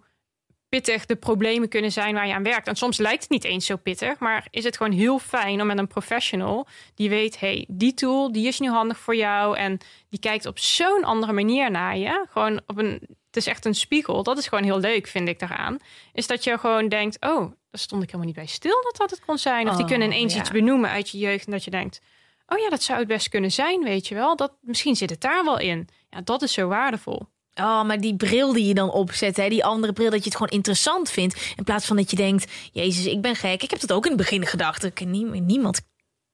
pittig 0.69 1.05
de 1.05 1.15
problemen 1.15 1.69
kunnen 1.69 1.91
zijn 1.91 2.13
waar 2.13 2.27
je 2.27 2.33
aan 2.33 2.43
werkt. 2.43 2.67
En 2.67 2.75
soms 2.75 2.97
lijkt 2.97 3.21
het 3.21 3.31
niet 3.31 3.43
eens 3.43 3.65
zo 3.65 3.75
pittig, 3.75 4.19
maar 4.19 4.47
is 4.49 4.63
het 4.63 4.77
gewoon 4.77 4.91
heel 4.91 5.19
fijn 5.19 5.61
om 5.61 5.67
met 5.67 5.77
een 5.77 5.87
professional 5.87 6.67
die 6.95 7.09
weet, 7.09 7.39
hey, 7.39 7.65
die 7.67 7.93
tool 7.93 8.31
die 8.31 8.47
is 8.47 8.59
nu 8.59 8.69
handig 8.69 8.99
voor 8.99 9.15
jou 9.15 9.57
en 9.57 9.77
die 10.09 10.19
kijkt 10.19 10.45
op 10.45 10.59
zo'n 10.59 11.03
andere 11.03 11.33
manier 11.33 11.71
naar 11.71 11.97
je. 11.97 12.25
Gewoon 12.29 12.61
op 12.67 12.77
een, 12.77 12.99
het 13.27 13.35
is 13.35 13.47
echt 13.47 13.65
een 13.65 13.75
spiegel. 13.75 14.23
Dat 14.23 14.37
is 14.37 14.47
gewoon 14.47 14.63
heel 14.63 14.79
leuk, 14.79 15.07
vind 15.07 15.27
ik 15.27 15.39
daaraan. 15.39 15.77
Is 16.13 16.27
dat 16.27 16.43
je 16.43 16.57
gewoon 16.57 16.89
denkt, 16.89 17.17
oh, 17.19 17.39
daar 17.71 17.81
stond 17.81 18.03
ik 18.03 18.07
helemaal 18.07 18.27
niet 18.27 18.35
bij 18.35 18.45
stil 18.45 18.83
dat 18.83 18.95
dat 18.97 19.09
het 19.09 19.25
kon 19.25 19.37
zijn. 19.37 19.69
Of 19.69 19.75
die 19.75 19.83
oh, 19.83 19.89
kunnen 19.89 20.07
ineens 20.07 20.35
iets 20.35 20.51
benoemen 20.51 20.89
uit 20.89 21.09
je 21.09 21.17
jeugd 21.17 21.45
en 21.45 21.51
dat 21.51 21.63
je 21.63 21.71
denkt, 21.71 22.01
oh 22.47 22.59
ja, 22.59 22.69
dat 22.69 22.83
zou 22.83 22.99
het 22.99 23.07
best 23.07 23.29
kunnen 23.29 23.51
zijn, 23.51 23.83
weet 23.83 24.07
je 24.07 24.15
wel. 24.15 24.35
Dat 24.35 24.53
misschien 24.61 24.95
zit 24.95 25.09
het 25.09 25.21
daar 25.21 25.43
wel 25.43 25.59
in. 25.59 25.87
Ja, 26.09 26.21
dat 26.21 26.41
is 26.41 26.53
zo 26.53 26.67
waardevol. 26.67 27.27
Oh, 27.59 27.83
maar 27.83 28.01
die 28.01 28.15
bril 28.15 28.53
die 28.53 28.65
je 28.65 28.73
dan 28.73 28.91
opzet, 28.91 29.37
hè, 29.37 29.49
die 29.49 29.65
andere 29.65 29.93
bril, 29.93 30.09
dat 30.09 30.19
je 30.19 30.25
het 30.25 30.37
gewoon 30.37 30.51
interessant 30.51 31.09
vindt. 31.09 31.53
In 31.55 31.63
plaats 31.63 31.85
van 31.85 31.95
dat 31.95 32.09
je 32.09 32.15
denkt, 32.15 32.51
Jezus, 32.71 33.05
ik 33.05 33.21
ben 33.21 33.35
gek. 33.35 33.63
Ik 33.63 33.69
heb 33.69 33.79
dat 33.79 33.91
ook 33.91 34.03
in 34.05 34.11
het 34.11 34.19
begin 34.19 34.45
gedacht. 34.45 34.83
Ik, 34.83 35.05
niemand 35.05 35.81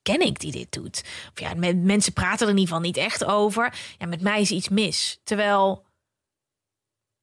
ken 0.02 0.20
ik 0.20 0.40
die 0.40 0.52
dit 0.52 0.72
doet. 0.72 1.04
Of 1.34 1.40
ja, 1.40 1.74
mensen 1.74 2.14
praten 2.14 2.46
er 2.46 2.54
in 2.54 2.60
ieder 2.60 2.74
geval 2.74 2.90
niet 2.90 2.98
echt 2.98 3.26
over. 3.26 3.74
Ja, 3.98 4.06
met 4.06 4.22
mij 4.22 4.42
is 4.42 4.52
iets 4.52 4.70
mis. 4.70 5.20
Terwijl 5.24 5.86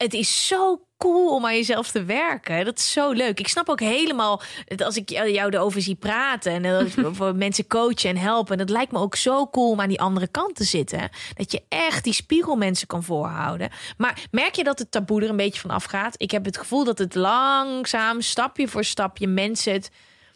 het 0.02 0.14
is 0.14 0.46
zo 0.46 0.84
cool 0.96 1.34
om 1.34 1.46
aan 1.46 1.54
jezelf 1.54 1.90
te 1.90 2.04
werken. 2.04 2.64
Dat 2.64 2.78
is 2.78 2.92
zo 2.92 3.10
leuk. 3.10 3.40
Ik 3.40 3.48
snap 3.48 3.68
ook 3.68 3.80
helemaal 3.80 4.42
als 4.76 4.96
ik 4.96 5.10
jou 5.10 5.50
erover 5.50 5.82
zie 5.82 5.94
praten 5.94 6.64
en 6.64 6.90
voor 7.16 7.34
mensen 7.34 7.66
coachen 7.66 8.10
en 8.10 8.16
helpen. 8.16 8.58
Dat 8.58 8.70
lijkt 8.70 8.92
me 8.92 8.98
ook 8.98 9.16
zo 9.16 9.48
cool 9.48 9.70
om 9.70 9.80
aan 9.80 9.88
die 9.88 10.00
andere 10.00 10.28
kant 10.28 10.54
te 10.54 10.64
zitten. 10.64 11.10
Dat 11.34 11.52
je 11.52 11.62
echt 11.68 12.04
die 12.04 12.12
spiegel 12.12 12.56
mensen 12.56 12.86
kan 12.86 13.02
voorhouden. 13.02 13.70
Maar 13.96 14.26
merk 14.30 14.54
je 14.54 14.64
dat 14.64 14.78
het 14.78 14.90
taboe 14.90 15.22
er 15.22 15.28
een 15.28 15.36
beetje 15.36 15.60
van 15.60 15.70
afgaat? 15.70 16.14
Ik 16.16 16.30
heb 16.30 16.44
het 16.44 16.58
gevoel 16.58 16.84
dat 16.84 16.98
het 16.98 17.14
langzaam, 17.14 18.20
stapje 18.20 18.68
voor 18.68 18.84
stapje, 18.84 19.26
mensen 19.26 19.72
het 19.72 19.90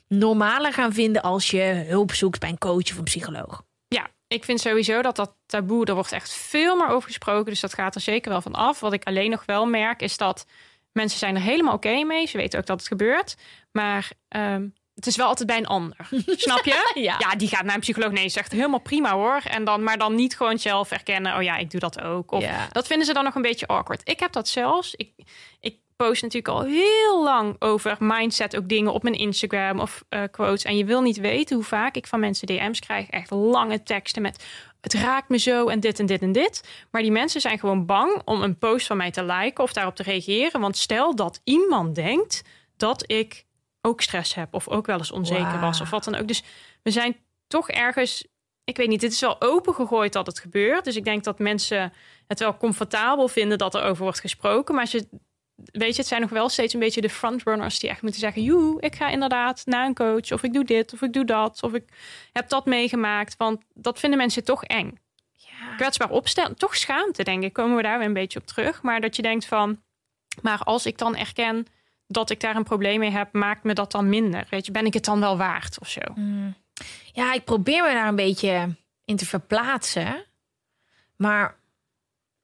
normaler 0.09 0.73
gaan 0.73 0.93
vinden 0.93 1.23
als 1.23 1.51
je 1.51 1.85
hulp 1.89 2.13
zoekt 2.13 2.41
bij 2.41 2.49
een 2.49 2.59
coach 2.59 2.91
of 2.91 2.97
een 2.97 3.05
psycholoog. 3.05 3.63
Ja, 3.89 4.09
ik 4.35 4.45
vind 4.45 4.61
sowieso 4.61 5.03
dat 5.03 5.17
dat 5.17 5.35
taboe, 5.47 5.85
er 5.85 5.95
wordt 5.95 6.13
echt 6.13 6.33
veel 6.33 6.77
meer 6.77 6.89
over 6.89 7.09
gesproken. 7.09 7.51
Dus 7.51 7.61
dat 7.61 7.75
gaat 7.75 7.95
er 7.95 8.01
zeker 8.01 8.31
wel 8.31 8.41
van 8.41 8.55
af. 8.55 8.81
Wat 8.81 8.93
ik 8.93 9.05
alleen 9.05 9.31
nog 9.31 9.43
wel 9.47 9.67
merk, 9.67 10.03
is 10.03 10.17
dat 10.17 10.47
mensen 10.93 11.19
zijn 11.19 11.35
er 11.35 11.43
helemaal 11.43 11.75
oké 11.75 12.05
mee. 12.05 12.27
Ze 12.27 12.37
weten 12.37 12.59
ook 12.59 12.67
dat 12.67 12.79
het 12.79 12.89
gebeurt. 12.89 13.37
Maar 13.73 14.11
um, 14.29 14.75
het 14.95 15.07
is 15.07 15.17
wel 15.17 15.27
altijd 15.27 15.49
bij 15.49 15.57
een 15.57 15.67
ander. 15.67 15.97
Snap 16.27 16.65
je? 16.65 16.91
ja. 16.95 17.17
ja. 17.19 17.35
die 17.37 17.49
gaat 17.49 17.65
naar 17.65 17.75
een 17.75 17.81
psycholoog. 17.81 18.11
Nee, 18.11 18.29
zegt 18.29 18.53
helemaal 18.53 18.81
prima 18.81 19.13
hoor. 19.13 19.41
En 19.45 19.65
dan, 19.65 19.83
maar 19.83 19.99
dan 19.99 20.15
niet 20.15 20.37
gewoon 20.37 20.59
zelf 20.59 20.91
erkennen. 20.91 21.37
Oh 21.37 21.43
ja, 21.43 21.57
ik 21.57 21.71
doe 21.71 21.81
dat 21.81 22.01
ook. 22.01 22.31
Of, 22.31 22.43
ja. 22.43 22.69
Dat 22.73 22.87
vinden 22.87 23.07
ze 23.07 23.13
dan 23.13 23.25
nog 23.25 23.35
een 23.35 23.43
beetje 23.43 23.67
awkward. 23.67 24.09
Ik 24.09 24.21
heb 24.21 24.33
dat 24.33 24.49
zelfs. 24.49 24.95
Ik, 24.95 25.13
ik 25.61 25.79
post 25.97 26.23
natuurlijk 26.23 26.55
al 26.55 26.63
heel 26.63 27.23
lang 27.23 27.57
over 27.59 27.97
mindset, 27.99 28.57
ook 28.57 28.69
dingen 28.69 28.93
op 28.93 29.03
mijn 29.03 29.15
Instagram 29.15 29.81
of 29.81 30.05
uh, 30.11 30.23
quotes. 30.31 30.65
En 30.65 30.77
je 30.77 30.85
wil 30.85 31.01
niet 31.01 31.17
weten 31.17 31.57
hoe 31.57 31.65
vaak 31.65 31.97
ik 31.97 32.07
van 32.07 32.21
mensen 32.21 32.47
DM's 32.47 32.81
krijg. 32.81 33.11
Echt 33.11 33.31
lange 33.31 33.83
teksten 33.83 34.23
met 34.23 34.45
het 34.81 34.95
raakt 34.95 35.29
me 35.29 35.39
zo 35.39 35.69
en 35.69 35.81
dit 35.81 35.99
en 35.99 36.07
dit 36.07 36.23
en 36.23 36.33
dit. 36.33 36.69
Maar 36.91 37.03
die 37.03 37.11
mensen 37.11 37.41
zijn 37.41 37.59
gewoon 37.59 37.87
bang 37.87 38.23
om 38.25 38.43
een 38.43 38.59
post 38.59 38.87
van 38.87 38.97
mij 38.97 39.11
te 39.11 39.25
liken 39.25 39.65
of 39.65 39.73
daarop 39.73 39.97
te 39.97 40.03
reageren. 40.03 40.61
Want 40.61 40.77
stel 40.77 41.15
dat 41.15 41.41
iemand 41.45 41.95
denkt 41.95 42.43
dat 42.77 43.11
ik 43.11 43.45
ook 43.81 44.01
stress 44.01 44.35
heb 44.35 44.55
of 44.55 44.69
ook 44.69 44.87
wel 44.87 44.99
eens 44.99 45.13
onzeker 45.13 45.61
was 45.61 45.81
of 45.81 45.91
wat 45.91 46.05
dan 46.05 46.15
ook. 46.15 46.29
Dus 46.29 46.43
we 46.83 46.91
zijn 46.91 47.17
toch 47.47 47.69
ergens 47.69 48.25
ik 48.65 48.77
weet 48.77 48.89
niet, 48.89 49.03
het 49.03 49.13
is 49.13 49.21
wel 49.21 49.41
opengegooid 49.41 50.13
dat 50.13 50.27
het 50.27 50.39
gebeurt. 50.39 50.85
Dus 50.85 50.97
ik 50.97 51.05
denk 51.05 51.25
dat 51.25 51.39
mensen 51.39 51.93
het 52.27 52.39
wel 52.39 52.57
comfortabel 52.57 53.29
vinden 53.29 53.59
dat 53.59 53.75
er 53.75 53.83
over 53.83 54.03
wordt 54.03 54.21
gesproken. 54.21 54.75
Maar 54.75 54.83
als 54.83 54.93
je, 54.93 55.09
weet 55.55 55.95
je, 55.95 56.01
het 56.01 56.07
zijn 56.07 56.21
nog 56.21 56.31
wel 56.31 56.49
steeds 56.49 56.75
een 56.75 56.81
beetje 56.81 57.01
de 57.01 57.11
frontrunners 57.11 57.79
die 57.79 57.91
echt 57.91 58.03
moeten 58.03 58.21
zeggen: 58.21 58.43
Joe, 58.43 58.81
ik 58.81 58.95
ga 58.95 59.09
inderdaad 59.09 59.63
naar 59.67 59.87
een 59.87 59.95
coach, 59.95 60.33
of 60.33 60.43
ik 60.43 60.53
doe 60.53 60.65
dit, 60.65 60.93
of 60.93 61.03
ik 61.03 61.13
doe 61.13 61.25
dat, 61.25 61.63
of 61.63 61.73
ik 61.73 61.85
heb 62.33 62.49
dat 62.49 62.67
meegemaakt. 62.67 63.37
Want 63.37 63.63
dat 63.75 63.99
vinden 63.99 64.19
mensen 64.19 64.45
toch 64.45 64.65
eng. 64.65 64.99
Ja. 65.33 65.75
Kwetsbaar 65.77 66.11
opstellen, 66.11 66.57
toch 66.57 66.77
schaamte, 66.77 67.23
denk 67.23 67.43
ik. 67.43 67.53
Komen 67.53 67.77
we 67.77 67.83
daar 67.83 67.99
weer 67.99 68.07
een 68.07 68.13
beetje 68.13 68.39
op 68.39 68.47
terug. 68.47 68.83
Maar 68.83 69.01
dat 69.01 69.17
je 69.17 69.23
denkt 69.23 69.47
van, 69.47 69.83
maar 70.43 70.59
als 70.59 70.87
ik 70.87 70.99
dan 70.99 71.17
erken 71.17 71.67
dat 72.07 72.31
ik 72.31 72.41
daar 72.41 72.57
een 72.57 72.65
probleem 72.65 72.99
mee 72.99 73.11
heb, 73.11 73.33
maakt 73.33 73.65
me 73.65 73.73
dat 73.73 73.93
dan 73.93 74.09
minder? 74.09 74.47
Weet 74.51 74.67
je, 74.67 74.73
ben 74.73 74.87
ik 74.87 74.95
het 74.95 75.05
dan 75.05 75.21
wel 75.21 75.37
waard 75.37 75.81
of 75.81 75.89
zo? 75.89 76.01
Ja, 77.13 77.33
ik 77.33 77.45
probeer 77.45 77.83
me 77.83 77.93
daar 77.93 78.09
een 78.09 78.17
beetje 78.17 78.77
in 79.05 79.17
te 79.17 79.27
verplaatsen. 79.27 80.25
Maar 81.17 81.57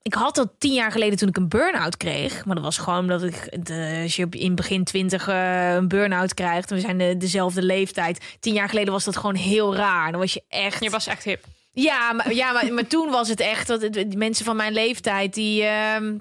ik 0.03 0.14
had 0.14 0.34
dat 0.34 0.53
tien 0.59 0.72
jaar 0.72 0.92
geleden 0.92 1.18
toen 1.18 1.28
ik 1.28 1.36
een 1.36 1.48
burn-out 1.48 1.96
kreeg. 1.96 2.44
Maar 2.44 2.55
dat 2.55 2.64
was 2.64 2.78
gewoon 2.78 2.98
omdat 2.98 3.22
ik, 3.22 3.66
de, 3.66 4.01
als 4.03 4.16
je 4.16 4.26
in 4.30 4.55
begin 4.55 4.84
twintig 4.84 5.28
eh, 5.28 5.74
een 5.74 5.88
burn-out 5.88 6.34
krijgt... 6.34 6.70
en 6.70 6.76
we 6.76 6.82
zijn 6.82 6.98
de, 6.98 7.16
dezelfde 7.16 7.62
leeftijd. 7.62 8.36
Tien 8.40 8.55
jaar 8.55 8.68
geleden 8.68 8.92
was 8.92 9.05
dat 9.05 9.16
gewoon 9.16 9.34
heel 9.34 9.74
raar. 9.74 10.11
Dan 10.11 10.20
was 10.20 10.32
je 10.32 10.42
echt... 10.48 10.82
Je 10.82 10.90
was 10.90 11.07
echt 11.07 11.24
hip. 11.24 11.44
Ja, 11.72 12.12
maar, 12.12 12.34
ja 12.34 12.53
maar, 12.53 12.72
maar 12.72 12.86
toen 12.86 13.11
was 13.11 13.28
het 13.28 13.40
echt 13.40 13.66
dat 13.66 13.80
die 13.92 14.16
mensen 14.16 14.44
van 14.44 14.57
mijn 14.57 14.72
leeftijd 14.72 15.34
die, 15.34 15.62
ehm, 15.62 16.18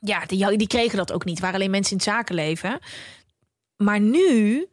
ja, 0.00 0.26
die, 0.26 0.56
die 0.56 0.66
kregen 0.66 0.96
dat 0.96 1.12
ook 1.12 1.24
niet. 1.24 1.34
Het 1.34 1.42
waren 1.42 1.58
alleen 1.58 1.70
mensen 1.70 1.92
in 1.92 1.98
het 1.98 2.06
zakenleven. 2.06 2.78
Maar 3.76 4.00
nu, 4.00 4.66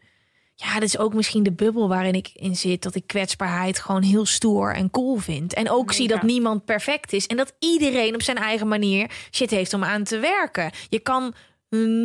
ja, 0.60 0.74
dat 0.74 0.84
is 0.84 0.97
ook 0.97 1.14
misschien 1.14 1.43
de 1.43 1.51
bubbel 1.51 1.88
waarin 1.88 2.14
ik 2.14 2.30
in 2.34 2.55
zit. 2.55 2.84
Dat 2.84 2.95
ik 2.95 3.08
kwetsbaarheid 3.08 3.80
gewoon 3.80 4.01
heel 4.01 4.26
stoer 4.26 4.74
en 4.76 4.89
cool 4.89 5.18
vind. 5.18 5.53
En 5.53 5.70
ook 5.70 5.91
zie 5.91 6.08
dat 6.08 6.22
niemand 6.22 6.66
perfect 6.66 7.14
is. 7.14 7.28
En 7.28 7.38
dat 7.38 7.53
iedereen 7.60 8.14
op 8.14 8.22
zijn 8.22 8.38
eigen 8.38 8.68
manier 8.68 9.12
shit 9.32 9.49
heeft 9.49 9.74
om 9.74 9.84
aan 9.84 10.03
te 10.03 10.20
werken. 10.20 10.72
Je 10.89 10.99
kan 10.99 11.34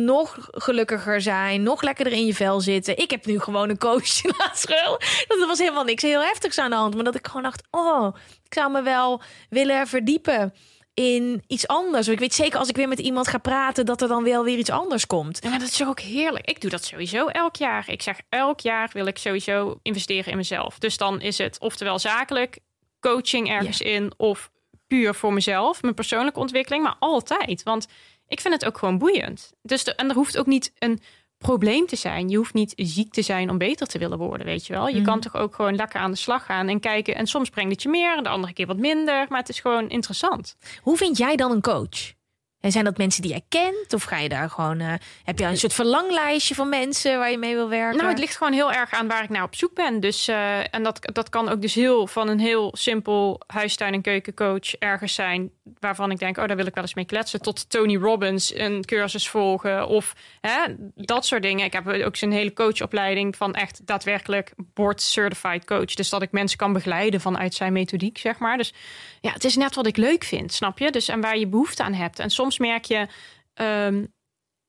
nog 0.05 0.47
gelukkiger 0.51 1.21
zijn, 1.21 1.63
nog 1.63 1.81
lekkerder 1.81 2.13
in 2.13 2.25
je 2.25 2.33
vel 2.33 2.61
zitten. 2.61 2.97
Ik 2.97 3.11
heb 3.11 3.25
nu 3.25 3.39
gewoon 3.39 3.69
een 3.69 3.77
coach 3.77 4.23
laatst 4.37 4.67
wel. 4.67 4.99
Dat 5.27 5.47
was 5.47 5.59
helemaal 5.59 5.83
niks 5.83 6.01
heel 6.01 6.21
heftigs 6.21 6.57
aan 6.57 6.69
de 6.69 6.75
hand. 6.75 6.95
Maar 6.95 7.03
dat 7.03 7.15
ik 7.15 7.27
gewoon 7.27 7.43
dacht, 7.43 7.63
oh, 7.71 8.15
ik 8.43 8.53
zou 8.53 8.71
me 8.71 8.81
wel 8.81 9.21
willen 9.49 9.87
verdiepen 9.87 10.53
in 10.93 11.43
iets 11.47 11.67
anders. 11.67 12.07
Ik 12.07 12.19
weet 12.19 12.33
zeker 12.33 12.59
als 12.59 12.69
ik 12.69 12.75
weer 12.75 12.87
met 12.87 12.99
iemand 12.99 13.27
ga 13.27 13.37
praten... 13.37 13.85
dat 13.85 14.01
er 14.01 14.07
dan 14.07 14.23
wel 14.23 14.43
weer 14.43 14.57
iets 14.57 14.69
anders 14.69 15.07
komt. 15.07 15.39
Ja, 15.41 15.49
maar 15.49 15.59
dat 15.59 15.67
is 15.67 15.85
ook 15.85 15.99
heerlijk. 15.99 16.49
Ik 16.49 16.61
doe 16.61 16.69
dat 16.69 16.83
sowieso 16.83 17.27
elk 17.27 17.55
jaar. 17.55 17.89
Ik 17.89 18.01
zeg 18.01 18.21
elk 18.29 18.59
jaar 18.59 18.89
wil 18.93 19.05
ik 19.05 19.17
sowieso 19.17 19.79
investeren 19.81 20.31
in 20.31 20.37
mezelf. 20.37 20.79
Dus 20.79 20.97
dan 20.97 21.21
is 21.21 21.37
het 21.37 21.59
oftewel 21.59 21.99
zakelijk, 21.99 22.59
coaching 22.99 23.49
ergens 23.49 23.81
in... 23.81 24.13
of 24.17 24.51
puur 24.87 25.13
voor 25.13 25.33
mezelf, 25.33 25.81
mijn 25.81 25.93
persoonlijke 25.93 26.39
ontwikkeling. 26.39 26.83
Maar 26.83 26.95
altijd, 26.99 27.63
want 27.63 27.87
ik 28.27 28.41
vind 28.41 28.53
het 28.53 28.65
ook 28.65 28.77
gewoon 28.77 28.97
boeiend. 28.97 29.53
Dus 29.61 29.83
de, 29.83 29.95
en 29.95 30.09
er 30.09 30.15
hoeft 30.15 30.37
ook 30.37 30.45
niet 30.45 30.73
een 30.79 31.01
probleem 31.43 31.85
te 31.85 31.95
zijn. 31.95 32.29
Je 32.29 32.37
hoeft 32.37 32.53
niet 32.53 32.73
ziek 32.75 33.13
te 33.13 33.21
zijn 33.21 33.49
om 33.49 33.57
beter 33.57 33.87
te 33.87 33.97
willen 33.97 34.17
worden, 34.17 34.45
weet 34.45 34.65
je 34.65 34.73
wel. 34.73 34.87
Je 34.87 35.01
kan 35.01 35.19
toch 35.19 35.35
ook 35.35 35.55
gewoon 35.55 35.75
lekker 35.75 35.99
aan 35.99 36.11
de 36.11 36.17
slag 36.17 36.45
gaan 36.45 36.67
en 36.67 36.79
kijken. 36.79 37.15
En 37.15 37.27
soms 37.27 37.49
brengt 37.49 37.71
het 37.71 37.81
je 37.83 37.89
meer, 37.89 38.17
en 38.17 38.23
de 38.23 38.29
andere 38.29 38.53
keer 38.53 38.67
wat 38.67 38.77
minder. 38.77 39.25
Maar 39.29 39.39
het 39.39 39.49
is 39.49 39.59
gewoon 39.59 39.89
interessant. 39.89 40.55
Hoe 40.81 40.97
vind 40.97 41.17
jij 41.17 41.35
dan 41.35 41.51
een 41.51 41.61
coach? 41.61 42.13
En 42.63 42.71
zijn 42.71 42.83
dat 42.83 42.97
mensen 42.97 43.21
die 43.21 43.31
jij 43.31 43.41
kent? 43.49 43.93
Of 43.93 44.03
ga 44.03 44.17
je 44.17 44.29
daar 44.29 44.49
gewoon... 44.49 44.79
eh, 44.79 44.93
heb 45.23 45.39
je 45.39 45.45
een 45.45 45.57
soort 45.57 45.73
verlanglijstje 45.73 46.55
van 46.55 46.69
mensen 46.69 47.17
waar 47.17 47.31
je 47.31 47.37
mee 47.37 47.55
wil 47.55 47.69
werken? 47.69 47.97
Nou, 47.97 48.09
het 48.09 48.19
ligt 48.19 48.37
gewoon 48.37 48.53
heel 48.53 48.71
erg 48.71 48.91
aan 48.91 49.07
waar 49.07 49.23
ik 49.23 49.29
naar 49.29 49.43
op 49.43 49.55
zoek 49.55 49.73
ben. 49.73 49.99
Dus, 49.99 50.27
eh, 50.27 50.73
en 50.73 50.83
dat, 50.83 50.99
dat 51.13 51.29
kan 51.29 51.49
ook 51.49 51.61
dus 51.61 51.73
heel 51.73 52.07
van 52.07 52.27
een 52.27 52.39
heel 52.39 52.71
simpel 52.75 53.41
huistuin- 53.47 53.93
en 53.93 54.01
keukencoach 54.01 54.75
ergens 54.75 55.13
zijn. 55.13 55.51
Waarvan 55.79 56.11
ik 56.11 56.19
denk, 56.19 56.37
oh, 56.37 56.47
daar 56.47 56.55
wil 56.55 56.65
ik 56.65 56.73
wel 56.73 56.83
eens 56.83 56.93
mee 56.93 57.05
kletsen. 57.05 57.41
Tot 57.41 57.69
Tony 57.69 57.97
Robbins, 57.97 58.55
een 58.55 58.85
cursus 58.85 59.29
volgen. 59.29 59.87
Of 59.87 60.13
hè, 60.41 60.57
dat 60.95 61.25
soort 61.25 61.41
dingen. 61.41 61.65
Ik 61.65 61.73
heb 61.73 61.87
ook 61.87 62.15
zo'n 62.15 62.31
hele 62.31 62.53
coachopleiding 62.53 63.35
van 63.35 63.53
echt 63.53 63.81
daadwerkelijk 63.85 64.53
board 64.73 65.01
certified 65.01 65.65
coach. 65.65 65.93
Dus 65.93 66.09
dat 66.09 66.21
ik 66.21 66.31
mensen 66.31 66.57
kan 66.57 66.73
begeleiden 66.73 67.21
vanuit 67.21 67.53
zijn 67.53 67.73
methodiek, 67.73 68.17
zeg 68.17 68.37
maar. 68.37 68.57
Dus 68.57 68.73
ja, 69.21 69.31
het 69.31 69.43
is 69.43 69.55
net 69.55 69.75
wat 69.75 69.87
ik 69.87 69.97
leuk 69.97 70.23
vind, 70.23 70.53
snap 70.53 70.79
je? 70.79 70.91
Dus 70.91 71.07
en 71.07 71.21
waar 71.21 71.37
je 71.37 71.47
behoefte 71.47 71.83
aan 71.83 71.93
hebt. 71.93 72.19
En 72.19 72.29
soms 72.29 72.52
merk 72.57 72.85
je, 72.85 73.07
ehm, 73.53 74.05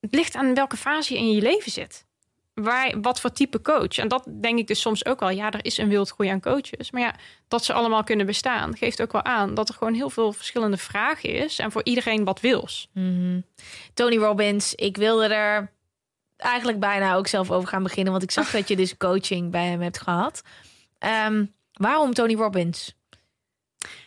het 0.01 0.15
ligt 0.15 0.35
aan 0.35 0.55
welke 0.55 0.77
fase 0.77 1.13
je 1.15 1.19
in 1.19 1.33
je 1.33 1.43
leven 1.43 1.73
zit 1.73 2.07
waar, 2.55 3.01
wat 3.01 3.21
voor 3.21 3.33
type 3.33 3.61
coach. 3.61 3.99
En 3.99 4.09
dat 4.09 4.27
denk 4.41 4.59
ik 4.59 4.67
dus 4.67 4.81
soms 4.81 5.07
ook 5.07 5.21
wel. 5.21 5.31
Ja, 5.31 5.51
er 5.51 5.65
is 5.65 5.79
een 5.79 5.89
wildgroei 5.89 6.29
aan 6.29 6.41
coaches. 6.41 6.91
Maar 6.91 7.03
ja, 7.03 7.15
dat 7.49 7.65
ze 7.65 7.73
allemaal 7.73 8.05
kunnen 8.05 8.27
bestaan, 8.27 8.77
geeft 8.77 9.03
ook 9.03 9.13
wel 9.13 9.25
aan 9.25 9.55
dat 9.55 9.69
er 9.69 9.75
gewoon 9.75 9.95
heel 9.95 10.11
veel 10.11 10.33
verschillende 10.33 10.77
vragen 10.77 11.31
is. 11.31 11.59
En 11.59 11.73
voor 11.73 11.85
iedereen 11.85 12.25
wat 12.25 12.41
wils. 12.41 12.89
Tony 13.95 14.17
Robbins, 14.17 14.75
ik 14.75 14.97
wilde 14.97 15.35
er 15.35 15.73
eigenlijk 16.37 16.81
bijna 16.81 17.15
ook 17.15 17.27
zelf 17.27 17.51
over 17.51 17.69
gaan 17.69 17.83
beginnen. 17.83 18.13
Want 18.13 18.25
ik 18.25 18.31
zag 18.31 18.51
dat 18.51 18.69
je 18.69 18.77
dus 18.77 18.97
coaching 19.07 19.51
bij 19.51 19.67
hem 19.67 19.81
hebt 19.81 20.01
gehad. 20.01 20.43
Ehm, 20.99 21.45
waarom 21.73 22.15
Tony 22.15 22.35
Robbins? 22.35 22.95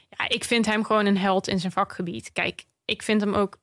Ja, 0.09 0.29
ik 0.29 0.43
vind 0.43 0.65
hem 0.65 0.85
gewoon 0.85 1.05
een 1.05 1.17
held 1.17 1.47
in 1.47 1.59
zijn 1.59 1.71
vakgebied. 1.71 2.31
Kijk, 2.33 2.65
ik 2.85 3.01
vind 3.03 3.21
hem 3.21 3.33
ook 3.33 3.57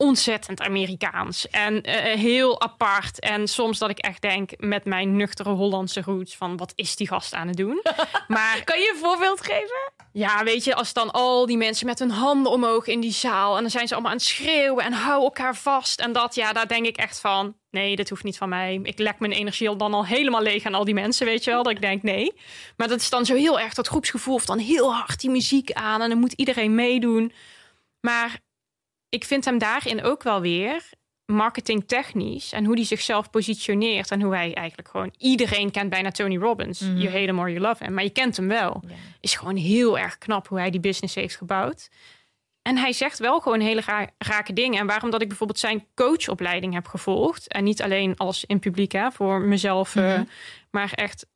ontzettend 0.00 0.60
Amerikaans 0.60 1.48
en 1.48 1.82
eh, 1.82 2.18
heel 2.18 2.60
apart. 2.60 3.20
En 3.20 3.48
soms 3.48 3.78
dat 3.78 3.90
ik 3.90 3.98
echt 3.98 4.22
denk 4.22 4.50
met 4.56 4.84
mijn 4.84 5.16
nuchtere 5.16 5.50
Hollandse 5.50 6.02
roots 6.02 6.36
van 6.36 6.56
wat 6.56 6.72
is 6.74 6.96
die 6.96 7.06
gast 7.06 7.34
aan 7.34 7.48
het 7.48 7.56
doen? 7.56 7.82
maar 8.28 8.64
Kan 8.64 8.78
je 8.78 8.90
een 8.94 9.00
voorbeeld 9.00 9.40
geven? 9.40 9.92
Ja, 10.12 10.44
weet 10.44 10.64
je, 10.64 10.74
als 10.74 10.92
dan 10.92 11.10
al 11.10 11.46
die 11.46 11.56
mensen 11.56 11.86
met 11.86 11.98
hun 11.98 12.10
handen 12.10 12.52
omhoog 12.52 12.86
in 12.86 13.00
die 13.00 13.12
zaal 13.12 13.56
en 13.56 13.60
dan 13.60 13.70
zijn 13.70 13.88
ze 13.88 13.92
allemaal 13.92 14.10
aan 14.10 14.16
het 14.16 14.26
schreeuwen 14.26 14.84
en 14.84 14.92
hou 14.92 15.22
elkaar 15.22 15.56
vast 15.56 16.00
en 16.00 16.12
dat, 16.12 16.34
ja, 16.34 16.52
daar 16.52 16.68
denk 16.68 16.86
ik 16.86 16.96
echt 16.96 17.20
van, 17.20 17.54
nee, 17.70 17.96
dat 17.96 18.08
hoeft 18.08 18.24
niet 18.24 18.36
van 18.36 18.48
mij. 18.48 18.80
Ik 18.82 18.98
lek 18.98 19.18
mijn 19.18 19.32
energie 19.32 19.76
dan 19.76 19.94
al 19.94 20.06
helemaal 20.06 20.42
leeg 20.42 20.64
aan 20.64 20.74
al 20.74 20.84
die 20.84 20.94
mensen, 20.94 21.26
weet 21.26 21.44
je 21.44 21.50
wel, 21.50 21.62
dat 21.62 21.72
ik 21.72 21.80
denk 21.80 22.02
nee. 22.02 22.32
Maar 22.76 22.88
dat 22.88 23.00
is 23.00 23.10
dan 23.10 23.26
zo 23.26 23.34
heel 23.34 23.60
erg 23.60 23.74
dat 23.74 23.86
groepsgevoel 23.86 24.34
of 24.34 24.44
dan 24.44 24.58
heel 24.58 24.94
hard 24.94 25.20
die 25.20 25.30
muziek 25.30 25.72
aan 25.72 26.02
en 26.02 26.08
dan 26.08 26.18
moet 26.18 26.32
iedereen 26.32 26.74
meedoen. 26.74 27.32
Maar 28.00 28.40
ik 29.10 29.24
vind 29.24 29.44
hem 29.44 29.58
daarin 29.58 30.02
ook 30.02 30.22
wel 30.22 30.40
weer 30.40 30.88
marketingtechnisch 31.26 32.52
en 32.52 32.64
hoe 32.64 32.74
hij 32.74 32.84
zichzelf 32.84 33.30
positioneert 33.30 34.10
en 34.10 34.22
hoe 34.22 34.34
hij 34.34 34.54
eigenlijk 34.54 34.88
gewoon 34.88 35.14
iedereen 35.18 35.70
kent 35.70 35.90
bijna 35.90 36.10
Tony 36.10 36.36
Robbins. 36.36 36.78
You 36.80 37.04
hate 37.04 37.18
him 37.18 37.38
or 37.38 37.50
you 37.50 37.60
love 37.60 37.84
him, 37.84 37.94
maar 37.94 38.04
je 38.04 38.10
kent 38.10 38.36
hem 38.36 38.48
wel. 38.48 38.82
Is 39.20 39.34
gewoon 39.34 39.56
heel 39.56 39.98
erg 39.98 40.18
knap 40.18 40.48
hoe 40.48 40.58
hij 40.58 40.70
die 40.70 40.80
business 40.80 41.14
heeft 41.14 41.36
gebouwd. 41.36 41.88
En 42.62 42.76
hij 42.76 42.92
zegt 42.92 43.18
wel 43.18 43.40
gewoon 43.40 43.60
hele 43.60 43.80
ra- 43.86 44.10
rake 44.18 44.52
dingen. 44.52 44.78
En 44.80 44.86
waarom 44.86 45.10
dat 45.10 45.22
ik 45.22 45.28
bijvoorbeeld 45.28 45.58
zijn 45.58 45.86
coachopleiding 45.94 46.74
heb 46.74 46.86
gevolgd. 46.86 47.48
En 47.48 47.64
niet 47.64 47.82
alleen 47.82 48.16
als 48.16 48.44
in 48.44 48.58
publiek 48.58 48.92
hè, 48.92 49.10
voor 49.12 49.40
mezelf. 49.40 49.96
eh, 49.96 50.20
maar 50.70 50.92
echt, 50.94 51.26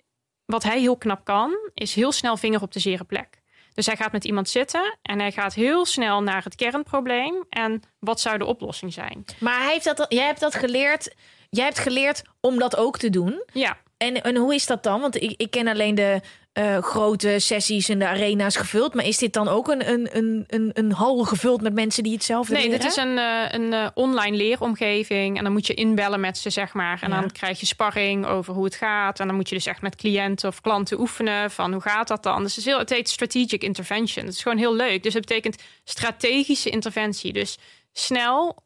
wat 0.45 0.63
hij 0.63 0.81
heel 0.81 0.97
knap 0.97 1.25
kan, 1.25 1.57
is 1.75 1.95
heel 1.95 2.13
snel 2.13 2.37
vinger 2.37 2.63
op 2.63 2.73
de 2.73 2.81
zere 2.81 3.05
plek. 3.05 3.43
Dus 3.75 3.87
hij 3.87 3.97
gaat 3.97 4.13
met 4.13 4.25
iemand 4.25 4.49
zitten 4.49 4.99
en 5.03 5.19
hij 5.19 5.33
gaat 5.33 5.55
heel 5.55 5.85
snel 5.85 6.23
naar 6.23 6.45
het 6.45 6.55
kernprobleem. 6.55 7.45
En 7.49 7.83
wat 7.99 8.21
zou 8.21 8.39
de 8.39 8.45
oplossing 8.45 8.93
zijn? 8.93 9.25
Maar 9.41 9.59
hij 9.59 9.73
heeft 9.73 9.85
dat, 9.85 10.07
jij 10.09 10.27
hebt 10.27 10.41
dat 10.41 10.55
geleerd. 10.55 11.15
Jij 11.51 11.65
hebt 11.65 11.79
geleerd 11.79 12.23
om 12.41 12.59
dat 12.59 12.77
ook 12.77 12.99
te 12.99 13.11
doen. 13.11 13.43
Ja, 13.53 13.77
En, 14.05 14.23
en 14.23 14.37
hoe 14.37 14.55
is 14.55 14.67
dat 14.67 14.83
dan? 14.83 15.01
Want 15.01 15.23
ik, 15.23 15.35
ik 15.37 15.51
ken 15.51 15.69
alleen 15.69 15.95
de 15.95 16.21
eh, 16.53 16.79
grote 16.83 17.39
sessies 17.39 17.89
en 17.89 17.99
de 17.99 18.07
arena's 18.07 18.57
gevuld. 18.57 18.95
Maar 18.95 19.05
is 19.07 19.19
dit 19.19 19.33
dan 19.33 19.49
ook 19.49 19.69
een, 19.69 19.89
een, 19.89 20.09
een, 20.13 20.45
een, 20.47 20.71
een 20.73 20.93
hal 20.93 21.25
gevuld 21.25 21.61
met 21.61 21.75
mensen 21.75 22.03
die 22.03 22.13
hetzelfde 22.13 22.53
Nee, 22.53 22.63
leren? 22.63 22.81
dit 22.81 22.89
is 22.91 22.97
een, 22.97 23.19
eh, 23.19 23.45
een 23.49 23.73
eh, 23.73 23.87
online 23.95 24.37
leeromgeving. 24.37 25.37
En 25.39 25.45
dan 25.45 25.53
moet 25.53 25.67
je 25.67 25.75
inbellen 25.75 26.21
met 26.21 26.39
ze, 26.39 26.51
zeg 26.51 26.73
maar. 26.73 26.99
En 27.03 27.11
Ja. 27.11 27.21
dan 27.21 27.33
krijg 27.33 27.61
je 27.61 27.67
sparring 27.67 28.27
over 28.27 28.55
hoe 28.55 28.65
het 28.65 28.75
gaat. 28.75 29.21
En 29.21 29.27
dan 29.27 29.37
moet 29.37 29.49
je 29.49 29.55
dus 29.55 29.67
echt 29.67 29.83
met 29.83 29.97
cliënten 29.97 30.49
of 30.49 30.61
klanten 30.61 31.01
oefenen 31.01 31.51
van 31.51 31.73
hoe 31.73 31.83
gaat 31.83 32.09
dat 32.09 32.23
dan. 32.23 32.43
Dus 32.43 32.57
het, 32.57 32.65
is 32.65 32.71
heel, 32.71 32.79
het 32.79 32.91
heet 32.91 33.09
strategic 33.09 33.63
intervention. 33.63 34.25
Het 34.25 34.35
is 34.35 34.43
gewoon 34.43 34.59
heel 34.59 34.75
leuk. 34.75 35.03
Dus 35.03 35.15
het 35.15 35.27
betekent 35.27 35.63
strategische 35.85 36.71
interventie. 36.71 37.33
Dus 37.33 37.59
snel, 37.93 38.57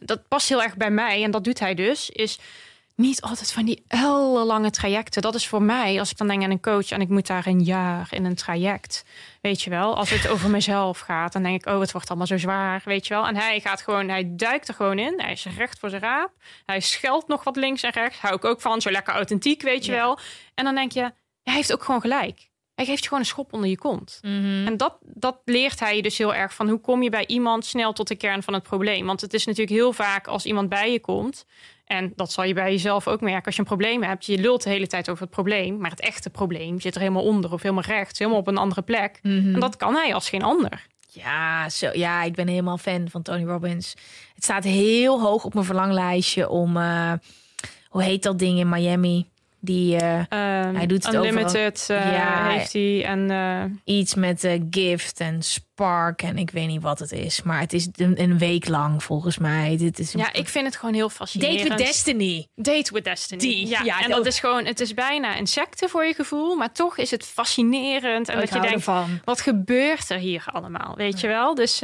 dat 0.00 0.28
past 0.28 0.48
heel 0.48 0.62
erg 0.62 0.76
bij 0.76 0.90
mij. 0.90 1.22
En 1.22 1.30
dat 1.30 1.44
doet 1.44 1.58
hij 1.58 1.74
dus, 1.74 2.10
is 2.10 2.38
niet 2.96 3.20
altijd 3.22 3.52
van 3.52 3.64
die 3.64 3.84
ellenlange 3.88 4.70
trajecten. 4.70 5.22
Dat 5.22 5.34
is 5.34 5.46
voor 5.48 5.62
mij, 5.62 5.98
als 5.98 6.10
ik 6.10 6.16
dan 6.16 6.28
denk 6.28 6.42
aan 6.42 6.50
een 6.50 6.60
coach 6.60 6.90
en 6.90 7.00
ik 7.00 7.08
moet 7.08 7.26
daar 7.26 7.46
een 7.46 7.60
jaar 7.62 8.06
in 8.10 8.24
een 8.24 8.34
traject. 8.34 9.04
Weet 9.40 9.62
je 9.62 9.70
wel, 9.70 9.96
als 9.96 10.10
het 10.10 10.28
over 10.28 10.50
mezelf 10.50 10.98
gaat, 10.98 11.32
dan 11.32 11.42
denk 11.42 11.60
ik, 11.60 11.72
oh, 11.72 11.80
het 11.80 11.92
wordt 11.92 12.08
allemaal 12.08 12.26
zo 12.26 12.38
zwaar, 12.38 12.82
weet 12.84 13.06
je 13.06 13.14
wel. 13.14 13.26
En 13.26 13.36
hij 13.36 13.60
gaat 13.60 13.82
gewoon, 13.82 14.08
hij 14.08 14.32
duikt 14.36 14.68
er 14.68 14.74
gewoon 14.74 14.98
in. 14.98 15.14
Hij 15.20 15.32
is 15.32 15.46
recht 15.56 15.78
voor 15.78 15.90
zijn 15.90 16.02
raap. 16.02 16.30
Hij 16.66 16.80
scheldt 16.80 17.28
nog 17.28 17.44
wat 17.44 17.56
links 17.56 17.82
en 17.82 17.90
rechts. 17.90 18.18
Hou 18.18 18.34
ik 18.34 18.44
ook 18.44 18.60
van, 18.60 18.80
zo 18.80 18.90
lekker 18.90 19.14
authentiek, 19.14 19.62
weet 19.62 19.84
je 19.84 19.92
Ja. 19.92 19.98
wel. 19.98 20.18
En 20.54 20.64
dan 20.64 20.74
denk 20.74 20.92
je, 20.92 21.00
hij 21.42 21.54
heeft 21.54 21.72
ook 21.72 21.84
gewoon 21.84 22.00
gelijk. 22.00 22.50
Hij 22.74 22.84
Hij 22.84 22.84
geeft 22.84 23.02
je 23.02 23.08
gewoon 23.08 23.22
een 23.22 23.28
schop 23.30 23.52
onder 23.52 23.68
je 23.70 23.78
kont. 23.78 24.18
Mhm. 24.22 24.66
En 24.66 24.76
dat, 24.76 24.96
dat 25.00 25.40
leert 25.44 25.80
hij 25.80 25.96
je 25.96 26.02
dus 26.02 26.18
heel 26.18 26.34
erg 26.34 26.54
van 26.54 26.68
hoe 26.68 26.80
kom 26.80 27.02
je 27.02 27.10
bij 27.10 27.26
iemand 27.26 27.64
snel 27.64 27.92
tot 27.92 28.08
de 28.08 28.14
kern 28.16 28.42
van 28.42 28.54
het 28.54 28.62
probleem. 28.62 29.06
Want 29.06 29.20
het 29.20 29.34
is 29.34 29.44
natuurlijk 29.46 29.76
heel 29.76 29.92
vaak 29.92 30.26
als 30.26 30.44
iemand 30.44 30.68
bij 30.68 30.92
je 30.92 31.00
komt. 31.00 31.46
En 31.92 32.12
dat 32.16 32.32
zal 32.32 32.44
je 32.44 32.54
bij 32.54 32.70
jezelf 32.70 33.08
ook 33.08 33.20
merken. 33.20 33.44
Als 33.44 33.54
je 33.54 33.60
een 33.60 33.66
probleem 33.66 34.02
hebt, 34.02 34.26
je 34.26 34.38
lult 34.38 34.62
de 34.62 34.70
hele 34.70 34.86
tijd 34.86 35.10
over 35.10 35.22
het 35.22 35.30
probleem. 35.30 35.76
Maar 35.76 35.90
het 35.90 36.00
echte 36.00 36.30
probleem 36.30 36.80
zit 36.80 36.94
er 36.94 37.00
helemaal 37.00 37.22
onder 37.22 37.52
of 37.52 37.62
helemaal 37.62 37.84
rechts, 37.84 38.18
helemaal 38.18 38.40
op 38.40 38.46
een 38.46 38.56
andere 38.56 38.82
plek. 38.82 39.18
Mhm. 39.22 39.54
En 39.54 39.60
dat 39.60 39.76
kan 39.76 39.94
hij 39.94 40.14
als 40.14 40.28
geen 40.28 40.42
ander. 40.42 40.86
Ja, 41.08 41.68
zo, 41.68 41.90
ja, 41.92 42.22
ik 42.22 42.34
ben 42.34 42.48
helemaal 42.48 42.78
fan 42.78 43.08
van 43.08 43.22
Tony 43.22 43.44
Robbins. 43.44 43.94
Het 44.34 44.44
staat 44.44 44.64
heel 44.64 45.20
hoog 45.20 45.44
op 45.44 45.54
mijn 45.54 45.66
verlanglijstje 45.66 46.48
om, 46.48 46.76
eh, 46.76 47.12
hoe 47.88 48.02
heet 48.02 48.22
dat 48.22 48.38
ding 48.38 48.58
in 48.58 48.68
Miami? 48.68 49.30
Die 49.64 49.96
eh, 49.96 50.18
Ehm, 50.18 50.74
Hij 50.74 50.86
doet 50.86 51.06
het 51.06 51.14
Unlimited 51.14 51.86
eh, 51.90 52.12
Ja. 52.12 52.48
heeft 52.48 52.72
hij. 52.72 53.04
En 53.04 53.30
eh, 53.30 53.94
iets 53.96 54.14
met 54.14 54.48
gift 54.70 55.20
en 55.20 55.42
spark 55.42 56.22
en 56.22 56.38
ik 56.38 56.50
weet 56.50 56.66
niet 56.66 56.82
wat 56.82 56.98
het 56.98 57.12
is. 57.12 57.42
Maar 57.42 57.60
het 57.60 57.72
is 57.72 57.88
een, 57.92 58.20
een 58.22 58.38
week 58.38 58.68
lang 58.68 59.02
volgens 59.02 59.38
mij. 59.38 59.76
Dit 59.76 59.98
is 59.98 60.12
ja, 60.12 60.32
ik 60.32 60.48
vind 60.48 60.66
het 60.66 60.76
gewoon 60.76 60.94
heel 60.94 61.08
fascinerend. 61.08 61.58
Date 61.58 61.68
with 61.76 61.86
Destiny. 61.86 62.46
Date 62.54 62.92
with 62.92 63.04
Destiny. 63.04 63.40
Die, 63.40 63.66
ja, 63.68 63.82
ja, 63.82 63.98
en 64.00 64.04
ook. 64.10 64.16
dat 64.16 64.26
is 64.26 64.40
gewoon, 64.40 64.64
het 64.64 64.80
is 64.80 64.94
bijna 64.94 65.38
een 65.38 65.46
secte 65.46 65.88
voor 65.88 66.04
je 66.04 66.14
gevoel, 66.14 66.56
maar 66.56 66.72
toch 66.72 66.96
is 66.98 67.10
het 67.10 67.24
fascinerend. 67.24 68.28
En 68.28 68.36
Oh, 68.36 68.42
ik 68.42 68.50
dat 68.50 68.54
je 68.62 68.68
denkt, 68.68 68.86
ervan. 68.86 69.20
wat 69.24 69.40
gebeurt 69.40 70.10
er 70.10 70.18
hier 70.18 70.44
allemaal? 70.52 70.94
Weet 70.96 71.20
je 71.20 71.26
wel? 71.26 71.54
Dus 71.54 71.80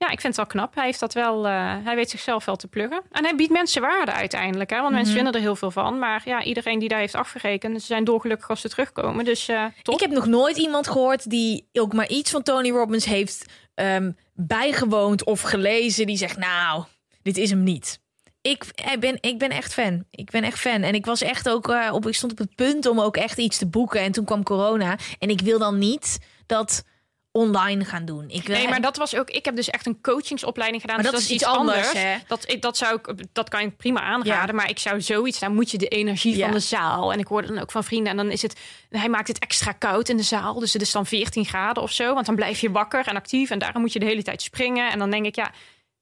ja, 0.00 0.10
ik 0.10 0.20
vind 0.20 0.36
het 0.36 0.36
wel 0.36 0.46
knap. 0.46 0.74
Hij 0.74 0.84
heeft 0.84 1.00
dat 1.00 1.14
wel, 1.14 1.46
eh, 1.46 1.74
hij 1.84 1.94
weet 1.94 2.10
zichzelf 2.10 2.44
wel 2.44 2.56
te 2.56 2.68
pluggen. 2.68 3.02
En 3.10 3.24
hij 3.24 3.34
biedt 3.34 3.52
mensen 3.52 3.82
waarde 3.82 4.12
uiteindelijk, 4.12 4.70
hè? 4.70 4.76
want 4.76 4.88
Mhm. 4.88 4.96
mensen 4.96 5.14
vinden 5.14 5.32
er 5.32 5.40
heel 5.40 5.56
veel 5.56 5.70
van. 5.70 5.98
Maar 5.98 6.22
ja, 6.24 6.42
iedereen 6.42 6.78
die 6.78 6.88
daar 6.88 6.98
heeft 6.98 7.14
afgerekend, 7.14 7.80
ze 7.80 7.86
zijn 7.86 8.04
dolgelukkig 8.04 8.50
als 8.50 8.60
ze 8.60 8.68
terugkomen. 8.68 9.24
Dus 9.24 9.48
eh 9.48 9.64
top. 9.82 9.94
Ik 9.94 10.00
heb 10.00 10.10
nog 10.10 10.26
nooit 10.26 10.56
iemand 10.56 10.88
gehoord 10.88 11.30
die 11.30 11.68
ook 11.72 11.92
maar 11.92 12.08
iets 12.08 12.30
van 12.30 12.42
Tony 12.42 12.70
Robbins 12.70 13.04
heeft 13.04 13.44
ehm, 13.74 14.10
bijgewoond 14.34 15.24
of 15.24 15.40
gelezen. 15.40 16.06
Die 16.06 16.16
zegt, 16.16 16.36
nou, 16.36 16.84
dit 17.22 17.36
is 17.36 17.50
hem 17.50 17.62
niet. 17.62 18.00
Ik, 18.42 18.64
ik, 18.92 19.00
ben, 19.00 19.18
ik 19.20 19.38
ben 19.38 19.50
echt 19.50 19.72
fan. 19.74 20.04
Ik 20.10 20.30
ben 20.30 20.42
echt 20.44 20.58
fan. 20.58 20.82
En 20.82 20.94
ik 20.94 21.06
was 21.06 21.22
echt 21.22 21.48
ook 21.48 21.68
eh, 21.68 21.90
op. 21.92 22.06
Ik 22.06 22.14
stond 22.14 22.32
op 22.32 22.38
het 22.38 22.54
punt 22.54 22.86
om 22.86 23.00
ook 23.00 23.16
echt 23.16 23.38
iets 23.38 23.58
te 23.58 23.66
boeken. 23.66 24.00
En 24.00 24.12
toen 24.12 24.24
kwam 24.24 24.42
corona. 24.42 24.96
En 25.18 25.28
ik 25.30 25.40
wil 25.40 25.58
dan 25.58 25.78
niet 25.78 26.18
dat 26.46 26.84
online 27.32 27.84
gaan 27.84 28.04
doen. 28.04 28.24
Ik 28.30 28.46
wil 28.46 28.56
Nee, 28.56 28.68
maar 28.68 28.80
dat 28.80 28.96
was 28.96 29.14
ook. 29.16 29.30
Ik 29.30 29.44
heb 29.44 29.56
dus 29.56 29.70
echt 29.70 29.86
een 29.86 30.00
coachingsopleiding 30.00 30.80
gedaan. 30.80 30.96
Maar 31.02 31.04
dus 31.10 31.14
dat 31.14 31.20
dat, 31.20 31.30
is 31.30 31.36
iets 31.36 31.44
iets 31.46 31.56
anders. 31.58 31.86
anders, 31.86 32.02
hè? 32.04 32.16
Dat, 32.26 32.44
ik- 32.50 32.62
dat 32.62 32.76
zou 32.76 32.94
ik, 32.94 33.24
dat 33.32 33.48
kan 33.48 33.60
ik 33.60 33.76
prima 33.76 34.00
aanraden. 34.00 34.46
Ja. 34.46 34.52
Maar 34.60 34.68
ik 34.70 34.78
zou 34.78 35.00
zoiets. 35.00 35.38
Dan 35.38 35.54
moet 35.54 35.70
je 35.70 35.78
de 35.78 35.88
energie 35.88 36.36
Ja. 36.36 36.44
van 36.44 36.54
de 36.54 36.60
zaal. 36.60 37.12
En 37.12 37.18
ik 37.18 37.26
hoorde 37.26 37.48
dan 37.48 37.58
ook 37.58 37.70
van 37.70 37.84
vrienden. 37.84 38.10
En 38.10 38.16
dan 38.16 38.30
is 38.30 38.42
het. 38.42 38.56
Hij 38.90 39.08
maakt 39.08 39.28
het 39.28 39.38
extra 39.38 39.72
koud 39.72 40.08
in 40.08 40.16
de 40.16 40.22
zaal. 40.22 40.58
Dus 40.58 40.72
het 40.72 40.82
is 40.82 40.92
dan 40.92 41.06
14 41.06 41.44
graden 41.44 41.82
of 41.82 41.92
zo. 41.92 42.14
Want 42.14 42.26
dan 42.26 42.34
blijf 42.34 42.60
je 42.60 42.70
wakker 42.70 43.06
en 43.06 43.16
actief. 43.16 43.50
En 43.50 43.58
daarom 43.58 43.80
moet 43.82 43.92
je 43.92 43.98
de 43.98 44.06
hele 44.06 44.22
tijd 44.22 44.42
springen. 44.42 44.90
En 44.90 44.98
dan 44.98 45.10
denk 45.10 45.26
ik, 45.26 45.34
ja, 45.36 45.50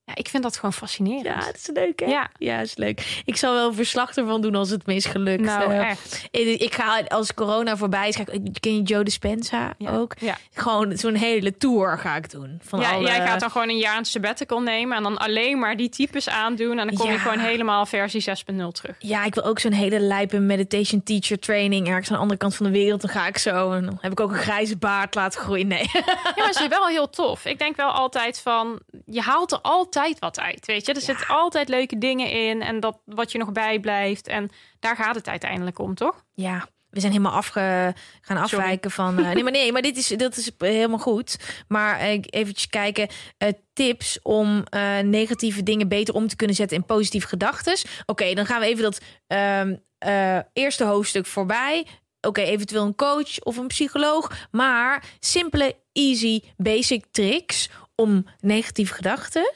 ja 0.08 0.14
ik 0.14 0.28
vind 0.28 0.42
dat 0.42 0.54
gewoon 0.56 0.72
fascinerend. 0.72 1.24
Ja, 1.24 1.38
dat 1.40 1.54
is 1.54 1.70
leuk, 1.74 2.00
hè? 2.00 2.06
Ja. 2.06 2.30
ja, 2.38 2.60
is 2.60 2.76
leuk. 2.76 3.22
Ik 3.24 3.36
zal 3.36 3.54
wel 3.54 3.68
een 3.68 3.74
verslag 3.74 4.16
ervan 4.16 4.40
doen 4.40 4.54
als 4.54 4.70
het 4.70 4.86
me 4.86 4.94
is 4.94 5.04
gelukt. 5.06 5.42
Nou, 5.42 5.72
Eh, 5.72 5.88
echt. 5.90 6.28
ik, 6.30 6.74
ga 6.74 7.00
als 7.08 7.34
corona 7.34 7.76
voorbij 7.76 8.08
is, 8.08 8.16
ga 8.16 8.24
ik, 8.30 8.48
ken 8.60 8.76
je 8.76 8.82
Joe 8.82 9.04
Dispenza 9.04 9.74
Ja. 9.78 9.90
ook? 9.90 10.14
Ja. 10.20 10.36
Gewoon 10.54 10.96
zo'n 10.96 11.14
hele 11.14 11.56
tour 11.56 11.98
ga 11.98 12.16
ik 12.16 12.30
doen. 12.30 12.60
Van 12.62 12.80
Ja, 12.80 12.90
alle- 12.92 13.06
jij 13.06 13.26
gaat 13.26 13.40
dan 13.40 13.50
gewoon 13.50 13.68
een 13.68 13.76
jaar 13.78 13.96
een 13.98 14.04
sabbatical 14.04 14.60
nemen. 14.60 14.96
En 14.96 15.02
dan 15.02 15.16
alleen 15.18 15.58
maar 15.58 15.76
die 15.76 15.88
types 15.88 16.28
aandoen. 16.28 16.78
En 16.78 16.86
dan 16.86 16.96
kom 16.96 17.10
je 17.10 17.18
gewoon 17.18 17.38
helemaal 17.38 17.86
versie 17.86 18.20
6.0 18.20 18.72
terug. 18.72 18.96
Ja, 18.98 19.24
ik 19.24 19.34
wil 19.34 19.44
ook 19.44 19.58
zo'n 19.58 19.72
hele 19.72 20.00
lijpe 20.00 20.38
meditation 20.38 21.02
teacher 21.02 21.38
training 21.38 21.88
ergens 21.88 22.08
aan 22.08 22.14
de 22.14 22.20
andere 22.22 22.38
kant 22.38 22.54
van 22.54 22.66
de 22.66 22.72
wereld. 22.72 23.00
Dan 23.00 23.10
ga 23.10 23.26
ik 23.26 23.38
zo 23.38 23.72
en 23.72 23.84
dan 23.84 23.98
heb 24.00 24.12
ik 24.12 24.20
ook 24.20 24.30
een 24.30 24.36
grijze 24.38 24.76
baard 24.76 25.14
laten 25.14 25.40
groeien. 25.40 25.66
Nee. 25.66 25.88
Ja, 25.92 26.00
maar 26.36 26.46
het 26.46 26.60
is 26.60 26.66
wel 26.68 26.86
heel 26.86 27.10
tof. 27.10 27.44
Ik 27.44 27.58
denk 27.58 27.76
wel 27.76 27.90
altijd 27.90 28.40
van, 28.40 28.78
je 29.06 29.20
haalt 29.20 29.52
er 29.52 29.58
altijd 29.62 29.96
wat 30.18 30.40
uit, 30.40 30.66
weet 30.66 30.86
je. 30.86 30.92
Er 30.92 31.00
zitten 31.00 31.26
altijd 31.26 31.68
leuke 31.68 31.98
dingen 31.98 32.30
in 32.30 32.62
en 32.62 32.80
dat 32.80 32.98
wat 33.04 33.32
je 33.32 33.38
nog 33.38 33.52
bijblijft. 33.52 34.26
En 34.26 34.50
daar 34.78 34.96
gaat 34.96 35.14
het 35.14 35.28
uiteindelijk 35.28 35.78
om, 35.78 35.94
toch? 35.94 36.24
Ja, 36.34 36.66
we 36.90 37.00
zijn 37.00 37.12
helemaal 37.12 37.32
afge, 37.32 37.94
gaan 38.20 38.36
afwijken 38.36 38.90
van. 38.90 39.18
eh, 39.18 39.30
nee, 39.34 39.42
maar 39.42 39.52
nee, 39.52 39.72
maar 39.72 39.82
dit 39.82 39.96
is, 39.96 40.08
dat 40.08 40.36
is 40.36 40.50
helemaal 40.58 40.98
goed. 40.98 41.36
Maar 41.68 41.98
eh, 41.98 42.20
eventjes 42.20 42.68
kijken. 42.68 43.08
eh, 43.38 43.48
tips 43.72 44.18
om 44.22 44.62
eh, 44.64 44.98
negatieve 44.98 45.62
dingen 45.62 45.88
beter 45.88 46.14
om 46.14 46.28
te 46.28 46.36
kunnen 46.36 46.56
zetten 46.56 46.76
in 46.76 46.84
positieve 46.84 47.26
gedachten. 47.28 47.76
Oké, 48.06 48.34
dan 48.34 48.46
gaan 48.46 48.60
we 48.60 48.66
even 48.66 48.82
dat 48.82 49.00
ehm, 49.26 49.76
eh, 49.98 50.38
eerste 50.52 50.84
hoofdstuk 50.84 51.26
voorbij. 51.26 51.86
Oké, 52.20 52.40
eventueel 52.40 52.84
een 52.84 52.94
coach 52.94 53.40
of 53.40 53.56
een 53.56 53.66
psycholoog. 53.66 54.46
Maar 54.50 55.04
simpele, 55.20 55.76
easy, 55.92 56.40
basic 56.56 57.04
tricks 57.10 57.68
om 57.94 58.26
negatieve 58.40 58.94
gedachten 58.94 59.50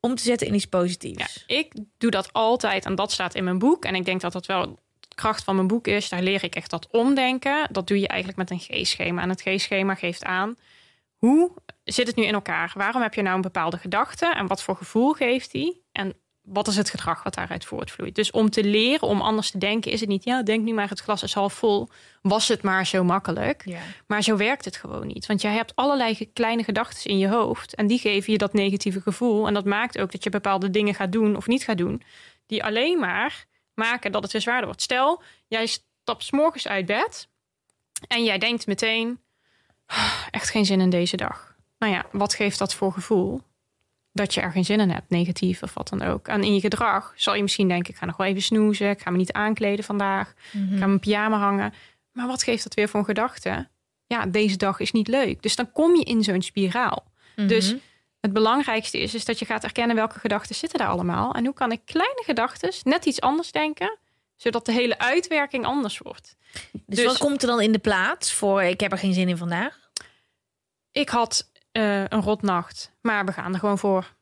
om 0.00 0.14
te 0.14 0.22
zetten 0.22 0.46
in 0.46 0.54
iets 0.54 0.66
Ja, 0.70 0.78
positiefs. 0.78 1.44
ik 1.46 1.72
doe 1.98 2.10
dat 2.10 2.32
altijd 2.32 2.84
en 2.84 2.94
dat 2.94 3.12
staat 3.12 3.34
in 3.34 3.44
mijn 3.44 3.58
boek. 3.58 3.84
En 3.84 3.94
ik 3.94 4.04
denk 4.04 4.20
dat 4.20 4.32
dat 4.32 4.46
wel 4.46 4.78
kracht 5.14 5.44
van 5.44 5.54
mijn 5.54 5.66
boek 5.66 5.86
is. 5.86 6.08
Daar 6.08 6.22
leer 6.22 6.44
ik 6.44 6.54
echt 6.54 6.70
dat 6.70 6.88
omdenken. 6.90 7.68
Dat 7.72 7.86
doe 7.86 8.00
je 8.00 8.08
eigenlijk 8.08 8.38
met 8.38 8.50
een 8.50 8.82
G-schema. 8.84 9.22
En 9.22 9.28
het 9.28 9.42
G-schema 9.42 9.94
geeft 9.94 10.24
aan 10.24 10.56
hoe 11.16 11.52
zit 11.84 12.06
het 12.06 12.16
nu 12.16 12.24
in 12.24 12.34
elkaar? 12.34 12.72
Waarom 12.76 13.02
heb 13.02 13.14
je 13.14 13.22
nou 13.22 13.34
een 13.36 13.40
bepaalde 13.40 13.78
gedachte? 13.78 14.26
En 14.34 14.46
wat 14.46 14.62
voor 14.62 14.76
gevoel 14.76 15.12
geeft 15.12 15.52
die? 15.52 15.82
En 15.92 16.14
wat 16.52 16.68
is 16.68 16.76
het 16.76 16.90
gedrag 16.90 17.22
wat 17.22 17.34
daaruit 17.34 17.64
voortvloeit? 17.64 18.14
Dus 18.14 18.30
om 18.30 18.50
te 18.50 18.64
leren 18.64 19.08
om 19.08 19.20
anders 19.20 19.50
te 19.50 19.58
denken, 19.58 19.92
is 19.92 20.00
het 20.00 20.08
niet, 20.08 20.24
ja, 20.24 20.42
denk 20.42 20.64
nu 20.64 20.72
maar, 20.72 20.88
het 20.88 21.00
glas 21.00 21.22
is 21.22 21.34
half 21.34 21.52
vol. 21.52 21.88
Was 22.22 22.48
het 22.48 22.62
maar 22.62 22.86
zo 22.86 23.04
makkelijk? 23.04 23.62
Ja. 23.64 23.80
Maar 24.06 24.22
zo 24.22 24.36
werkt 24.36 24.64
het 24.64 24.76
gewoon 24.76 25.06
niet. 25.06 25.26
Want 25.26 25.40
jij 25.40 25.52
hebt 25.52 25.76
allerlei 25.76 26.30
kleine 26.32 26.64
gedachten 26.64 27.10
in 27.10 27.18
je 27.18 27.28
hoofd. 27.28 27.74
En 27.74 27.86
die 27.86 27.98
geven 27.98 28.32
je 28.32 28.38
dat 28.38 28.52
negatieve 28.52 29.00
gevoel. 29.00 29.46
En 29.46 29.54
dat 29.54 29.64
maakt 29.64 29.98
ook 29.98 30.12
dat 30.12 30.24
je 30.24 30.30
bepaalde 30.30 30.70
dingen 30.70 30.94
gaat 30.94 31.12
doen 31.12 31.36
of 31.36 31.46
niet 31.46 31.64
gaat 31.64 31.78
doen. 31.78 32.02
Die 32.46 32.64
alleen 32.64 32.98
maar 32.98 33.46
maken 33.74 34.12
dat 34.12 34.22
het 34.22 34.32
weer 34.32 34.40
zwaarder 34.40 34.66
wordt. 34.66 34.82
Stel, 34.82 35.22
jij 35.46 35.66
stapt 35.66 36.24
's 36.24 36.30
morgens 36.30 36.68
uit 36.68 36.86
bed. 36.86 37.28
En 38.08 38.24
jij 38.24 38.38
denkt 38.38 38.66
meteen, 38.66 39.20
"Ah, 39.86 40.26
echt 40.30 40.50
geen 40.50 40.66
zin 40.66 40.80
in 40.80 40.90
deze 40.90 41.16
dag. 41.16 41.56
Nou 41.78 41.92
ja, 41.92 42.06
wat 42.12 42.34
geeft 42.34 42.58
dat 42.58 42.74
voor 42.74 42.92
gevoel? 42.92 43.40
Dat 44.18 44.34
je 44.34 44.40
er 44.40 44.52
geen 44.52 44.64
zin 44.64 44.80
in 44.80 44.90
hebt, 44.90 45.10
negatief 45.10 45.62
of 45.62 45.74
wat 45.74 45.88
dan 45.88 46.02
ook. 46.02 46.28
En 46.28 46.42
in 46.42 46.54
je 46.54 46.60
gedrag 46.60 47.12
zal 47.16 47.34
je 47.34 47.42
misschien 47.42 47.68
denken, 47.68 47.92
ik 47.92 47.98
ga 47.98 48.06
nog 48.06 48.16
wel 48.16 48.26
even 48.26 48.42
snoezen. 48.42 48.90
Ik 48.90 49.00
ga 49.00 49.10
me 49.10 49.16
niet 49.16 49.32
aankleden 49.32 49.84
vandaag. 49.84 50.34
Ik 50.52 50.78
ga 50.78 50.86
mijn 50.86 50.98
pyjama 51.00 51.38
hangen. 51.38 51.74
Maar 52.12 52.26
wat 52.26 52.42
geeft 52.42 52.62
dat 52.62 52.74
weer 52.74 52.88
voor 52.88 53.00
een 53.00 53.06
gedachte? 53.06 53.68
Ja, 54.06 54.26
deze 54.26 54.56
dag 54.56 54.80
is 54.80 54.92
niet 54.92 55.08
leuk. 55.08 55.42
Dus 55.42 55.56
dan 55.56 55.72
kom 55.72 55.96
je 55.96 56.04
in 56.04 56.22
zo'n 56.22 56.42
spiraal. 56.42 57.04
Dus 57.36 57.74
het 58.20 58.32
belangrijkste 58.32 58.98
is, 58.98 59.14
is 59.14 59.24
dat 59.24 59.38
je 59.38 59.44
gaat 59.44 59.64
erkennen 59.64 59.96
welke 59.96 60.18
gedachten 60.18 60.54
zitten 60.54 60.78
daar 60.78 60.88
allemaal. 60.88 61.32
En 61.34 61.44
hoe 61.44 61.54
kan 61.54 61.72
ik 61.72 61.80
kleine 61.84 62.22
gedachten 62.26 62.72
net 62.82 63.04
iets 63.04 63.20
anders 63.20 63.52
denken, 63.52 63.98
zodat 64.36 64.66
de 64.66 64.72
hele 64.72 64.98
uitwerking 64.98 65.64
anders 65.64 65.98
wordt. 65.98 66.36
Dus, 66.72 66.96
Dus- 66.96 67.04
wat 67.04 67.18
komt 67.18 67.42
er 67.42 67.48
dan 67.48 67.60
in 67.60 67.72
de 67.72 67.78
plaats 67.78 68.32
voor 68.32 68.62
ik 68.62 68.80
heb 68.80 68.92
er 68.92 68.98
geen 68.98 69.14
zin 69.14 69.28
in 69.28 69.36
vandaag? 69.36 69.78
Ik 70.92 71.08
had 71.08 71.47
eh, 71.72 72.00
een 72.00 72.22
rotnacht, 72.22 72.96
maar 73.00 73.24
we 73.24 73.32
gaan 73.32 73.52
er 73.52 73.58
gewoon 73.58 73.78
voor. 73.78 74.16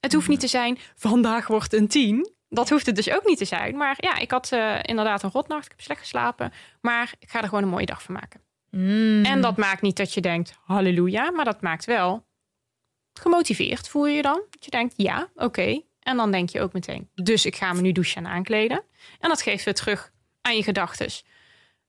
Het 0.00 0.12
hoeft 0.12 0.28
niet 0.28 0.40
te 0.40 0.46
zijn, 0.46 0.78
vandaag 0.94 1.46
wordt 1.46 1.72
een 1.72 1.88
tien. 1.88 2.30
Dat 2.48 2.68
hoeft 2.68 2.86
het 2.86 2.96
dus 2.96 3.10
ook 3.10 3.26
niet 3.26 3.38
te 3.38 3.44
zijn. 3.44 3.76
Maar 3.76 3.96
ja, 3.98 4.18
ik 4.18 4.30
had 4.30 4.52
eh, 4.52 4.78
inderdaad 4.82 5.22
een 5.22 5.30
rotnacht. 5.30 5.64
Ik 5.64 5.70
heb 5.70 5.80
slecht 5.80 6.00
geslapen. 6.00 6.52
Maar 6.80 7.14
ik 7.18 7.30
ga 7.30 7.42
er 7.42 7.48
gewoon 7.48 7.62
een 7.62 7.68
mooie 7.68 7.86
dag 7.86 8.02
van 8.02 8.14
maken. 8.14 8.40
Mm. 8.70 9.24
En 9.24 9.40
dat 9.40 9.56
maakt 9.56 9.82
niet 9.82 9.96
dat 9.96 10.14
je 10.14 10.20
denkt, 10.20 10.54
halleluja. 10.64 11.30
Maar 11.30 11.44
dat 11.44 11.60
maakt 11.60 11.84
wel 11.84 12.26
gemotiveerd, 13.12 13.88
voel 13.88 14.06
je 14.06 14.16
je 14.16 14.22
dan. 14.22 14.42
Dat 14.50 14.64
je 14.64 14.70
denkt, 14.70 14.94
ja, 14.96 15.28
oké. 15.34 15.82
En 16.00 16.16
dan 16.16 16.30
denk 16.30 16.48
je 16.48 16.60
ook 16.60 16.72
meteen, 16.72 17.08
dus 17.14 17.46
ik 17.46 17.56
ga 17.56 17.72
me 17.72 17.80
nu 17.80 17.92
douchen 17.92 18.24
en 18.24 18.32
aankleden. 18.32 18.82
En 19.20 19.28
dat 19.28 19.42
geeft 19.42 19.64
weer 19.64 19.74
terug 19.74 20.12
aan 20.40 20.56
je 20.56 20.62
gedachten. 20.62 21.10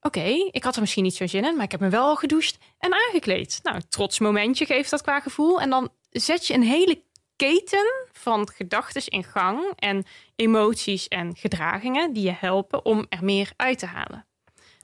Oké, 0.04 0.50
ik 0.52 0.64
had 0.64 0.76
er 0.76 0.82
misschien 0.82 1.04
niet 1.04 1.16
zo 1.16 1.28
zin 1.28 1.46
in, 1.46 1.56
maar 1.56 1.64
ik 1.66 1.72
heb 1.72 1.80
me 1.80 1.90
wel 1.90 2.06
al 2.06 2.16
gedoucht 2.16 2.58
en 2.80 2.94
aangekleed. 2.94 3.60
Nou, 3.64 3.76
een 3.76 3.88
trots 3.90 4.20
momentje 4.20 4.66
geeft 4.66 4.90
dat 4.90 5.02
qua 5.02 5.20
gevoel. 5.20 5.62
En 5.62 5.70
dan 5.70 5.90
zet 6.10 6.48
je 6.48 6.54
een 6.54 6.64
hele 6.64 7.02
keten 7.36 8.06
van 8.12 8.50
gedachten 8.56 9.06
in 9.06 9.24
gang 9.24 9.64
en 9.76 10.06
emoties 10.36 11.08
en 11.08 11.36
gedragingen 11.36 12.14
die 12.14 12.24
je 12.24 12.36
helpen 12.40 12.86
om 12.86 13.06
er 13.10 13.24
meer 13.24 13.52
uit 13.56 13.80
te 13.80 13.86
halen. 13.86 14.26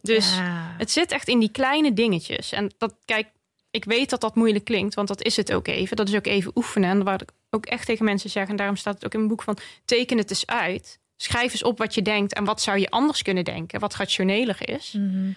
Dus 0.02 0.36
Ja. 0.36 0.76
het 0.78 0.92
zit 0.92 1.12
echt 1.12 1.28
in 1.28 1.40
die 1.40 1.52
kleine 1.52 1.94
dingetjes. 1.94 2.52
En 2.52 2.72
dat, 2.78 2.96
kijk, 3.06 3.28
ik 3.72 3.86
weet 3.86 4.10
dat 4.10 4.22
dat 4.22 4.36
moeilijk 4.36 4.66
klinkt, 4.66 4.96
want 4.96 5.08
dat 5.08 5.22
is 5.22 5.36
het 5.36 5.54
ook 5.54 5.68
even. 5.68 5.96
Dat 5.96 6.08
is 6.08 6.16
ook 6.16 6.26
even 6.28 6.52
oefenen. 6.56 6.90
En 6.90 7.04
waar 7.04 7.22
ik 7.22 7.32
ook 7.50 7.66
echt 7.66 7.86
tegen 7.86 8.06
mensen 8.06 8.30
zeg, 8.30 8.48
en 8.48 8.56
daarom 8.56 8.76
staat 8.76 8.94
het 8.94 9.06
ook 9.06 9.14
in 9.14 9.18
mijn 9.20 9.32
boek 9.32 9.44
van, 9.44 9.58
teken 9.86 10.18
het 10.18 10.30
eens 10.30 10.48
uit. 10.48 10.99
Schrijf 11.22 11.52
eens 11.52 11.64
op 11.64 11.78
wat 11.78 11.94
je 11.94 12.02
denkt 12.02 12.34
en 12.34 12.46
wat 12.46 12.62
zou 12.62 12.80
je 12.80 12.90
anders 12.90 13.22
kunnen 13.22 13.44
denken, 13.44 13.80
wat 13.80 13.96
rationeler 13.96 14.70
is. 14.70 14.92
Mhm. 14.92 15.32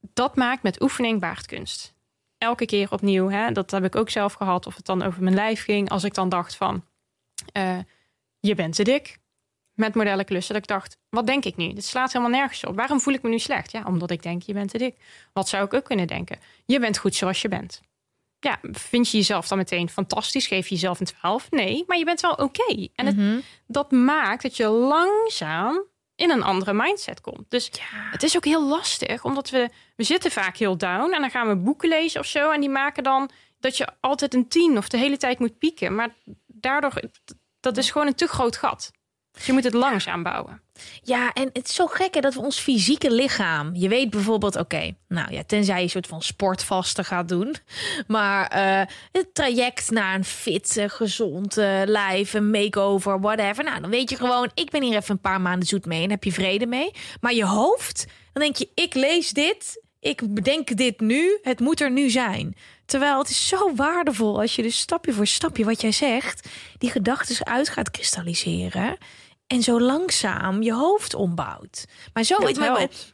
Dat 0.00 0.36
maakt 0.36 0.62
met 0.62 0.82
oefening 0.82 1.20
baardkunst. 1.20 1.94
Elke 2.38 2.66
keer 2.66 2.92
opnieuw, 2.92 3.30
hè, 3.30 3.52
dat 3.52 3.70
heb 3.70 3.84
ik 3.84 3.96
ook 3.96 4.10
zelf 4.10 4.32
gehad, 4.32 4.66
of 4.66 4.76
het 4.76 4.86
dan 4.86 5.02
over 5.02 5.22
mijn 5.22 5.34
lijf 5.34 5.62
ging. 5.64 5.88
Als 5.90 6.04
ik 6.04 6.14
dan 6.14 6.28
dacht 6.28 6.54
van, 6.56 6.84
eh, 7.52 7.78
je 8.40 8.54
bent 8.54 8.74
te 8.74 8.82
dik. 8.82 9.18
met 9.74 9.94
modellen 9.94 10.24
klussen. 10.24 10.54
Dat 10.54 10.62
ik 10.62 10.68
dacht, 10.68 10.98
wat 11.08 11.26
denk 11.26 11.44
ik 11.44 11.56
nu? 11.56 11.72
Dit 11.72 11.84
slaat 11.84 12.12
helemaal 12.12 12.38
nergens 12.38 12.64
op. 12.64 12.76
Waarom 12.76 13.00
voel 13.00 13.14
ik 13.14 13.22
me 13.22 13.28
nu 13.28 13.38
slecht? 13.38 13.70
Ja, 13.70 13.84
omdat 13.84 14.10
ik 14.10 14.22
denk, 14.22 14.42
je 14.42 14.52
bent 14.52 14.70
te 14.70 14.78
dik. 14.78 14.96
Wat 15.32 15.48
zou 15.48 15.64
ik 15.64 15.74
ook 15.74 15.84
kunnen 15.84 16.06
denken? 16.06 16.38
Je 16.66 16.80
bent 16.80 16.98
goed 16.98 17.14
zoals 17.14 17.42
je 17.42 17.48
bent. 17.48 17.80
Ja, 18.40 18.58
vind 18.62 19.10
je 19.10 19.16
jezelf 19.16 19.48
dan 19.48 19.58
meteen 19.58 19.88
fantastisch? 19.88 20.46
Geef 20.46 20.68
je 20.68 20.74
jezelf 20.74 21.00
een 21.00 21.06
12? 21.06 21.50
Nee, 21.50 21.84
maar 21.86 21.98
je 21.98 22.04
bent 22.04 22.20
wel 22.20 22.32
oké. 22.32 22.88
En 22.94 23.06
het, 23.06 23.44
dat 23.66 23.90
maakt 23.90 24.42
dat 24.42 24.56
je 24.56 24.68
langzaam 24.68 25.84
in 26.14 26.30
een 26.30 26.42
andere 26.42 26.72
mindset 26.72 27.20
komt. 27.20 27.50
Dus 27.50 27.70
het 28.10 28.22
is 28.22 28.36
ook 28.36 28.44
heel 28.44 28.68
lastig, 28.68 29.24
omdat 29.24 29.50
we, 29.50 29.68
we 29.96 30.02
zitten 30.02 30.30
vaak 30.30 30.56
heel 30.56 30.76
down 30.76 31.12
en 31.12 31.20
dan 31.20 31.30
gaan 31.30 31.48
we 31.48 31.56
boeken 31.56 31.88
lezen 31.88 32.20
of 32.20 32.26
zo 32.26 32.50
en 32.50 32.60
die 32.60 32.70
maken 32.70 33.02
dan 33.02 33.30
dat 33.60 33.76
je 33.76 33.88
altijd 34.00 34.34
een 34.34 34.48
10 34.48 34.76
of 34.76 34.88
de 34.88 34.98
hele 34.98 35.16
tijd 35.16 35.38
moet 35.38 35.58
pieken. 35.58 35.94
Maar 35.94 36.14
daardoor, 36.46 36.92
dat 37.60 37.76
is 37.76 37.90
gewoon 37.90 38.06
een 38.06 38.14
te 38.14 38.26
groot 38.26 38.56
gat. 38.56 38.90
Dus 39.40 39.48
je 39.48 39.54
moet 39.54 39.64
het 39.64 39.74
langzaam 39.74 40.22
bouwen. 40.22 40.60
Ja, 41.02 41.32
en 41.32 41.50
het 41.52 41.68
is 41.68 41.74
zo 41.74 41.86
gek 41.86 42.14
hè, 42.14 42.20
dat 42.20 42.34
we 42.34 42.40
ons 42.40 42.58
fysieke 42.58 43.10
lichaam. 43.10 43.70
Je 43.74 43.88
weet 43.88 44.10
bijvoorbeeld, 44.10 44.56
oké, 44.56 44.94
nou 45.08 45.32
ja, 45.32 45.42
tenzij 45.46 45.76
je 45.76 45.82
een 45.82 45.90
soort 45.90 46.06
van 46.06 46.22
sportvasten 46.22 47.04
gaat 47.04 47.28
doen. 47.28 47.54
Maar 48.06 48.46
eh, 48.46 48.86
het 49.12 49.34
traject 49.34 49.90
naar 49.90 50.14
een 50.14 50.24
fit, 50.24 50.84
gezond 50.86 51.56
lijf, 51.84 52.34
een 52.34 52.50
makeover, 52.50 53.20
whatever. 53.20 53.64
Nou, 53.64 53.80
dan 53.80 53.90
weet 53.90 54.10
je 54.10 54.16
gewoon, 54.16 54.50
ik 54.54 54.70
ben 54.70 54.82
hier 54.82 54.96
even 54.96 55.14
een 55.14 55.20
paar 55.20 55.40
maanden 55.40 55.68
zoet 55.68 55.86
mee 55.86 56.02
en 56.02 56.10
heb 56.10 56.24
je 56.24 56.32
vrede 56.32 56.66
mee. 56.66 56.90
Maar 57.20 57.34
je 57.34 57.44
hoofd, 57.44 58.06
dan 58.32 58.42
denk 58.42 58.56
je, 58.56 58.68
ik 58.74 58.94
lees 58.94 59.30
dit, 59.30 59.82
ik 60.00 60.34
bedenk 60.34 60.76
dit 60.76 61.00
nu, 61.00 61.38
het 61.42 61.60
moet 61.60 61.80
er 61.80 61.90
nu 61.90 62.10
zijn. 62.10 62.56
Terwijl 62.86 63.18
het 63.18 63.30
is 63.30 63.48
zo 63.48 63.74
waardevol 63.74 64.40
als 64.40 64.56
je 64.56 64.62
dus 64.62 64.78
stapje 64.78 65.12
voor 65.12 65.26
stapje, 65.26 65.64
wat 65.64 65.80
jij 65.80 65.92
zegt, 65.92 66.48
die 66.78 66.90
gedachten 66.90 67.46
uit 67.46 67.68
gaat 67.68 67.90
kristalliseren. 67.90 68.96
En 69.50 69.62
zo 69.62 69.80
langzaam 69.80 70.62
je 70.62 70.72
hoofd 70.72 71.14
ombouwt. 71.14 71.84
Maar 72.12 72.24
zo, 72.24 72.34
ik, 72.46 72.56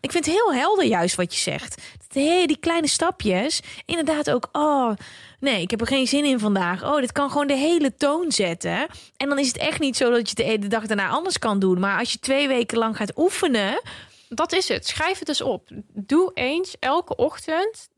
ik 0.01 0.13
vind 0.13 0.25
het 0.25 0.35
heel 0.35 0.55
helder 0.55 0.85
juist 0.85 1.15
wat 1.17 1.35
je 1.35 1.41
zegt. 1.41 1.83
Die 2.13 2.57
kleine 2.61 2.89
stapjes. 2.89 3.61
Inderdaad 3.85 4.31
ook, 4.31 4.49
oh 4.53 4.93
nee, 5.41 5.63
ik 5.63 5.71
heb 5.71 5.81
er 5.81 5.87
geen 5.87 6.07
zin 6.07 6.25
in 6.25 6.39
vandaag. 6.39 6.85
Oh, 6.85 6.97
dit 6.97 7.13
kan 7.13 7.31
gewoon 7.31 7.47
de 7.47 7.57
hele 7.57 7.95
toon 7.95 8.33
zetten. 8.33 8.87
En 9.17 9.29
dan 9.29 9.39
is 9.39 9.47
het 9.47 9.57
echt 9.57 9.81
niet 9.81 9.97
zo 9.97 10.11
dat 10.11 10.29
je 10.29 10.35
de 10.35 10.45
ene 10.45 10.67
dag 10.67 10.87
daarna 10.87 11.09
anders 11.09 11.39
kan 11.39 11.59
doen. 11.59 11.81
Maar 11.81 11.99
als 11.99 12.13
je 12.13 12.19
twee 12.19 12.49
weken 12.49 12.79
lang 12.79 12.97
gaat 12.97 13.19
oefenen. 13.19 13.83
Dat 14.29 14.53
is 14.53 14.69
het. 14.69 14.87
Schrijf 14.87 15.19
het 15.19 15.29
eens 15.29 15.41
op. 15.41 15.69
Doe 15.93 16.31
eens 16.35 16.77
elke 16.79 17.17
ochtend 17.17 17.89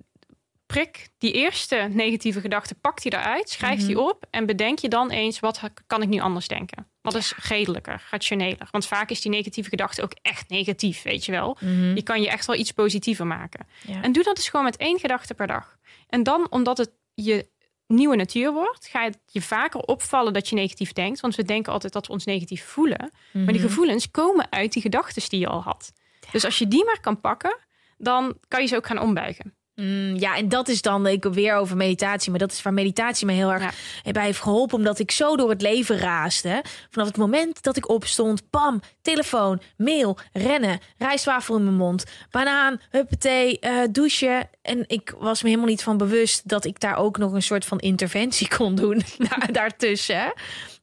prik 0.69 1.09
die 1.19 1.33
eerste 1.33 1.89
negatieve 1.91 2.41
gedachte, 2.41 2.75
pak 2.75 3.03
die 3.03 3.13
eruit, 3.13 3.51
schrijf 3.51 3.87
die 3.87 3.95
mhm. 3.95 4.05
op 4.05 4.27
en 4.31 4.47
bedenk 4.47 4.79
je 4.79 4.89
dan 4.89 5.11
eens 5.11 5.41
wat 5.41 5.61
kan 5.87 6.03
ik 6.03 6.09
nu 6.09 6.21
anders 6.21 6.49
denken. 6.49 6.87
Wat 7.01 7.15
is 7.15 7.35
redelijker, 7.37 8.07
rationeler? 8.11 8.69
Want 8.71 8.87
vaak 8.87 9.11
is 9.11 9.21
die 9.21 9.31
negatieve 9.31 9.69
gedachte 9.69 10.03
ook 10.03 10.13
echt 10.23 10.49
negatief, 10.49 11.03
weet 11.03 11.25
je 11.25 11.33
wel. 11.33 11.57
Mm 11.61 11.95
Die 11.95 12.03
kan 12.03 12.23
je 12.23 12.29
echt 12.29 12.47
wel 12.47 12.57
iets 12.57 12.73
positiever 12.73 13.27
maken. 13.27 13.67
En 14.03 14.13
doe 14.13 14.23
dat 14.23 14.37
dus 14.37 14.49
gewoon 14.49 14.65
met 14.65 14.77
één 14.77 14.99
gedachte 14.99 15.35
per 15.35 15.47
dag. 15.47 15.79
En 16.09 16.23
dan, 16.23 16.47
omdat 16.51 16.79
het 16.79 16.91
je 17.15 17.49
nieuwe 17.87 18.17
natuur 18.17 18.53
wordt, 18.53 18.87
ga 18.87 19.05
het 19.05 19.19
je 19.27 19.43
vaker 19.43 19.81
opvallen 19.81 20.33
dat 20.33 20.49
je 20.49 20.55
negatief 20.55 20.93
denkt. 20.93 21.21
Want 21.21 21.35
we 21.35 21.43
denken 21.43 21.73
altijd 21.73 21.93
dat 21.93 22.07
we 22.07 22.13
ons 22.13 22.25
negatief 22.25 22.65
voelen. 22.65 23.11
Maar 23.33 23.47
die 23.47 23.55
mhm. 23.55 23.67
gevoelens 23.67 24.11
komen 24.11 24.53
uit 24.53 24.73
die 24.73 24.83
gedachten 24.83 25.29
die 25.29 25.41
je 25.41 25.49
al 25.49 25.63
had. 25.63 25.93
Dus 26.33 26.45
als 26.45 26.59
je 26.59 26.69
die 26.69 26.85
maar 26.85 27.01
kan 27.01 27.21
pakken, 27.21 27.59
dan 27.99 28.39
kan 28.49 28.61
je 28.61 28.67
ze 28.67 28.77
ook 28.77 28.87
gaan 28.87 29.01
ombuigen. 29.01 29.57
Mm, 29.81 30.17
ja, 30.17 30.37
en 30.37 30.49
dat 30.49 30.69
is 30.69 30.83
dan 30.83 31.07
ik 31.07 31.25
weer 31.25 31.55
over 31.55 31.77
meditatie. 31.77 32.31
Maar 32.31 32.39
dat 32.39 32.53
is 32.53 32.63
waar 32.63 32.73
meditatie 32.73 33.27
me 33.27 33.33
heel 33.33 33.53
erg 33.53 33.75
ja. 34.03 34.13
bij 34.13 34.25
heeft 34.25 34.41
geholpen. 34.41 34.77
Omdat 34.77 34.99
ik 34.99 35.11
zo 35.11 35.37
door 35.37 35.51
het 35.51 35.63
leven 35.63 35.99
raasde. 35.99 36.65
Vanaf 36.91 37.09
het 37.09 37.17
moment 37.17 37.63
dat 37.63 37.77
ik 37.77 37.89
opstond. 37.89 38.51
Pam, 38.51 38.81
telefoon, 39.03 39.61
mail, 39.77 40.19
rennen. 40.33 40.81
Rijstwafel 40.99 41.57
in 41.57 41.65
mijn 41.65 41.77
mond. 41.77 42.05
Banaan, 42.31 42.81
huppatee, 42.91 43.59
uh, 43.61 43.83
douchen. 43.91 44.49
En 44.63 44.85
ik 44.87 45.15
was 45.19 45.43
me 45.43 45.49
helemaal 45.49 45.71
niet 45.71 45.83
van 45.83 45.97
bewust 45.97 46.49
dat 46.49 46.65
ik 46.65 46.81
daar 46.81 46.97
ook 46.97 47.19
nog 47.19 47.33
een 47.33 47.43
soort 47.43 47.65
van 47.65 47.79
interventie 47.79 48.49
kon 48.57 48.75
doen. 48.75 49.03
daartussen. 49.53 50.33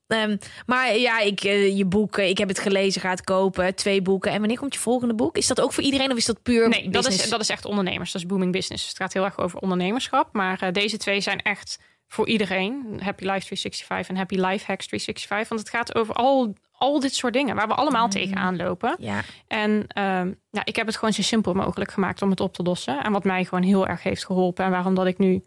Um, 0.08 0.38
maar 0.66 0.98
ja, 0.98 1.20
ik, 1.20 1.44
uh, 1.44 1.78
je 1.78 1.86
boeken, 1.86 2.28
ik 2.30 2.38
heb 2.38 2.48
het 2.48 2.60
gelezen, 2.60 3.02
ga 3.02 3.10
het 3.10 3.24
kopen. 3.24 3.76
Twee 3.76 4.02
boeken. 4.02 4.32
En 4.32 4.40
wanneer 4.40 4.58
komt 4.58 4.74
je 4.74 4.80
volgende 4.80 5.14
boek? 5.14 5.38
Is 5.38 5.48
dat 5.48 5.62
ook 5.62 5.74
voor 5.74 5.84
iedereen 5.84 6.12
of 6.12 6.18
is 6.18 6.26
dat 6.26 6.42
puur 6.42 6.70
Nee, 6.70 6.90
dat 6.90 7.08
is, 7.08 7.30
dat 7.30 7.40
is 7.40 7.50
echt 7.50 7.66
ondernemers. 7.66 8.12
Dat 8.12 8.22
is 8.22 8.28
booming 8.28 8.52
business. 8.52 8.82
Dus 8.82 8.90
het 8.90 9.02
gaat 9.02 9.14
heel 9.14 9.26
erg 9.26 9.38
over 9.38 9.60
ondernemerschap. 9.60 10.30
Maar 10.34 10.64
uh, 10.64 10.72
deze 10.72 10.98
twee 10.98 11.22
zijn 11.22 11.42
echt 11.42 11.80
voor 12.08 12.28
iedereen. 12.28 13.00
Happy 13.04 13.24
Life 13.24 13.46
365 13.46 14.08
en 14.08 14.16
Happy 14.16 14.36
Life 14.36 14.66
Hacks 14.68 14.88
365. 14.88 15.50
Want 15.50 15.62
het 15.62 15.70
gaat 15.70 15.96
over 15.96 16.16
al, 16.16 16.54
al 16.72 17.00
dit 17.00 17.16
soort 17.16 17.34
dingen 17.34 17.56
waar 17.56 17.68
we 17.68 17.74
allemaal 17.74 18.06
mm. 18.06 18.10
tegenaan 18.10 18.56
lopen. 18.56 18.96
Ja. 19.00 19.22
En 19.48 19.72
um, 19.72 20.40
ja, 20.50 20.62
ik 20.64 20.76
heb 20.76 20.86
het 20.86 20.96
gewoon 20.96 21.14
zo 21.14 21.22
simpel 21.22 21.54
mogelijk 21.54 21.92
gemaakt 21.92 22.22
om 22.22 22.30
het 22.30 22.40
op 22.40 22.54
te 22.54 22.64
lossen. 22.64 23.04
En 23.04 23.12
wat 23.12 23.24
mij 23.24 23.46
gewoon 23.46 23.64
heel 23.64 23.88
erg 23.88 24.04
heeft 24.04 24.26
geholpen. 24.26 24.66
En 24.66 24.72
waarom 24.72 24.96
dat 24.96 25.06
ik 25.06 25.18
nu 25.18 25.44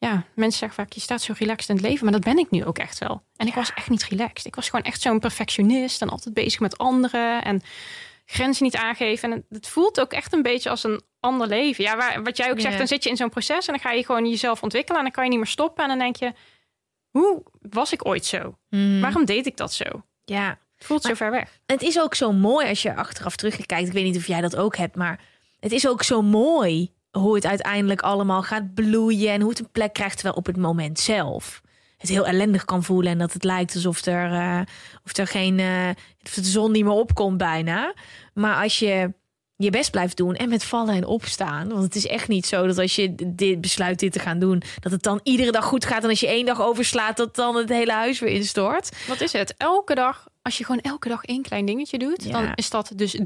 ja, 0.00 0.24
mensen 0.34 0.58
zeggen 0.58 0.84
vaak, 0.84 0.92
je 0.92 1.00
staat 1.00 1.22
zo 1.22 1.34
relaxed 1.38 1.68
in 1.68 1.74
het 1.74 1.84
leven. 1.84 2.04
Maar 2.04 2.12
dat 2.12 2.24
ben 2.24 2.38
ik 2.38 2.50
nu 2.50 2.64
ook 2.64 2.78
echt 2.78 2.98
wel. 2.98 3.22
En 3.36 3.46
ik 3.46 3.54
was 3.54 3.72
echt 3.74 3.90
niet 3.90 4.04
relaxed. 4.04 4.46
Ik 4.46 4.54
was 4.54 4.68
gewoon 4.68 4.84
echt 4.84 5.00
zo'n 5.00 5.18
perfectionist 5.18 6.02
en 6.02 6.08
altijd 6.08 6.34
bezig 6.34 6.60
met 6.60 6.78
anderen. 6.78 7.42
En 7.42 7.62
grenzen 8.24 8.64
niet 8.64 8.76
aangeven. 8.76 9.32
En 9.32 9.44
het 9.48 9.68
voelt 9.68 10.00
ook 10.00 10.12
echt 10.12 10.32
een 10.32 10.42
beetje 10.42 10.70
als 10.70 10.84
een 10.84 11.02
ander 11.20 11.46
leven. 11.46 11.84
Ja, 11.84 11.96
waar, 11.96 12.22
wat 12.22 12.36
jij 12.36 12.50
ook 12.50 12.60
zegt, 12.60 12.78
dan 12.78 12.86
zit 12.86 13.04
je 13.04 13.10
in 13.10 13.16
zo'n 13.16 13.28
proces 13.30 13.66
en 13.66 13.72
dan 13.72 13.82
ga 13.82 13.90
je 13.90 14.04
gewoon 14.04 14.28
jezelf 14.28 14.62
ontwikkelen. 14.62 14.98
En 14.98 15.04
dan 15.04 15.12
kan 15.12 15.24
je 15.24 15.30
niet 15.30 15.38
meer 15.38 15.48
stoppen. 15.48 15.82
En 15.82 15.88
dan 15.88 15.98
denk 15.98 16.16
je, 16.16 16.32
hoe 17.10 17.42
was 17.60 17.92
ik 17.92 18.06
ooit 18.06 18.26
zo? 18.26 18.58
Hmm. 18.68 19.00
Waarom 19.00 19.24
deed 19.24 19.46
ik 19.46 19.56
dat 19.56 19.72
zo? 19.72 19.84
Ja. 20.24 20.58
Het 20.76 20.86
voelt 20.86 21.02
zo 21.02 21.14
ver 21.14 21.30
weg. 21.30 21.60
Het 21.66 21.82
is 21.82 22.00
ook 22.00 22.14
zo 22.14 22.32
mooi 22.32 22.68
als 22.68 22.82
je 22.82 22.94
achteraf 22.94 23.36
terugkijkt. 23.36 23.86
Ik 23.86 23.92
weet 23.92 24.04
niet 24.04 24.16
of 24.16 24.26
jij 24.26 24.40
dat 24.40 24.56
ook 24.56 24.76
hebt, 24.76 24.96
maar 24.96 25.20
het 25.58 25.72
is 25.72 25.88
ook 25.88 26.02
zo 26.02 26.22
mooi 26.22 26.92
hoe 27.10 27.34
het 27.34 27.46
uiteindelijk 27.46 28.00
allemaal 28.00 28.42
gaat 28.42 28.74
bloeien 28.74 29.32
en 29.32 29.40
hoe 29.40 29.50
het 29.50 29.58
een 29.58 29.70
plek 29.72 29.92
krijgt, 29.92 30.22
wel 30.22 30.32
op 30.32 30.46
het 30.46 30.56
moment 30.56 30.98
zelf 30.98 31.62
het 32.00 32.08
heel 32.08 32.26
ellendig 32.26 32.64
kan 32.64 32.82
voelen 32.84 33.12
en 33.12 33.18
dat 33.18 33.32
het 33.32 33.44
lijkt 33.44 33.74
alsof 33.74 34.06
er, 34.06 34.32
uh, 34.32 34.60
of 35.04 35.16
er 35.16 35.26
geen, 35.26 35.58
uh, 35.58 35.88
of 36.22 36.32
de 36.32 36.44
zon 36.44 36.72
niet 36.72 36.84
meer 36.84 36.92
opkomt 36.92 37.36
bijna. 37.36 37.94
Maar 38.34 38.62
als 38.62 38.78
je 38.78 39.12
je 39.60 39.70
best 39.70 39.90
blijft 39.90 40.16
doen 40.16 40.34
en 40.34 40.48
met 40.48 40.64
vallen 40.64 40.94
en 40.94 41.04
opstaan. 41.04 41.68
Want 41.68 41.82
het 41.82 41.94
is 41.94 42.06
echt 42.06 42.28
niet 42.28 42.46
zo 42.46 42.66
dat 42.66 42.78
als 42.78 42.96
je 42.96 43.14
dit 43.26 43.60
besluit 43.60 43.98
dit 43.98 44.12
te 44.12 44.18
gaan 44.18 44.38
doen, 44.38 44.62
dat 44.80 44.92
het 44.92 45.02
dan 45.02 45.20
iedere 45.22 45.50
dag 45.50 45.64
goed 45.64 45.84
gaat. 45.84 46.02
En 46.02 46.08
als 46.08 46.20
je 46.20 46.26
één 46.26 46.46
dag 46.46 46.60
overslaat, 46.60 47.16
dat 47.16 47.34
dan 47.34 47.56
het 47.56 47.68
hele 47.68 47.92
huis 47.92 48.18
weer 48.18 48.30
instort. 48.30 48.90
Wat 49.06 49.20
is 49.20 49.32
het? 49.32 49.54
Elke 49.56 49.94
dag, 49.94 50.28
als 50.42 50.58
je 50.58 50.64
gewoon 50.64 50.80
elke 50.80 51.08
dag 51.08 51.24
één 51.24 51.42
klein 51.42 51.66
dingetje 51.66 51.98
doet, 51.98 52.32
dan 52.32 52.52
is 52.54 52.70
dat 52.70 52.92
dus 52.94 53.16
365% 53.16 53.22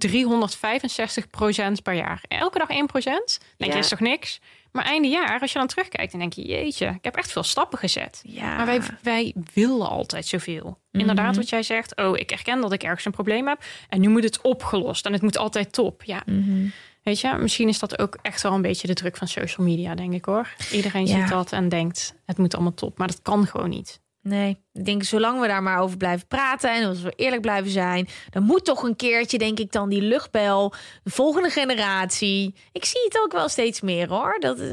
per 1.83 1.95
jaar. 1.95 2.25
Elke 2.29 2.59
dag 2.59 2.69
1 2.69 2.87
procent. 2.87 3.39
Denk 3.57 3.73
je, 3.73 3.79
is 3.79 3.89
toch 3.89 4.01
niks? 4.01 4.41
Maar 4.75 4.85
einde 4.85 5.09
jaar, 5.09 5.41
als 5.41 5.53
je 5.53 5.59
dan 5.59 5.67
terugkijkt, 5.67 6.11
dan 6.11 6.21
denk 6.21 6.33
je, 6.33 6.47
jeetje, 6.47 6.87
ik 6.87 7.05
heb 7.05 7.17
echt 7.17 7.33
veel 7.33 7.43
stappen 7.43 7.79
gezet. 7.79 8.23
Ja. 8.27 8.57
Maar 8.57 8.67
wij, 8.67 8.81
wij 9.03 9.35
willen 9.53 9.89
altijd 9.89 10.27
zoveel. 10.27 10.79
Inderdaad, 10.93 11.31
mhm. 11.31 11.37
wat 11.37 11.49
jij 11.49 11.63
zegt, 11.63 11.97
oh, 11.97 12.17
ik 12.17 12.31
erken 12.31 12.61
dat 12.61 12.73
ik 12.73 12.83
ergens 12.83 13.05
een 13.05 13.13
probleem 13.13 13.49
heb 13.49 13.65
en 13.89 14.01
nu 14.01 14.09
moet 14.09 14.25
het 14.25 14.41
opgelost 14.41 15.07
en 15.07 15.13
het 15.13 15.23
moet 15.23 15.39
altijd 15.39 15.73
top. 15.73 16.03
Ja. 16.03 16.23
Mhm. 16.27 16.67
Weet 17.03 17.21
je, 17.21 17.37
misschien 17.41 17.69
is 17.69 17.79
dat 17.79 17.99
ook 17.99 18.19
echt 18.23 18.43
wel 18.43 18.53
een 18.53 18.63
beetje 18.63 18.87
de 18.87 18.95
druk 18.95 19.17
van 19.17 19.29
social 19.29 19.67
media, 19.67 19.95
denk 19.95 20.13
ik 20.13 20.25
hoor. 20.25 20.55
Iedereen 20.73 21.07
ziet 21.07 21.29
dat 21.29 21.53
en 21.53 21.69
denkt, 21.69 22.15
het 22.25 22.39
moet 22.39 22.55
allemaal 22.55 22.75
top, 22.75 22.99
maar 22.99 23.07
dat 23.07 23.23
kan 23.23 23.47
gewoon 23.47 23.71
niet. 23.71 24.01
Nee, 24.25 24.59
ik 24.73 24.85
denk 24.85 25.03
zolang 25.03 25.41
we 25.41 25.47
daar 25.47 25.63
maar 25.63 25.79
over 25.79 25.97
blijven 25.97 26.27
praten 26.27 26.75
en 26.75 26.85
als 26.85 27.03
we 27.03 27.13
eerlijk 27.17 27.43
blijven 27.43 27.71
zijn, 27.71 28.09
dan 28.31 28.43
moet 28.43 28.65
toch 28.65 28.83
een 28.83 28.97
keertje, 28.97 29.39
denk 29.39 29.59
ik, 29.59 29.73
dan 29.73 29.89
die 29.89 30.03
luchtbel, 30.03 30.73
de 31.03 31.11
volgende 31.11 31.51
generatie. 31.51 32.55
Ik 32.73 32.85
zie 32.85 33.01
het 33.05 33.21
ook 33.25 33.33
wel 33.33 33.49
steeds 33.49 33.81
meer 33.81 34.09
hoor. 34.09 34.37
Dat 34.41 34.61
eh, 34.61 34.71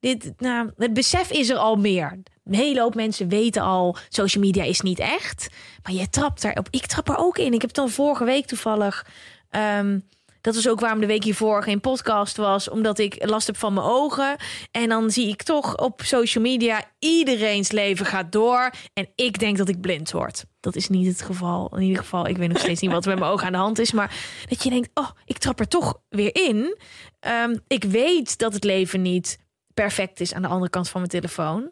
dit, 0.00 0.32
nou, 0.38 0.70
het 0.76 0.92
besef 0.92 1.30
is 1.30 1.48
er 1.48 1.56
al 1.56 1.76
meer. 1.76 2.18
Een 2.44 2.54
hele 2.54 2.80
hoop 2.80 2.94
mensen 2.94 3.28
weten 3.28 3.62
al, 3.62 3.96
social 4.08 4.44
media 4.44 4.64
is 4.64 4.80
niet 4.80 4.98
echt. 4.98 5.48
Maar 5.82 5.92
je 5.92 6.08
trapt 6.08 6.44
erop. 6.44 6.68
Ik 6.70 6.86
trap 6.86 7.08
er 7.08 7.16
ook 7.16 7.38
in. 7.38 7.52
Ik 7.52 7.60
heb 7.60 7.72
dan 7.72 7.90
vorige 7.90 8.24
week 8.24 8.46
toevallig. 8.46 9.06
Ehm, 9.50 9.98
dat 10.40 10.54
was 10.54 10.68
ook 10.68 10.80
waarom 10.80 11.00
de 11.00 11.06
week 11.06 11.24
hiervoor 11.24 11.62
geen 11.62 11.80
podcast 11.80 12.36
was. 12.36 12.68
Omdat 12.68 12.98
ik 12.98 13.26
last 13.26 13.46
heb 13.46 13.56
van 13.56 13.74
mijn 13.74 13.86
ogen. 13.86 14.36
En 14.70 14.88
dan 14.88 15.10
zie 15.10 15.28
ik 15.28 15.42
toch 15.42 15.76
op 15.76 16.02
social 16.04 16.44
media 16.44 16.84
iedereen's 16.98 17.70
leven 17.70 18.06
gaat 18.06 18.32
door. 18.32 18.70
En 18.92 19.08
ik 19.14 19.38
denk 19.38 19.56
dat 19.56 19.68
ik 19.68 19.80
blind 19.80 20.10
word. 20.10 20.44
Dat 20.60 20.76
is 20.76 20.88
niet 20.88 21.06
het 21.06 21.22
geval. 21.22 21.76
In 21.76 21.82
ieder 21.82 22.02
geval, 22.02 22.26
ik 22.26 22.36
weet 22.36 22.48
nog 22.48 22.58
steeds 22.58 22.80
niet 22.80 22.90
wat 22.90 23.04
er 23.04 23.10
met 23.10 23.18
mijn 23.18 23.30
ogen 23.30 23.46
aan 23.46 23.52
de 23.52 23.58
hand 23.58 23.78
is. 23.78 23.92
Maar 23.92 24.14
dat 24.48 24.62
je 24.62 24.70
denkt, 24.70 24.90
oh, 24.94 25.10
ik 25.24 25.38
trap 25.38 25.60
er 25.60 25.68
toch 25.68 26.00
weer 26.08 26.34
in. 26.48 26.78
Ehm, 27.20 27.56
ik 27.66 27.84
weet 27.84 28.38
dat 28.38 28.52
het 28.52 28.64
leven 28.64 29.02
niet 29.02 29.38
perfect 29.74 30.20
is 30.20 30.34
aan 30.34 30.42
de 30.42 30.48
andere 30.48 30.70
kant 30.70 30.88
van 30.88 31.00
mijn 31.00 31.12
telefoon. 31.12 31.70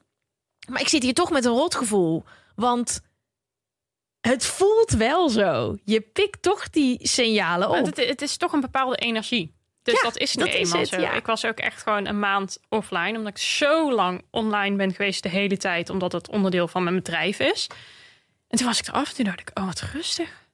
Maar 0.71 0.81
ik 0.81 0.89
zit 0.89 1.03
hier 1.03 1.15
toch 1.15 1.31
met 1.31 1.45
een 1.45 1.53
rotgevoel. 1.53 2.25
Want 2.55 3.01
het 4.21 4.47
voelt 4.47 4.91
wel 4.91 5.29
zo. 5.29 5.77
Je 5.85 6.01
pikt 6.01 6.43
toch 6.43 6.71
die 6.71 6.99
signalen 7.03 7.69
op. 7.69 7.87
Het, 7.87 7.97
het, 7.97 8.23
is 8.23 8.37
toch 8.37 8.53
een 8.53 8.61
bepaalde 8.61 8.97
energie. 8.97 9.57
Dus 9.83 10.03
dat 10.03 10.17
is 10.17 10.35
nu 10.35 10.45
dat 10.45 10.55
eenmaal 10.55 10.87
zo. 10.87 11.01
Ik 11.01 11.27
was 11.27 11.45
ook 11.45 11.59
echt 11.59 11.83
gewoon 11.83 12.07
een 12.07 12.19
maand 12.19 12.59
offline. 12.69 13.19
Omdat 13.19 13.33
ik 13.33 13.39
zo 13.43 13.93
lang 13.93 14.23
online 14.31 14.77
ben 14.77 14.95
geweest 14.95 15.23
de 15.23 15.29
hele 15.29 15.57
tijd. 15.57 15.91
Omdat 15.91 16.13
het 16.13 16.29
onderdeel 16.29 16.69
van 16.69 16.83
mijn 16.83 16.95
bedrijf 16.95 17.39
is. 17.39 17.67
En 18.49 18.59
toen 18.59 18.67
was 18.67 18.79
ik 18.79 18.89
eraf 18.89 19.09
en 19.09 19.15
toen 19.15 19.25
dacht 19.25 19.41
ik, 19.41 19.51
oh 19.55 19.67
wat 19.67 19.81
rustig. 19.93 20.47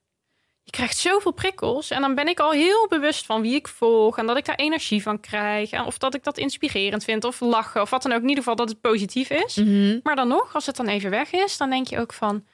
je 0.62 0.70
krijgt 0.70 0.96
zoveel 0.96 1.32
prikkels. 1.32 1.90
En 1.90 2.00
dan 2.00 2.14
ben 2.14 2.28
ik 2.28 2.40
al 2.40 2.50
heel 2.50 2.88
bewust 2.88 3.26
van 3.26 3.42
wie 3.42 3.54
ik 3.54 3.68
volg. 3.68 4.18
En 4.18 4.26
dat 4.26 4.36
ik 4.36 4.44
daar 4.44 4.56
energie 4.56 5.02
van 5.02 5.20
krijg. 5.20 5.70
En 5.70 5.84
of 5.84 5.98
dat 5.98 6.14
ik 6.14 6.24
dat 6.24 6.38
inspirerend 6.38 7.04
vind. 7.04 7.24
Of 7.24 7.40
lachen. 7.40 7.82
Of 7.82 7.90
wat 7.90 8.02
dan 8.02 8.12
ook. 8.12 8.22
In 8.22 8.28
ieder 8.28 8.42
geval 8.42 8.56
dat 8.56 8.68
het 8.68 8.80
positief 8.80 9.30
is. 9.30 9.56
Mhm. 9.56 9.98
Maar 10.02 10.16
dan 10.16 10.28
nog, 10.28 10.54
als 10.54 10.66
het 10.66 10.76
dan 10.76 10.88
even 10.88 11.10
weg 11.10 11.32
is, 11.32 11.56
dan 11.56 11.70
denk 11.70 11.86
je 11.86 11.98
ook 11.98 12.12
van... 12.12 12.44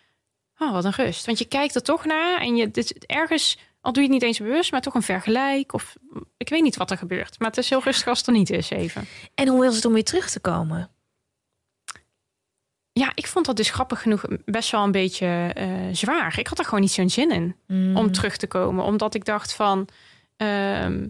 Oh, 0.63 0.73
wat 0.73 0.85
een 0.85 0.93
rust. 0.93 1.27
Want 1.27 1.39
je 1.39 1.45
kijkt 1.45 1.75
er 1.75 1.83
toch 1.83 2.05
naar. 2.05 2.41
En 2.41 2.57
je, 2.57 2.71
dit, 2.71 3.07
ergens, 3.07 3.59
al 3.81 3.93
doe 3.93 4.03
je 4.03 4.09
het 4.09 4.19
niet 4.19 4.29
eens 4.29 4.39
bewust, 4.39 4.73
maar 4.73 4.81
toch 4.81 4.95
een 4.95 5.03
vergelijk. 5.03 5.73
Of 5.73 5.97
ik 6.37 6.49
weet 6.49 6.63
niet 6.63 6.77
wat 6.77 6.91
er 6.91 6.97
gebeurt. 6.99 7.39
Maar 7.39 7.49
het 7.49 7.59
is 7.59 7.71
heel 7.71 7.83
rustig 7.83 8.07
als 8.07 8.19
het 8.19 8.27
er 8.27 8.33
niet 8.33 8.51
is 8.51 8.71
even. 8.71 9.07
En 9.35 9.49
hoe 9.49 9.67
is 9.67 9.75
het 9.75 9.85
om 9.85 9.93
weer 9.93 10.05
terug 10.05 10.31
te 10.31 10.41
komen? 10.41 10.91
Ja, 12.93 13.13
ik 13.15 13.27
vond 13.27 13.47
dat 13.47 13.57
dus 13.57 13.71
grappig 13.71 14.03
genoeg 14.03 14.25
best 14.45 14.71
wel 14.71 14.85
een 14.85 14.93
beetje 14.93 15.51
eh, 15.55 15.69
zwaar. 15.93 16.39
Ik 16.39 16.47
had 16.47 16.59
er 16.59 16.65
gewoon 16.65 16.81
niet 16.81 16.91
zo'n 16.91 17.11
zin 17.11 17.31
in 17.31 17.57
om 17.97 18.13
terug 18.13 18.37
te 18.37 18.47
komen. 18.47 18.85
Omdat 18.85 19.15
ik 19.15 19.25
dacht 19.25 19.53
van... 19.53 19.89
ehm, 20.37 21.07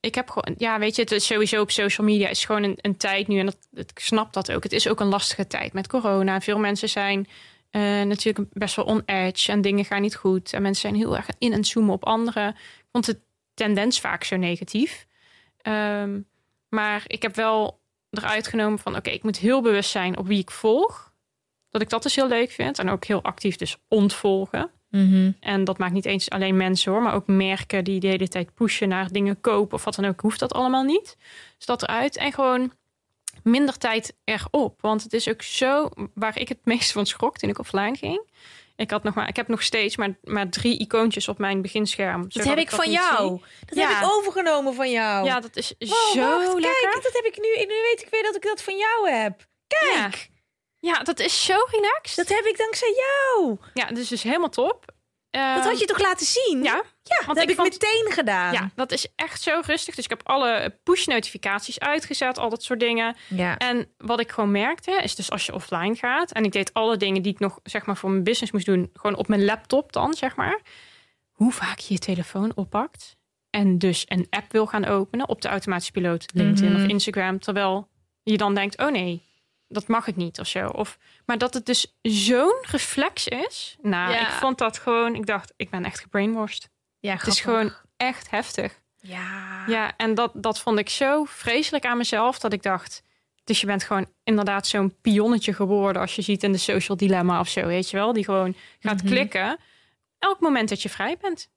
ik 0.00 0.14
heb 0.14 0.30
gewoon... 0.30 0.54
Ja, 0.58 0.78
weet 0.78 0.96
je, 0.96 1.02
het 1.02 1.10
is 1.10 1.26
sowieso 1.26 1.60
op 1.60 1.70
social 1.70 2.06
media 2.06 2.28
is 2.28 2.44
gewoon 2.44 2.62
een, 2.62 2.78
een 2.80 2.96
tijd 2.96 3.28
nu. 3.28 3.38
En 3.38 3.46
dat, 3.46 3.56
ik 3.70 3.98
snap 3.98 4.32
dat 4.32 4.52
ook. 4.52 4.62
Het 4.62 4.72
is 4.72 4.88
ook 4.88 5.00
een 5.00 5.06
lastige 5.06 5.46
tijd 5.46 5.72
met 5.72 5.88
corona. 5.88 6.40
Veel 6.40 6.58
mensen 6.58 6.88
zijn 6.88 7.28
eh, 7.72 8.02
natuurlijk 8.02 8.48
best 8.52 8.76
wel 8.76 8.84
on 8.84 9.02
edge. 9.04 9.52
En 9.52 9.60
dingen 9.60 9.84
gaan 9.84 10.02
niet 10.02 10.16
goed. 10.16 10.52
En 10.52 10.62
mensen 10.62 10.80
zijn 10.80 10.94
heel 10.94 11.16
erg 11.16 11.28
in 11.38 11.52
en 11.52 11.64
zoomen 11.64 11.94
op 11.94 12.04
anderen. 12.04 12.48
Ik 12.48 12.88
vond 12.92 13.06
de 13.06 13.20
tendens 13.54 14.00
vaak 14.00 14.24
zo 14.24 14.36
negatief. 14.36 15.06
Ehm, 15.56 16.20
maar 16.68 17.02
ik 17.06 17.22
heb 17.22 17.34
wel 17.34 17.80
eruit 18.10 18.46
genomen 18.46 18.78
van... 18.78 18.96
Oké, 18.96 19.10
ik 19.10 19.22
moet 19.22 19.38
heel 19.38 19.62
bewust 19.62 19.90
zijn 19.90 20.18
op 20.18 20.26
wie 20.26 20.38
ik 20.38 20.50
volg 20.50 21.12
dat 21.70 21.82
ik 21.82 21.88
dat 21.88 22.02
dus 22.02 22.14
heel 22.14 22.28
leuk 22.28 22.50
vind. 22.50 22.78
En 22.78 22.90
ook 22.90 23.04
heel 23.04 23.22
actief 23.22 23.56
dus 23.56 23.76
ontvolgen. 23.88 24.70
Mhm. 24.90 25.30
En 25.40 25.64
dat 25.64 25.78
maakt 25.78 25.92
niet 25.92 26.04
eens 26.04 26.30
alleen 26.30 26.56
mensen 26.56 26.92
hoor, 26.92 27.02
maar 27.02 27.14
ook 27.14 27.26
merken 27.26 27.84
die 27.84 28.00
de 28.00 28.06
hele 28.06 28.28
tijd 28.28 28.54
pushen 28.54 28.88
naar 28.88 29.12
dingen 29.12 29.40
kopen 29.40 29.74
of 29.74 29.84
wat 29.84 29.94
dan 29.94 30.04
ook, 30.04 30.20
hoeft 30.20 30.40
dat 30.40 30.52
allemaal 30.52 30.84
niet. 30.84 31.16
Dus 31.56 31.66
dat 31.66 31.82
eruit. 31.82 32.16
En 32.16 32.32
gewoon 32.32 32.72
minder 33.44 33.78
tijd 33.78 34.14
erop. 34.24 34.80
Want 34.80 35.02
het 35.02 35.12
is 35.12 35.28
ook 35.28 35.42
zo 35.42 35.88
waar 36.14 36.38
ik 36.38 36.48
het 36.48 36.58
meest 36.72 36.92
van 36.92 37.06
schrok 37.06 37.38
toen 37.38 37.50
ik 37.50 37.58
offline 37.58 37.96
ging. 37.96 38.30
Ik, 38.76 38.90
had 38.90 39.02
nog 39.02 39.14
maar, 39.14 39.28
ik 39.28 39.36
heb 39.36 39.48
nog 39.48 39.62
steeds 39.62 39.96
maar, 39.96 40.18
maar 40.22 40.48
drie 40.48 40.78
icoontjes 40.78 41.28
op 41.28 41.38
mijn 41.38 41.62
beginscherm. 41.62 42.24
Dat 42.28 42.44
heb 42.44 42.58
ik 42.58 42.70
van 42.70 42.90
jou. 42.90 43.28
zie. 43.28 43.44
Dat 43.66 43.78
Ja. 43.78 43.88
heb 43.88 44.02
ik 44.04 44.10
overgenomen 44.12 44.74
van 44.74 44.90
jou. 44.90 45.24
Ja, 45.26 45.40
dat 45.40 45.56
is 45.56 45.74
Wow, 45.78 45.88
zo 46.12 46.20
wacht, 46.20 46.60
lekker. 46.60 46.90
Kijk, 46.90 47.02
dat 47.02 47.12
heb 47.12 47.24
ik 47.24 47.36
nu. 47.38 47.64
Nu 47.64 47.66
weet 47.90 48.00
ik 48.02 48.08
weer 48.10 48.22
dat 48.22 48.36
ik 48.36 48.42
dat 48.42 48.62
van 48.62 48.76
jou 48.76 49.10
heb. 49.10 49.46
Kijk, 49.66 50.30
Ja. 50.80 50.92
ja, 50.92 51.02
dat 51.02 51.20
is 51.20 51.44
zo 51.44 51.54
relaxed. 51.70 52.16
dat 52.16 52.36
heb 52.36 52.44
ik 52.44 52.58
dankzij 52.58 52.92
jou. 52.96 53.56
Ja, 53.74 53.86
dat 53.86 53.98
is 53.98 54.08
dus 54.08 54.22
helemaal 54.22 54.48
top. 54.48 54.84
Dat 55.32 55.64
had 55.64 55.78
je 55.80 55.86
toch 55.86 56.00
laten 56.00 56.26
zien? 56.26 56.62
Ja, 56.62 56.74
ja 57.02 57.16
dat 57.16 57.24
want 57.26 57.38
heb 57.38 57.48
ik 57.50 57.56
vond- 57.56 57.68
meteen 57.72 58.12
gedaan. 58.12 58.52
Ja, 58.52 58.70
dat 58.74 58.92
is 58.92 59.06
echt 59.16 59.42
zo 59.42 59.60
rustig. 59.66 59.94
Dus 59.94 60.04
ik 60.04 60.10
heb 60.10 60.20
alle 60.28 60.76
push-notificaties 60.82 61.80
uitgezet, 61.80 62.38
al 62.38 62.48
dat 62.50 62.62
soort 62.62 62.80
dingen. 62.80 63.16
Ja. 63.28 63.56
En 63.58 63.88
wat 63.98 64.20
ik 64.20 64.30
gewoon 64.30 64.50
merkte, 64.50 65.00
is 65.02 65.14
dus 65.14 65.30
als 65.30 65.46
je 65.46 65.54
offline 65.54 65.94
gaat... 65.94 66.32
en 66.32 66.44
ik 66.44 66.52
deed 66.52 66.74
alle 66.74 66.96
dingen 66.96 67.22
die 67.22 67.32
ik 67.32 67.38
nog 67.38 67.58
zeg 67.62 67.86
maar, 67.86 67.96
voor 67.96 68.10
mijn 68.10 68.24
business 68.24 68.52
moest 68.52 68.66
doen... 68.66 68.90
gewoon 68.92 69.16
op 69.16 69.28
mijn 69.28 69.44
laptop 69.44 69.92
dan, 69.92 70.14
zeg 70.14 70.36
maar. 70.36 70.60
Hoe 71.30 71.52
vaak 71.52 71.78
je 71.78 71.92
je 71.92 71.98
telefoon 72.00 72.52
oppakt... 72.54 73.16
en 73.50 73.78
dus 73.78 74.04
een 74.08 74.26
app 74.30 74.52
wil 74.52 74.66
gaan 74.66 74.84
openen 74.84 75.28
op 75.28 75.40
de 75.42 75.48
automatische 75.48 75.92
piloot... 75.92 76.24
LinkedIn 76.34 76.72
Mhm. 76.72 76.82
of 76.82 76.88
Instagram, 76.88 77.38
terwijl 77.38 77.88
je 78.22 78.36
dan 78.36 78.54
denkt... 78.54 78.78
oh 78.78 78.90
nee, 78.90 79.22
dat 79.72 79.86
mag 79.88 80.06
ik 80.06 80.16
niet 80.16 80.40
of 80.40 80.46
zo. 80.46 80.68
Of, 80.68 80.98
maar 81.26 81.38
dat 81.38 81.54
het 81.54 81.66
dus 81.66 81.94
zo'n 82.02 82.58
reflex 82.62 83.28
is. 83.28 83.76
Nou, 83.82 84.12
Ja. 84.12 84.20
ik 84.20 84.32
vond 84.32 84.58
dat 84.58 84.78
gewoon... 84.78 85.14
Ik 85.14 85.26
dacht, 85.26 85.52
ik 85.56 85.70
ben 85.70 85.84
echt 85.84 86.00
gebrainwashed. 86.00 86.68
ja 87.00 87.12
Het 87.16 87.26
is 87.26 87.40
gewoon 87.40 87.72
echt 87.96 88.30
heftig. 88.30 88.80
Ja. 88.96 89.64
Ja, 89.66 89.92
en 89.96 90.14
dat, 90.14 90.30
dat 90.34 90.60
vond 90.60 90.78
ik 90.78 90.88
zo 90.88 91.24
vreselijk 91.24 91.84
aan 91.86 91.96
mezelf 91.96 92.38
dat 92.38 92.52
ik 92.52 92.62
dacht. 92.62 93.02
Dus 93.44 93.60
je 93.60 93.66
bent 93.66 93.84
gewoon 93.84 94.06
inderdaad 94.24 94.66
zo'n 94.66 94.94
pionnetje 95.00 95.52
geworden 95.54 96.02
als 96.02 96.16
je 96.16 96.22
ziet 96.22 96.42
in 96.42 96.52
de 96.52 96.58
social 96.58 96.96
dilemma 96.96 97.40
of 97.40 97.48
zo, 97.48 97.66
weet 97.66 97.90
je 97.90 97.96
wel, 97.96 98.12
die 98.12 98.24
gewoon 98.24 98.56
gaat 98.80 98.96
Mhm. 99.02 99.06
klikken. 99.06 99.58
Elk 100.18 100.40
moment 100.40 100.68
dat 100.68 100.82
je 100.82 100.88
vrij 100.88 101.16
bent. 101.20 101.48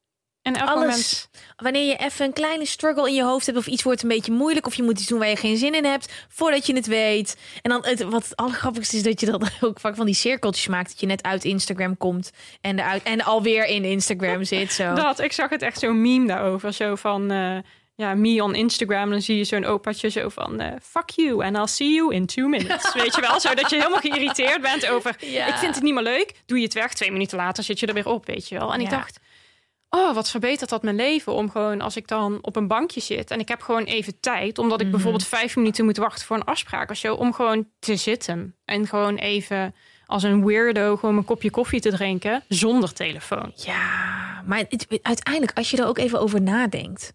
En 0.45 0.55
elk 0.55 0.69
moment. 0.69 0.91
Alles. 0.93 1.27
Wanneer 1.57 1.85
je 1.87 1.95
even 1.95 2.25
een 2.25 2.33
kleine 2.33 2.65
struggle 2.65 3.07
in 3.07 3.13
je 3.13 3.23
hoofd 3.23 3.45
hebt 3.45 3.57
of 3.57 3.67
iets 3.67 3.83
wordt 3.83 4.01
een 4.03 4.07
beetje 4.09 4.31
moeilijk 4.31 4.65
of 4.65 4.75
je 4.75 4.83
moet 4.83 4.99
iets 4.99 5.07
doen 5.07 5.19
waar 5.19 5.27
je 5.27 5.35
geen 5.35 5.57
zin 5.57 5.73
in 5.75 5.85
hebt, 5.85 6.13
voordat 6.29 6.65
je 6.65 6.75
het 6.75 6.85
weet. 6.85 7.37
En 7.61 7.69
dan 7.69 7.85
het, 7.85 8.03
wat 8.03 8.23
het 8.23 8.35
allergrappigste 8.35 8.95
is 8.95 9.03
dat 9.03 9.19
je 9.19 9.25
dan 9.25 9.47
ook 9.61 9.79
vaak 9.79 9.95
van 9.95 10.05
die 10.05 10.15
cirkeltjes 10.15 10.67
maakt 10.67 10.89
dat 10.89 10.99
je 10.99 11.05
net 11.05 11.23
uit 11.23 11.43
Instagram 11.43 11.97
komt 11.97 12.31
en 12.61 12.79
eruit 12.79 13.03
en 13.03 13.21
alweer 13.23 13.65
in 13.65 13.83
Instagram 13.83 14.43
zit 14.53 14.71
zo. 14.73 14.93
Dat, 14.93 15.19
ik 15.19 15.31
zag 15.31 15.49
het 15.49 15.61
echt 15.61 15.79
zo'n 15.79 16.01
meme 16.01 16.27
daarover. 16.27 16.73
Zo 16.73 16.95
van, 16.95 17.31
eh, 17.31 17.57
ja, 17.95 18.13
me 18.13 18.43
on 18.43 18.55
Instagram. 18.55 19.09
Dan 19.09 19.21
zie 19.21 19.37
je 19.37 19.43
zo'n 19.43 19.65
opaatje 19.65 20.09
zo 20.09 20.29
van, 20.29 20.59
eh, 20.59 20.73
fuck 20.81 21.09
you 21.09 21.43
and 21.45 21.57
I'll 21.57 21.67
see 21.67 21.93
you 21.93 22.13
in 22.13 22.25
two 22.25 22.47
minutes. 22.47 22.93
Weet 23.03 23.15
je 23.15 23.21
wel, 23.21 23.39
zo 23.39 23.53
dat 23.53 23.69
je 23.69 23.75
helemaal 23.75 23.99
geïrriteerd 23.99 24.61
bent 24.61 24.87
over, 24.87 25.15
Ja. 25.19 25.47
ik 25.47 25.55
vind 25.55 25.75
het 25.75 25.83
niet 25.83 25.93
meer 25.93 26.03
leuk. 26.03 26.31
Doe 26.45 26.57
je 26.57 26.63
het 26.63 26.73
weg, 26.73 26.93
twee 26.93 27.11
minuten 27.11 27.37
later 27.37 27.63
zit 27.63 27.79
je 27.79 27.85
er 27.85 27.93
weer 27.93 28.07
op, 28.07 28.25
weet 28.25 28.49
je 28.49 28.57
wel. 28.59 28.73
En 28.73 28.81
ik 28.81 28.89
dacht, 28.89 29.19
oh, 29.95 30.13
wat 30.13 30.29
verbetert 30.29 30.69
dat 30.69 30.83
mijn 30.83 30.95
leven 30.95 31.33
om 31.33 31.49
gewoon, 31.51 31.81
als 31.81 31.95
ik 31.95 32.07
dan 32.07 32.37
op 32.41 32.55
een 32.55 32.67
bankje 32.67 33.01
zit 33.01 33.31
en 33.31 33.39
ik 33.39 33.47
heb 33.47 33.61
gewoon 33.61 33.83
even 33.83 34.19
tijd, 34.19 34.57
omdat 34.57 34.77
ik 34.79 34.85
Mhm. 34.85 34.91
bijvoorbeeld 34.95 35.27
vijf 35.27 35.55
minuten 35.55 35.85
moet 35.85 35.97
wachten 35.97 36.25
voor 36.25 36.35
een 36.35 36.43
afspraak 36.43 36.89
of 36.89 36.97
zo, 36.97 37.13
om 37.15 37.33
gewoon 37.33 37.67
te 37.79 37.95
zitten 37.95 38.55
en 38.65 38.87
gewoon 38.87 39.15
even 39.15 39.75
als 40.05 40.23
een 40.23 40.45
weirdo 40.45 40.95
gewoon 40.97 41.13
mijn 41.15 41.25
kopje 41.25 41.49
koffie 41.49 41.79
te 41.81 41.89
drinken 41.89 42.43
zonder 42.47 42.93
telefoon. 42.93 43.51
Ja, 43.55 44.43
maar 44.45 44.57
het, 44.69 44.87
uiteindelijk, 45.01 45.57
als 45.57 45.71
je 45.71 45.77
er 45.77 45.87
ook 45.87 45.97
even 45.97 46.19
over 46.19 46.41
nadenkt. 46.41 47.13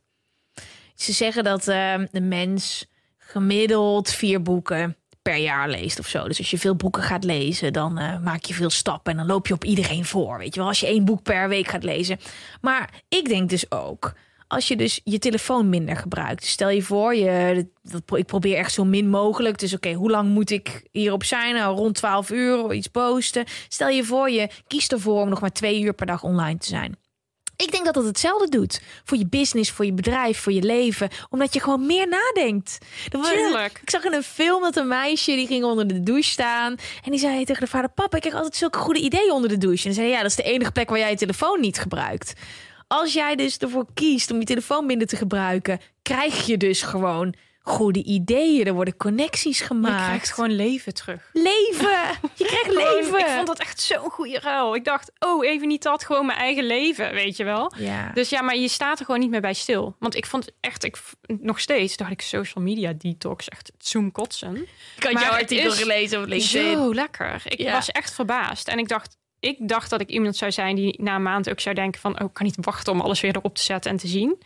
Ze 0.94 1.12
zeggen 1.12 1.44
dat 1.44 1.68
eh, 1.68 1.94
de 2.10 2.20
mens 2.20 2.86
gemiddeld 3.18 4.10
vier 4.10 4.42
boeken 4.42 4.96
per 5.22 5.36
jaar 5.36 5.68
leest 5.68 5.98
of 5.98 6.06
zo. 6.06 6.28
Dus 6.28 6.38
als 6.38 6.50
je 6.50 6.58
veel 6.58 6.76
boeken 6.76 7.02
gaat 7.02 7.24
lezen, 7.24 7.72
dan 7.72 7.98
eh, 7.98 8.18
maak 8.18 8.44
je 8.44 8.54
veel 8.54 8.70
stappen 8.70 9.12
en 9.12 9.18
dan 9.18 9.26
loop 9.26 9.46
je 9.46 9.54
op 9.54 9.64
iedereen 9.64 10.04
voor. 10.04 10.38
Weet 10.38 10.54
je 10.54 10.60
wel, 10.60 10.68
als 10.68 10.80
je 10.80 10.86
één 10.86 11.04
boek 11.04 11.22
per 11.22 11.48
week 11.48 11.68
gaat 11.68 11.84
lezen. 11.84 12.18
Maar 12.60 13.02
ik 13.08 13.28
denk 13.28 13.48
dus 13.50 13.70
ook. 13.70 14.12
Als 14.46 14.68
je 14.68 14.76
dus 14.76 15.00
je 15.04 15.18
telefoon 15.18 15.68
minder 15.68 15.96
gebruikt. 15.96 16.40
Dus 16.40 16.50
stel 16.50 16.68
je 16.68 16.82
voor, 16.82 17.14
je, 17.14 17.66
dat, 17.82 18.18
ik 18.18 18.26
probeer 18.26 18.56
echt 18.56 18.72
zo 18.72 18.84
min 18.84 19.08
mogelijk. 19.08 19.58
Dus 19.58 19.74
oké, 19.74 19.92
hoe 19.92 20.10
lang 20.10 20.28
moet 20.28 20.50
ik 20.50 20.86
hierop 20.90 21.24
zijn? 21.24 21.54
Nou, 21.54 21.76
rond 21.76 21.94
12 21.94 22.30
uur 22.30 22.72
iets 22.72 22.86
posten. 22.86 23.44
Stel 23.68 23.88
je 23.88 24.04
voor, 24.04 24.30
je 24.30 24.50
kiest 24.66 24.92
ervoor 24.92 25.20
om 25.20 25.28
nog 25.28 25.40
maar 25.40 25.52
twee 25.52 25.80
uur 25.80 25.94
per 25.94 26.06
dag 26.06 26.22
online 26.22 26.58
te 26.58 26.68
zijn. 26.68 26.96
Ik 27.60 27.70
denk 27.70 27.84
dat 27.84 27.94
dat 27.94 28.04
hetzelfde 28.04 28.48
doet. 28.48 28.80
Voor 29.04 29.18
je 29.18 29.26
business, 29.26 29.70
voor 29.70 29.84
je 29.84 29.92
bedrijf, 29.92 30.38
voor 30.38 30.52
je 30.52 30.62
leven. 30.62 31.08
Omdat 31.30 31.54
je 31.54 31.60
gewoon 31.60 31.86
meer 31.86 32.08
nadenkt. 32.08 32.78
Tuurlijk. 33.10 33.78
Ik 33.82 33.90
zag 33.90 34.04
in 34.04 34.12
een 34.12 34.22
film 34.22 34.62
dat 34.62 34.76
een 34.76 34.88
meisje 34.88 35.32
die 35.32 35.46
ging 35.46 35.64
onder 35.64 35.86
de 35.86 36.02
douche 36.02 36.30
staan. 36.30 36.76
En 37.04 37.10
die 37.10 37.20
zei 37.20 37.44
tegen 37.44 37.64
de 37.64 37.70
vader: 37.70 37.90
Papa, 37.90 38.16
ik 38.16 38.22
krijg 38.22 38.36
altijd 38.36 38.56
zulke 38.56 38.78
goede 38.78 39.00
ideeën 39.00 39.32
onder 39.32 39.48
de 39.48 39.58
douche. 39.58 39.88
En 39.88 39.94
zei: 39.94 40.08
Ja, 40.08 40.16
dat 40.16 40.30
is 40.30 40.36
de 40.36 40.42
enige 40.42 40.72
plek 40.72 40.88
waar 40.88 40.98
jij 40.98 41.10
je 41.10 41.16
telefoon 41.16 41.60
niet 41.60 41.78
gebruikt. 41.78 42.32
Als 42.86 43.12
jij 43.12 43.36
dus 43.36 43.56
ervoor 43.56 43.86
kiest 43.94 44.30
om 44.30 44.38
je 44.38 44.44
telefoon 44.44 44.86
minder 44.86 45.06
te 45.06 45.16
gebruiken, 45.16 45.80
krijg 46.02 46.46
je 46.46 46.56
dus 46.56 46.82
gewoon 46.82 47.34
goede 47.70 48.02
ideeën. 48.04 48.66
Er 48.66 48.72
worden 48.72 48.96
connecties 48.96 49.58
Je 49.58 49.64
gemaakt. 49.64 50.04
krijgt 50.04 50.32
gewoon 50.32 50.50
leven 50.50 50.94
terug. 50.94 51.30
leven. 51.32 51.88
Je 52.34 52.44
krijgt 52.50 52.64
Gewoon, 52.66 52.94
leven. 52.94 53.18
Ik 53.18 53.26
vond 53.26 53.46
dat 53.46 53.58
echt 53.58 53.80
zo'n 53.80 54.10
goede 54.10 54.38
ruil. 54.38 54.74
Ik 54.74 54.84
dacht, 54.84 55.12
oh, 55.18 55.46
even 55.46 55.68
niet 55.68 55.82
dat, 55.82 56.04
gewoon 56.04 56.26
mijn 56.26 56.38
eigen 56.38 56.64
leven, 56.64 57.12
weet 57.12 57.36
je 57.36 57.44
wel. 57.44 57.72
Ja. 57.76 58.10
Dus 58.14 58.28
ja, 58.28 58.42
maar 58.42 58.56
je 58.56 58.68
staat 58.68 58.98
er 58.98 59.04
gewoon 59.04 59.20
niet 59.20 59.30
meer 59.30 59.40
bij 59.40 59.54
stil. 59.54 59.96
Want 59.98 60.14
ik 60.16 60.26
vond 60.26 60.50
echt, 60.60 60.84
ik, 60.84 60.98
nog 61.26 61.60
steeds 61.60 61.96
dacht 61.96 62.10
ik 62.10 62.20
social 62.22 62.64
media 62.64 62.92
detox, 62.92 63.48
echt 63.48 63.72
zoom 63.78 64.12
kotsen. 64.12 64.56
ik 64.96 65.02
had 65.02 65.12
maar 65.12 65.22
jouw 65.22 65.32
artikel 65.32 65.70
gelezen 65.70 66.20
op 66.22 66.26
LinkedIn. 66.26 66.76
Zo 66.76 66.94
lekker. 66.94 67.42
Ik 67.44 67.58
Ja. 67.60 67.72
was 67.72 67.90
echt 67.90 68.14
verbaasd. 68.14 68.68
En 68.68 68.78
ik 68.78 68.88
dacht, 68.88 69.16
ik 69.40 69.56
dacht 69.68 69.90
dat 69.90 70.00
ik 70.00 70.08
iemand 70.08 70.36
zou 70.36 70.52
zijn 70.52 70.76
die 70.76 71.02
na 71.02 71.14
een 71.14 71.22
maand 71.22 71.50
ook 71.50 71.60
zou 71.60 71.74
denken 71.74 72.00
van, 72.00 72.20
oh, 72.20 72.26
ik 72.26 72.34
kan 72.34 72.46
niet 72.46 72.56
wachten 72.60 72.92
om 72.92 73.00
alles 73.00 73.20
weer 73.20 73.36
erop 73.36 73.54
te 73.54 73.62
zetten 73.62 73.90
en 73.90 73.96
te 73.96 74.06
zien. 74.06 74.38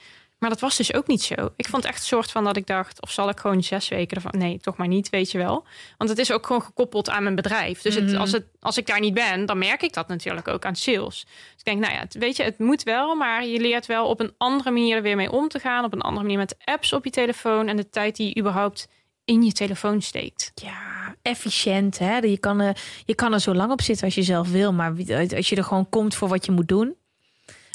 Maar 0.44 0.52
dat 0.52 0.62
was 0.62 0.76
dus 0.76 0.94
ook 0.94 1.06
niet 1.06 1.22
zo. 1.22 1.34
Ik 1.56 1.68
vond 1.68 1.84
echt 1.84 1.98
een 1.98 2.04
soort 2.04 2.30
van 2.30 2.44
dat 2.44 2.56
ik 2.56 2.66
dacht, 2.66 3.02
of 3.02 3.10
zal 3.10 3.28
ik 3.28 3.38
gewoon 3.38 3.62
zes 3.62 3.88
weken 3.88 4.16
ervan? 4.16 4.40
Nee, 4.40 4.58
toch 4.58 4.76
maar 4.76 4.88
niet, 4.88 5.10
weet 5.10 5.30
je 5.30 5.38
wel. 5.38 5.64
Want 5.98 6.10
het 6.10 6.18
is 6.18 6.32
ook 6.32 6.46
gewoon 6.46 6.62
gekoppeld 6.62 7.10
aan 7.10 7.22
mijn 7.22 7.34
bedrijf. 7.34 7.82
Dus 7.82 7.94
het, 7.94 8.14
als, 8.14 8.32
het, 8.32 8.46
als 8.60 8.78
ik 8.78 8.86
daar 8.86 9.00
niet 9.00 9.14
ben, 9.14 9.46
dan 9.46 9.58
merk 9.58 9.82
ik 9.82 9.92
dat 9.92 10.08
natuurlijk 10.08 10.48
ook 10.48 10.64
aan 10.64 10.76
sales. 10.76 11.24
Dus 11.24 11.54
ik 11.56 11.64
denk, 11.64 11.80
nou 11.80 11.92
ja, 11.92 11.98
het, 11.98 12.14
weet 12.14 12.36
je, 12.36 12.42
het 12.42 12.58
moet 12.58 12.82
wel, 12.82 13.14
maar 13.14 13.46
je 13.46 13.60
leert 13.60 13.86
wel 13.86 14.06
op 14.06 14.20
een 14.20 14.34
andere 14.36 14.70
manier 14.70 14.96
er 14.96 15.02
weer 15.02 15.16
mee 15.16 15.30
om 15.30 15.48
te 15.48 15.58
gaan. 15.58 15.84
Op 15.84 15.92
een 15.92 16.00
andere 16.00 16.22
manier 16.22 16.38
met 16.38 16.56
apps 16.64 16.92
op 16.92 17.04
je 17.04 17.10
telefoon 17.10 17.68
en 17.68 17.76
de 17.76 17.88
tijd 17.88 18.16
die 18.16 18.28
je 18.28 18.40
überhaupt 18.40 18.88
in 19.24 19.42
je 19.42 19.52
telefoon 19.52 20.02
steekt. 20.02 20.52
Ja, 20.54 21.14
efficiënt. 21.22 21.98
Hè? 21.98 22.16
Je, 22.16 22.38
kan 22.38 22.60
er, 22.60 22.76
je 23.04 23.14
kan 23.14 23.32
er 23.32 23.40
zo 23.40 23.54
lang 23.54 23.72
op 23.72 23.82
zitten 23.82 24.04
als 24.04 24.14
je 24.14 24.22
zelf 24.22 24.50
wil. 24.50 24.72
Maar 24.72 24.94
als 25.36 25.48
je 25.48 25.56
er 25.56 25.64
gewoon 25.64 25.88
komt 25.88 26.14
voor 26.14 26.28
wat 26.28 26.46
je 26.46 26.52
moet 26.52 26.68
doen. 26.68 26.96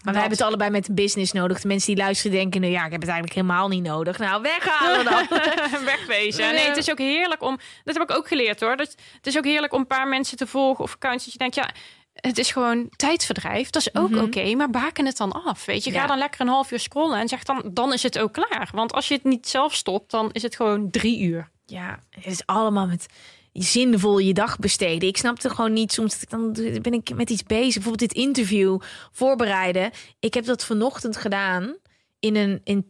Maar 0.03 0.13
wij 0.13 0.21
hebben 0.21 0.39
het 0.39 0.47
allebei 0.47 0.69
met 0.69 0.95
business 0.95 1.31
nodig. 1.31 1.59
De 1.61 1.67
mensen 1.67 1.95
die 1.95 2.03
luisteren 2.03 2.37
denken, 2.37 2.61
nou 2.61 2.73
ja, 2.73 2.85
ik 2.85 2.91
heb 2.91 3.01
het 3.01 3.09
eigenlijk 3.09 3.39
helemaal 3.39 3.67
niet 3.67 3.83
nodig. 3.83 4.17
Nou, 4.17 4.41
weghalen 4.41 5.05
dan. 5.05 5.27
wegwezen. 5.85 6.53
Nee, 6.53 6.67
het 6.67 6.77
is 6.77 6.91
ook 6.91 6.97
heerlijk 6.97 7.41
om. 7.43 7.57
Dat 7.83 7.97
heb 7.97 8.09
ik 8.09 8.15
ook 8.17 8.27
geleerd 8.27 8.59
hoor. 8.59 8.77
Dat, 8.77 8.95
het 9.15 9.27
is 9.27 9.37
ook 9.37 9.45
heerlijk 9.45 9.73
om 9.73 9.79
een 9.79 9.87
paar 9.87 10.07
mensen 10.07 10.37
te 10.37 10.47
volgen 10.47 10.83
of 10.83 10.93
accounts. 10.93 11.23
Dat 11.23 11.33
je 11.33 11.39
denkt, 11.39 11.55
ja, 11.55 11.69
het 12.13 12.37
is 12.37 12.51
gewoon 12.51 12.89
tijdverdrijf. 12.95 13.69
Dat 13.69 13.81
is 13.81 13.95
ook 13.95 14.09
Mhm. 14.09 14.23
oké, 14.23 14.55
maar 14.55 14.69
baken 14.69 15.05
het 15.05 15.17
dan 15.17 15.31
af. 15.31 15.65
Weet 15.65 15.83
je, 15.83 15.91
ga 15.91 16.01
Ja. 16.01 16.07
dan 16.07 16.17
lekker 16.17 16.41
een 16.41 16.47
half 16.47 16.71
uur 16.71 16.79
scrollen 16.79 17.19
en 17.19 17.27
zeg 17.27 17.43
dan, 17.43 17.61
dan 17.73 17.93
is 17.93 18.03
het 18.03 18.19
ook 18.19 18.33
klaar. 18.33 18.69
Want 18.73 18.93
als 18.93 19.07
je 19.07 19.13
het 19.13 19.23
niet 19.23 19.47
zelf 19.47 19.73
stopt, 19.75 20.11
dan 20.11 20.29
is 20.31 20.41
het 20.41 20.55
gewoon 20.55 20.89
drie 20.91 21.19
uur. 21.21 21.49
Ja, 21.65 21.99
het 22.09 22.25
is 22.25 22.45
allemaal 22.45 22.87
met 22.87 23.05
zinvol 23.53 24.19
je 24.19 24.33
dag 24.33 24.59
besteden. 24.59 25.09
Ik 25.09 25.17
snapte 25.17 25.49
gewoon 25.49 25.73
niet. 25.73 25.91
Soms 25.91 26.19
dan 26.27 26.51
ben 26.81 26.93
ik 26.93 27.15
met 27.15 27.29
iets 27.29 27.43
bezig. 27.43 27.73
Bijvoorbeeld 27.73 28.09
dit 28.09 28.23
interview 28.23 28.79
voorbereiden. 29.11 29.91
Ik 30.19 30.33
heb 30.33 30.45
dat 30.45 30.65
vanochtend 30.65 31.17
gedaan 31.17 31.75
in 32.19 32.35
een 32.35 32.61
in 32.63 32.85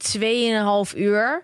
2,5 0.87 0.97
uur. 0.97 1.43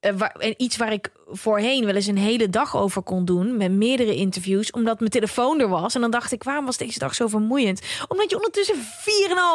Eh, 0.00 0.20
en 0.38 0.54
iets 0.56 0.76
waar 0.76 0.92
ik 0.92 1.12
voorheen 1.32 1.84
wel 1.84 1.94
eens 1.94 2.06
een 2.06 2.18
hele 2.18 2.48
dag 2.48 2.76
over 2.76 3.02
kon 3.02 3.24
doen. 3.24 3.56
Met 3.56 3.72
meerdere 3.72 4.14
interviews. 4.14 4.70
Omdat 4.70 4.98
mijn 4.98 5.10
telefoon 5.10 5.60
er 5.60 5.68
was. 5.68 5.94
En 5.94 6.00
dan 6.00 6.10
dacht 6.10 6.32
ik, 6.32 6.42
waarom 6.42 6.64
was 6.64 6.76
deze 6.76 6.98
dag 6.98 7.14
zo 7.14 7.26
vermoeiend? 7.26 7.80
Omdat 8.08 8.30
je 8.30 8.36
ondertussen 8.36 8.76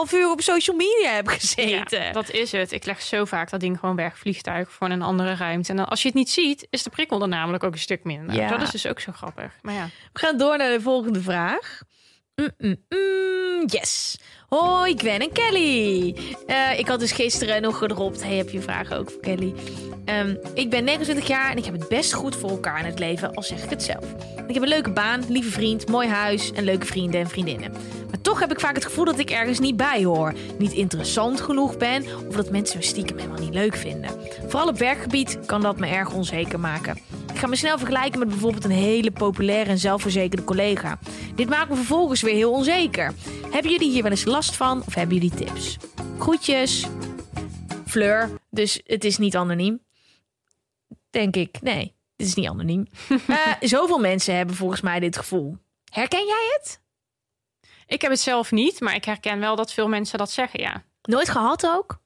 4,5 0.08 0.14
uur 0.14 0.32
op 0.32 0.42
social 0.42 0.76
media 0.76 1.10
hebt 1.12 1.30
gezeten. 1.32 2.04
Ja, 2.04 2.12
dat 2.12 2.32
is 2.32 2.52
het. 2.52 2.72
Ik 2.72 2.86
leg 2.86 3.02
zo 3.02 3.26
vaak 3.26 3.50
dat 3.50 3.60
ding 3.60 3.80
gewoon 3.80 3.96
weg, 3.96 4.18
vliegtuig 4.18 4.72
voor 4.72 4.90
een 4.90 5.02
andere 5.02 5.36
ruimte. 5.36 5.70
En 5.70 5.78
dan, 5.78 5.88
als 5.88 6.02
je 6.02 6.08
het 6.08 6.18
niet 6.18 6.30
ziet, 6.30 6.68
is 6.70 6.84
de 6.84 6.90
prikkel 6.90 7.22
er 7.22 7.28
namelijk 7.28 7.64
ook 7.64 7.74
een 7.74 7.80
stuk 7.80 8.04
minder. 8.04 8.36
Ja. 8.36 8.50
Dat 8.50 8.62
is 8.62 8.72
dus 8.72 8.88
ook 8.88 9.00
zo 9.00 9.12
grappig. 9.12 9.52
Maar 9.62 9.74
ja, 9.74 9.90
We 10.14 10.20
gaan 10.20 10.38
door 10.38 10.58
naar 10.58 10.72
de 10.72 10.82
volgende 10.82 11.22
vraag. 11.22 11.82
Mm, 12.36 12.52
mm, 12.58 12.76
mm, 12.90 13.64
yes. 13.66 14.18
Hoi 14.50 14.94
Gwen 14.98 15.20
en 15.20 15.32
Kelly. 15.32 16.16
Eh, 16.46 16.80
ik 16.80 16.88
had 16.88 17.00
dus 17.00 17.12
gisteren 17.12 17.62
nog 17.62 17.78
gedropt. 17.78 18.24
Hey, 18.24 18.36
heb 18.36 18.50
je 18.50 18.62
vragen 18.62 18.98
ook 18.98 19.12
voor 19.12 19.22
Kelly? 19.22 19.54
Ehm, 20.06 20.36
ik 20.54 20.70
ben 20.70 20.84
29 20.84 21.28
jaar 21.28 21.52
en 21.52 21.58
ik 21.58 21.66
heb 21.66 21.74
het 21.74 21.88
best 21.88 22.14
goed 22.14 22.36
voor 22.36 22.50
elkaar 22.50 22.80
in 22.80 22.86
het 22.86 23.00
leven, 23.00 23.34
al 23.34 23.44
zeg 23.44 23.64
ik 23.64 23.70
het 23.70 23.84
zelf. 23.84 24.06
Ik 24.48 24.54
heb 24.54 24.64
een 24.64 24.70
leuke 24.70 24.92
baan, 24.92 25.24
lieve 25.30 25.52
vriend, 25.52 25.88
mooi 25.88 26.08
huis 26.08 26.52
en 26.52 26.64
leuke 26.64 26.86
vrienden 26.86 27.20
en 27.20 27.30
vriendinnen. 27.30 27.72
Maar 28.10 28.22
toch 28.22 28.40
heb 28.40 28.52
ik 28.52 28.60
vaak 28.60 28.76
het 28.76 28.86
gevoel 28.86 29.06
dat 29.06 29.20
ik 29.20 29.30
ergens 29.30 29.60
niet 29.60 29.78
bij 29.78 30.04
hoor. 30.04 30.34
Niet 30.58 30.74
interessant 30.74 31.42
genoeg 31.42 31.78
ben 31.78 32.06
of 32.28 32.36
dat 32.36 32.52
mensen 32.52 32.78
me 32.78 32.84
stiekem 32.84 33.18
helemaal 33.18 33.42
niet 33.42 33.54
leuk 33.54 33.76
vinden. 33.76 34.10
Vooral 34.48 34.68
op 34.68 34.78
werkgebied 34.78 35.40
kan 35.46 35.62
dat 35.62 35.80
me 35.80 35.88
erg 35.88 36.14
onzeker 36.14 36.60
maken. 36.60 36.98
Ik 37.38 37.44
ga 37.44 37.50
me 37.50 37.56
snel 37.56 37.78
vergelijken 37.78 38.20
met 38.20 38.28
bijvoorbeeld 38.28 38.64
een 38.64 38.72
hele 38.72 39.12
populaire 39.12 39.70
en 39.70 39.78
zelfverzekerde 39.78 40.44
collega. 40.44 41.00
Dit 41.36 41.50
maakt 41.50 41.70
me 41.70 41.76
vervolgens 41.76 42.22
weer 42.22 42.34
heel 42.34 42.52
onzeker. 42.52 43.14
Hebben 43.52 43.72
jullie 43.72 43.92
hier 43.92 44.02
wel 44.02 44.12
eens 44.12 44.26
last 44.38 44.56
van 44.56 44.84
of 44.86 44.94
hebben 44.94 45.16
jullie 45.16 45.36
tips? 45.36 45.78
Groetjes. 46.20 46.86
Fleur, 47.88 48.30
dus 48.50 48.82
het 48.86 49.04
is 49.04 49.18
niet 49.18 49.36
anoniem. 49.36 49.84
Denk 51.10 51.36
ik. 51.36 51.62
Nee, 51.62 51.96
dit 52.16 52.28
is 52.28 52.34
niet 52.34 52.48
anoniem. 52.48 52.88
Eh, 53.28 53.54
zoveel 53.60 53.98
mensen 53.98 54.36
hebben 54.36 54.56
volgens 54.56 54.82
mij 54.82 55.00
dit 55.00 55.18
gevoel. 55.18 55.58
Herken 55.92 56.26
jij 56.26 56.58
het? 56.58 56.82
ik 57.88 58.02
heb 58.02 58.12
het 58.12 58.20
zelf 58.20 58.52
niet, 58.52 58.80
maar 58.80 58.96
ik 58.96 59.06
herken 59.06 59.40
wel 59.40 59.56
dat 59.56 59.74
veel 59.74 59.88
mensen 59.88 60.18
dat 60.18 60.32
zeggen, 60.32 60.60
ja. 60.60 60.84
Nooit 61.02 61.30
gehad 61.30 61.68
ook? 61.68 62.00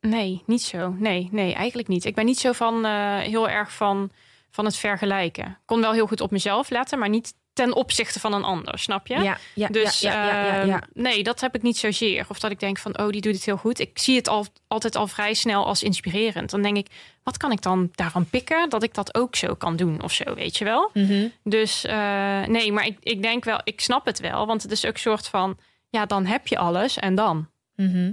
Nee, 0.00 0.42
niet 0.46 0.62
zo. 0.62 0.90
Nee, 0.90 1.28
nee, 1.32 1.54
eigenlijk 1.54 1.88
niet. 1.88 2.04
Ik 2.04 2.14
ben 2.14 2.24
niet 2.24 2.38
zo 2.38 2.52
van 2.52 2.84
eh, 2.84 3.18
heel 3.18 3.48
erg 3.48 3.72
van, 3.72 4.10
van 4.50 4.64
het 4.64 4.76
vergelijken. 4.76 5.46
Ik 5.46 5.66
kon 5.66 5.80
wel 5.80 5.92
heel 5.92 6.06
goed 6.06 6.20
op 6.20 6.30
mezelf 6.30 6.70
letten, 6.70 6.98
maar 6.98 7.08
niet 7.08 7.34
ten 7.58 7.74
opzichte 7.74 8.20
van 8.20 8.32
een 8.32 8.44
ander, 8.44 8.78
snap 8.78 9.06
je? 9.06 9.18
Ja, 9.18 9.38
ja, 9.54 9.68
Dus 9.68 10.00
ja, 10.00 10.12
ja, 10.12 10.26
ja, 10.26 10.54
ja, 10.54 10.64
ja. 10.64 10.80
eh, 10.80 10.88
nee, 10.92 11.22
dat 11.22 11.40
heb 11.40 11.54
ik 11.54 11.62
niet 11.62 11.76
zozeer. 11.76 12.26
Of 12.28 12.38
dat 12.38 12.50
ik 12.50 12.60
denk 12.60 12.78
van, 12.78 12.98
oh, 12.98 13.08
die 13.08 13.20
doet 13.20 13.34
het 13.34 13.44
heel 13.44 13.56
goed. 13.56 13.78
Ik 13.78 13.98
zie 13.98 14.16
het 14.16 14.28
al, 14.28 14.46
altijd 14.68 14.96
al 14.96 15.06
vrij 15.06 15.34
snel 15.34 15.66
als 15.66 15.82
inspirerend. 15.82 16.50
Dan 16.50 16.62
denk 16.62 16.76
ik, 16.76 16.86
wat 17.22 17.36
kan 17.36 17.52
ik 17.52 17.62
dan 17.62 17.88
daarvan 17.94 18.26
pikken 18.26 18.70
dat 18.70 18.82
ik 18.82 18.94
dat 18.94 19.14
ook 19.14 19.36
zo 19.36 19.54
kan 19.54 19.76
doen 19.76 20.02
of 20.02 20.12
zo, 20.12 20.34
weet 20.34 20.56
je 20.56 20.64
wel? 20.64 20.90
Mhm. 20.94 21.28
Dus 21.44 21.84
eh, 21.84 22.42
nee, 22.46 22.72
maar 22.72 22.86
ik, 22.86 22.96
ik 23.00 23.22
denk 23.22 23.44
wel, 23.44 23.60
ik 23.64 23.80
snap 23.80 24.06
het 24.06 24.20
wel. 24.20 24.46
Want 24.46 24.62
het 24.62 24.72
is 24.72 24.86
ook 24.86 24.92
een 24.94 24.98
soort 24.98 25.28
van, 25.28 25.58
ja, 25.88 26.06
dan 26.06 26.26
heb 26.26 26.46
je 26.46 26.58
alles 26.58 26.96
en 26.96 27.14
dan? 27.14 27.48
Mhm. 27.74 28.12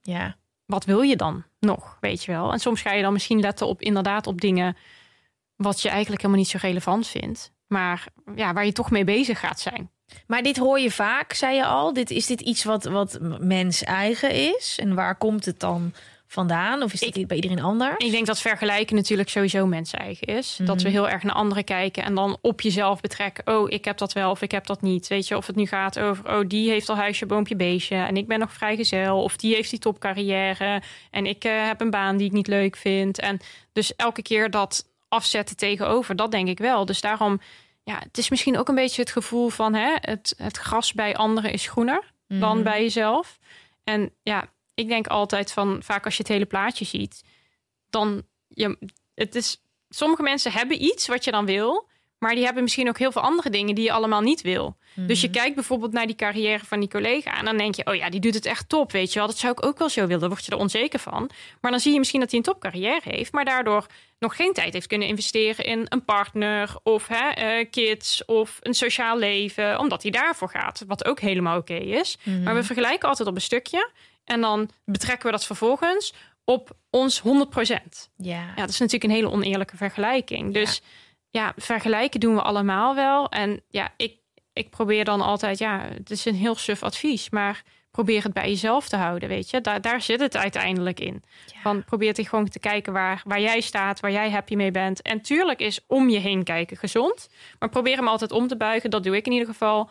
Ja. 0.00 0.36
Wat 0.66 0.84
wil 0.84 1.00
je 1.00 1.16
dan 1.16 1.44
nog, 1.58 1.96
weet 2.00 2.24
je 2.24 2.32
wel? 2.32 2.52
En 2.52 2.58
soms 2.58 2.80
ga 2.80 2.92
je 2.92 3.02
dan 3.02 3.12
misschien 3.12 3.40
letten 3.40 3.66
op 3.66 3.82
inderdaad 3.82 4.26
op 4.26 4.40
dingen 4.40 4.76
wat 5.56 5.80
je 5.80 5.88
eigenlijk 5.88 6.22
helemaal 6.22 6.42
niet 6.42 6.50
zo 6.50 6.58
relevant 6.60 7.06
vindt. 7.06 7.52
Maar 7.70 8.04
ja, 8.34 8.52
waar 8.52 8.64
je 8.66 8.72
toch 8.72 8.90
mee 8.90 9.04
bezig 9.04 9.40
gaat 9.40 9.60
zijn. 9.60 9.90
Maar 10.26 10.42
dit 10.42 10.56
hoor 10.56 10.80
je 10.80 10.90
vaak, 10.90 11.32
zei 11.32 11.56
je 11.56 11.64
al. 11.64 11.92
Dit, 11.92 12.10
is 12.10 12.26
dit 12.26 12.40
iets 12.40 12.64
wat, 12.64 12.84
wat 12.84 13.18
mens 13.40 13.82
eigen 13.84 14.30
is? 14.30 14.78
En 14.80 14.94
waar 14.94 15.16
komt 15.16 15.44
het 15.44 15.60
dan 15.60 15.92
vandaan? 16.26 16.82
Of 16.82 16.92
is 16.92 17.00
dit 17.00 17.16
Ik- 17.16 17.26
bij 17.26 17.36
iedereen 17.36 17.62
anders? 17.62 18.04
Ik 18.04 18.10
denk 18.10 18.26
dat 18.26 18.40
vergelijken 18.40 18.96
natuurlijk 18.96 19.28
sowieso 19.28 19.66
mensen 19.66 19.98
eigen 19.98 20.26
is. 20.26 20.58
Dat 20.62 20.82
we 20.82 20.88
heel 20.88 21.08
erg 21.08 21.22
naar 21.22 21.34
anderen 21.34 21.64
kijken 21.64 22.04
en 22.04 22.14
dan 22.14 22.38
op 22.40 22.60
jezelf 22.60 23.00
betrekken. 23.00 23.46
Oh, 23.46 23.70
ik 23.70 23.84
heb 23.84 23.98
dat 23.98 24.12
wel 24.12 24.30
of 24.30 24.42
ik 24.42 24.50
heb 24.50 24.66
dat 24.66 24.82
niet. 24.82 25.08
Weet 25.08 25.28
je, 25.28 25.36
of 25.36 25.46
het 25.46 25.56
nu 25.56 25.66
gaat 25.66 25.98
over, 25.98 26.28
oh, 26.38 26.48
die 26.48 26.70
heeft 26.70 26.88
al 26.88 26.96
huisje, 26.96 27.26
boompje, 27.26 27.56
beestje. 27.56 27.96
En 27.96 28.16
ik 28.16 28.26
ben 28.26 28.38
nog 28.38 28.52
vrijgezel. 28.52 29.22
Of 29.22 29.36
die 29.36 29.54
heeft 29.54 29.70
die 29.70 29.78
topcarrière. 29.78 30.82
En 31.10 31.26
ik 31.26 31.44
eh, 31.44 31.66
heb 31.66 31.80
een 31.80 31.90
baan 31.90 32.16
die 32.16 32.26
ik 32.26 32.32
niet 32.32 32.46
leuk 32.46 32.76
vind. 32.76 33.18
En 33.20 33.38
dus 33.72 33.96
elke 33.96 34.22
keer 34.22 34.50
dat 34.50 34.88
afzetten 35.10 35.56
tegenover, 35.56 36.16
dat 36.16 36.30
denk 36.30 36.48
ik 36.48 36.58
wel. 36.58 36.84
Dus 36.84 37.00
daarom, 37.00 37.40
ja, 37.82 37.98
het 37.98 38.18
is 38.18 38.28
misschien 38.30 38.58
ook 38.58 38.68
een 38.68 38.74
beetje 38.74 39.02
het 39.02 39.10
gevoel 39.10 39.48
van, 39.48 39.74
hè, 39.74 39.96
het, 40.00 40.34
het 40.36 40.56
gras 40.56 40.92
bij 40.92 41.16
anderen 41.16 41.52
is 41.52 41.66
groener 41.66 42.12
dan 42.26 42.62
bij 42.62 42.82
jezelf. 42.82 43.38
En 43.84 44.14
ja, 44.22 44.52
ik 44.74 44.88
denk 44.88 45.06
altijd 45.06 45.52
van, 45.52 45.82
vaak 45.82 46.04
als 46.04 46.16
je 46.16 46.22
het 46.22 46.32
hele 46.32 46.46
plaatje 46.46 46.84
ziet, 46.84 47.24
dan, 47.88 48.22
je, 48.48 48.90
het 49.14 49.34
is, 49.34 49.62
sommige 49.88 50.22
mensen 50.22 50.52
hebben 50.52 50.82
iets 50.82 51.06
wat 51.06 51.24
je 51.24 51.30
dan 51.30 51.46
wil, 51.46 51.89
maar 52.20 52.34
die 52.34 52.44
hebben 52.44 52.62
misschien 52.62 52.88
ook 52.88 52.98
heel 52.98 53.12
veel 53.12 53.22
andere 53.22 53.50
dingen 53.50 53.74
die 53.74 53.84
je 53.84 53.92
allemaal 53.92 54.20
niet 54.20 54.40
wil. 54.40 54.76
Dus 54.94 55.20
je 55.20 55.30
kijkt 55.30 55.54
bijvoorbeeld 55.54 55.92
naar 55.92 56.06
die 56.06 56.16
carrière 56.16 56.64
van 56.64 56.80
die 56.80 56.88
collega 56.88 57.38
en 57.38 57.44
dan 57.44 57.56
denk 57.56 57.74
je, 57.74 57.86
oh 57.86 57.94
ja, 57.94 58.10
die 58.10 58.20
doet 58.20 58.34
het 58.34 58.46
echt 58.46 58.68
top, 58.68 58.92
weet 58.92 59.12
je 59.12 59.18
wel. 59.18 59.28
Dat 59.28 59.38
zou 59.38 59.52
ik 59.52 59.66
ook 59.66 59.78
wel 59.78 59.88
zo 59.88 60.00
willen. 60.00 60.20
Dan 60.20 60.28
word 60.28 60.44
je 60.44 60.50
er 60.50 60.58
onzeker 60.58 60.98
van. 60.98 61.30
Maar 61.60 61.70
dan 61.70 61.80
zie 61.80 61.92
je 61.92 61.98
misschien 61.98 62.20
dat 62.20 62.30
hij 62.30 62.38
een 62.38 62.44
topcarrière 62.44 63.10
heeft, 63.10 63.32
maar 63.32 63.44
daardoor 63.44 63.86
nog 64.18 64.36
geen 64.36 64.52
tijd 64.52 64.72
heeft 64.72 64.86
kunnen 64.86 65.08
investeren 65.08 65.64
in 65.64 65.86
een 65.88 66.04
partner 66.04 66.76
of 66.82 67.06
hè, 67.06 67.28
eh, 67.28 67.66
kids 67.70 68.24
of 68.24 68.58
een 68.62 68.74
sociaal 68.74 69.18
leven, 69.18 69.78
omdat 69.78 70.02
hij 70.02 70.10
daarvoor 70.10 70.48
gaat, 70.48 70.84
wat 70.86 71.04
ook 71.04 71.20
helemaal 71.20 71.58
oké 71.58 71.74
is. 71.74 72.18
Maar 72.44 72.54
we 72.54 72.62
vergelijken 72.62 73.08
altijd 73.08 73.28
op 73.28 73.34
een 73.34 73.40
stukje 73.40 73.90
en 74.24 74.40
dan 74.40 74.70
betrekken 74.84 75.26
we 75.26 75.32
dat 75.32 75.46
vervolgens 75.46 76.14
op 76.44 76.70
ons 76.90 77.20
100%. 77.20 78.10
Ja. 78.16 78.34
Ja, 78.40 78.54
dat 78.54 78.68
is 78.68 78.78
natuurlijk 78.78 79.04
een 79.04 79.18
hele 79.18 79.30
oneerlijke 79.30 79.76
vergelijking. 79.76 80.54
Dus 80.54 80.82
ja, 80.82 80.99
vergelijken 81.56 82.20
doen 82.20 82.34
we 82.34 82.42
allemaal 82.42 82.94
wel. 82.94 83.28
En 83.28 83.62
ja, 83.68 83.88
ik, 83.96 84.18
ik 84.52 84.70
probeer 84.70 85.04
dan 85.04 85.20
altijd, 85.20 85.58
ja, 85.58 85.80
het 85.80 86.10
is 86.10 86.24
een 86.24 86.34
heel 86.34 86.54
suf 86.54 86.82
advies, 86.82 87.30
maar 87.30 87.62
probeer 87.90 88.22
het 88.22 88.32
bij 88.32 88.48
jezelf 88.48 88.88
te 88.88 88.96
houden, 88.96 89.28
weet 89.28 89.50
je. 89.50 89.60
Daar, 89.60 89.80
daar 89.80 90.02
zit 90.02 90.20
het 90.20 90.36
uiteindelijk 90.36 91.00
in. 91.00 91.22
Van 91.62 91.84
probeer 91.84 92.14
te 92.14 92.24
gewoon 92.24 92.48
te 92.48 92.58
kijken 92.58 92.92
waar, 92.92 93.22
waar 93.24 93.40
jij 93.40 93.60
staat, 93.60 94.00
waar 94.00 94.12
jij 94.12 94.30
happy 94.30 94.54
mee 94.54 94.70
bent. 94.70 95.02
En 95.02 95.20
tuurlijk 95.20 95.60
is 95.60 95.80
om 95.86 96.08
je 96.08 96.18
heen 96.18 96.44
kijken 96.44 96.76
gezond, 96.76 97.28
maar 97.58 97.68
probeer 97.68 97.96
hem 97.96 98.08
altijd 98.08 98.32
om 98.32 98.46
te 98.46 98.56
buigen. 98.56 98.90
Dat 98.90 99.04
doe 99.04 99.16
ik 99.16 99.26
in 99.26 99.32
ieder 99.32 99.48
geval. 99.48 99.90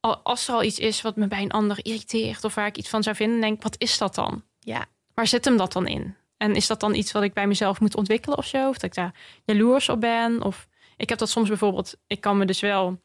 Al- 0.00 0.16
Als 0.22 0.48
er 0.48 0.54
al 0.54 0.62
iets 0.62 0.78
is 0.78 1.02
wat 1.02 1.16
me 1.16 1.26
bij 1.26 1.42
een 1.42 1.50
ander 1.50 1.78
irriteert 1.82 2.44
of 2.44 2.54
waar 2.54 2.66
ik 2.66 2.76
iets 2.76 2.88
van 2.88 3.02
zou 3.02 3.16
vinden, 3.16 3.40
denk 3.40 3.56
ik, 3.56 3.62
wat 3.62 3.74
is 3.78 3.98
dat 3.98 4.14
dan? 4.14 4.42
Ja. 4.58 4.86
Waar 5.14 5.26
zit 5.26 5.44
hem 5.44 5.56
dat 5.56 5.72
dan 5.72 5.86
in? 5.86 6.16
En 6.42 6.54
is 6.54 6.66
dat 6.66 6.80
dan 6.80 6.94
iets 6.94 7.12
wat 7.12 7.22
ik 7.22 7.32
bij 7.32 7.46
mezelf 7.46 7.80
moet 7.80 7.96
ontwikkelen 7.96 8.38
of 8.38 8.46
zo? 8.46 8.68
Of 8.68 8.74
dat 8.74 8.82
ik 8.82 8.94
daar 8.94 9.14
jaloers 9.44 9.88
op 9.88 10.00
ben? 10.00 10.42
Of 10.42 10.68
ik 10.96 11.08
heb 11.08 11.18
dat 11.18 11.30
soms 11.30 11.48
bijvoorbeeld, 11.48 11.96
ik 12.06 12.20
kan 12.20 12.38
me 12.38 12.44
dus 12.44 12.60
wel, 12.60 13.00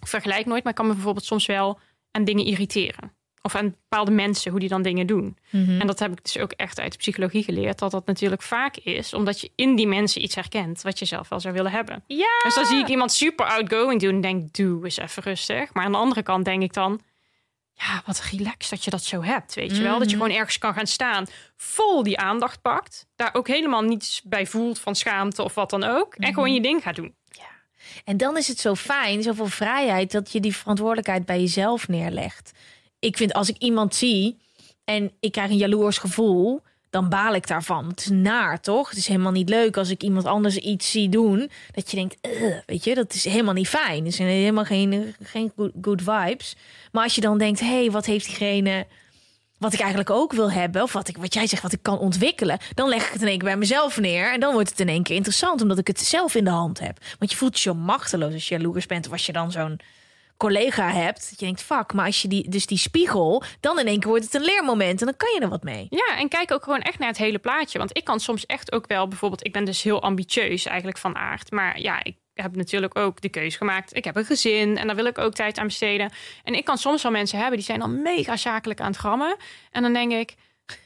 ik 0.00 0.08
vergelijk 0.08 0.46
nooit, 0.46 0.62
maar 0.62 0.72
ik 0.72 0.78
kan 0.78 0.86
me 0.86 0.94
bijvoorbeeld 0.94 1.24
soms 1.24 1.46
wel 1.46 1.78
aan 2.10 2.24
dingen 2.24 2.44
irriteren. 2.44 3.14
Of 3.42 3.54
aan 3.54 3.70
bepaalde 3.70 4.10
mensen, 4.10 4.50
hoe 4.50 4.60
die 4.60 4.68
dan 4.68 4.82
dingen 4.82 5.06
doen. 5.06 5.38
En 5.50 5.86
dat 5.86 5.98
heb 5.98 6.12
ik 6.12 6.22
dus 6.22 6.38
ook 6.38 6.52
echt 6.52 6.80
uit 6.80 6.92
de 6.92 6.98
psychologie 6.98 7.42
geleerd. 7.42 7.78
Dat 7.78 7.90
dat 7.90 8.06
natuurlijk 8.06 8.42
vaak 8.42 8.76
is, 8.76 9.14
omdat 9.14 9.40
je 9.40 9.50
in 9.54 9.76
die 9.76 9.86
mensen 9.86 10.22
iets 10.22 10.34
herkent 10.34 10.82
wat 10.82 10.98
je 10.98 11.04
zelf 11.04 11.28
wel 11.28 11.40
zou 11.40 11.54
willen 11.54 11.70
hebben. 11.70 12.04
Ja. 12.06 12.40
Dus 12.42 12.54
dan 12.54 12.66
zie 12.66 12.78
ik 12.78 12.88
iemand 12.88 13.12
super 13.12 13.46
outgoing 13.46 14.00
doen 14.00 14.14
en 14.14 14.20
denk, 14.20 14.54
doe 14.54 14.84
eens 14.84 14.96
even 14.96 15.22
rustig. 15.22 15.74
Maar 15.74 15.84
aan 15.84 15.92
de 15.92 15.98
andere 15.98 16.22
kant 16.22 16.44
denk 16.44 16.62
ik 16.62 16.72
dan, 16.72 17.00
ja, 17.76 18.02
wat 18.06 18.20
relaxed 18.20 18.70
dat 18.70 18.84
je 18.84 18.90
dat 18.90 19.04
zo 19.04 19.22
hebt, 19.22 19.54
weet 19.54 19.76
je 19.76 19.82
wel. 19.82 19.98
Dat 19.98 20.10
je 20.10 20.16
gewoon 20.16 20.36
ergens 20.36 20.58
kan 20.58 20.74
gaan 20.74 20.86
staan, 20.86 21.26
vol 21.56 22.02
die 22.02 22.18
aandacht 22.18 22.62
pakt. 22.62 23.06
Daar 23.16 23.34
ook 23.34 23.48
helemaal 23.48 23.82
niets 23.82 24.22
bij 24.24 24.46
voelt 24.46 24.78
van 24.78 24.94
schaamte 24.94 25.42
of 25.42 25.54
wat 25.54 25.70
dan 25.70 25.84
ook. 25.84 26.14
En 26.14 26.34
gewoon 26.34 26.54
je 26.54 26.60
ding 26.60 26.82
gaat 26.82 26.96
doen. 26.96 27.14
En 28.04 28.16
dan 28.16 28.36
is 28.36 28.48
het 28.48 28.58
zo 28.58 28.74
fijn, 28.74 29.22
zoveel 29.22 29.46
vrijheid, 29.46 30.12
dat 30.12 30.32
je 30.32 30.40
die 30.40 30.56
verantwoordelijkheid 30.56 31.26
bij 31.26 31.40
jezelf 31.40 31.88
neerlegt. 31.88 32.52
Ik 32.98 33.16
vind 33.16 33.32
als 33.32 33.48
ik 33.48 33.56
iemand 33.58 33.94
zie 33.94 34.38
en 34.84 35.12
ik 35.20 35.32
krijg 35.32 35.50
een 35.50 35.56
jaloers 35.56 35.98
gevoel, 35.98 36.62
dan 36.96 37.08
baal 37.08 37.34
ik 37.34 37.46
daarvan. 37.46 37.88
Het 37.88 38.00
is 38.00 38.08
naar, 38.08 38.60
toch? 38.60 38.88
Het 38.88 38.98
is 38.98 39.06
helemaal 39.06 39.32
niet 39.32 39.48
leuk 39.48 39.76
als 39.76 39.90
ik 39.90 40.02
iemand 40.02 40.26
anders 40.26 40.56
iets 40.56 40.90
zie 40.90 41.08
doen. 41.08 41.50
Dat 41.72 41.90
je 41.90 41.96
denkt, 41.96 42.16
weet 42.66 42.84
je, 42.84 42.94
dat 42.94 43.14
is 43.14 43.24
helemaal 43.24 43.54
niet 43.54 43.68
fijn. 43.68 44.04
Het 44.04 44.14
zijn 44.14 44.28
helemaal 44.28 44.64
geen, 44.64 45.14
geen 45.22 45.52
good, 45.82 46.02
vibes. 46.02 46.56
Maar 46.92 47.02
als 47.02 47.14
je 47.14 47.20
dan 47.20 47.38
denkt, 47.38 47.60
hé, 47.60 47.66
hey, 47.66 47.90
wat 47.90 48.06
heeft 48.06 48.26
diegene 48.26 48.86
wat 49.58 49.72
ik 49.72 49.78
eigenlijk 49.80 50.10
ook 50.10 50.32
wil 50.32 50.52
hebben, 50.52 50.82
of 50.82 50.92
wat, 50.92 51.08
ik, 51.08 51.16
wat 51.16 51.34
jij 51.34 51.46
zegt, 51.46 51.62
wat 51.62 51.72
ik 51.72 51.82
kan 51.82 51.98
ontwikkelen, 51.98 52.58
dan 52.74 52.88
leg 52.88 53.06
ik 53.06 53.12
het 53.12 53.22
in 53.22 53.28
één 53.28 53.38
keer 53.38 53.48
bij 53.48 53.56
mezelf 53.56 54.00
neer. 54.00 54.32
En 54.32 54.40
dan 54.40 54.52
wordt 54.52 54.70
het 54.70 54.80
in 54.80 54.88
één 54.88 55.02
keer 55.02 55.16
interessant, 55.16 55.62
omdat 55.62 55.78
ik 55.78 55.86
het 55.86 56.00
zelf 56.00 56.34
in 56.34 56.44
de 56.44 56.50
hand 56.50 56.80
heb. 56.80 56.98
Want 57.18 57.30
je 57.30 57.36
voelt 57.36 57.60
je 57.60 57.72
machteloos 57.72 58.32
als 58.32 58.48
je 58.48 58.56
jaloers 58.56 58.86
bent, 58.86 59.06
of 59.06 59.12
als 59.12 59.26
je 59.26 59.32
dan 59.32 59.52
zo'n 59.52 59.80
collega 60.36 60.90
hebt, 60.90 61.30
dat 61.30 61.40
je 61.40 61.44
denkt, 61.44 61.62
fuck, 61.62 61.92
maar 61.92 62.06
als 62.06 62.22
je 62.22 62.28
die, 62.28 62.48
dus 62.48 62.66
die 62.66 62.78
spiegel, 62.78 63.42
dan 63.60 63.78
in 63.78 63.86
één 63.86 64.00
keer 64.00 64.08
wordt 64.08 64.24
het 64.24 64.34
een 64.34 64.42
leermoment 64.42 65.00
en 65.00 65.06
dan 65.06 65.16
kan 65.16 65.34
je 65.34 65.40
er 65.40 65.48
wat 65.48 65.62
mee. 65.62 65.86
Ja, 65.90 66.18
en 66.18 66.28
kijk 66.28 66.52
ook 66.52 66.64
gewoon 66.64 66.80
echt 66.80 66.98
naar 66.98 67.08
het 67.08 67.18
hele 67.18 67.38
plaatje. 67.38 67.78
Want 67.78 67.96
ik 67.96 68.04
kan 68.04 68.20
soms 68.20 68.46
echt 68.46 68.72
ook 68.72 68.86
wel, 68.86 69.08
bijvoorbeeld, 69.08 69.46
ik 69.46 69.52
ben 69.52 69.64
dus 69.64 69.82
heel 69.82 70.02
ambitieus 70.02 70.66
eigenlijk 70.66 70.98
van 70.98 71.16
aard. 71.16 71.50
Maar 71.50 71.80
ja, 71.80 72.04
ik 72.04 72.16
heb 72.34 72.56
natuurlijk 72.56 72.98
ook 72.98 73.20
de 73.20 73.28
keuze 73.28 73.56
gemaakt. 73.56 73.96
Ik 73.96 74.04
heb 74.04 74.16
een 74.16 74.24
gezin 74.24 74.76
en 74.76 74.86
daar 74.86 74.96
wil 74.96 75.04
ik 75.04 75.18
ook 75.18 75.34
tijd 75.34 75.58
aan 75.58 75.66
besteden. 75.66 76.12
En 76.44 76.54
ik 76.54 76.64
kan 76.64 76.78
soms 76.78 77.02
wel 77.02 77.12
mensen 77.12 77.38
hebben 77.38 77.56
die 77.56 77.66
zijn 77.66 77.80
dan 77.80 78.02
mega 78.02 78.36
zakelijk 78.36 78.80
aan 78.80 78.90
het 78.90 78.96
grammen. 78.96 79.36
En 79.70 79.82
dan 79.82 79.92
denk 79.92 80.12
ik, 80.12 80.34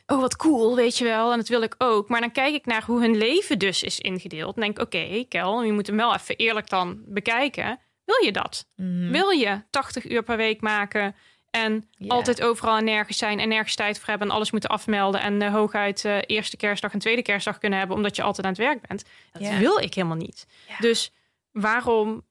oh 0.07 0.21
wat 0.21 0.37
cool, 0.37 0.77
weet 0.77 0.99
je 0.99 1.05
wel. 1.05 1.31
En 1.33 1.39
dat 1.39 1.49
wil 1.49 1.63
ik 1.63 1.75
ook. 1.79 2.09
Maar 2.09 2.21
dan 2.21 2.33
kijk 2.33 2.55
ik 2.55 2.67
naar 2.67 2.85
hoe 2.85 3.01
hun 3.01 3.17
leven 3.17 3.59
dus 3.59 3.83
is 3.83 4.01
ingedeeld. 4.01 4.55
En 4.55 4.61
denk 4.61 4.79
oké, 4.79 4.97
okay, 4.97 5.27
Kel, 5.29 5.63
je 5.63 5.73
moet 5.73 5.87
hem 5.87 5.97
wel 5.97 6.15
even 6.15 6.37
eerlijk 6.37 6.69
dan 6.69 7.03
bekijken. 7.07 7.79
Wil 8.11 8.25
je 8.27 8.33
dat? 8.33 8.67
Mhm. 8.77 9.11
Wil 9.11 9.31
je 9.31 9.63
80 9.71 10.11
uur 10.11 10.23
per 10.23 10.37
week 10.37 10.61
maken 10.61 11.15
en 11.51 11.89
altijd 12.09 12.43
overal 12.43 12.77
en 12.77 12.85
nergens 12.85 13.19
zijn 13.19 13.39
en 13.41 13.49
nergens 13.49 13.75
tijd 13.75 13.99
voor 13.99 14.09
hebben 14.09 14.29
en 14.29 14.35
alles 14.35 14.51
moeten 14.51 14.71
afmelden 14.71 15.21
en 15.21 15.43
eh, 15.43 15.53
hooguit 15.53 16.05
eh, 16.05 16.19
eerste 16.27 16.57
kerstdag 16.57 16.93
en 16.93 16.99
tweede 16.99 17.23
kerstdag 17.23 17.59
kunnen 17.59 17.79
hebben 17.79 17.97
omdat 17.97 18.17
je 18.17 18.23
altijd 18.23 18.47
aan 18.47 18.53
het 18.53 18.63
werk 18.63 18.87
bent? 18.87 19.05
Dat 19.33 19.59
wil 19.59 19.79
ik 19.79 19.95
helemaal 19.95 20.17
niet. 20.17 20.47
Dus 20.79 21.13
waarom 21.51 22.25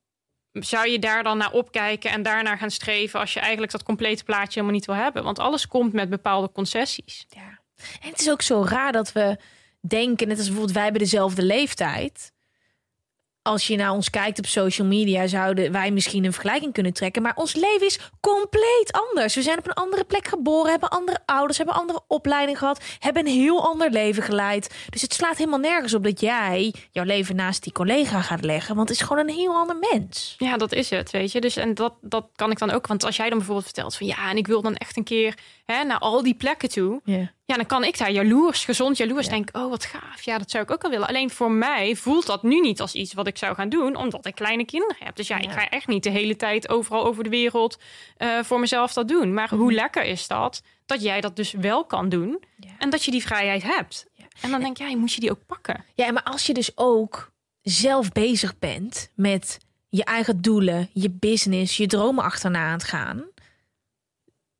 zou 0.52 0.90
je 0.90 1.00
daar 1.00 1.24
dan 1.24 1.38
naar 1.38 1.52
opkijken 1.52 2.12
en 2.12 2.24
daarnaar 2.24 2.58
gaan 2.58 2.72
streven 2.72 3.20
als 3.20 3.34
je 3.34 3.40
eigenlijk 3.40 3.72
dat 3.72 3.84
complete 3.84 4.24
plaatje 4.24 4.54
helemaal 4.54 4.74
niet 4.74 4.86
wil 4.86 4.96
hebben? 4.96 5.24
Want 5.24 5.40
alles 5.40 5.68
komt 5.68 5.94
met 5.94 6.10
bepaalde 6.10 6.52
concessies. 6.52 7.26
Ja. 7.30 7.60
En 8.02 8.10
het 8.10 8.20
is 8.20 8.30
ook 8.30 8.42
zo 8.42 8.64
raar 8.64 8.92
dat 8.92 9.12
we 9.12 9.38
denken, 9.80 10.28
net 10.28 10.38
als 10.38 10.46
bijvoorbeeld 10.46 10.76
wij 10.76 10.84
hebben 10.84 11.02
dezelfde 11.02 11.44
leeftijd. 11.44 12.32
Als 13.42 13.68
je 13.68 13.76
naar 13.76 13.92
ons 13.92 14.10
kijkt 14.10 14.38
op 14.38 14.46
social 14.46 14.88
media, 14.88 15.28
zouden 15.28 15.72
wij 15.72 15.92
misschien 15.92 16.26
een 16.26 16.34
vergelijking 16.34 16.74
kunnen 16.74 16.94
trekken. 16.94 17.22
Maar 17.22 17.36
ons 17.36 17.56
leven 17.56 17.86
is 17.86 18.00
compleet 18.20 19.00
anders. 19.10 19.36
We 19.36 19.42
zijn 19.42 19.58
op 19.58 19.68
een 19.68 19.74
andere 19.74 20.04
plek 20.04 20.28
geboren, 20.28 20.72
hebben 20.72 20.90
andere 20.90 21.20
ouders, 21.26 21.58
hebben 21.58 21.76
andere 21.76 22.02
opleiding 22.08 22.58
gehad, 22.58 22.84
hebben 23.00 23.26
een 23.26 23.34
heel 23.34 23.68
ander 23.68 23.92
leven 23.92 24.24
geleid. 24.24 24.76
Dus 24.90 25.02
het 25.02 25.14
slaat 25.14 25.38
helemaal 25.38 25.60
nergens 25.60 25.94
op 25.94 26.04
dat 26.04 26.20
jij 26.20 26.74
jouw 26.92 27.04
leven 27.04 27.36
naast 27.36 27.64
die 27.64 27.74
collega 27.74 28.22
gaat 28.22 28.44
leggen. 28.44 28.76
Want 28.76 28.90
het 28.90 29.00
is 29.00 29.06
gewoon 29.06 29.28
een 29.28 29.36
heel 29.36 29.56
ander 29.56 29.78
mens. 29.92 30.36
Ja, 30.38 30.58
dat 30.58 30.72
is 30.72 30.90
het, 30.90 31.12
weet 31.12 31.32
je. 31.32 31.42
Dus 31.42 31.56
en 31.56 31.74
dat, 31.74 31.94
dat 32.02 32.30
kan 32.36 32.52
ik 32.52 32.60
dan 32.60 32.72
ook. 32.72 32.88
Want 32.88 33.04
als 33.04 33.16
jij 33.16 33.30
dan 33.30 33.38
bijvoorbeeld 33.38 33.68
vertelt 33.68 33.96
van 33.96 34.08
ja, 34.08 34.30
en 34.30 34.38
ik 34.38 34.48
wil 34.48 34.62
dan 34.62 34.76
echt 34.76 34.98
een 34.98 35.04
keer 35.04 35.38
hè, 35.66 35.84
naar 35.84 36.00
al 36.00 36.24
die 36.24 36.36
plekken 36.36 36.70
toe. 36.70 37.02
Ja. 37.04 37.32
Ja, 37.50 37.56
dan 37.56 37.66
kan 37.66 37.84
ik 37.84 37.98
daar 37.98 38.12
jaloers, 38.12 38.66
gezond 38.66 38.98
jaloers 38.98 39.28
denken. 39.28 39.62
Oh, 39.62 39.70
wat 39.70 39.86
gaaf. 39.86 40.22
Ja, 40.22 40.38
dat 40.38 40.52
zou 40.52 40.64
ik 40.64 40.72
ook 40.72 40.82
wel 40.82 40.92
willen. 40.92 41.08
Alleen 41.08 41.30
voor 41.30 41.52
mij 41.52 41.96
voelt 41.96 42.26
dat 42.26 42.44
nu 42.44 42.60
niet 42.60 42.82
als 42.82 42.94
iets 42.94 43.14
wat 43.14 43.28
ik 43.28 43.38
zou 43.38 43.56
gaan 43.56 43.70
doen, 43.70 43.96
omdat 43.96 44.26
ik 44.26 44.36
kleine 44.36 44.66
kinderen 44.66 44.96
heb. 45.00 45.16
Dus 45.16 45.28
ja, 45.28 45.38
ik 45.38 45.44
Ja. 45.44 45.52
ga 45.52 45.70
echt 45.70 45.88
niet 45.88 46.04
de 46.04 46.10
hele 46.10 46.36
tijd 46.36 46.70
overal 46.70 47.06
over 47.06 47.24
de 47.24 47.30
wereld 47.30 47.80
eh, 48.18 48.40
voor 48.44 48.60
mezelf 48.60 48.94
dat 48.94 49.08
doen. 49.08 49.34
Maar 49.34 49.50
hoe 49.50 49.74
lekker 49.74 50.04
is 50.04 50.28
dat, 50.28 50.62
dat 50.86 51.02
jij 51.02 51.22
dat 51.22 51.36
dus 51.36 51.52
wel 51.52 51.86
kan 51.86 52.10
doen 52.10 52.44
Ja. 52.58 52.70
en 52.78 52.90
dat 52.90 53.04
je 53.06 53.12
die 53.12 53.22
vrijheid 53.24 53.64
hebt. 53.64 54.06
En 54.42 54.52
dan 54.52 54.60
denk 54.60 54.78
jij, 54.78 54.96
moet 54.96 55.14
je 55.14 55.20
die 55.20 55.32
ook 55.32 55.46
pakken? 55.46 55.86
Ja, 55.96 56.12
maar 56.12 56.24
als 56.24 56.46
je 56.46 56.54
dus 56.54 56.72
ook 56.78 57.32
zelf 57.62 58.12
bezig 58.12 58.60
bent 58.60 59.12
met 59.16 59.58
je 59.90 60.04
eigen 60.04 60.42
doelen, 60.42 60.90
je 60.94 61.10
business, 61.10 61.78
je 61.78 61.88
dromen 61.88 62.24
achterna 62.24 62.66
aan 62.66 62.72
het 62.74 62.84
gaan, 62.84 63.26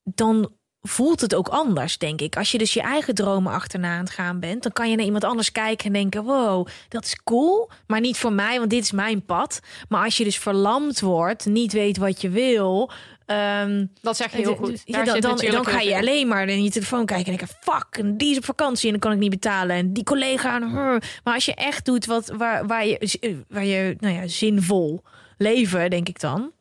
dan 0.04 0.52
voelt 0.82 1.22
het 1.22 1.36
ook 1.36 1.48
anders, 1.48 1.98
denk 1.98 2.22
ik. 2.22 2.38
Als 2.38 2.52
je 2.52 2.58
dus 2.58 2.74
je 2.74 2.82
eigen 2.82 3.16
dromen 3.16 3.54
achterna 3.54 3.94
aan 3.94 4.00
het 4.04 4.10
gaan 4.10 4.40
bent, 4.40 4.64
dan 4.64 4.72
kan 4.72 4.90
je 4.90 4.96
naar 4.96 5.06
iemand 5.06 5.24
anders 5.24 5.52
kijken 5.52 5.86
en 5.86 5.94
denken: 5.94 6.24
wow, 6.24 6.68
dat 6.90 7.06
is 7.06 7.16
cool, 7.24 7.70
maar 7.88 8.00
niet 8.00 8.18
voor 8.18 8.34
mij, 8.34 8.58
want 8.58 8.70
dit 8.70 8.84
is 8.84 8.92
mijn 8.92 9.26
pad. 9.26 9.60
Maar 9.90 10.04
als 10.04 10.18
je 10.18 10.24
dus 10.24 10.38
verlamd 10.38 11.00
wordt, 11.00 11.46
niet 11.46 11.74
weet 11.74 11.98
wat 11.98 12.22
je 12.22 12.30
wil. 12.30 12.92
ehm, 13.26 13.86
Dat 14.02 14.18
zeg 14.18 14.32
je 14.32 14.38
heel 14.38 14.56
goed. 14.56 14.82
ja, 14.86 15.04
dan, 15.04 15.20
dan, 15.20 15.38
dan 15.38 15.66
ga 15.66 15.80
je 15.80 15.98
alleen 15.98 16.28
maar 16.28 16.48
in 16.48 16.64
je 16.64 16.70
telefoon 16.72 17.06
kijken 17.06 17.32
en 17.32 17.38
denken: 17.38 17.58
fuck, 17.62 17.98
en 17.98 18.18
die 18.18 18.32
is 18.32 18.38
op 18.38 18.46
vakantie 18.46 18.86
en 18.86 18.92
dan 18.92 19.00
kan 19.00 19.12
ik 19.12 19.20
niet 19.20 19.30
betalen. 19.42 19.76
En 19.76 19.94
die 19.94 20.04
collega. 20.04 20.58
Maar 20.60 21.34
als 21.34 21.46
je 21.46 21.54
echt 21.54 21.86
doet 21.86 22.06
wat, 22.06 22.28
waar, 22.38 22.68
waar 22.68 22.86
je, 22.88 23.44
waar 23.48 23.66
je 23.66 23.96
nou 24.00 24.14
ja, 24.14 24.28
zinvol 24.28 25.02
leven, 25.38 25.90
denk 25.90 26.08
ik 26.10 26.20
dan. 26.20 26.52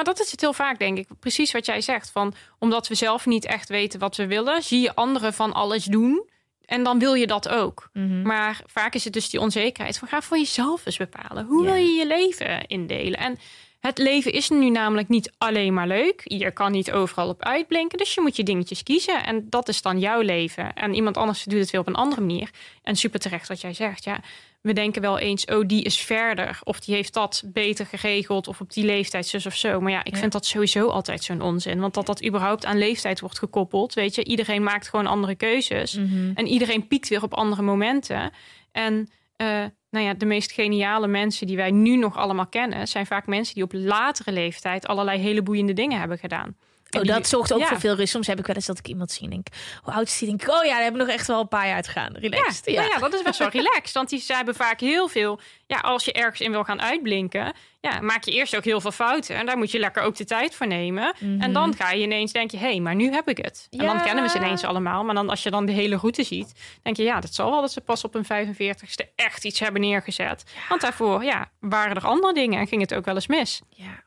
Maar 0.00 0.14
dat 0.14 0.24
is 0.24 0.30
het 0.30 0.40
heel 0.40 0.52
vaak, 0.52 0.78
denk 0.78 0.98
ik. 0.98 1.08
Precies 1.18 1.52
wat 1.52 1.66
jij 1.66 1.80
zegt. 1.80 2.10
Van, 2.10 2.34
omdat 2.58 2.88
we 2.88 2.94
zelf 2.94 3.26
niet 3.26 3.44
echt 3.44 3.68
weten 3.68 4.00
wat 4.00 4.16
we 4.16 4.26
willen, 4.26 4.62
zie 4.62 4.80
je 4.80 4.94
anderen 4.94 5.32
van 5.32 5.52
alles 5.52 5.84
doen. 5.84 6.28
En 6.64 6.82
dan 6.82 6.98
wil 6.98 7.14
je 7.14 7.26
dat 7.26 7.48
ook. 7.48 7.88
Mhm. 7.92 8.22
Maar 8.22 8.60
vaak 8.66 8.94
is 8.94 9.04
het 9.04 9.12
dus 9.12 9.30
die 9.30 9.40
onzekerheid 9.40 9.98
van 9.98 10.08
ga 10.08 10.20
voor 10.20 10.36
jezelf 10.36 10.86
eens 10.86 10.96
bepalen. 10.96 11.46
Hoe 11.46 11.64
wil 11.64 11.74
je 11.74 11.90
je 11.90 12.06
leven 12.06 12.66
indelen? 12.66 13.18
En 13.18 13.38
het 13.80 13.98
leven 13.98 14.32
is 14.32 14.48
nu 14.48 14.70
namelijk 14.70 15.08
niet 15.08 15.32
alleen 15.38 15.74
maar 15.74 15.86
leuk. 15.86 16.20
Je 16.24 16.50
kan 16.50 16.72
niet 16.72 16.92
overal 16.92 17.28
op 17.28 17.42
uitblinken. 17.42 17.98
Dus 17.98 18.14
je 18.14 18.20
moet 18.20 18.36
je 18.36 18.42
dingetjes 18.42 18.82
kiezen. 18.82 19.24
En 19.24 19.46
dat 19.48 19.68
is 19.68 19.82
dan 19.82 19.98
jouw 19.98 20.20
leven. 20.20 20.74
En 20.74 20.94
iemand 20.94 21.16
anders 21.16 21.44
doet 21.44 21.60
het 21.60 21.70
weer 21.70 21.80
op 21.80 21.86
een 21.86 21.94
andere 21.94 22.20
manier. 22.20 22.50
En 22.82 22.96
super 22.96 23.20
terecht 23.20 23.48
wat 23.48 23.60
jij 23.60 23.74
zegt. 23.74 24.04
Ja, 24.04 24.20
we 24.60 24.72
denken 24.72 25.02
wel 25.02 25.18
eens, 25.18 25.44
oh, 25.44 25.66
die 25.66 25.82
is 25.82 25.98
verder. 26.00 26.58
Of 26.64 26.80
die 26.80 26.94
heeft 26.94 27.14
dat 27.14 27.42
beter 27.46 27.86
geregeld. 27.86 28.48
Of 28.48 28.60
op 28.60 28.72
die 28.72 28.84
leeftijd 28.84 29.26
zus 29.26 29.46
of 29.46 29.56
zo. 29.56 29.80
Maar 29.80 29.92
ja, 29.92 30.04
ik 30.04 30.12
Ja. 30.14 30.18
vind 30.20 30.32
dat 30.32 30.46
sowieso 30.46 30.88
altijd 30.88 31.24
zo'n 31.24 31.40
onzin. 31.42 31.80
Want 31.80 31.94
dat 31.94 32.06
dat 32.06 32.24
überhaupt 32.24 32.64
aan 32.64 32.78
leeftijd 32.78 33.20
wordt 33.20 33.38
gekoppeld. 33.38 33.94
Weet 33.94 34.14
je, 34.14 34.24
iedereen 34.24 34.62
maakt 34.62 34.88
gewoon 34.88 35.06
andere 35.06 35.34
keuzes. 35.34 35.94
En 36.34 36.46
iedereen 36.46 36.86
piekt 36.86 37.08
weer 37.08 37.22
op 37.22 37.34
andere 37.34 37.62
momenten. 37.62 38.32
En 38.72 39.08
eh, 39.36 39.46
nou 39.90 40.04
ja, 40.04 40.14
de 40.14 40.26
meest 40.26 40.52
geniale 40.52 41.06
mensen 41.06 41.46
die 41.46 41.56
wij 41.56 41.70
nu 41.70 41.96
nog 41.96 42.16
allemaal 42.16 42.46
kennen, 42.46 42.88
zijn 42.88 43.06
vaak 43.06 43.26
mensen 43.26 43.54
die 43.54 43.64
op 43.64 43.72
latere 43.72 44.32
leeftijd 44.32 44.86
allerlei 44.86 45.18
hele 45.18 45.42
boeiende 45.42 45.72
dingen 45.72 45.98
hebben 45.98 46.18
gedaan. 46.18 46.56
Oh, 46.96 47.02
die- 47.02 47.10
dat 47.12 47.26
zorgt 47.28 47.52
ook 47.52 47.60
ja. 47.60 47.66
voor 47.66 47.80
veel 47.80 47.94
rust. 47.94 48.12
Soms 48.12 48.26
heb 48.26 48.38
ik 48.38 48.46
wel 48.46 48.56
eens 48.56 48.66
dat 48.66 48.78
ik 48.78 48.88
iemand 48.88 49.10
zie 49.10 49.22
en 49.24 49.30
denk, 49.30 49.46
hoe 49.82 49.92
oud 49.94 50.06
is 50.06 50.18
die? 50.18 50.28
Denk 50.28 50.42
ik, 50.42 50.48
oh 50.48 50.64
ja, 50.64 50.72
daar 50.72 50.82
hebben 50.82 51.00
we 51.00 51.06
nog 51.06 51.16
echt 51.16 51.26
wel 51.26 51.40
een 51.40 51.48
paar 51.48 51.66
jaar 51.66 51.74
uitgegaan. 51.74 52.12
Ja, 52.12 52.18
Relaxed. 52.28 52.66
nou 52.74 52.88
ja, 52.88 52.98
dat 52.98 53.14
is 53.14 53.22
best 53.22 53.38
wel 53.38 53.48
relaxed. 53.62 53.92
Want 53.92 54.08
die 54.08 54.20
ze 54.20 54.34
hebben 54.34 54.54
vaak 54.54 54.80
heel 54.80 55.08
veel. 55.08 55.40
Ja, 55.66 55.78
als 55.78 56.04
je 56.04 56.12
ergens 56.12 56.40
in 56.40 56.50
wil 56.50 56.64
gaan 56.64 56.80
uitblinken, 56.82 57.52
ja, 57.80 58.00
maak 58.00 58.24
je 58.24 58.30
eerst 58.32 58.56
ook 58.56 58.64
heel 58.64 58.80
veel 58.80 58.90
fouten. 58.92 59.36
En 59.36 59.46
daar 59.46 59.56
moet 59.58 59.70
je 59.70 59.78
lekker 59.78 60.02
ook 60.02 60.16
de 60.16 60.24
tijd 60.24 60.54
voor 60.54 60.66
nemen. 60.66 61.14
En 61.38 61.52
dan 61.52 61.74
ga 61.76 61.90
je 61.90 62.02
ineens 62.02 62.32
denk 62.32 62.50
je, 62.50 62.56
hé, 62.56 62.66
hey, 62.70 62.80
maar 62.80 62.94
nu 62.94 63.12
heb 63.12 63.28
ik 63.28 63.36
het. 63.36 63.66
En 63.70 63.78
dan 63.78 63.96
Ja. 63.96 64.02
kennen 64.02 64.24
we 64.24 64.30
ze 64.30 64.36
ineens 64.36 64.64
allemaal. 64.64 65.04
Maar 65.04 65.14
dan 65.14 65.28
als 65.30 65.42
je 65.42 65.50
dan 65.50 65.66
de 65.66 65.72
hele 65.72 65.96
route 65.96 66.22
ziet, 66.24 66.52
denk 66.82 66.96
je, 66.96 67.02
ja, 67.02 67.20
dat 67.20 67.34
zal 67.34 67.50
wel 67.50 67.60
dat 67.60 67.72
ze 67.72 67.80
pas 67.80 68.04
op 68.04 68.12
hun 68.12 68.24
45ste 68.24 69.12
echt 69.16 69.44
iets 69.44 69.58
hebben 69.60 69.80
neergezet. 69.80 70.44
Want 70.68 70.80
daarvoor, 70.80 71.24
ja, 71.24 71.50
waren 71.60 71.96
er 71.96 72.06
andere 72.06 72.32
dingen 72.34 72.60
en 72.60 72.66
ging 72.66 72.80
het 72.80 72.94
ook 72.94 73.04
wel 73.04 73.14
eens 73.14 73.26
mis. 73.26 73.60
Ja. 73.68 74.02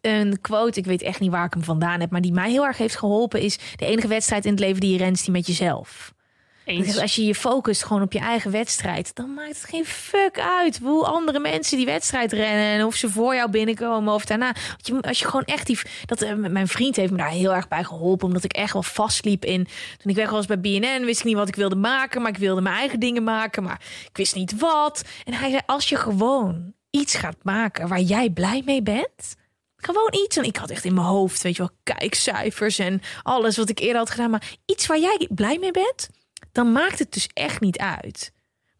Een 0.00 0.40
quote, 0.40 0.78
ik 0.78 0.86
weet 0.86 1.02
echt 1.02 1.20
niet 1.20 1.30
waar 1.30 1.46
ik 1.46 1.52
hem 1.52 1.64
vandaan 1.64 2.00
heb, 2.00 2.10
maar 2.10 2.20
die 2.20 2.32
mij 2.32 2.50
heel 2.50 2.66
erg 2.66 2.78
heeft 2.78 2.96
geholpen 2.96 3.40
is: 3.40 3.58
de 3.76 3.86
enige 3.86 4.08
wedstrijd 4.08 4.44
in 4.44 4.50
het 4.50 4.60
leven 4.60 4.80
die 4.80 4.92
je 4.92 4.98
rent, 4.98 5.16
is 5.16 5.22
die 5.22 5.32
met 5.32 5.46
jezelf. 5.46 6.12
Eens. 6.64 6.86
Dus 6.86 6.98
als 6.98 7.14
je 7.14 7.24
je 7.24 7.34
focust 7.34 7.84
gewoon 7.84 8.02
op 8.02 8.12
je 8.12 8.18
eigen 8.18 8.50
wedstrijd, 8.50 9.14
dan 9.14 9.34
maakt 9.34 9.48
het 9.48 9.64
geen 9.64 9.84
fuck 9.84 10.40
uit 10.40 10.78
hoe 10.78 11.06
andere 11.06 11.38
mensen 11.38 11.76
die 11.76 11.86
wedstrijd 11.86 12.32
rennen 12.32 12.64
en 12.64 12.84
of 12.84 12.94
ze 12.94 13.10
voor 13.10 13.34
jou 13.34 13.50
binnenkomen 13.50 14.14
of 14.14 14.24
daarna. 14.24 14.54
Want 14.68 14.86
je, 14.86 15.00
als 15.00 15.18
je 15.18 15.24
gewoon 15.24 15.44
echt 15.44 15.66
die, 15.66 15.78
dat 16.06 16.22
eh, 16.22 16.34
mijn 16.34 16.68
vriend 16.68 16.96
heeft 16.96 17.10
me 17.10 17.16
daar 17.16 17.30
heel 17.30 17.54
erg 17.54 17.68
bij 17.68 17.84
geholpen, 17.84 18.26
omdat 18.26 18.44
ik 18.44 18.52
echt 18.52 18.72
wel 18.72 18.82
vastliep 18.82 19.44
in. 19.44 19.64
Toen 19.98 20.10
ik 20.10 20.16
weg 20.16 20.30
was 20.30 20.46
bij 20.46 20.60
BNN, 20.60 21.04
wist 21.04 21.20
ik 21.20 21.26
niet 21.26 21.36
wat 21.36 21.48
ik 21.48 21.54
wilde 21.56 21.76
maken, 21.76 22.22
maar 22.22 22.30
ik 22.30 22.38
wilde 22.38 22.60
mijn 22.60 22.76
eigen 22.76 23.00
dingen 23.00 23.24
maken, 23.24 23.62
maar 23.62 23.80
ik 24.08 24.16
wist 24.16 24.34
niet 24.34 24.58
wat. 24.58 25.02
En 25.24 25.34
hij 25.34 25.50
zei: 25.50 25.62
als 25.66 25.88
je 25.88 25.96
gewoon 25.96 26.72
iets 26.92 27.14
gaat 27.14 27.36
maken 27.42 27.88
waar 27.88 28.00
jij 28.00 28.30
blij 28.30 28.62
mee 28.64 28.82
bent. 28.82 29.34
Gewoon 29.76 30.14
iets. 30.24 30.36
En 30.36 30.44
ik 30.44 30.56
had 30.56 30.70
echt 30.70 30.84
in 30.84 30.94
mijn 30.94 31.06
hoofd, 31.06 31.42
weet 31.42 31.56
je 31.56 31.62
wel, 31.62 31.96
kijkcijfers 31.96 32.78
en 32.78 33.00
alles 33.22 33.56
wat 33.56 33.68
ik 33.68 33.78
eerder 33.78 33.96
had 33.96 34.10
gedaan. 34.10 34.30
Maar 34.30 34.56
iets 34.66 34.86
waar 34.86 34.98
jij 34.98 35.28
blij 35.34 35.58
mee 35.58 35.70
bent, 35.70 36.08
dan 36.52 36.72
maakt 36.72 36.98
het 36.98 37.12
dus 37.12 37.28
echt 37.32 37.60
niet 37.60 37.78
uit 37.78 38.32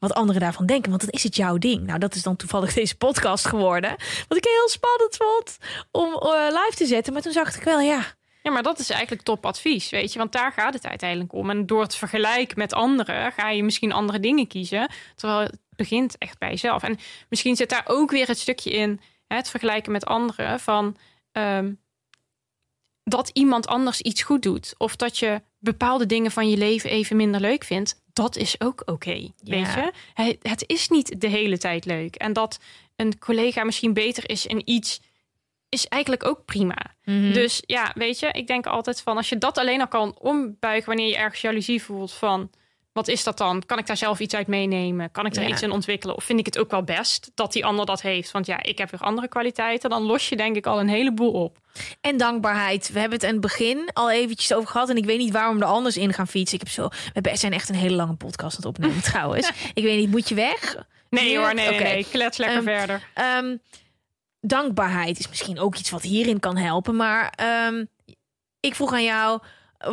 wat 0.03 0.15
anderen 0.15 0.41
daarvan 0.41 0.67
denken. 0.67 0.91
Want 0.91 1.01
dan 1.01 1.11
is 1.11 1.23
het 1.23 1.37
jouw 1.37 1.59
ding. 1.59 1.87
Nou, 1.87 1.99
dat 1.99 2.15
is 2.15 2.23
dan 2.23 2.37
toevallig 2.37 2.73
deze 2.83 2.97
podcast 2.97 3.47
geworden. 3.47 3.91
Wat 4.29 4.39
ik 4.39 4.45
heel 4.45 4.69
spannend 4.69 5.17
vond 5.17 5.59
om 5.91 6.13
eh, 6.15 6.47
live 6.49 6.75
te 6.77 6.87
zetten. 6.87 7.13
Maar 7.13 7.23
toen 7.23 7.33
zag 7.33 7.57
ik 7.57 7.63
wel, 7.63 7.81
ja, 7.81 8.05
Ja, 8.43 8.51
maar 8.51 8.63
dat 8.63 8.79
is 8.79 8.91
eigenlijk 8.91 9.23
topadvies, 9.23 9.91
weet 9.91 10.13
je. 10.13 10.19
Want 10.19 10.33
daar 10.33 10.53
gaat 10.53 10.75
het 10.75 10.87
uiteindelijk 10.87 11.33
om. 11.33 11.51
En 11.51 11.67
door 11.67 11.83
het 11.83 11.95
vergelijken 11.95 12.59
met 12.59 12.73
anderen 12.73 13.33
ga 13.33 13.51
je 13.51 13.65
misschien 13.65 13.93
andere 13.93 14.21
dingen 14.21 14.47
kiezen. 14.47 14.91
Terwijl 15.15 15.49
begint 15.83 16.19
echt 16.19 16.39
bij 16.39 16.49
jezelf. 16.51 16.83
En 16.83 16.99
misschien 17.29 17.57
zit 17.57 17.69
daar 17.71 17.85
ook 17.87 18.11
weer 18.11 18.27
het 18.27 18.39
stukje 18.39 18.71
in, 18.71 19.01
hè, 19.27 19.37
het 19.37 19.49
vergelijken 19.51 19.93
met 19.93 20.05
anderen, 20.07 20.61
van 20.61 20.97
ehm, 21.33 21.73
dat 23.05 23.31
iemand 23.33 23.67
anders 23.67 24.01
iets 24.01 24.23
goed 24.23 24.43
doet. 24.43 24.75
Of 24.79 24.97
dat 24.97 25.19
je 25.19 25.43
bepaalde 25.59 26.07
dingen 26.07 26.31
van 26.31 26.51
je 26.51 26.57
leven 26.57 26.91
even 26.91 27.17
minder 27.17 27.41
leuk 27.41 27.65
vindt. 27.65 28.01
Dat 28.13 28.37
is 28.37 28.61
ook 28.61 28.83
oké, 28.85 29.31
weet 29.45 29.67
Ja. 29.75 29.77
je. 29.77 29.93
Het, 30.15 30.37
het 30.43 30.65
is 30.67 30.89
niet 30.89 31.21
de 31.21 31.27
hele 31.29 31.59
tijd 31.59 31.85
leuk. 31.85 32.15
En 32.17 32.33
dat 32.33 32.59
een 32.97 33.19
collega 33.19 33.65
misschien 33.65 33.93
beter 33.95 34.31
is 34.31 34.47
in 34.47 34.63
iets, 34.65 35.01
is 35.69 35.87
eigenlijk 35.87 36.25
ook 36.25 36.45
prima. 36.45 36.77
Dus 37.33 37.63
ja, 37.67 37.93
weet 37.95 38.19
je, 38.19 38.27
ik 38.33 38.47
denk 38.47 38.67
altijd 38.67 39.01
van 39.01 39.17
als 39.17 39.29
je 39.29 39.39
dat 39.39 39.59
alleen 39.59 39.81
al 39.81 39.89
kan 39.89 40.19
ombuigen 40.19 40.87
wanneer 40.87 41.09
je 41.09 41.17
ergens 41.17 41.41
jaloezie 41.41 41.83
voelt 41.83 42.13
van 42.13 42.51
wat 42.93 43.09
is 43.09 43.25
dat 43.25 43.39
dan? 43.39 43.63
Kan 43.67 43.79
ik 43.79 43.87
daar 43.87 43.97
zelf 43.97 44.19
iets 44.21 44.35
uit 44.35 44.47
meenemen? 44.47 45.11
Kan 45.11 45.27
ik 45.27 45.37
er 45.37 45.43
Ja. 45.43 45.49
iets 45.49 45.63
in 45.63 45.71
ontwikkelen? 45.71 46.17
Of 46.17 46.25
vind 46.25 46.39
ik 46.39 46.47
het 46.47 46.59
ook 46.59 46.71
wel 46.71 46.83
best 46.83 47.31
dat 47.35 47.53
die 47.53 47.65
ander 47.65 47.87
dat 47.87 48.03
heeft? 48.03 48.31
Want 48.31 48.47
ja, 48.47 48.63
ik 48.63 48.79
heb 48.79 48.91
weer 48.91 49.01
andere 49.01 49.29
kwaliteiten. 49.29 49.91
Dan 49.91 50.03
los 50.03 50.29
je 50.29 50.37
denk 50.37 50.57
ik 50.57 50.67
al 50.67 50.81
een 50.81 50.89
heleboel 50.89 51.33
op. 51.33 51.59
En 52.01 52.17
dankbaarheid. 52.17 52.93
We 52.93 52.99
hebben 53.01 53.19
het 53.19 53.27
aan 53.27 53.33
het 53.33 53.41
begin 53.41 53.91
al 53.93 54.11
eventjes 54.11 54.53
over 54.55 54.69
gehad. 54.69 54.89
En 54.89 54.97
ik 54.97 55.05
weet 55.05 55.19
niet 55.19 55.33
waarom 55.33 55.59
we 55.59 55.65
er 55.65 55.71
anders 55.71 55.97
in 55.97 56.13
gaan 56.13 56.29
fietsen. 56.29 56.59
Ik 56.59 56.65
heb 56.65 56.73
zo. 56.73 56.89
We 57.13 57.37
zijn 57.37 57.53
echt 57.53 57.69
een 57.69 57.75
hele 57.75 57.97
lange 57.97 58.15
podcast 58.15 58.57
aan 58.57 58.71
het 58.71 58.79
opnemen 58.79 59.03
trouwens. 59.13 59.51
Ik 59.75 59.83
weet 59.83 59.99
niet, 59.99 60.11
moet 60.11 60.29
je 60.29 60.35
weg? 60.35 60.77
Nee 61.11 61.39
hoor, 61.39 61.55
nee, 61.55 61.69
nee, 61.69 61.75
Oké. 61.81 61.83
nee. 61.89 62.07
Klets 62.11 62.37
lekker 62.39 62.57
Ehm, 62.57 62.65
verder. 62.79 63.09
Ehm, 63.15 63.57
dankbaarheid 64.41 65.19
is 65.19 65.29
misschien 65.29 65.59
ook 65.61 65.77
iets 65.77 65.91
wat 65.91 66.03
hierin 66.03 66.41
kan 66.41 66.57
helpen. 66.57 66.97
Maar 66.97 67.33
ehm, 67.37 67.85
ik 68.61 68.75
vroeg 68.75 68.93
aan 68.93 69.05
jou, 69.05 69.41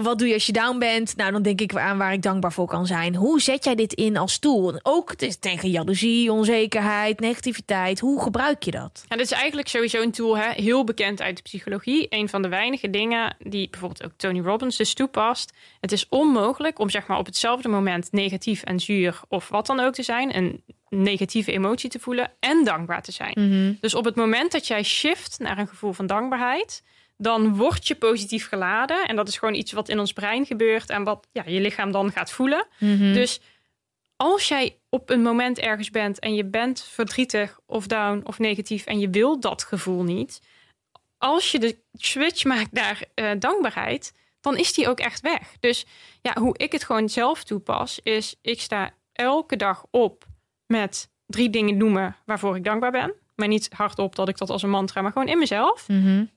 wat 0.01 0.19
doe 0.19 0.27
je 0.27 0.33
als 0.33 0.45
je 0.45 0.51
down 0.51 0.77
bent? 0.77 1.15
Nou, 1.15 1.31
dan 1.31 1.41
denk 1.41 1.61
ik 1.61 1.75
aan 1.75 1.97
waar 1.97 2.13
ik 2.13 2.21
dankbaar 2.21 2.53
voor 2.53 2.67
kan 2.67 2.85
zijn. 2.85 3.15
Hoe 3.15 3.41
zet 3.41 3.63
jij 3.63 3.75
dit 3.75 3.93
in 3.93 4.17
als 4.17 4.39
tool? 4.39 4.79
Ook 4.83 5.15
tegen 5.15 5.69
jaloezie, 5.69 6.31
onzekerheid, 6.31 7.19
negativiteit. 7.19 7.99
Hoe 7.99 8.21
gebruik 8.21 8.63
je 8.63 8.71
dat? 8.71 9.05
Ja, 9.07 9.15
dit 9.15 9.25
is 9.25 9.31
eigenlijk 9.31 9.67
sowieso 9.67 10.01
een 10.01 10.11
tool, 10.11 10.37
hè, 10.37 10.51
heel 10.51 10.83
bekend 10.83 11.21
uit 11.21 11.35
de 11.35 11.41
psychologie. 11.41 12.05
Een 12.09 12.29
van 12.29 12.41
de 12.41 12.47
weinige 12.47 12.89
dingen 12.89 13.35
die 13.39 13.69
bijvoorbeeld 13.69 14.03
ook 14.03 14.11
Tony 14.17 14.39
Robbins 14.39 14.77
dus 14.77 14.93
toepast. 14.93 15.53
Het 15.79 15.91
is 15.91 16.05
onmogelijk 16.09 16.79
om 16.79 16.89
zeg 16.89 17.07
maar 17.07 17.17
op 17.17 17.25
hetzelfde 17.25 17.69
moment 17.69 18.11
negatief 18.11 18.63
en 18.63 18.79
zuur 18.79 19.19
of 19.27 19.49
wat 19.49 19.65
dan 19.65 19.79
ook 19.79 19.93
te 19.93 20.03
zijn. 20.03 20.35
Een 20.35 20.63
negatieve 20.89 21.51
emotie 21.51 21.89
te 21.89 21.99
voelen 21.99 22.31
en 22.39 22.63
dankbaar 22.63 23.01
te 23.01 23.11
zijn. 23.11 23.77
Dus 23.81 23.95
op 23.95 24.05
het 24.05 24.15
moment 24.15 24.51
dat 24.51 24.67
jij 24.67 24.83
shift 24.83 25.39
naar 25.39 25.57
een 25.57 25.67
gevoel 25.67 25.93
van 25.93 26.07
dankbaarheid, 26.07 26.83
dan 27.21 27.55
word 27.55 27.87
je 27.87 27.95
positief 27.95 28.47
geladen. 28.47 29.07
En 29.07 29.15
dat 29.15 29.27
is 29.27 29.37
gewoon 29.37 29.53
iets 29.53 29.71
wat 29.71 29.89
in 29.89 29.99
ons 29.99 30.13
brein 30.13 30.45
gebeurt 30.45 30.89
en 30.89 31.03
wat 31.03 31.27
ja, 31.31 31.43
je 31.45 31.59
lichaam 31.59 31.91
dan 31.91 32.11
gaat 32.11 32.31
voelen. 32.31 32.67
Dus 33.13 33.41
als 34.15 34.47
jij 34.47 34.77
op 34.89 35.09
een 35.09 35.21
moment 35.21 35.59
ergens 35.59 35.89
bent 35.89 36.19
en 36.19 36.35
je 36.35 36.45
bent 36.45 36.83
verdrietig 36.83 37.59
of 37.65 37.87
down 37.87 38.21
of 38.23 38.39
negatief 38.39 38.85
en 38.85 38.99
je 38.99 39.09
wil 39.09 39.39
dat 39.39 39.63
gevoel 39.63 40.03
niet, 40.03 40.41
als 41.17 41.51
je 41.51 41.59
de 41.59 41.77
switch 41.93 42.43
maakt 42.43 42.71
naar 42.71 43.03
eh, 43.13 43.31
dankbaarheid, 43.39 44.13
dan 44.41 44.57
is 44.57 44.73
die 44.73 44.89
ook 44.89 44.99
echt 44.99 45.21
weg. 45.21 45.55
Dus 45.59 45.85
ja, 46.21 46.33
hoe 46.39 46.57
ik 46.57 46.71
het 46.71 46.83
gewoon 46.83 47.09
zelf 47.09 47.43
toepas, 47.43 47.99
is 48.03 48.35
ik 48.41 48.61
sta 48.61 48.93
elke 49.13 49.55
dag 49.55 49.85
op 49.91 50.25
met 50.65 51.09
drie 51.25 51.49
dingen 51.49 51.77
noemen 51.77 52.15
waarvoor 52.25 52.55
ik 52.55 52.63
dankbaar 52.63 52.91
ben. 52.91 53.13
Maar 53.39 53.47
niet 53.47 53.69
hardop 53.73 54.15
dat 54.15 54.29
ik 54.29 54.37
dat 54.37 54.49
als 54.49 54.63
een 54.63 54.69
mantra, 54.69 55.01
maar 55.01 55.11
gewoon 55.11 55.27
in 55.27 55.37
mezelf. 55.37 55.85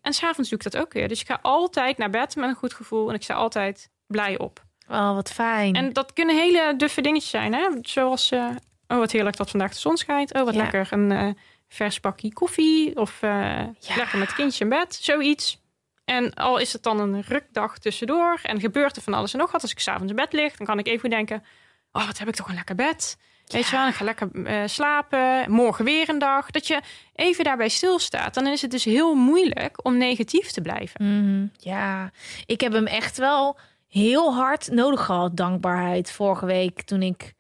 En 0.00 0.12
s'avonds 0.12 0.50
doe 0.50 0.58
ik 0.58 0.64
dat 0.72 0.76
ook 0.82 0.92
weer. 0.92 1.08
Dus 1.08 1.20
ik 1.20 1.26
ga 1.26 1.38
altijd 1.42 1.98
naar 1.98 2.10
bed 2.10 2.36
met 2.36 2.48
een 2.48 2.54
goed 2.54 2.74
gevoel 2.74 3.08
en 3.08 3.14
ik 3.14 3.22
sta 3.22 3.34
altijd 3.34 3.90
blij 4.06 4.38
op. 4.38 4.62
Oh, 4.88 5.14
wat 5.14 5.32
fijn. 5.32 5.74
En 5.74 5.92
dat 5.92 6.12
kunnen 6.12 6.36
hele 6.36 6.74
duffe 6.76 7.00
dingetjes 7.00 7.30
zijn, 7.30 7.52
hè? 7.54 7.68
Zoals, 7.82 8.30
eh, 8.30 8.48
oh 8.88 8.98
wat 8.98 9.12
heerlijk 9.12 9.36
dat 9.36 9.50
vandaag 9.50 9.72
de 9.72 9.78
zon 9.78 9.96
schijnt. 9.96 10.34
Oh 10.34 10.44
wat 10.44 10.54
Ja. 10.54 10.62
lekker, 10.62 10.86
een 10.90 11.12
eh, 11.12 11.28
vers 11.68 12.00
bakje 12.00 12.32
koffie. 12.32 12.96
Of 12.96 13.22
eh, 13.22 13.30
Ja. 13.30 13.96
lekker 13.96 14.18
met 14.18 14.34
kindje 14.34 14.64
in 14.64 14.70
bed, 14.70 14.94
zoiets. 14.94 15.60
En 16.04 16.34
al 16.34 16.58
is 16.58 16.72
het 16.72 16.82
dan 16.82 17.00
een 17.00 17.20
rukdag 17.22 17.78
tussendoor 17.78 18.38
en 18.42 18.60
gebeurt 18.60 18.96
er 18.96 19.02
van 19.02 19.14
alles 19.14 19.32
en 19.32 19.38
nog 19.38 19.50
wat. 19.52 19.62
Als 19.62 19.70
ik 19.70 19.78
s'avonds 19.78 20.10
in 20.10 20.16
bed 20.16 20.32
lig, 20.32 20.56
dan 20.56 20.66
kan 20.66 20.78
ik 20.78 20.86
even 20.86 21.10
denken... 21.10 21.44
oh, 21.92 22.06
wat 22.06 22.18
heb 22.18 22.28
ik 22.28 22.34
toch 22.34 22.48
een 22.48 22.54
lekker 22.54 22.74
bed. 22.74 23.16
Weet 23.46 23.66
je 23.68 23.76
wel, 23.76 23.86
ik 23.88 23.94
ga 23.94 24.04
lekker 24.04 24.28
eh, 24.44 24.62
slapen. 24.66 25.50
Morgen 25.50 25.84
weer 25.84 26.08
een 26.08 26.18
dag. 26.18 26.50
Dat 26.50 26.66
je 26.66 26.80
even 27.14 27.44
daarbij 27.44 27.68
stilstaat. 27.68 28.34
Dan 28.34 28.46
is 28.46 28.62
het 28.62 28.70
dus 28.70 28.84
heel 28.84 29.14
moeilijk 29.14 29.84
om 29.84 29.96
negatief 29.96 30.50
te 30.50 30.60
blijven. 30.60 31.04
Mhm, 31.04 31.46
Ja, 31.56 32.10
ik 32.46 32.60
heb 32.60 32.72
hem 32.72 32.86
echt 32.86 33.18
wel 33.18 33.58
heel 33.88 34.34
hard 34.34 34.70
nodig 34.70 35.04
gehad, 35.04 35.36
dankbaarheid. 35.36 36.10
Vorige 36.10 36.46
week 36.46 36.82
toen 36.82 37.02
ik... 37.02 37.32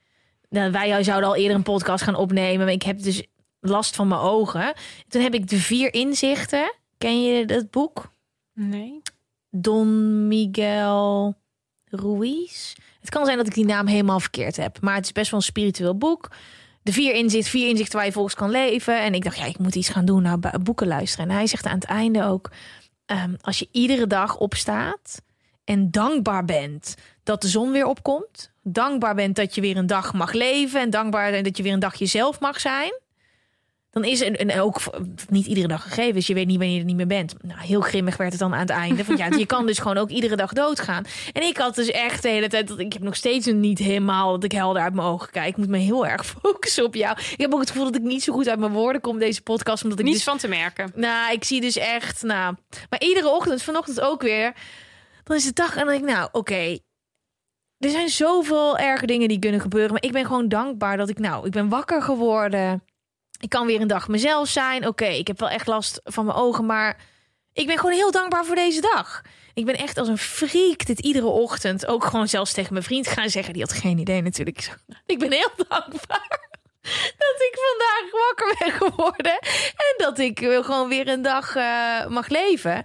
Nou, 0.48 0.70
wij 0.70 1.02
zouden 1.02 1.28
al 1.28 1.36
eerder 1.36 1.56
een 1.56 1.62
podcast 1.62 2.04
gaan 2.04 2.14
opnemen, 2.14 2.64
maar 2.64 2.74
ik 2.74 2.82
heb 2.82 3.02
dus 3.02 3.22
last 3.60 3.96
van 3.96 4.08
mijn 4.08 4.20
ogen. 4.20 4.72
Toen 5.08 5.22
heb 5.22 5.34
ik 5.34 5.48
de 5.48 5.56
vier 5.56 5.94
inzichten. 5.94 6.72
Ken 6.98 7.22
je 7.22 7.44
dat 7.44 7.70
boek? 7.70 8.12
Nee. 8.54 9.00
Don 9.50 10.28
Miguel 10.28 11.34
Ruiz. 11.84 12.74
Het 13.02 13.10
kan 13.10 13.24
zijn 13.24 13.36
dat 13.36 13.46
ik 13.46 13.54
die 13.54 13.64
naam 13.64 13.86
helemaal 13.86 14.20
verkeerd 14.20 14.56
heb, 14.56 14.80
maar 14.80 14.94
het 14.94 15.04
is 15.04 15.12
best 15.12 15.30
wel 15.30 15.40
een 15.40 15.46
spiritueel 15.46 15.96
boek. 15.98 16.30
De 16.82 16.92
vier 16.92 17.14
inzichten, 17.14 17.50
vier 17.50 17.68
inzichten 17.68 17.96
waar 17.96 18.06
je 18.06 18.12
volgens 18.12 18.34
kan 18.34 18.50
leven. 18.50 19.00
En 19.02 19.14
ik 19.14 19.24
dacht, 19.24 19.36
ja, 19.36 19.44
ik 19.44 19.58
moet 19.58 19.74
iets 19.74 19.88
gaan 19.88 20.04
doen, 20.04 20.40
bu- 20.40 20.58
boeken 20.58 20.86
luisteren. 20.86 21.28
En 21.28 21.34
hij 21.34 21.46
zegt 21.46 21.66
aan 21.66 21.74
het 21.74 21.84
einde 21.84 22.24
ook, 22.24 22.50
ehm, 23.06 23.34
als 23.40 23.58
je 23.58 23.68
iedere 23.72 24.06
dag 24.06 24.36
opstaat 24.38 25.22
en 25.64 25.90
dankbaar 25.90 26.44
bent 26.44 26.94
dat 27.22 27.42
de 27.42 27.48
zon 27.48 27.72
weer 27.72 27.86
opkomt, 27.86 28.50
dankbaar 28.62 29.14
bent 29.14 29.36
dat 29.36 29.54
je 29.54 29.60
weer 29.60 29.76
een 29.76 29.86
dag 29.86 30.12
mag 30.12 30.32
leven 30.32 30.80
en 30.80 30.90
dankbaar 30.90 31.30
bent 31.30 31.44
dat 31.44 31.56
je 31.56 31.62
weer 31.62 31.72
een 31.72 31.78
dag 31.78 31.94
jezelf 31.94 32.40
mag 32.40 32.60
zijn, 32.60 33.00
dan 33.92 34.04
is 34.04 34.20
het 34.20 34.36
en 34.36 34.60
ook 34.60 34.80
niet 35.28 35.46
iedere 35.46 35.68
dag 35.68 35.82
gegeven 35.82 36.14
is. 36.14 36.26
Je 36.26 36.34
weet 36.34 36.46
niet 36.46 36.56
wanneer 36.58 36.74
je 36.74 36.80
er 36.80 36.86
niet 36.86 36.96
meer 36.96 37.06
bent. 37.06 37.34
Nou, 37.42 37.60
heel 37.60 37.80
grimmig 37.80 38.16
werd 38.16 38.30
het 38.30 38.40
dan 38.40 38.54
aan 38.54 38.60
het 38.60 38.70
einde. 38.70 39.04
Van 39.04 39.16
ja, 39.16 39.28
je 39.38 39.46
kan 39.46 39.66
dus 39.66 39.78
gewoon 39.78 39.96
ook 39.96 40.08
iedere 40.08 40.36
dag 40.36 40.52
doodgaan. 40.52 41.04
En 41.32 41.42
ik 41.42 41.56
had 41.56 41.74
dus 41.74 41.90
echt 41.90 42.22
de 42.22 42.28
hele 42.28 42.48
tijd 42.48 42.68
dat 42.68 42.78
ik 42.78 42.92
heb 42.92 43.02
nog 43.02 43.16
steeds 43.16 43.46
niet 43.46 43.78
helemaal 43.78 44.32
dat 44.32 44.44
ik 44.44 44.52
helder 44.52 44.82
uit 44.82 44.94
mijn 44.94 45.06
ogen 45.06 45.30
kijk. 45.30 45.48
Ik 45.48 45.56
moet 45.56 45.68
me 45.68 45.78
heel 45.78 46.06
erg 46.06 46.26
focussen 46.40 46.84
op 46.84 46.94
jou. 46.94 47.18
Ik 47.18 47.40
heb 47.40 47.52
ook 47.52 47.60
het 47.60 47.70
gevoel 47.70 47.84
dat 47.84 47.96
ik 47.96 48.02
niet 48.02 48.22
zo 48.22 48.32
goed 48.32 48.48
uit 48.48 48.58
mijn 48.58 48.72
woorden 48.72 49.00
kom 49.00 49.18
deze 49.18 49.42
podcast, 49.42 49.82
omdat 49.82 49.98
ik 49.98 50.04
Niets 50.04 50.16
dus 50.16 50.26
van 50.26 50.38
te 50.38 50.48
merken. 50.48 50.92
nou, 50.94 51.32
ik 51.32 51.44
zie 51.44 51.60
dus 51.60 51.76
echt, 51.76 52.22
nou, 52.22 52.54
maar 52.90 53.00
iedere 53.00 53.28
ochtend, 53.28 53.62
vanochtend 53.62 54.00
ook 54.00 54.22
weer, 54.22 54.52
dan 55.24 55.36
is 55.36 55.44
het 55.44 55.56
dag 55.56 55.76
en 55.76 55.84
dan 55.84 55.88
denk 55.88 56.08
ik, 56.08 56.14
nou, 56.14 56.28
oké, 56.32 56.78
er 57.78 57.90
zijn 57.90 58.08
zoveel 58.08 58.78
erge 58.78 59.06
dingen 59.06 59.28
die 59.28 59.38
kunnen 59.38 59.60
gebeuren, 59.60 59.92
maar 59.92 60.02
ik 60.02 60.12
ben 60.12 60.26
gewoon 60.26 60.48
dankbaar 60.48 60.96
dat 60.96 61.08
ik, 61.08 61.18
nou, 61.18 61.46
ik 61.46 61.52
ben 61.52 61.68
wakker 61.68 62.02
geworden. 62.02 62.82
Ik 63.42 63.48
kan 63.48 63.66
weer 63.66 63.80
een 63.80 63.88
dag 63.88 64.08
mezelf 64.08 64.48
zijn. 64.48 64.86
Oké, 64.86 65.04
ik 65.04 65.26
heb 65.26 65.40
wel 65.40 65.48
echt 65.48 65.66
last 65.66 66.00
van 66.04 66.24
mijn 66.24 66.36
ogen, 66.36 66.66
maar 66.66 66.96
ik 67.52 67.66
ben 67.66 67.76
gewoon 67.76 67.94
heel 67.94 68.10
dankbaar 68.10 68.44
voor 68.44 68.54
deze 68.54 68.80
dag. 68.80 69.22
Ik 69.54 69.64
ben 69.64 69.76
echt 69.76 69.98
als 69.98 70.08
een 70.08 70.18
freak 70.18 70.86
dit 70.86 71.00
iedere 71.00 71.26
ochtend 71.26 71.86
ook 71.86 72.04
gewoon 72.04 72.28
zelfs 72.28 72.52
tegen 72.52 72.72
mijn 72.72 72.84
vriend 72.84 73.06
gaan 73.06 73.30
zeggen. 73.30 73.52
Die 73.52 73.62
had 73.62 73.72
geen 73.72 73.98
idee 73.98 74.22
natuurlijk. 74.22 74.78
Ik 75.06 75.18
ben 75.18 75.32
heel 75.32 75.50
dankbaar 75.56 76.48
dat 77.22 77.36
ik 77.38 77.58
vandaag 77.68 78.10
wakker 78.10 78.56
ben 78.58 78.88
geworden. 78.88 79.38
En 79.76 79.94
dat 79.96 80.18
ik 80.18 80.38
gewoon 80.38 80.88
weer 80.88 81.08
een 81.08 81.22
dag 81.22 81.56
eh, 81.56 82.06
mag 82.06 82.28
leven. 82.28 82.82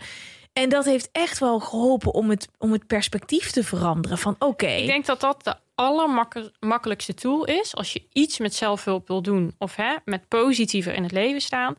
En 0.54 0.70
dat 0.70 0.86
heeft 0.86 1.10
echt 1.12 1.40
wel 1.40 1.60
geholpen 1.60 2.14
om 2.14 2.30
het, 2.30 2.48
om 2.58 2.72
het 2.72 2.88
perspectief 2.88 3.52
te 3.52 3.64
veranderen. 3.64 4.18
Van 4.18 4.36
oké, 4.40 4.68
Ik 4.68 4.88
denk 4.88 5.06
dat 5.06 5.20
dat 5.20 5.44
de 5.44 5.56
allermakkelijkste 5.78 7.14
tool 7.14 7.46
is 7.46 7.76
als 7.76 7.94
je 7.94 8.04
iets 8.14 8.38
met 8.38 8.56
zelfhulp 8.56 9.08
wil 9.08 9.22
doen 9.22 9.56
of 9.58 9.76
hè, 9.76 9.96
met 10.06 10.28
positiever 10.28 10.94
in 10.94 11.04
het 11.04 11.12
leven 11.12 11.42
staan. 11.42 11.76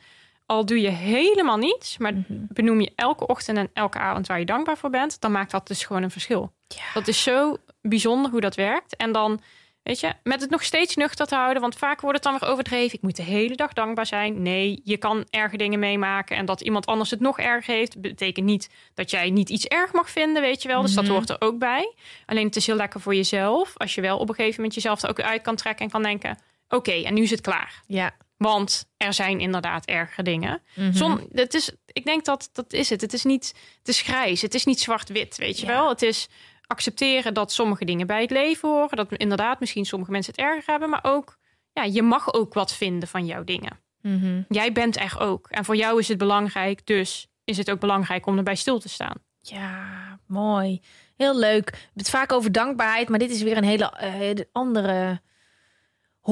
Al 0.47 0.67
doe 0.67 0.81
je 0.81 0.89
helemaal 0.89 1.57
niets, 1.57 1.99
maar 1.99 2.13
benoem 2.29 2.81
je 2.81 2.93
elke 2.95 3.27
ochtend 3.27 3.59
en 3.59 3.71
elke 3.73 3.99
avond 3.99 4.27
waar 4.27 4.39
je 4.39 4.45
dankbaar 4.45 4.79
voor 4.79 4.91
bent, 4.91 5.21
dan 5.21 5.33
maakt 5.33 5.51
dat 5.51 5.67
dus 5.67 5.85
gewoon 5.85 6.03
een 6.03 6.11
verschil. 6.11 6.53
Dat 6.95 7.09
is 7.09 7.23
zo 7.23 7.57
bijzonder 7.81 8.31
hoe 8.31 8.41
dat 8.41 8.55
werkt. 8.55 8.97
En 8.97 9.13
dan, 9.13 9.41
weet 9.89 10.01
je, 10.01 10.13
met 10.23 10.41
het 10.41 10.51
nog 10.51 10.63
steeds 10.65 10.97
nuchter 10.97 11.27
te 11.27 11.35
houden, 11.35 11.63
want 11.63 11.77
vaak 11.77 12.01
wordt 12.01 12.17
het 12.25 12.25
dan 12.33 12.39
weer 12.41 12.51
overdreven. 12.51 12.97
Ik 12.97 13.03
moet 13.03 13.17
de 13.17 13.23
hele 13.23 13.55
dag 13.57 13.73
dankbaar 13.73 14.07
zijn. 14.07 14.43
Nee, 14.43 14.81
je 14.85 14.97
kan 14.97 15.27
erge 15.31 15.57
dingen 15.57 15.79
meemaken 15.79 16.37
en 16.37 16.45
dat 16.47 16.61
iemand 16.61 16.87
anders 16.87 17.11
het 17.11 17.21
nog 17.21 17.39
erg 17.39 17.67
heeft, 17.67 18.01
betekent 18.01 18.47
niet 18.47 18.71
dat 18.95 19.11
jij 19.11 19.31
niet 19.31 19.49
iets 19.51 19.67
erg 19.67 19.93
mag 19.93 20.11
vinden, 20.11 20.43
weet 20.43 20.63
je 20.63 20.69
wel. 20.69 20.83
Dus 20.83 20.95
dat 20.95 21.07
hoort 21.07 21.31
er 21.31 21.41
ook 21.41 21.59
bij. 21.59 21.95
Alleen 22.27 22.47
het 22.47 22.57
is 22.57 22.67
heel 22.67 22.77
lekker 22.77 23.01
voor 23.01 23.15
jezelf, 23.15 23.73
als 23.77 23.95
je 23.95 24.01
wel 24.01 24.19
op 24.19 24.29
een 24.29 24.35
gegeven 24.35 24.57
moment 24.57 24.75
jezelf 24.75 25.03
er 25.03 25.09
ook 25.11 25.21
uit 25.21 25.43
kan 25.43 25.57
trekken 25.57 25.85
en 25.85 25.91
kan 25.91 26.03
denken, 26.03 26.39
oké, 26.69 26.93
en 26.93 27.15
nu 27.15 27.23
is 27.23 27.31
het 27.31 27.41
klaar. 27.41 27.83
ja. 27.87 28.11
Want 28.37 28.89
er 28.97 29.13
zijn 29.13 29.41
inderdaad 29.41 29.85
ergere 29.87 30.23
dingen. 30.23 30.63
Mhm. 30.75 30.93
Zon, 30.93 31.29
het 31.33 31.55
is, 31.55 31.71
ik 31.87 32.05
denk 32.05 32.25
dat 32.25 32.51
dat 32.53 32.73
is 32.73 32.91
het. 32.91 33.01
Het 33.01 33.13
is 33.13 33.25
niet, 33.25 33.55
het 33.79 33.89
is 33.89 34.01
grijs. 34.01 34.43
Het 34.43 34.55
is 34.55 34.65
niet 34.65 34.81
zwart-wit, 34.81 35.37
weet 35.37 35.61
je 35.61 35.67
Ja. 35.67 35.73
wel. 35.73 35.89
Het 35.89 36.03
is 36.03 36.29
accepteren 36.69 37.35
dat 37.35 37.53
sommige 37.53 37.85
dingen 37.85 38.07
bij 38.07 38.21
het 38.21 38.31
leven 38.31 38.69
horen. 38.69 38.97
Dat 38.97 39.13
inderdaad 39.13 39.61
misschien 39.61 39.85
sommige 39.85 40.11
mensen 40.11 40.33
het 40.37 40.45
erger 40.45 40.71
hebben. 40.71 40.91
Maar 40.91 41.05
ook, 41.05 41.39
ja, 41.73 41.83
je 41.83 42.03
mag 42.03 42.33
ook 42.33 42.55
wat 42.55 42.73
vinden 42.73 43.09
van 43.09 43.27
jouw 43.27 43.45
dingen. 43.45 43.81
Mhm. 44.03 44.43
Jij 44.49 44.73
bent 44.73 45.01
er 45.01 45.21
ook. 45.21 45.49
En 45.49 45.65
voor 45.65 45.77
jou 45.77 45.99
is 45.99 46.09
het 46.09 46.19
belangrijk. 46.19 46.87
Dus 46.87 47.29
is 47.45 47.57
het 47.57 47.71
ook 47.71 47.81
belangrijk 47.81 48.27
om 48.27 48.37
erbij 48.37 48.55
stil 48.55 48.79
te 48.79 48.89
staan. 48.89 49.17
Ja, 49.41 50.19
mooi. 50.27 50.81
Heel 51.17 51.39
leuk. 51.39 51.89
Het 51.95 52.11
vaak 52.11 52.33
over 52.33 52.53
dankbaarheid, 52.53 53.09
maar 53.09 53.19
dit 53.19 53.31
is 53.31 53.43
weer 53.43 53.57
een 53.57 53.65
hele 53.65 53.91
eh, 53.91 54.45
andere 54.53 55.21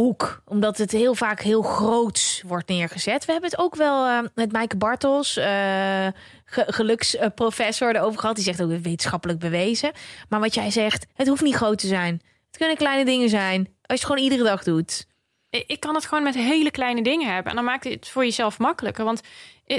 hoek. 0.00 0.42
Omdat 0.44 0.78
het 0.78 0.90
heel 0.90 1.14
vaak 1.14 1.40
heel 1.40 1.62
groots 1.62 2.42
wordt 2.46 2.68
neergezet. 2.68 3.24
We 3.24 3.32
hebben 3.32 3.50
het 3.50 3.58
ook 3.58 3.74
wel 3.74 4.06
eh, 4.06 4.18
met 4.34 4.52
Maaike 4.52 4.76
Bartels, 4.76 5.36
eh, 5.36 6.06
ge- 6.44 6.64
geluksprofessor, 6.66 7.96
erover 7.96 8.20
gehad. 8.20 8.34
Die 8.34 8.44
zegt 8.44 8.62
ook 8.62 8.70
wetenschappelijk 8.70 9.38
bewezen. 9.38 9.92
Maar 10.28 10.40
wat 10.40 10.54
jij 10.54 10.70
zegt, 10.70 11.06
het 11.14 11.28
hoeft 11.28 11.42
niet 11.42 11.54
groot 11.54 11.78
te 11.78 11.86
zijn. 11.86 12.22
Het 12.46 12.56
kunnen 12.56 12.76
kleine 12.76 13.04
dingen 13.04 13.28
zijn. 13.28 13.58
Als 13.60 13.66
je 13.86 13.92
het 13.92 14.04
gewoon 14.04 14.22
iedere 14.22 14.42
dag 14.44 14.62
doet. 14.62 15.06
ik 15.50 15.80
kan 15.80 15.94
het 15.94 16.06
gewoon 16.06 16.24
met 16.24 16.34
hele 16.34 16.70
kleine 16.70 17.02
dingen 17.02 17.32
hebben. 17.32 17.50
En 17.50 17.56
dan 17.56 17.64
maakt 17.64 17.84
het 17.84 18.08
voor 18.08 18.24
jezelf 18.24 18.58
makkelijker. 18.58 19.04
Want 19.04 19.20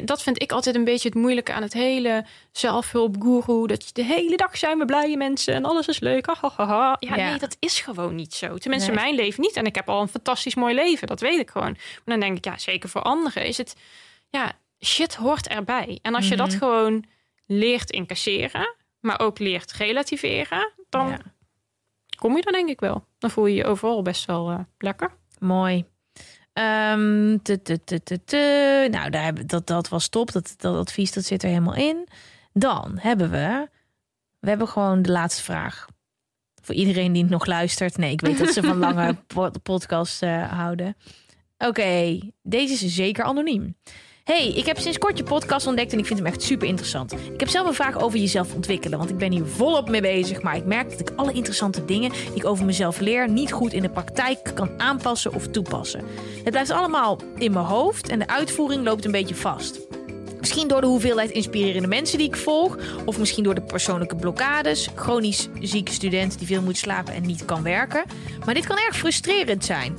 dat 0.04 0.24
vind 0.24 0.42
ik 0.42 0.52
altijd 0.52 0.76
een 0.76 0.84
beetje 0.84 1.10
het 1.10 1.18
moeilijke 1.18 1.54
aan 1.54 1.62
het 1.62 1.74
hele 1.74 2.26
zelfhulpgoeroe. 2.52 3.68
Dat 3.68 3.86
je 3.88 3.94
de 3.94 4.04
hele 4.04 4.38
dag 4.38 4.58
zijn 4.58 4.78
we 4.78 4.86
blije 4.86 5.18
mensen 5.18 5.54
en 5.54 5.66
alles 5.66 5.88
is 5.88 6.00
leuk. 6.00 6.26
Ha. 6.26 6.98
Ja, 7.00 7.16
Ja. 7.16 7.30
nee, 7.30 7.40
dat 7.40 7.58
is 7.60 7.80
gewoon 7.80 8.16
niet 8.16 8.34
zo. 8.34 8.58
Tenminste, 8.58 8.92
Nee. 8.92 9.00
mijn 9.00 9.16
leven 9.16 9.42
niet. 9.42 9.56
En 9.56 9.66
ik 9.66 9.76
heb 9.76 9.90
al 9.90 10.02
een 10.02 10.08
fantastisch 10.08 10.56
mooi 10.56 10.76
leven. 10.76 11.08
Dat 11.08 11.20
weet 11.20 11.40
ik 11.40 11.50
gewoon. 11.50 11.72
Maar 11.74 12.04
dan 12.06 12.20
denk 12.20 12.38
ik, 12.38 12.46
ja, 12.46 12.58
zeker 12.58 12.90
voor 12.90 13.02
anderen 13.02 13.46
is 13.46 13.58
het... 13.58 13.76
Ja, 14.30 14.52
shit 14.86 15.16
hoort 15.16 15.48
erbij. 15.48 16.00
En 16.02 16.16
als 16.16 16.28
je 16.28 16.36
dat 16.36 16.48
Mhm. 16.50 16.58
gewoon 16.58 17.04
leert 17.46 17.92
incasseren... 17.92 18.76
maar 19.00 19.20
ook 19.20 19.40
leert 19.40 19.72
relativeren... 19.74 20.72
dan 20.90 21.08
Ja. 21.10 21.20
kom 22.18 22.36
je 22.38 22.44
er 22.44 22.52
denk 22.52 22.70
ik 22.70 22.80
wel. 22.80 23.06
Dan 23.20 23.30
voel 23.32 23.46
je 23.46 23.56
je 23.56 23.66
overal 23.66 24.02
best 24.02 24.26
wel 24.26 24.50
eh, 24.50 24.60
lekker. 24.78 25.12
Mooi. 25.40 25.86
Ehm. 26.58 27.38
Nou, 28.92 29.10
daar 29.10 29.24
hebben, 29.24 29.48
dat, 29.48 29.68
dat 29.68 29.90
was 29.90 30.08
top. 30.08 30.32
Dat, 30.32 30.54
dat 30.58 30.76
advies 30.76 31.12
dat 31.12 31.26
zit 31.26 31.44
er 31.44 31.50
helemaal 31.50 31.76
in. 31.76 32.08
Dan 32.54 32.98
hebben 33.00 33.30
we... 33.32 33.68
We 34.40 34.50
hebben 34.50 34.68
gewoon 34.68 35.02
de 35.02 35.12
laatste 35.12 35.44
vraag. 35.44 35.88
Voor 36.62 36.76
iedereen 36.76 37.14
die 37.14 37.26
nog 37.26 37.46
luistert. 37.46 37.98
Nee, 37.98 38.12
ik 38.12 38.22
weet 38.22 38.38
dat 38.38 38.54
ze 38.54 38.64
van 38.64 38.78
lange 38.78 39.16
po- 39.34 39.52
podcasts 39.64 40.22
eh, 40.22 40.52
houden. 40.52 40.98
Oké, 41.58 42.20
deze 42.42 42.86
is 42.86 42.96
zeker 42.96 43.24
anoniem. 43.24 43.76
Hey, 44.28 44.48
ik 44.48 44.66
heb 44.66 44.80
sinds 44.80 44.98
kort 44.98 45.18
je 45.18 45.24
podcast 45.24 45.68
ontdekt 45.68 45.94
en 45.94 46.00
ik 46.00 46.06
vind 46.06 46.20
hem 46.20 46.28
echt 46.28 46.42
super 46.42 46.68
interessant. 46.68 47.14
Ik 47.14 47.40
heb 47.40 47.50
zelf 47.50 47.68
een 47.68 47.74
vraag 47.74 48.00
over 48.00 48.20
jezelf 48.20 48.54
ontwikkelen, 48.54 48.98
want 48.98 49.10
ik 49.10 49.18
ben 49.18 49.32
hier 49.32 49.46
volop 49.46 49.90
mee 49.90 50.02
bezig. 50.02 50.42
Maar 50.42 50.56
ik 50.56 50.66
merk 50.66 50.90
dat 50.90 51.00
ik 51.00 51.12
alle 51.16 51.32
interessante 51.32 51.86
dingen 51.86 52.12
die 52.12 52.36
ik 52.36 52.46
over 52.46 52.66
mezelf 52.66 53.00
leer 53.00 53.30
niet 53.30 53.52
goed 53.52 53.74
in 53.74 53.82
de 53.82 53.90
praktijk 53.90 54.52
kan 54.54 54.70
aanpassen 54.78 55.34
of 55.34 55.48
toepassen. 55.48 56.04
Het 56.44 56.52
blijft 56.52 56.72
allemaal 56.72 57.20
in 57.38 57.52
mijn 57.52 57.66
hoofd 57.66 58.10
en 58.10 58.20
de 58.20 58.28
uitvoering 58.28 58.84
loopt 58.84 59.06
een 59.06 59.12
beetje 59.12 59.36
vast. 59.36 59.80
Misschien 60.40 60.68
door 60.68 60.82
de 60.82 60.88
hoeveelheid 60.88 61.32
inspirerende 61.32 61.88
mensen 61.88 62.18
die 62.18 62.28
ik 62.28 62.36
volg, 62.36 62.78
of 63.06 63.20
misschien 63.20 63.44
door 63.44 63.56
de 63.56 63.62
persoonlijke 63.62 64.16
blokkades, 64.16 64.90
chronisch 64.96 65.48
zieke 65.62 65.92
student 65.92 66.38
die 66.38 66.48
veel 66.48 66.62
moet 66.62 66.78
slapen 66.78 67.14
en 67.14 67.24
niet 67.24 67.46
kan 67.46 67.64
werken. 67.64 68.04
Maar 68.46 68.54
dit 68.54 68.68
kan 68.68 68.78
erg 68.78 68.98
frustrerend 68.98 69.66
zijn. 69.66 69.96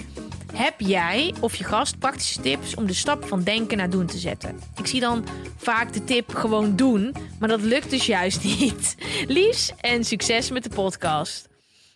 Heb 0.53 0.75
jij 0.81 1.35
of 1.41 1.55
je 1.55 1.65
gast 1.65 1.99
praktische 1.99 2.41
tips 2.41 2.75
om 2.75 2.87
de 2.87 2.95
stap 2.95 3.25
van 3.25 3.43
denken 3.43 3.77
naar 3.77 3.91
doen 3.91 4.07
te 4.07 4.19
zetten? 4.19 4.61
Ik 4.77 4.87
zie 4.87 5.01
dan 5.01 5.27
vaak 5.57 5.93
de 5.93 6.05
tip 6.05 6.35
gewoon 6.35 6.77
doen, 6.77 7.15
maar 7.39 7.49
dat 7.49 7.61
lukt 7.61 7.91
dus 7.91 8.07
juist 8.07 8.45
niet. 8.59 8.95
Liefs 9.27 9.73
en 9.81 10.05
succes 10.05 10.51
met 10.51 10.63
de 10.63 10.71
podcast. 10.71 11.49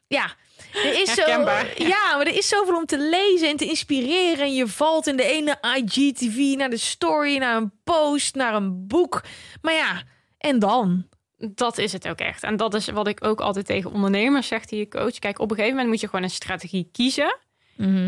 Ja, 0.07 0.35
er 0.73 1.01
is 1.01 1.15
zo, 1.15 1.23
ja, 1.95 2.17
maar 2.17 2.27
er 2.27 2.37
is 2.37 2.49
zoveel 2.49 2.77
om 2.77 2.87
te 2.87 2.99
lezen 2.99 3.49
en 3.49 3.57
te 3.57 3.69
inspireren. 3.69 4.45
En 4.45 4.55
je 4.55 4.67
valt 4.67 5.07
in 5.07 5.17
de 5.17 5.25
ene 5.25 5.59
IGTV 5.77 6.57
naar 6.57 6.71
de 6.71 6.77
story, 6.77 7.37
naar 7.37 7.57
een 7.57 7.73
post, 7.85 8.35
naar 8.35 8.55
een 8.55 8.87
boek. 8.87 9.23
Maar 9.63 9.75
ja, 9.75 10.03
en 10.39 10.59
dan? 10.59 11.07
Dat 11.39 11.79
is 11.79 11.93
het 11.93 12.09
ook 12.09 12.19
echt. 12.19 12.43
En 12.43 12.57
dat 12.57 12.75
is 12.75 12.89
wat 12.89 13.07
ik 13.07 13.25
ook 13.25 13.41
altijd 13.41 13.67
tegen 13.67 13.93
ondernemers 13.93 14.47
zeg 14.47 14.65
die 14.65 14.79
je 14.79 14.89
coach. 14.89 15.19
Kijk, 15.19 15.39
op 15.39 15.51
een 15.51 15.57
gegeven 15.57 15.77
moment 15.77 15.93
moet 15.93 16.01
je 16.01 16.09
gewoon 16.09 16.25
een 16.25 16.31
strategie 16.31 16.89
kiezen. 16.93 17.39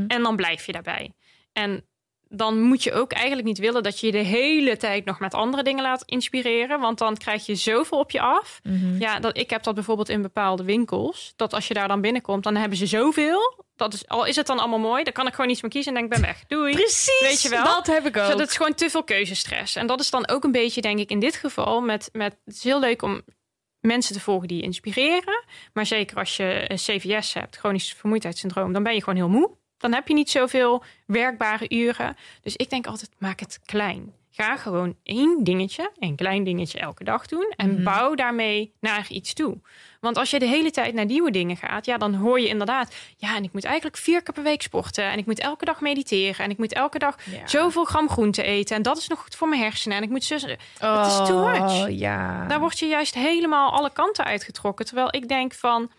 En 0.08 0.22
dan 0.22 0.36
blijf 0.36 0.66
je 0.66 0.72
daarbij. 0.72 1.12
En 1.52 1.84
dan 2.28 2.60
moet 2.60 2.82
je 2.82 2.92
ook 2.92 3.12
eigenlijk 3.12 3.46
niet 3.46 3.58
willen 3.58 3.82
dat 3.82 4.00
je 4.00 4.06
je 4.06 4.12
de 4.12 4.18
hele 4.18 4.76
tijd 4.76 5.04
nog 5.04 5.20
met 5.20 5.34
andere 5.34 5.62
dingen 5.62 5.82
laat 5.82 6.02
inspireren. 6.06 6.80
Want 6.80 6.98
dan 6.98 7.16
krijg 7.16 7.46
je 7.46 7.54
zoveel 7.54 7.98
op 7.98 8.10
je 8.10 8.20
af. 8.20 8.60
Ja, 8.98 9.20
dat, 9.20 9.38
ik 9.38 9.50
heb 9.50 9.62
dat 9.62 9.74
bijvoorbeeld 9.74 10.08
in 10.08 10.22
bepaalde 10.22 10.64
winkels. 10.64 11.32
Dat 11.36 11.54
als 11.54 11.68
je 11.68 11.74
daar 11.74 11.88
dan 11.88 12.00
binnenkomt, 12.00 12.42
dan 12.42 12.56
hebben 12.56 12.78
ze 12.78 12.86
zoveel. 12.86 13.64
Dat 13.76 13.94
is, 13.94 14.08
al 14.08 14.24
is 14.24 14.36
het 14.36 14.46
dan 14.46 14.58
allemaal 14.58 14.78
mooi, 14.78 15.04
dan 15.04 15.12
kan 15.12 15.26
ik 15.26 15.32
gewoon 15.32 15.48
niets 15.48 15.62
meer 15.62 15.70
kiezen 15.70 15.94
en 15.94 16.00
denk 16.00 16.12
ik 16.12 16.20
ben 16.20 16.28
weg. 16.28 16.44
Doei. 16.46 16.72
Precies, 16.72 17.20
Weet 17.20 17.42
je 17.42 17.48
wel? 17.48 17.64
dat 17.64 17.86
heb 17.86 18.06
ik 18.06 18.16
ook. 18.16 18.26
Dus 18.26 18.36
dat 18.36 18.48
is 18.48 18.56
gewoon 18.56 18.74
te 18.74 18.90
veel 18.90 19.04
keuzestress. 19.04 19.76
En 19.76 19.86
dat 19.86 20.00
is 20.00 20.10
dan 20.10 20.28
ook 20.28 20.44
een 20.44 20.52
beetje, 20.52 20.80
denk 20.80 20.98
ik, 20.98 21.10
in 21.10 21.20
dit 21.20 21.36
geval 21.36 21.80
met, 21.80 22.08
met 22.12 22.36
het 22.44 22.54
is 22.54 22.64
heel 22.64 22.80
leuk 22.80 23.02
om 23.02 23.22
mensen 23.80 24.14
te 24.14 24.20
volgen 24.20 24.48
die 24.48 24.56
je 24.56 24.62
inspireren. 24.62 25.44
Maar 25.72 25.86
zeker 25.86 26.16
als 26.16 26.36
je 26.36 26.64
een 26.68 26.76
CVS 26.76 27.34
hebt, 27.34 27.56
chronisch 27.56 27.92
vermoeidheidssyndroom, 27.92 28.72
dan 28.72 28.82
ben 28.82 28.94
je 28.94 29.00
gewoon 29.00 29.16
heel 29.16 29.28
moe. 29.28 29.56
Dan 29.84 29.92
heb 29.92 30.08
je 30.08 30.14
niet 30.14 30.30
zoveel 30.30 30.82
werkbare 31.06 31.68
uren. 31.68 32.16
Dus 32.42 32.56
ik 32.56 32.70
denk 32.70 32.86
altijd, 32.86 33.10
maak 33.18 33.40
het 33.40 33.60
klein. 33.64 34.12
Ga 34.30 34.56
gewoon 34.56 34.96
één 35.02 35.44
dingetje, 35.44 35.90
een 35.98 36.16
klein 36.16 36.44
dingetje 36.44 36.78
elke 36.78 37.04
dag 37.04 37.26
doen. 37.26 37.52
En 37.56 37.82
bouw 37.84 38.14
daarmee 38.14 38.72
naar 38.80 39.06
iets 39.08 39.32
toe. 39.34 39.58
Want 40.00 40.16
als 40.16 40.30
je 40.30 40.38
de 40.38 40.46
hele 40.46 40.70
tijd 40.70 40.94
naar 40.94 41.04
nieuwe 41.04 41.30
dingen 41.30 41.56
gaat, 41.56 41.84
ja, 41.86 41.98
dan 41.98 42.14
hoor 42.14 42.40
je 42.40 42.48
inderdaad, 42.48 42.94
ja, 43.16 43.36
en 43.36 43.44
ik 43.44 43.52
moet 43.52 43.64
eigenlijk 43.64 43.96
vier 43.96 44.22
keer 44.22 44.34
per 44.34 44.42
week 44.42 44.62
sporten. 44.62 45.04
En 45.04 45.18
ik 45.18 45.26
moet 45.26 45.40
elke 45.40 45.64
dag 45.64 45.80
mediteren. 45.80 46.44
En 46.44 46.50
ik 46.50 46.58
moet 46.58 46.72
elke 46.72 46.98
dag 46.98 47.16
Ja. 47.30 47.46
zoveel 47.46 47.84
gram 47.84 48.08
groente 48.08 48.42
eten. 48.42 48.76
En 48.76 48.82
dat 48.82 48.96
is 48.98 49.08
nog 49.08 49.20
goed 49.22 49.34
voor 49.34 49.48
mijn 49.48 49.62
hersenen. 49.62 49.96
En 49.96 50.02
ik 50.02 50.10
moet 50.10 50.24
zus. 50.24 50.42
Het 50.42 51.06
is 51.06 51.16
too 51.16 51.48
much. 51.48 51.82
Oh, 51.82 51.98
ja. 51.98 52.46
Daar 52.46 52.60
word 52.60 52.78
je 52.78 52.86
juist 52.86 53.14
helemaal 53.14 53.70
alle 53.72 53.92
kanten 53.92 54.24
uitgetrokken. 54.24 54.86
Terwijl 54.86 55.08
ik 55.10 55.28
denk 55.28 55.54
van, 55.54 55.90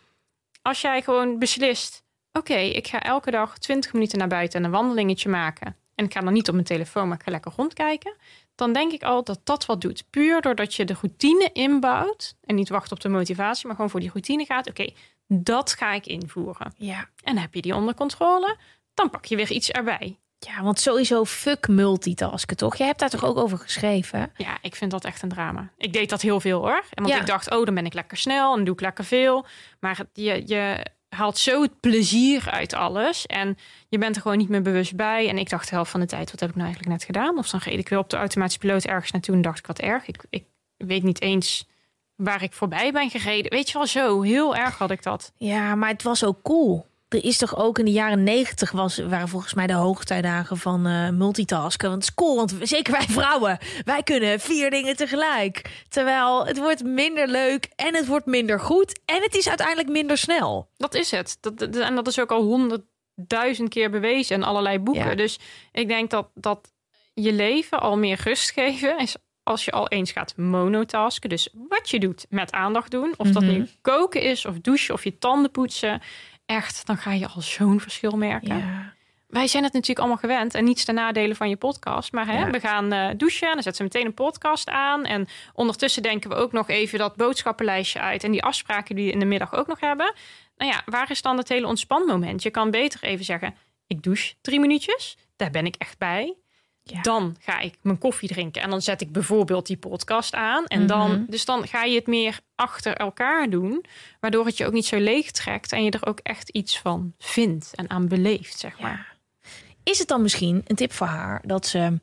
als 0.62 0.82
jij 0.82 1.02
gewoon 1.02 1.40
beslist, 1.40 2.04
oké, 2.38 2.56
ik 2.56 2.88
ga 2.88 3.02
elke 3.02 3.32
dag 3.32 3.58
20 3.58 3.94
minuten 3.94 4.18
naar 4.20 4.28
buiten 4.28 4.60
en 4.60 4.66
een 4.66 4.72
wandelingetje 4.72 5.30
maken. 5.30 5.76
En 5.96 6.06
ik 6.06 6.14
ga 6.14 6.20
dan 6.22 6.34
niet 6.34 6.48
op 6.48 6.54
mijn 6.54 6.66
telefoon, 6.66 7.08
maar 7.08 7.18
ik 7.18 7.24
ga 7.24 7.32
lekker 7.32 7.52
rondkijken. 7.56 8.16
Dan 8.56 8.74
denk 8.74 8.92
ik 8.92 9.04
al 9.04 9.24
dat 9.24 9.40
dat 9.44 9.66
wat 9.66 9.82
doet. 9.82 10.04
Puur 10.10 10.42
doordat 10.42 10.74
je 10.76 10.86
de 10.86 10.96
routine 11.02 11.50
inbouwt. 11.54 12.36
En 12.44 12.56
niet 12.56 12.70
wacht 12.70 12.92
op 12.92 13.00
de 13.00 13.10
motivatie, 13.10 13.66
maar 13.68 13.76
gewoon 13.76 13.90
voor 13.92 14.00
die 14.00 14.10
routine 14.10 14.46
gaat. 14.46 14.70
Oké, 14.70 14.90
dat 15.28 15.74
ga 15.74 15.94
ik 15.94 16.06
invoeren. 16.06 16.74
ja. 16.78 17.10
En 17.24 17.38
heb 17.38 17.54
je 17.54 17.62
die 17.62 17.76
onder 17.76 17.94
controle, 17.96 18.58
dan 18.94 19.10
pak 19.10 19.26
je 19.26 19.36
weer 19.36 19.52
iets 19.52 19.72
erbij. 19.72 20.20
ja, 20.40 20.64
want 20.64 20.80
sowieso 20.80 21.26
fuck 21.26 21.68
multitasken, 21.68 22.58
toch? 22.58 22.76
Jij 22.76 22.88
hebt 22.88 23.00
daar 23.00 23.10
toch 23.10 23.26
ook 23.26 23.38
over 23.38 23.58
geschreven? 23.58 24.32
Ja, 24.38 24.58
ik 24.62 24.76
vind 24.76 24.92
dat 24.92 25.06
echt 25.06 25.22
een 25.22 25.30
drama. 25.30 25.70
Ik 25.78 25.94
deed 25.94 26.10
dat 26.10 26.22
heel 26.22 26.40
veel 26.40 26.60
hoor. 26.60 26.84
En 26.92 27.04
want 27.04 27.10
Ja. 27.16 27.20
ik 27.20 27.26
dacht, 27.26 27.52
oh, 27.52 27.66
dan 27.66 27.74
ben 27.76 27.86
ik 27.86 27.94
lekker 27.94 28.18
snel 28.18 28.58
en 28.58 28.64
doe 28.64 28.74
ik 28.74 28.82
lekker 28.82 29.04
veel. 29.04 29.46
Maar 29.80 30.00
je, 30.14 30.44
je 30.46 30.86
haalt 31.10 31.38
zo 31.38 31.62
het 31.62 31.80
plezier 31.80 32.50
uit 32.50 32.74
alles. 32.74 33.26
En 33.26 33.58
je 33.90 33.98
bent 33.98 34.16
er 34.16 34.22
gewoon 34.22 34.38
niet 34.38 34.50
meer 34.50 34.62
bewust 34.62 34.96
bij. 34.96 35.30
En 35.30 35.38
ik 35.38 35.50
dacht 35.50 35.70
de 35.70 35.76
helft 35.76 35.92
van 35.92 36.00
de 36.00 36.06
tijd, 36.06 36.32
wat 36.32 36.40
heb 36.40 36.50
ik 36.50 36.56
nou 36.56 36.68
eigenlijk 36.68 36.98
net 36.98 37.06
gedaan? 37.06 37.38
Of 37.38 37.50
dan 37.50 37.60
reed 37.64 37.80
ik 37.80 37.90
weer 37.90 38.00
op 38.00 38.10
de 38.10 38.18
automatische 38.18 38.60
piloot 38.60 38.84
ergens 38.84 39.12
naartoe 39.12 39.36
en 39.36 39.42
dacht 39.42 39.60
ik, 39.60 39.68
wat 39.68 39.80
erg. 39.80 40.08
Ik, 40.08 40.24
ik 40.30 40.46
weet 40.78 41.04
niet 41.04 41.22
eens 41.22 41.68
waar 42.16 42.44
ik 42.44 42.54
voorbij 42.54 42.92
ben 42.92 43.10
gereden. 43.10 43.52
Weet 43.52 43.68
je 43.68 43.78
wel, 43.78 43.88
zo 43.88 44.22
heel 44.22 44.56
erg 44.56 44.78
had 44.78 44.92
ik 44.92 45.04
dat. 45.04 45.32
Ja, 45.38 45.76
maar 45.76 45.90
het 45.90 46.04
was 46.04 46.24
ook 46.24 46.42
cool. 46.42 46.86
Er 47.10 47.24
is 47.24 47.38
toch 47.38 47.56
ook 47.58 47.80
in 47.80 47.86
de 47.86 47.92
jaren 47.92 48.24
negentig 48.24 48.72
was 48.72 48.98
waren 48.98 49.28
volgens 49.28 49.54
mij 49.54 49.68
de 49.68 49.74
hoogtijdagen 49.74 50.58
van 50.58 50.86
eh, 50.88 51.10
multitasken. 51.10 51.90
Want 51.90 52.02
het 52.02 52.10
is 52.10 52.16
cool, 52.16 52.36
want 52.36 52.56
zeker 52.62 52.94
wij 52.94 53.06
vrouwen, 53.10 53.58
wij 53.84 54.04
kunnen 54.04 54.40
vier 54.40 54.70
dingen 54.70 54.96
tegelijk. 54.96 55.84
Terwijl 55.90 56.46
het 56.46 56.58
wordt 56.58 56.84
minder 56.84 57.28
leuk 57.28 57.70
en 57.76 57.96
het 57.96 58.08
wordt 58.08 58.26
minder 58.26 58.60
goed 58.60 59.00
en 59.06 59.22
het 59.22 59.36
is 59.36 59.48
uiteindelijk 59.48 59.90
minder 59.90 60.18
snel. 60.18 60.70
Dat 60.78 60.94
is 60.94 61.12
het. 61.12 61.38
Dat, 61.42 61.58
dat- 61.58 61.76
en 61.76 61.96
dat 61.96 62.08
is 62.08 62.20
ook 62.20 62.32
al 62.32 62.42
honderdduizend 62.44 63.70
keer 63.70 63.90
bewezen 63.90 64.36
in 64.36 64.44
allerlei 64.44 64.80
boeken. 64.80 65.10
Ja. 65.10 65.16
Dus 65.16 65.40
ik 65.72 65.88
denk 65.88 66.10
dat, 66.10 66.28
dat 66.34 66.72
je 67.14 67.34
leven 67.34 67.82
al 67.82 67.98
meer 67.98 68.20
rust 68.24 68.52
geven 68.52 68.98
is 69.00 69.16
als 69.44 69.66
je 69.66 69.72
al 69.72 69.88
eens 69.88 70.12
gaat 70.12 70.38
monotasken. 70.38 71.30
Dus 71.30 71.50
wat 71.70 71.90
je 71.90 72.00
doet 72.00 72.26
met 72.30 72.52
aandacht 72.52 72.92
doen. 72.92 73.14
Of 73.18 73.28
dat 73.30 73.44
Mhm. 73.44 73.52
nu 73.52 73.68
koken 73.82 74.22
is 74.22 74.46
of 74.46 74.60
douchen 74.60 74.94
of 74.94 75.04
je 75.04 75.18
tanden 75.18 75.52
poetsen. 75.52 76.02
Echt, 76.46 76.86
dan 76.86 76.98
ga 76.98 77.12
je 77.12 77.28
al 77.28 77.42
zo'n 77.42 77.80
verschil 77.80 78.12
merken. 78.18 78.58
Ja. 78.58 78.94
Wij 79.28 79.48
zijn 79.48 79.64
het 79.64 79.74
natuurlijk 79.74 80.00
allemaal 80.00 80.18
gewend. 80.18 80.54
En 80.56 80.64
niets 80.64 80.86
ten 80.86 80.96
nadele 80.96 81.36
van 81.36 81.50
je 81.50 81.56
podcast. 81.58 82.12
Maar 82.12 82.26
hè, 82.28 82.38
Ja. 82.40 82.50
we 82.50 82.60
gaan 82.60 82.92
eh, 82.92 83.10
douchen. 83.18 83.54
Dan 83.54 83.64
zetten 83.64 83.76
ze 83.76 83.84
meteen 83.84 84.06
een 84.06 84.14
podcast 84.14 84.70
aan. 84.70 85.06
En 85.06 85.28
ondertussen 85.54 86.04
denken 86.04 86.30
we 86.30 86.36
ook 86.36 86.52
nog 86.52 86.70
even 86.70 87.00
dat 87.00 87.16
boodschappenlijstje 87.16 88.00
uit. 88.00 88.24
En 88.24 88.32
die 88.32 88.44
afspraken 88.44 88.96
die 88.96 89.06
we 89.06 89.12
in 89.12 89.20
de 89.20 89.26
middag 89.26 89.54
ook 89.54 89.68
nog 89.68 89.80
hebben. 89.80 90.14
Nou 90.58 90.72
ja, 90.72 90.82
waar 90.86 91.12
is 91.12 91.22
dan 91.22 91.38
het 91.38 91.50
hele 91.50 91.68
ontspanmoment? 91.68 92.44
Je 92.44 92.50
kan 92.50 92.72
beter 92.72 93.04
even 93.04 93.26
zeggen, 93.26 93.56
ik 93.88 94.04
douche 94.04 94.34
drie 94.42 94.60
minuutjes. 94.60 95.18
Daar 95.36 95.52
ben 95.52 95.66
ik 95.66 95.76
echt 95.76 95.98
bij. 95.98 96.36
Ja. 96.88 97.02
Dan 97.02 97.36
ga 97.40 97.60
ik 97.60 97.76
mijn 97.82 97.98
koffie 97.98 98.30
drinken. 98.30 98.62
En 98.62 98.70
dan 98.70 98.82
zet 98.82 99.02
ik 99.02 99.12
bijvoorbeeld 99.12 99.68
die 99.68 99.78
podcast 99.78 100.34
aan. 100.34 100.66
En 100.66 100.88
dan, 100.88 101.12
Mhm. 101.12 101.24
dus 101.28 101.46
dan 101.46 101.68
ga 101.68 101.84
je 101.84 101.96
het 101.96 102.08
meer 102.08 102.40
achter 102.56 102.96
elkaar 102.96 103.50
doen. 103.50 103.86
Waardoor 104.20 104.46
het 104.46 104.58
je 104.58 104.66
ook 104.66 104.74
niet 104.74 104.86
zo 104.86 104.98
leeg 105.00 105.32
trekt. 105.32 105.72
En 105.72 105.84
je 105.84 105.92
er 105.92 106.06
ook 106.08 106.20
echt 106.20 106.50
iets 106.50 106.80
van 106.80 107.14
vindt 107.18 107.72
en 107.76 107.90
aan 107.90 108.08
beleeft, 108.08 108.60
zeg 108.60 108.80
maar. 108.80 109.16
Is 109.84 110.00
het 110.00 110.08
dan 110.08 110.22
misschien 110.22 110.64
een 110.68 110.76
tip 110.76 110.92
voor 110.94 111.08
haar 111.08 111.42
dat 111.46 111.66
ze 111.68 112.00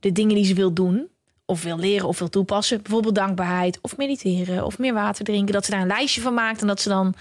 de 0.00 0.12
dingen 0.12 0.34
die 0.34 0.44
ze 0.44 0.54
wil 0.54 0.72
doen, 0.72 1.08
of 1.44 1.62
wil 1.62 1.78
leren 1.78 2.08
of 2.08 2.18
wil 2.18 2.28
toepassen, 2.28 2.82
bijvoorbeeld 2.82 3.14
dankbaarheid 3.14 3.78
of 3.80 3.96
mediteren 3.96 4.64
of 4.64 4.78
meer 4.78 4.94
water 4.94 5.24
drinken, 5.24 5.52
dat 5.54 5.64
ze 5.64 5.70
daar 5.70 5.80
een 5.80 5.86
lijstje 5.86 6.20
van 6.20 6.34
maakt 6.34 6.60
en 6.60 6.66
dat 6.66 6.80
ze 6.80 6.88
dan 6.88 7.14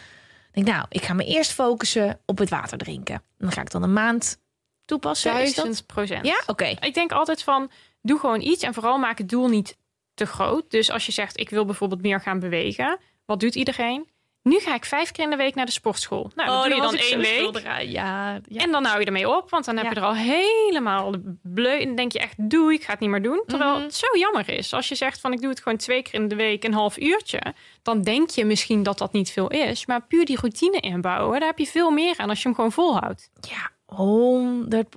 denkt, 0.52 0.69
nou, 0.69 0.86
ik 0.90 1.03
ga 1.03 1.14
me 1.14 1.23
eerst 1.26 1.52
focussen 1.52 2.19
op 2.26 2.38
het 2.38 2.49
water 2.49 2.78
drinken. 2.78 3.15
En 3.15 3.22
dan 3.38 3.52
ga 3.52 3.61
ik 3.61 3.72
dan 3.72 3.84
een 3.84 3.94
maand 3.94 4.40
toepassen. 4.85 5.31
Is 5.41 5.53
dat? 5.53 5.63
Duizend 5.63 5.85
procent. 5.87 6.25
Ja, 6.25 6.41
oké. 6.45 6.65
Ik 6.65 6.93
denk 6.93 7.11
altijd 7.11 7.43
van, 7.43 7.71
doe 8.01 8.19
gewoon 8.19 8.41
iets 8.41 8.63
en 8.63 8.73
vooral 8.73 8.97
maak 8.97 9.17
het 9.17 9.29
doel 9.29 9.47
niet 9.47 9.77
te 10.13 10.25
groot. 10.25 10.71
Dus 10.71 10.91
als 10.91 11.05
je 11.05 11.11
zegt, 11.11 11.39
ik 11.39 11.49
wil 11.49 11.65
bijvoorbeeld 11.65 12.01
meer 12.01 12.21
gaan 12.21 12.39
bewegen. 12.39 12.99
Wat 13.25 13.39
doet 13.39 13.55
iedereen? 13.55 14.09
Nu 14.43 14.59
ga 14.59 14.75
ik 14.75 14.85
vijf 14.85 15.11
keer 15.11 15.23
in 15.23 15.29
de 15.29 15.35
week 15.35 15.55
naar 15.55 15.65
de 15.65 15.71
sportschool. 15.71 16.31
Nou, 16.35 16.49
dat 16.49 16.63
doe 16.63 16.75
je 16.75 16.81
dan 16.81 16.95
één 16.95 17.19
week. 17.19 17.59
Ja, 17.63 17.77
ja. 17.77 18.39
En 18.53 18.71
dan 18.71 18.85
hou 18.85 18.99
je 18.99 19.05
ermee 19.05 19.29
op, 19.29 19.49
want 19.49 19.65
dan 19.65 19.75
heb 19.77 19.83
Ja. 19.85 19.89
je 19.91 19.95
er 19.95 20.03
al 20.05 20.15
helemaal 20.15 21.11
de 21.11 21.35
bleu. 21.43 21.79
En 21.79 21.85
dan 21.87 21.95
denk 21.95 22.11
je 22.11 22.19
echt, 22.19 22.49
doe, 22.49 22.73
ik 22.73 22.83
ga 22.83 22.91
het 22.91 22.99
niet 22.99 23.09
meer 23.09 23.21
doen. 23.21 23.43
Terwijl 23.47 23.73
Mhm. 23.73 23.81
het 23.83 23.95
zo 23.95 24.07
jammer 24.17 24.49
is. 24.49 24.73
Als 24.73 24.87
je 24.87 24.95
zegt 24.95 25.19
van, 25.19 25.33
ik 25.33 25.41
doe 25.41 25.49
het 25.49 25.61
gewoon 25.61 25.77
twee 25.77 26.01
keer 26.01 26.13
in 26.13 26.27
de 26.27 26.35
week 26.35 26.63
een 26.63 26.73
half 26.73 26.97
uurtje. 26.99 27.41
Dan 27.81 28.01
denk 28.01 28.29
je 28.29 28.45
misschien 28.45 28.83
dat 28.83 28.97
dat 28.97 29.11
niet 29.13 29.31
veel 29.31 29.49
is. 29.49 29.85
Maar 29.85 30.01
puur 30.07 30.25
die 30.25 30.37
routine 30.39 30.79
inbouwen, 30.79 31.39
daar 31.39 31.49
heb 31.49 31.57
je 31.59 31.67
veel 31.67 31.91
meer 31.91 32.13
aan 32.17 32.29
als 32.29 32.37
je 32.41 32.45
hem 32.47 32.55
gewoon 32.55 32.71
volhoudt. 32.71 33.29
Ja, 33.49 33.69
100, 33.95 34.88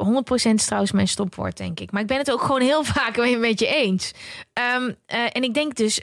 100% 0.51 0.55
is 0.55 0.65
trouwens 0.65 0.93
mijn 0.93 1.09
stopwoord, 1.09 1.57
denk 1.57 1.81
ik. 1.81 1.91
Maar 1.91 2.01
ik 2.01 2.07
ben 2.07 2.19
het 2.19 2.33
ook 2.33 2.41
gewoon 2.41 2.61
heel 2.61 2.85
vaak 2.95 3.17
weer 3.17 3.39
met 3.39 3.59
je 3.61 3.67
eens. 3.67 4.13
Ehm, 4.53 4.93
eh, 5.07 5.27
en 5.33 5.43
ik 5.43 5.55
denk 5.55 5.75
dus 5.75 6.01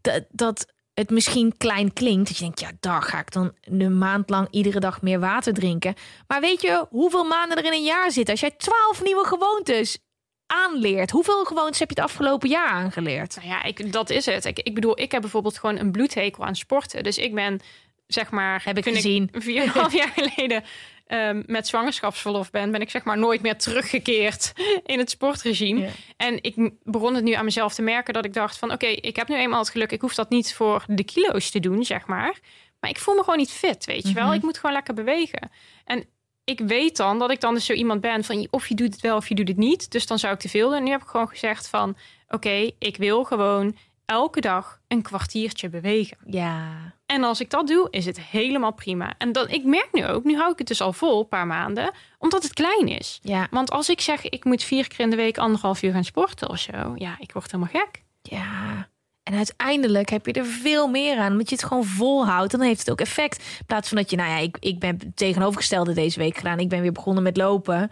dat, 0.00 0.24
dat 0.30 0.72
het 0.94 1.10
misschien 1.10 1.56
klein 1.56 1.92
klinkt. 1.92 2.28
Dat 2.28 2.36
je 2.36 2.42
denkt, 2.42 2.60
ja, 2.60 2.70
daar 2.80 3.02
ga 3.02 3.18
ik 3.18 3.32
dan 3.32 3.52
een 3.60 3.98
maand 3.98 4.30
lang 4.30 4.48
iedere 4.50 4.80
dag 4.80 5.02
meer 5.02 5.20
water 5.20 5.54
drinken. 5.54 5.94
Maar 6.26 6.40
weet 6.40 6.60
je 6.60 6.86
hoeveel 6.90 7.24
maanden 7.24 7.58
er 7.58 7.64
in 7.64 7.72
een 7.72 7.84
jaar 7.84 8.10
zitten? 8.10 8.32
Als 8.32 8.40
jij 8.40 8.54
12 8.56 9.02
nieuwe 9.02 9.24
gewoontes 9.24 9.98
aanleert. 10.46 11.10
Hoeveel 11.10 11.44
gewoontes 11.44 11.78
heb 11.78 11.88
je 11.90 11.94
het 12.00 12.10
afgelopen 12.10 12.48
jaar 12.48 12.68
aangeleerd? 12.68 13.36
Nou 13.36 13.48
ja, 13.48 13.62
ik, 13.62 13.92
dat 13.92 14.10
is 14.10 14.26
het. 14.26 14.44
Ik, 14.44 14.58
ik 14.58 14.74
bedoel, 14.74 15.00
ik 15.00 15.12
heb 15.12 15.20
bijvoorbeeld 15.20 15.58
gewoon 15.58 15.78
een 15.78 15.92
bloedhekel 15.92 16.44
aan 16.44 16.56
sporten. 16.56 17.02
Dus 17.02 17.18
ik 17.18 17.34
ben, 17.34 17.60
zeg 18.06 18.30
maar... 18.30 18.62
Heb 18.64 18.78
ik 18.78 18.84
gezien. 18.84 19.28
vier 19.32 19.62
en 19.62 19.62
een 19.62 19.68
half 19.68 19.92
jaar 19.92 20.12
geleden 20.16 20.64
ehm, 21.06 21.42
met 21.46 21.66
zwangerschapsverlof 21.66 22.50
ben... 22.50 22.70
ben 22.70 22.80
ik 22.80 22.90
zeg 22.90 23.04
maar 23.04 23.18
nooit 23.18 23.42
meer 23.42 23.56
teruggekeerd 23.56 24.52
in 24.92 24.98
het 24.98 25.10
sportregime. 25.10 25.88
En 26.16 26.42
ik 26.42 26.70
begon 26.82 27.14
het 27.14 27.24
nu 27.24 27.32
aan 27.32 27.44
mezelf 27.44 27.74
te 27.74 27.82
merken 27.82 28.14
dat 28.14 28.24
ik 28.24 28.32
dacht 28.32 28.58
van... 28.58 28.72
oké, 28.72 28.86
ik 28.86 29.16
heb 29.16 29.28
nu 29.28 29.36
eenmaal 29.36 29.58
het 29.58 29.70
geluk. 29.70 29.92
Ik 29.92 30.00
hoef 30.00 30.14
dat 30.14 30.30
niet 30.30 30.54
voor 30.54 30.84
de 30.86 31.04
kilo's 31.04 31.50
te 31.50 31.60
doen, 31.60 31.84
zeg 31.84 32.06
maar. 32.06 32.38
Maar 32.80 32.90
ik 32.90 32.98
voel 32.98 33.14
me 33.14 33.20
gewoon 33.20 33.38
niet 33.38 33.52
fit, 33.52 33.84
weet 33.84 34.08
je 34.08 34.14
wel. 34.14 34.26
Mhm. 34.26 34.34
Ik 34.34 34.42
moet 34.42 34.58
gewoon 34.58 34.74
lekker 34.74 34.94
bewegen. 34.94 35.50
En 35.84 36.04
ik 36.44 36.60
weet 36.60 36.96
dan 36.96 37.18
dat 37.18 37.30
ik 37.30 37.40
dan 37.40 37.54
dus 37.54 37.64
zo 37.64 37.72
iemand 37.72 38.00
ben 38.00 38.24
van... 38.24 38.46
of 38.50 38.66
je 38.66 38.74
doet 38.74 38.92
het 38.92 39.00
wel 39.00 39.16
of 39.16 39.28
je 39.28 39.34
doet 39.34 39.48
het 39.48 39.56
niet. 39.56 39.90
Dus 39.90 40.06
dan 40.06 40.18
zou 40.18 40.34
ik 40.34 40.40
te 40.40 40.48
veel 40.48 40.70
doen. 40.70 40.82
Nu 40.82 40.90
heb 40.90 41.02
ik 41.02 41.08
gewoon 41.08 41.28
gezegd 41.28 41.68
van... 41.68 41.96
oké, 42.28 42.70
ik 42.78 42.96
wil 42.96 43.24
gewoon 43.24 43.76
elke 44.04 44.40
dag 44.40 44.80
een 44.88 45.02
kwartiertje 45.02 45.68
bewegen. 45.68 46.16
Ja, 46.26 46.94
En 47.14 47.24
als 47.24 47.40
ik 47.40 47.50
dat 47.50 47.66
doe, 47.66 47.88
is 47.90 48.06
het 48.06 48.20
helemaal 48.20 48.72
prima. 48.72 49.14
En 49.18 49.32
dan, 49.32 49.48
ik 49.48 49.64
merk 49.64 49.88
nu 49.92 50.06
ook, 50.06 50.24
nu 50.24 50.36
hou 50.36 50.52
ik 50.52 50.58
het 50.58 50.66
dus 50.66 50.80
al 50.80 50.92
vol, 50.92 51.20
een 51.20 51.28
paar 51.28 51.46
maanden, 51.46 51.90
omdat 52.18 52.42
het 52.42 52.52
klein 52.52 52.88
is. 52.88 53.18
ja, 53.22 53.46
Want 53.50 53.70
als 53.70 53.88
ik 53.88 54.00
zeg, 54.00 54.28
ik 54.28 54.44
moet 54.44 54.62
vier 54.62 54.88
keer 54.88 55.00
in 55.00 55.10
de 55.10 55.16
week 55.16 55.38
anderhalf 55.38 55.82
uur 55.82 55.92
gaan 55.92 56.04
sporten 56.04 56.48
of 56.48 56.58
zo, 56.58 56.92
ja, 56.94 57.16
ik 57.18 57.32
word 57.32 57.50
helemaal 57.52 57.82
gek. 57.82 58.02
ja. 58.22 58.88
En 59.22 59.34
uiteindelijk 59.34 60.08
heb 60.10 60.26
je 60.26 60.32
er 60.32 60.44
veel 60.46 60.88
meer 60.88 61.18
aan, 61.18 61.32
omdat 61.32 61.48
je 61.48 61.54
het 61.54 61.64
gewoon 61.64 61.84
volhoudt. 61.84 62.50
Dan 62.50 62.60
heeft 62.60 62.78
het 62.78 62.90
ook 62.90 63.00
effect. 63.00 63.38
In 63.58 63.66
plaats 63.66 63.88
van 63.88 63.96
dat 63.96 64.10
je, 64.10 64.16
nou 64.16 64.30
ja, 64.30 64.36
ik, 64.36 64.56
ik 64.60 64.78
ben 64.78 65.12
tegenovergestelde 65.14 65.92
deze 65.92 66.18
week 66.18 66.36
gedaan. 66.36 66.58
Ik 66.58 66.68
ben 66.68 66.80
weer 66.80 66.92
begonnen 66.92 67.22
met 67.22 67.36
lopen. 67.36 67.90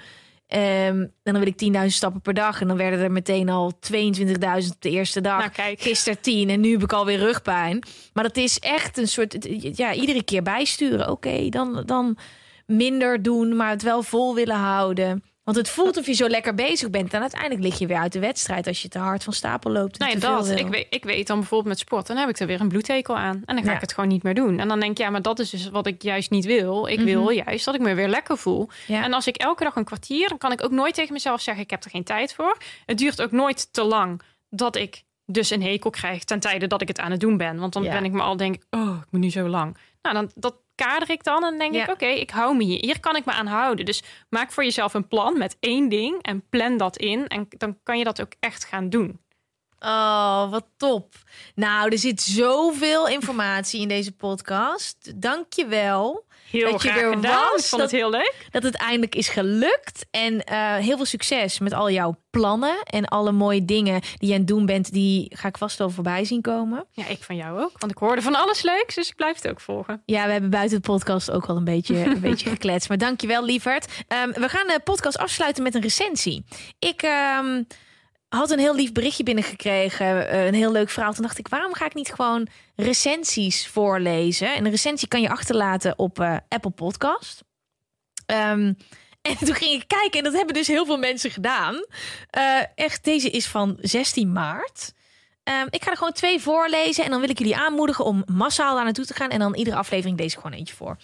Ehm, 0.53 1.01
en 1.01 1.13
dan 1.23 1.39
wil 1.39 1.47
ik 1.47 1.57
10.000 1.57 1.87
stappen 1.87 2.21
per 2.21 2.35
dag. 2.35 2.61
En 2.61 2.69
dan 2.69 2.77
werden 2.77 3.01
er 3.01 3.13
meteen 3.13 3.49
al 3.49 3.73
22.000 3.81 4.75
op 4.75 4.81
de 4.81 4.91
eerste 4.91 5.21
dag. 5.21 5.39
Nou, 5.39 5.51
kijk. 5.51 5.81
Gisteren 5.81 6.21
10 6.21 6.51
en 6.51 6.61
nu 6.61 6.73
heb 6.73 6.83
ik 6.83 6.93
alweer 6.93 7.19
rugpijn. 7.19 7.83
Maar 8.13 8.25
dat 8.25 8.37
is 8.37 8.59
echt 8.59 8.99
een 8.99 9.09
soort, 9.09 9.37
ja, 9.77 9.95
iedere 9.95 10.23
keer 10.23 10.43
bijsturen. 10.43 11.11
Oké, 11.11 11.49
dan, 11.49 11.83
dan 11.87 12.17
minder 12.67 13.23
doen, 13.23 13.57
maar 13.57 13.71
het 13.71 13.83
wel 13.83 14.03
vol 14.03 14.35
willen 14.35 14.57
houden. 14.57 15.23
Want 15.45 15.57
het 15.57 15.69
voelt 15.69 15.97
of 15.97 16.07
je 16.07 16.13
zo 16.13 16.29
lekker 16.29 16.55
bezig 16.55 16.91
bent. 16.91 17.15
En 17.15 17.21
uiteindelijk 17.21 17.61
lig 17.63 17.79
je 17.79 17.87
weer 17.87 17.97
uit 17.97 18.13
de 18.13 18.19
wedstrijd 18.19 18.67
als 18.67 18.83
je 18.83 18.89
te 18.89 18.99
hard 18.99 19.25
van 19.25 19.33
stapel 19.33 19.71
loopt. 19.71 19.99
en 19.99 20.07
Nou 20.19 20.21
dat. 20.21 20.51
Ik 20.59 20.67
weet, 20.67 20.87
ik 20.91 21.05
weet 21.05 21.27
dan 21.27 21.39
bijvoorbeeld 21.39 21.69
met 21.69 21.79
sport, 21.79 22.07
dan 22.07 22.17
heb 22.17 22.29
ik 22.29 22.39
er 22.39 22.47
weer 22.47 22.61
een 22.61 22.69
bloedhekel 22.69 23.17
aan. 23.17 23.43
En 23.45 23.55
dan 23.55 23.65
ga 23.65 23.71
Ja. 23.71 23.75
ik 23.75 23.81
het 23.81 23.93
gewoon 23.93 24.09
niet 24.09 24.23
meer 24.23 24.35
doen. 24.35 24.59
En 24.59 24.69
dan 24.69 24.81
denk 24.81 24.91
ik, 24.93 24.99
ja, 24.99 25.11
maar 25.11 25.23
dat 25.23 25.39
is 25.39 25.51
dus 25.51 25.71
wat 25.71 25.87
ik 25.87 26.03
juist 26.03 26.31
niet 26.31 26.45
wil. 26.45 26.87
Ik 26.87 27.01
wil 27.01 27.31
juist 27.31 27.65
dat 27.65 27.75
ik 27.75 27.81
me 27.81 27.95
weer 27.95 28.09
lekker 28.09 28.39
voel. 28.39 28.65
Mhm. 28.67 28.93
Ja. 28.93 29.03
En 29.05 29.13
als 29.13 29.27
ik 29.27 29.37
elke 29.37 29.65
dag 29.65 29.77
een 29.77 29.85
kwartier, 29.85 30.29
dan 30.29 30.39
kan 30.39 30.53
ik 30.53 30.65
ook 30.65 30.71
nooit 30.71 30.95
tegen 30.95 31.13
mezelf 31.13 31.41
zeggen, 31.41 31.65
ik 31.65 31.71
heb 31.71 31.85
er 31.85 31.91
geen 31.91 32.05
tijd 32.05 32.35
voor. 32.35 32.57
Het 32.87 32.99
duurt 32.99 33.23
ook 33.23 33.31
nooit 33.33 33.73
te 33.73 33.83
lang 33.85 34.21
dat 34.51 34.77
ik 34.77 35.03
dus 35.27 35.51
een 35.51 35.63
hekel 35.63 35.91
krijg 35.91 36.25
ten 36.25 36.41
tijde 36.41 36.67
dat 36.67 36.81
ik 36.83 36.89
het 36.89 36.99
aan 37.01 37.11
het 37.11 37.21
doen 37.21 37.37
ben. 37.37 37.59
Want 37.59 37.73
dan 37.73 37.83
Ja. 37.83 37.93
ben 37.93 38.05
ik 38.05 38.13
me 38.13 38.21
al 38.21 38.37
denk, 38.37 38.63
oh, 38.71 38.97
ik 39.05 39.07
moet 39.11 39.21
nu 39.21 39.31
zo 39.31 39.49
lang. 39.49 39.77
Nou, 40.03 40.15
dan 40.15 40.31
dat 40.35 40.55
kader 40.85 41.11
ik 41.11 41.25
dan 41.25 41.45
en 41.45 41.59
denk 41.59 41.75
Ja. 41.75 41.83
ik, 41.83 41.91
oké, 41.91 42.07
ik 42.07 42.31
hou 42.31 42.57
me 42.57 42.65
hier. 42.65 42.79
Hier 42.81 43.01
kan 43.01 43.17
ik 43.17 43.25
me 43.25 43.33
aan 43.33 43.47
houden. 43.47 43.85
Dus 43.85 44.03
maak 44.29 44.53
voor 44.53 44.65
jezelf 44.65 44.95
een 44.95 45.09
plan 45.09 45.39
met 45.39 45.57
één 45.61 45.89
ding 45.89 46.23
en 46.23 46.49
plan 46.49 46.77
dat 46.77 46.97
in. 46.97 47.27
En 47.27 47.47
dan 47.49 47.79
kan 47.83 47.99
je 47.99 48.05
dat 48.05 48.21
ook 48.21 48.33
echt 48.41 48.65
gaan 48.65 48.89
doen. 48.89 49.21
Oh, 49.79 50.51
wat 50.51 50.67
top. 50.77 51.15
Nou, 51.55 51.91
er 51.91 51.99
zit 51.99 52.21
zoveel 52.23 53.09
informatie 53.09 53.81
in 53.81 53.89
deze 53.89 54.13
podcast. 54.13 55.13
Dank 55.21 55.53
je 55.53 55.67
wel 55.67 56.27
Heel 56.53 56.71
Dat 56.73 56.83
je 56.83 56.89
graag 56.89 57.01
weer 57.03 57.13
gedaan. 57.13 57.43
was, 57.53 57.61
Ik 57.63 57.69
vond 57.69 57.83
dat- 57.83 57.91
het 57.91 58.01
heel 58.01 58.11
leuk. 58.11 58.47
dat 58.51 58.63
het 58.63 58.75
eindelijk 58.77 59.15
is 59.15 59.29
gelukt. 59.29 60.07
En 60.11 60.45
eh, 60.45 60.75
heel 60.77 60.97
veel 60.97 61.05
succes 61.05 61.59
met 61.59 61.73
al 61.73 61.91
jouw 61.91 62.17
plannen 62.31 62.77
en 62.85 63.05
alle 63.05 63.33
mooie 63.33 63.65
dingen 63.65 64.01
die 64.01 64.29
je 64.29 64.33
aan 64.35 64.39
het 64.41 64.49
doen 64.49 64.67
bent. 64.67 64.93
Die 64.93 65.33
ga 65.37 65.49
ik 65.49 65.59
vast 65.59 65.79
wel 65.79 65.91
voorbij 65.91 66.25
zien 66.25 66.41
komen. 66.43 66.85
Ja, 66.91 67.07
ik 67.07 67.23
van 67.23 67.37
jou 67.37 67.61
ook. 67.61 67.73
Want 67.79 67.93
ik 67.93 67.99
hoorde 67.99 68.23
van 68.23 68.35
alles 68.35 68.63
leuks, 68.63 68.95
dus 68.95 69.09
ik 69.09 69.17
blijf 69.17 69.37
het 69.43 69.49
ook 69.51 69.61
volgen. 69.61 70.03
Ja, 70.07 70.27
we 70.27 70.33
hebben 70.33 70.51
buiten 70.51 70.77
de 70.81 70.83
podcast 70.93 71.31
ook 71.31 71.47
al 71.47 71.57
een 71.57 71.65
beetje, 71.65 72.05
een 72.05 72.21
beetje 72.31 72.49
gekletst. 72.51 72.89
Maar 72.89 72.99
dankjewel, 72.99 73.45
lieverd. 73.45 73.87
Ehm, 74.09 74.33
we 74.33 74.49
gaan 74.49 74.67
de 74.67 74.81
podcast 74.85 75.19
afsluiten 75.19 75.63
met 75.63 75.75
een 75.75 75.81
recensie. 75.83 76.45
Ik 76.79 77.03
ehm, 77.03 77.63
had 78.33 78.51
een 78.51 78.59
heel 78.59 78.75
lief 78.75 78.93
berichtje 78.93 79.23
binnengekregen. 79.23 80.29
eh, 80.29 80.47
een 80.47 80.55
heel 80.55 80.73
leuk 80.73 80.91
verhaal. 80.91 81.13
Toen 81.13 81.23
dacht 81.23 81.39
ik, 81.39 81.49
waarom 81.49 81.75
ga 81.75 81.85
ik 81.85 81.95
niet 81.95 82.13
gewoon 82.13 82.49
recensies 82.77 83.67
voorlezen? 83.67 84.55
En 84.55 84.65
een 84.65 84.71
recensie 84.71 85.09
kan 85.09 85.21
je 85.21 85.29
achterlaten 85.29 85.99
op 85.99 86.21
eh, 86.21 86.37
Apple 86.49 86.71
Podcast. 86.71 87.43
Ehm, 88.27 88.73
en 89.31 89.37
toen 89.39 89.55
ging 89.55 89.83
ik 89.83 89.89
kijken 89.89 90.19
en 90.19 90.25
dat 90.25 90.33
hebben 90.33 90.55
dus 90.55 90.67
heel 90.67 90.87
veel 90.87 90.99
mensen 90.99 91.31
gedaan. 91.31 91.85
Eh, 92.31 92.63
echt, 92.75 93.05
deze 93.05 93.31
is 93.31 93.47
van 93.47 93.77
16 93.81 94.33
maart. 94.33 94.93
Ehm, 95.43 95.67
ik 95.71 95.83
ga 95.83 95.91
er 95.91 95.97
gewoon 95.97 96.13
twee 96.13 96.41
voorlezen 96.41 97.05
en 97.05 97.11
dan 97.11 97.21
wil 97.21 97.31
ik 97.31 97.39
jullie 97.39 97.57
aanmoedigen 97.57 98.05
om 98.05 98.23
massaal 98.27 98.75
daar 98.75 98.85
naartoe 98.85 99.07
te 99.07 99.15
gaan. 99.15 99.31
En 99.31 99.39
dan 99.39 99.55
iedere 99.55 99.77
aflevering 99.77 100.19
deze 100.19 100.37
gewoon 100.37 100.53
eentje 100.53 100.75
voor. 100.75 100.97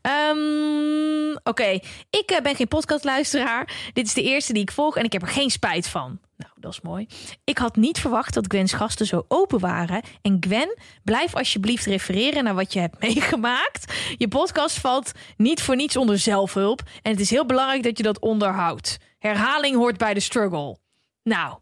Ehm, 0.00 1.12
Oké, 1.44 1.78
ik 2.10 2.30
eh, 2.30 2.40
ben 2.42 2.56
geen 2.56 2.68
podcastluisteraar. 2.68 3.90
Dit 3.92 4.06
is 4.06 4.14
de 4.14 4.22
eerste 4.22 4.52
die 4.52 4.62
ik 4.62 4.72
volg 4.72 4.96
en 4.96 5.04
ik 5.04 5.12
heb 5.12 5.22
er 5.22 5.28
geen 5.28 5.50
spijt 5.50 5.86
van. 5.86 6.20
Nou, 6.36 6.52
dat 6.56 6.72
is 6.72 6.80
mooi. 6.80 7.06
Ik 7.44 7.58
had 7.58 7.76
niet 7.76 7.98
verwacht 7.98 8.34
dat 8.34 8.46
Gwen's 8.48 8.72
gasten 8.72 9.06
zo 9.06 9.24
open 9.28 9.58
waren. 9.58 10.02
En 10.22 10.36
Gwen, 10.40 10.78
blijf 11.04 11.34
alsjeblieft 11.34 11.86
refereren 11.86 12.44
naar 12.44 12.54
wat 12.54 12.72
je 12.72 12.80
hebt 12.80 13.00
meegemaakt. 13.06 13.94
Je 14.16 14.28
podcast 14.28 14.78
valt 14.78 15.12
niet 15.36 15.62
voor 15.62 15.76
niets 15.76 15.96
onder 15.96 16.18
zelfhulp. 16.18 16.82
En 17.02 17.10
het 17.10 17.20
is 17.20 17.30
heel 17.30 17.46
belangrijk 17.46 17.82
dat 17.82 17.96
je 17.96 18.02
dat 18.02 18.18
onderhoudt. 18.18 18.98
Herhaling 19.18 19.76
hoort 19.76 19.96
bij 19.96 20.14
de 20.14 20.20
struggle. 20.20 20.78
Nou, 21.22 21.58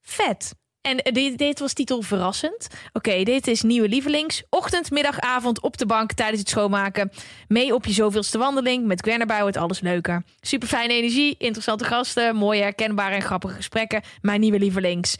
vet. 0.00 0.54
En 0.84 1.02
eh, 1.02 1.12
dit, 1.12 1.38
dit 1.38 1.58
was 1.58 1.72
titel 1.72 2.02
verrassend. 2.02 2.66
Oké, 2.92 3.22
dit 3.22 3.46
is 3.46 3.62
nieuwe 3.62 3.88
lievelings. 3.88 4.42
Ochtend, 4.50 4.90
middag, 4.90 5.20
avond 5.20 5.60
op 5.60 5.76
de 5.76 5.86
bank 5.86 6.12
tijdens 6.12 6.40
het 6.40 6.48
schoonmaken. 6.48 7.10
Mee 7.48 7.74
op 7.74 7.84
je 7.86 7.92
zoveelste 7.92 8.38
wandeling. 8.38 8.86
Met 8.86 9.00
Gwen 9.00 9.20
erbij 9.20 9.40
wordt 9.40 9.56
alles 9.56 9.80
leuker. 9.80 10.22
Super 10.40 10.68
fijne 10.68 10.92
energie, 10.92 11.34
interessante 11.38 11.84
gasten, 11.84 12.36
mooie, 12.36 12.62
herkenbare 12.62 13.14
en 13.14 13.22
grappige 13.22 13.54
gesprekken. 13.54 14.02
Mijn 14.20 14.40
nieuwe 14.40 14.58
lievelings. 14.58 15.16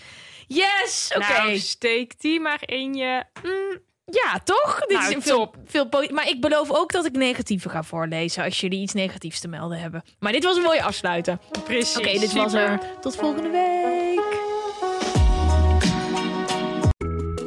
Yes, 0.47 1.12
oké. 1.16 1.32
Nou, 1.43 1.59
steek 1.59 2.20
die 2.20 2.41
maar 2.41 2.62
in 2.66 2.95
je... 2.95 3.24
Mm, 3.43 3.78
Ja, 4.05 4.41
toch? 4.45 4.81
Dit 4.86 4.99
Nou, 4.99 5.15
is 5.16 5.24
veel, 5.24 5.36
top. 5.39 5.57
veel 5.65 5.89
po- 5.89 6.07
maar 6.12 6.28
ik 6.28 6.41
beloof 6.41 6.70
ook 6.70 6.93
dat 6.93 7.05
ik 7.05 7.12
negatieve 7.12 7.69
ga 7.69 7.82
voorlezen 7.82 8.45
als 8.45 8.61
jullie 8.61 8.81
iets 8.81 8.93
negatiefs 8.93 9.41
te 9.41 9.49
melden 9.49 9.78
hebben. 9.78 10.03
Maar 10.19 10.32
dit 10.32 10.45
was 10.45 10.57
een 10.57 10.62
mooie 10.62 10.82
afsluiten. 10.82 11.41
precies. 11.65 11.99
Oké, 11.99 12.19
dit 12.19 12.32
was 12.32 12.53
er. 12.53 12.81
Tot 13.01 13.16
volgende 13.16 13.49
week. 13.51 14.44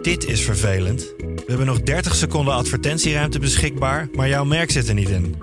Dit 0.07 0.25
is 0.25 0.43
vervelend. 0.43 1.13
We 1.17 1.43
hebben 1.47 1.65
nog 1.65 1.81
30 1.81 2.15
seconden 2.15 2.53
advertentieruimte 2.53 3.39
beschikbaar, 3.39 4.07
maar 4.13 4.27
jouw 4.27 4.43
merk 4.43 4.71
zit 4.71 4.87
er 4.87 4.93
niet 4.93 5.09
in. 5.09 5.35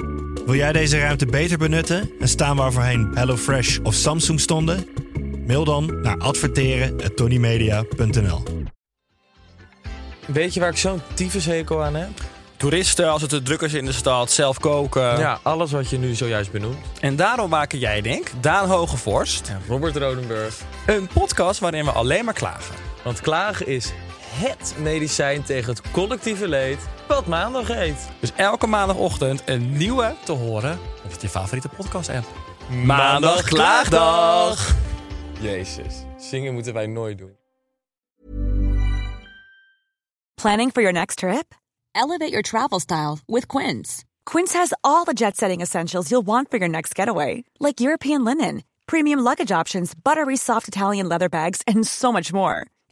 Wil 0.46 0.54
jij 0.54 0.72
deze 0.72 0.98
ruimte 0.98 1.26
beter 1.26 1.58
benutten 1.58 2.10
en 2.20 2.28
staan 2.28 2.56
waar 2.56 2.72
voorheen 2.72 3.10
HelloFresh 3.14 3.78
of 3.82 3.94
Samsung 3.94 4.40
stonden? 4.40 4.86
Mail 5.46 5.64
dan 5.64 6.00
naar 6.02 6.18
adverteren@tonymedia.nl. 6.18 8.42
Weet 10.26 10.54
je 10.54 10.60
waar 10.60 10.70
ik 10.70 10.76
zo'n 10.76 11.00
tyfushekel 11.14 11.82
aan 11.82 11.94
heb? 11.94 12.10
Toeristen, 12.56 13.10
als 13.10 13.20
het 13.20 13.30
te 13.30 13.42
druk 13.42 13.60
is 13.60 13.74
in 13.74 13.84
de 13.84 13.92
stad, 13.92 14.30
zelf 14.30 14.58
koken. 14.58 15.18
Ja, 15.18 15.40
alles 15.42 15.72
wat 15.72 15.90
je 15.90 15.98
nu 15.98 16.14
zojuist 16.14 16.52
benoemt. 16.52 16.78
En 17.00 17.16
daarom 17.16 17.50
maken 17.50 17.78
jij, 17.78 18.00
denk 18.00 18.30
Daan 18.40 18.68
Hogevorst, 18.68 19.48
Ja, 19.48 19.60
Robert 19.68 19.96
Rodenburg. 19.96 20.60
een 20.86 21.08
podcast 21.12 21.60
waarin 21.60 21.84
we 21.84 21.90
alleen 21.90 22.24
maar 22.24 22.34
klagen. 22.34 22.74
Want 23.02 23.20
klagen 23.20 23.66
is 23.66 23.92
HET 24.34 24.74
medicijn 24.78 25.42
tegen 25.42 25.70
het 25.74 25.90
collectieve 25.90 26.48
leed 26.48 26.78
wat 27.08 27.26
maandag 27.26 27.68
heet. 27.68 28.08
Dus 28.20 28.32
elke 28.36 28.66
maandagochtend 28.66 29.42
een 29.44 29.76
nieuwe 29.76 30.14
te 30.24 30.32
horen 30.32 30.78
op 31.04 31.20
je 31.20 31.28
favoriete 31.28 31.68
podcast-app. 31.68 32.26
Maandag 32.84 33.42
Klaagdag! 33.42 34.74
Jezus, 35.40 35.94
zingen 36.18 36.52
moeten 36.52 36.72
wij 36.72 36.86
nooit 36.86 37.18
doen. 37.18 37.36
Planning 40.34 40.72
for 40.72 40.82
your 40.82 40.98
next 40.98 41.16
trip? 41.16 41.54
Elevate 41.92 42.30
your 42.30 42.42
travel 42.42 42.80
style 42.80 43.16
with 43.26 43.46
Quince. 43.46 44.04
Quince 44.24 44.58
has 44.58 44.76
all 44.80 45.04
the 45.04 45.14
jet 45.14 45.36
setting 45.36 45.60
essentials 45.60 46.08
you'll 46.08 46.26
want 46.26 46.48
for 46.48 46.58
your 46.58 46.72
next 46.72 46.94
getaway, 46.94 47.44
like 47.58 47.82
European 47.82 48.22
linen, 48.22 48.62
premium 48.84 49.20
luggage 49.22 49.60
options, 49.60 49.94
buttery 49.94 50.36
soft 50.36 50.66
Italian 50.66 51.08
leather 51.08 51.28
bags, 51.28 51.60
and 51.66 51.86
so 51.86 52.12
much 52.12 52.32
more. 52.32 52.66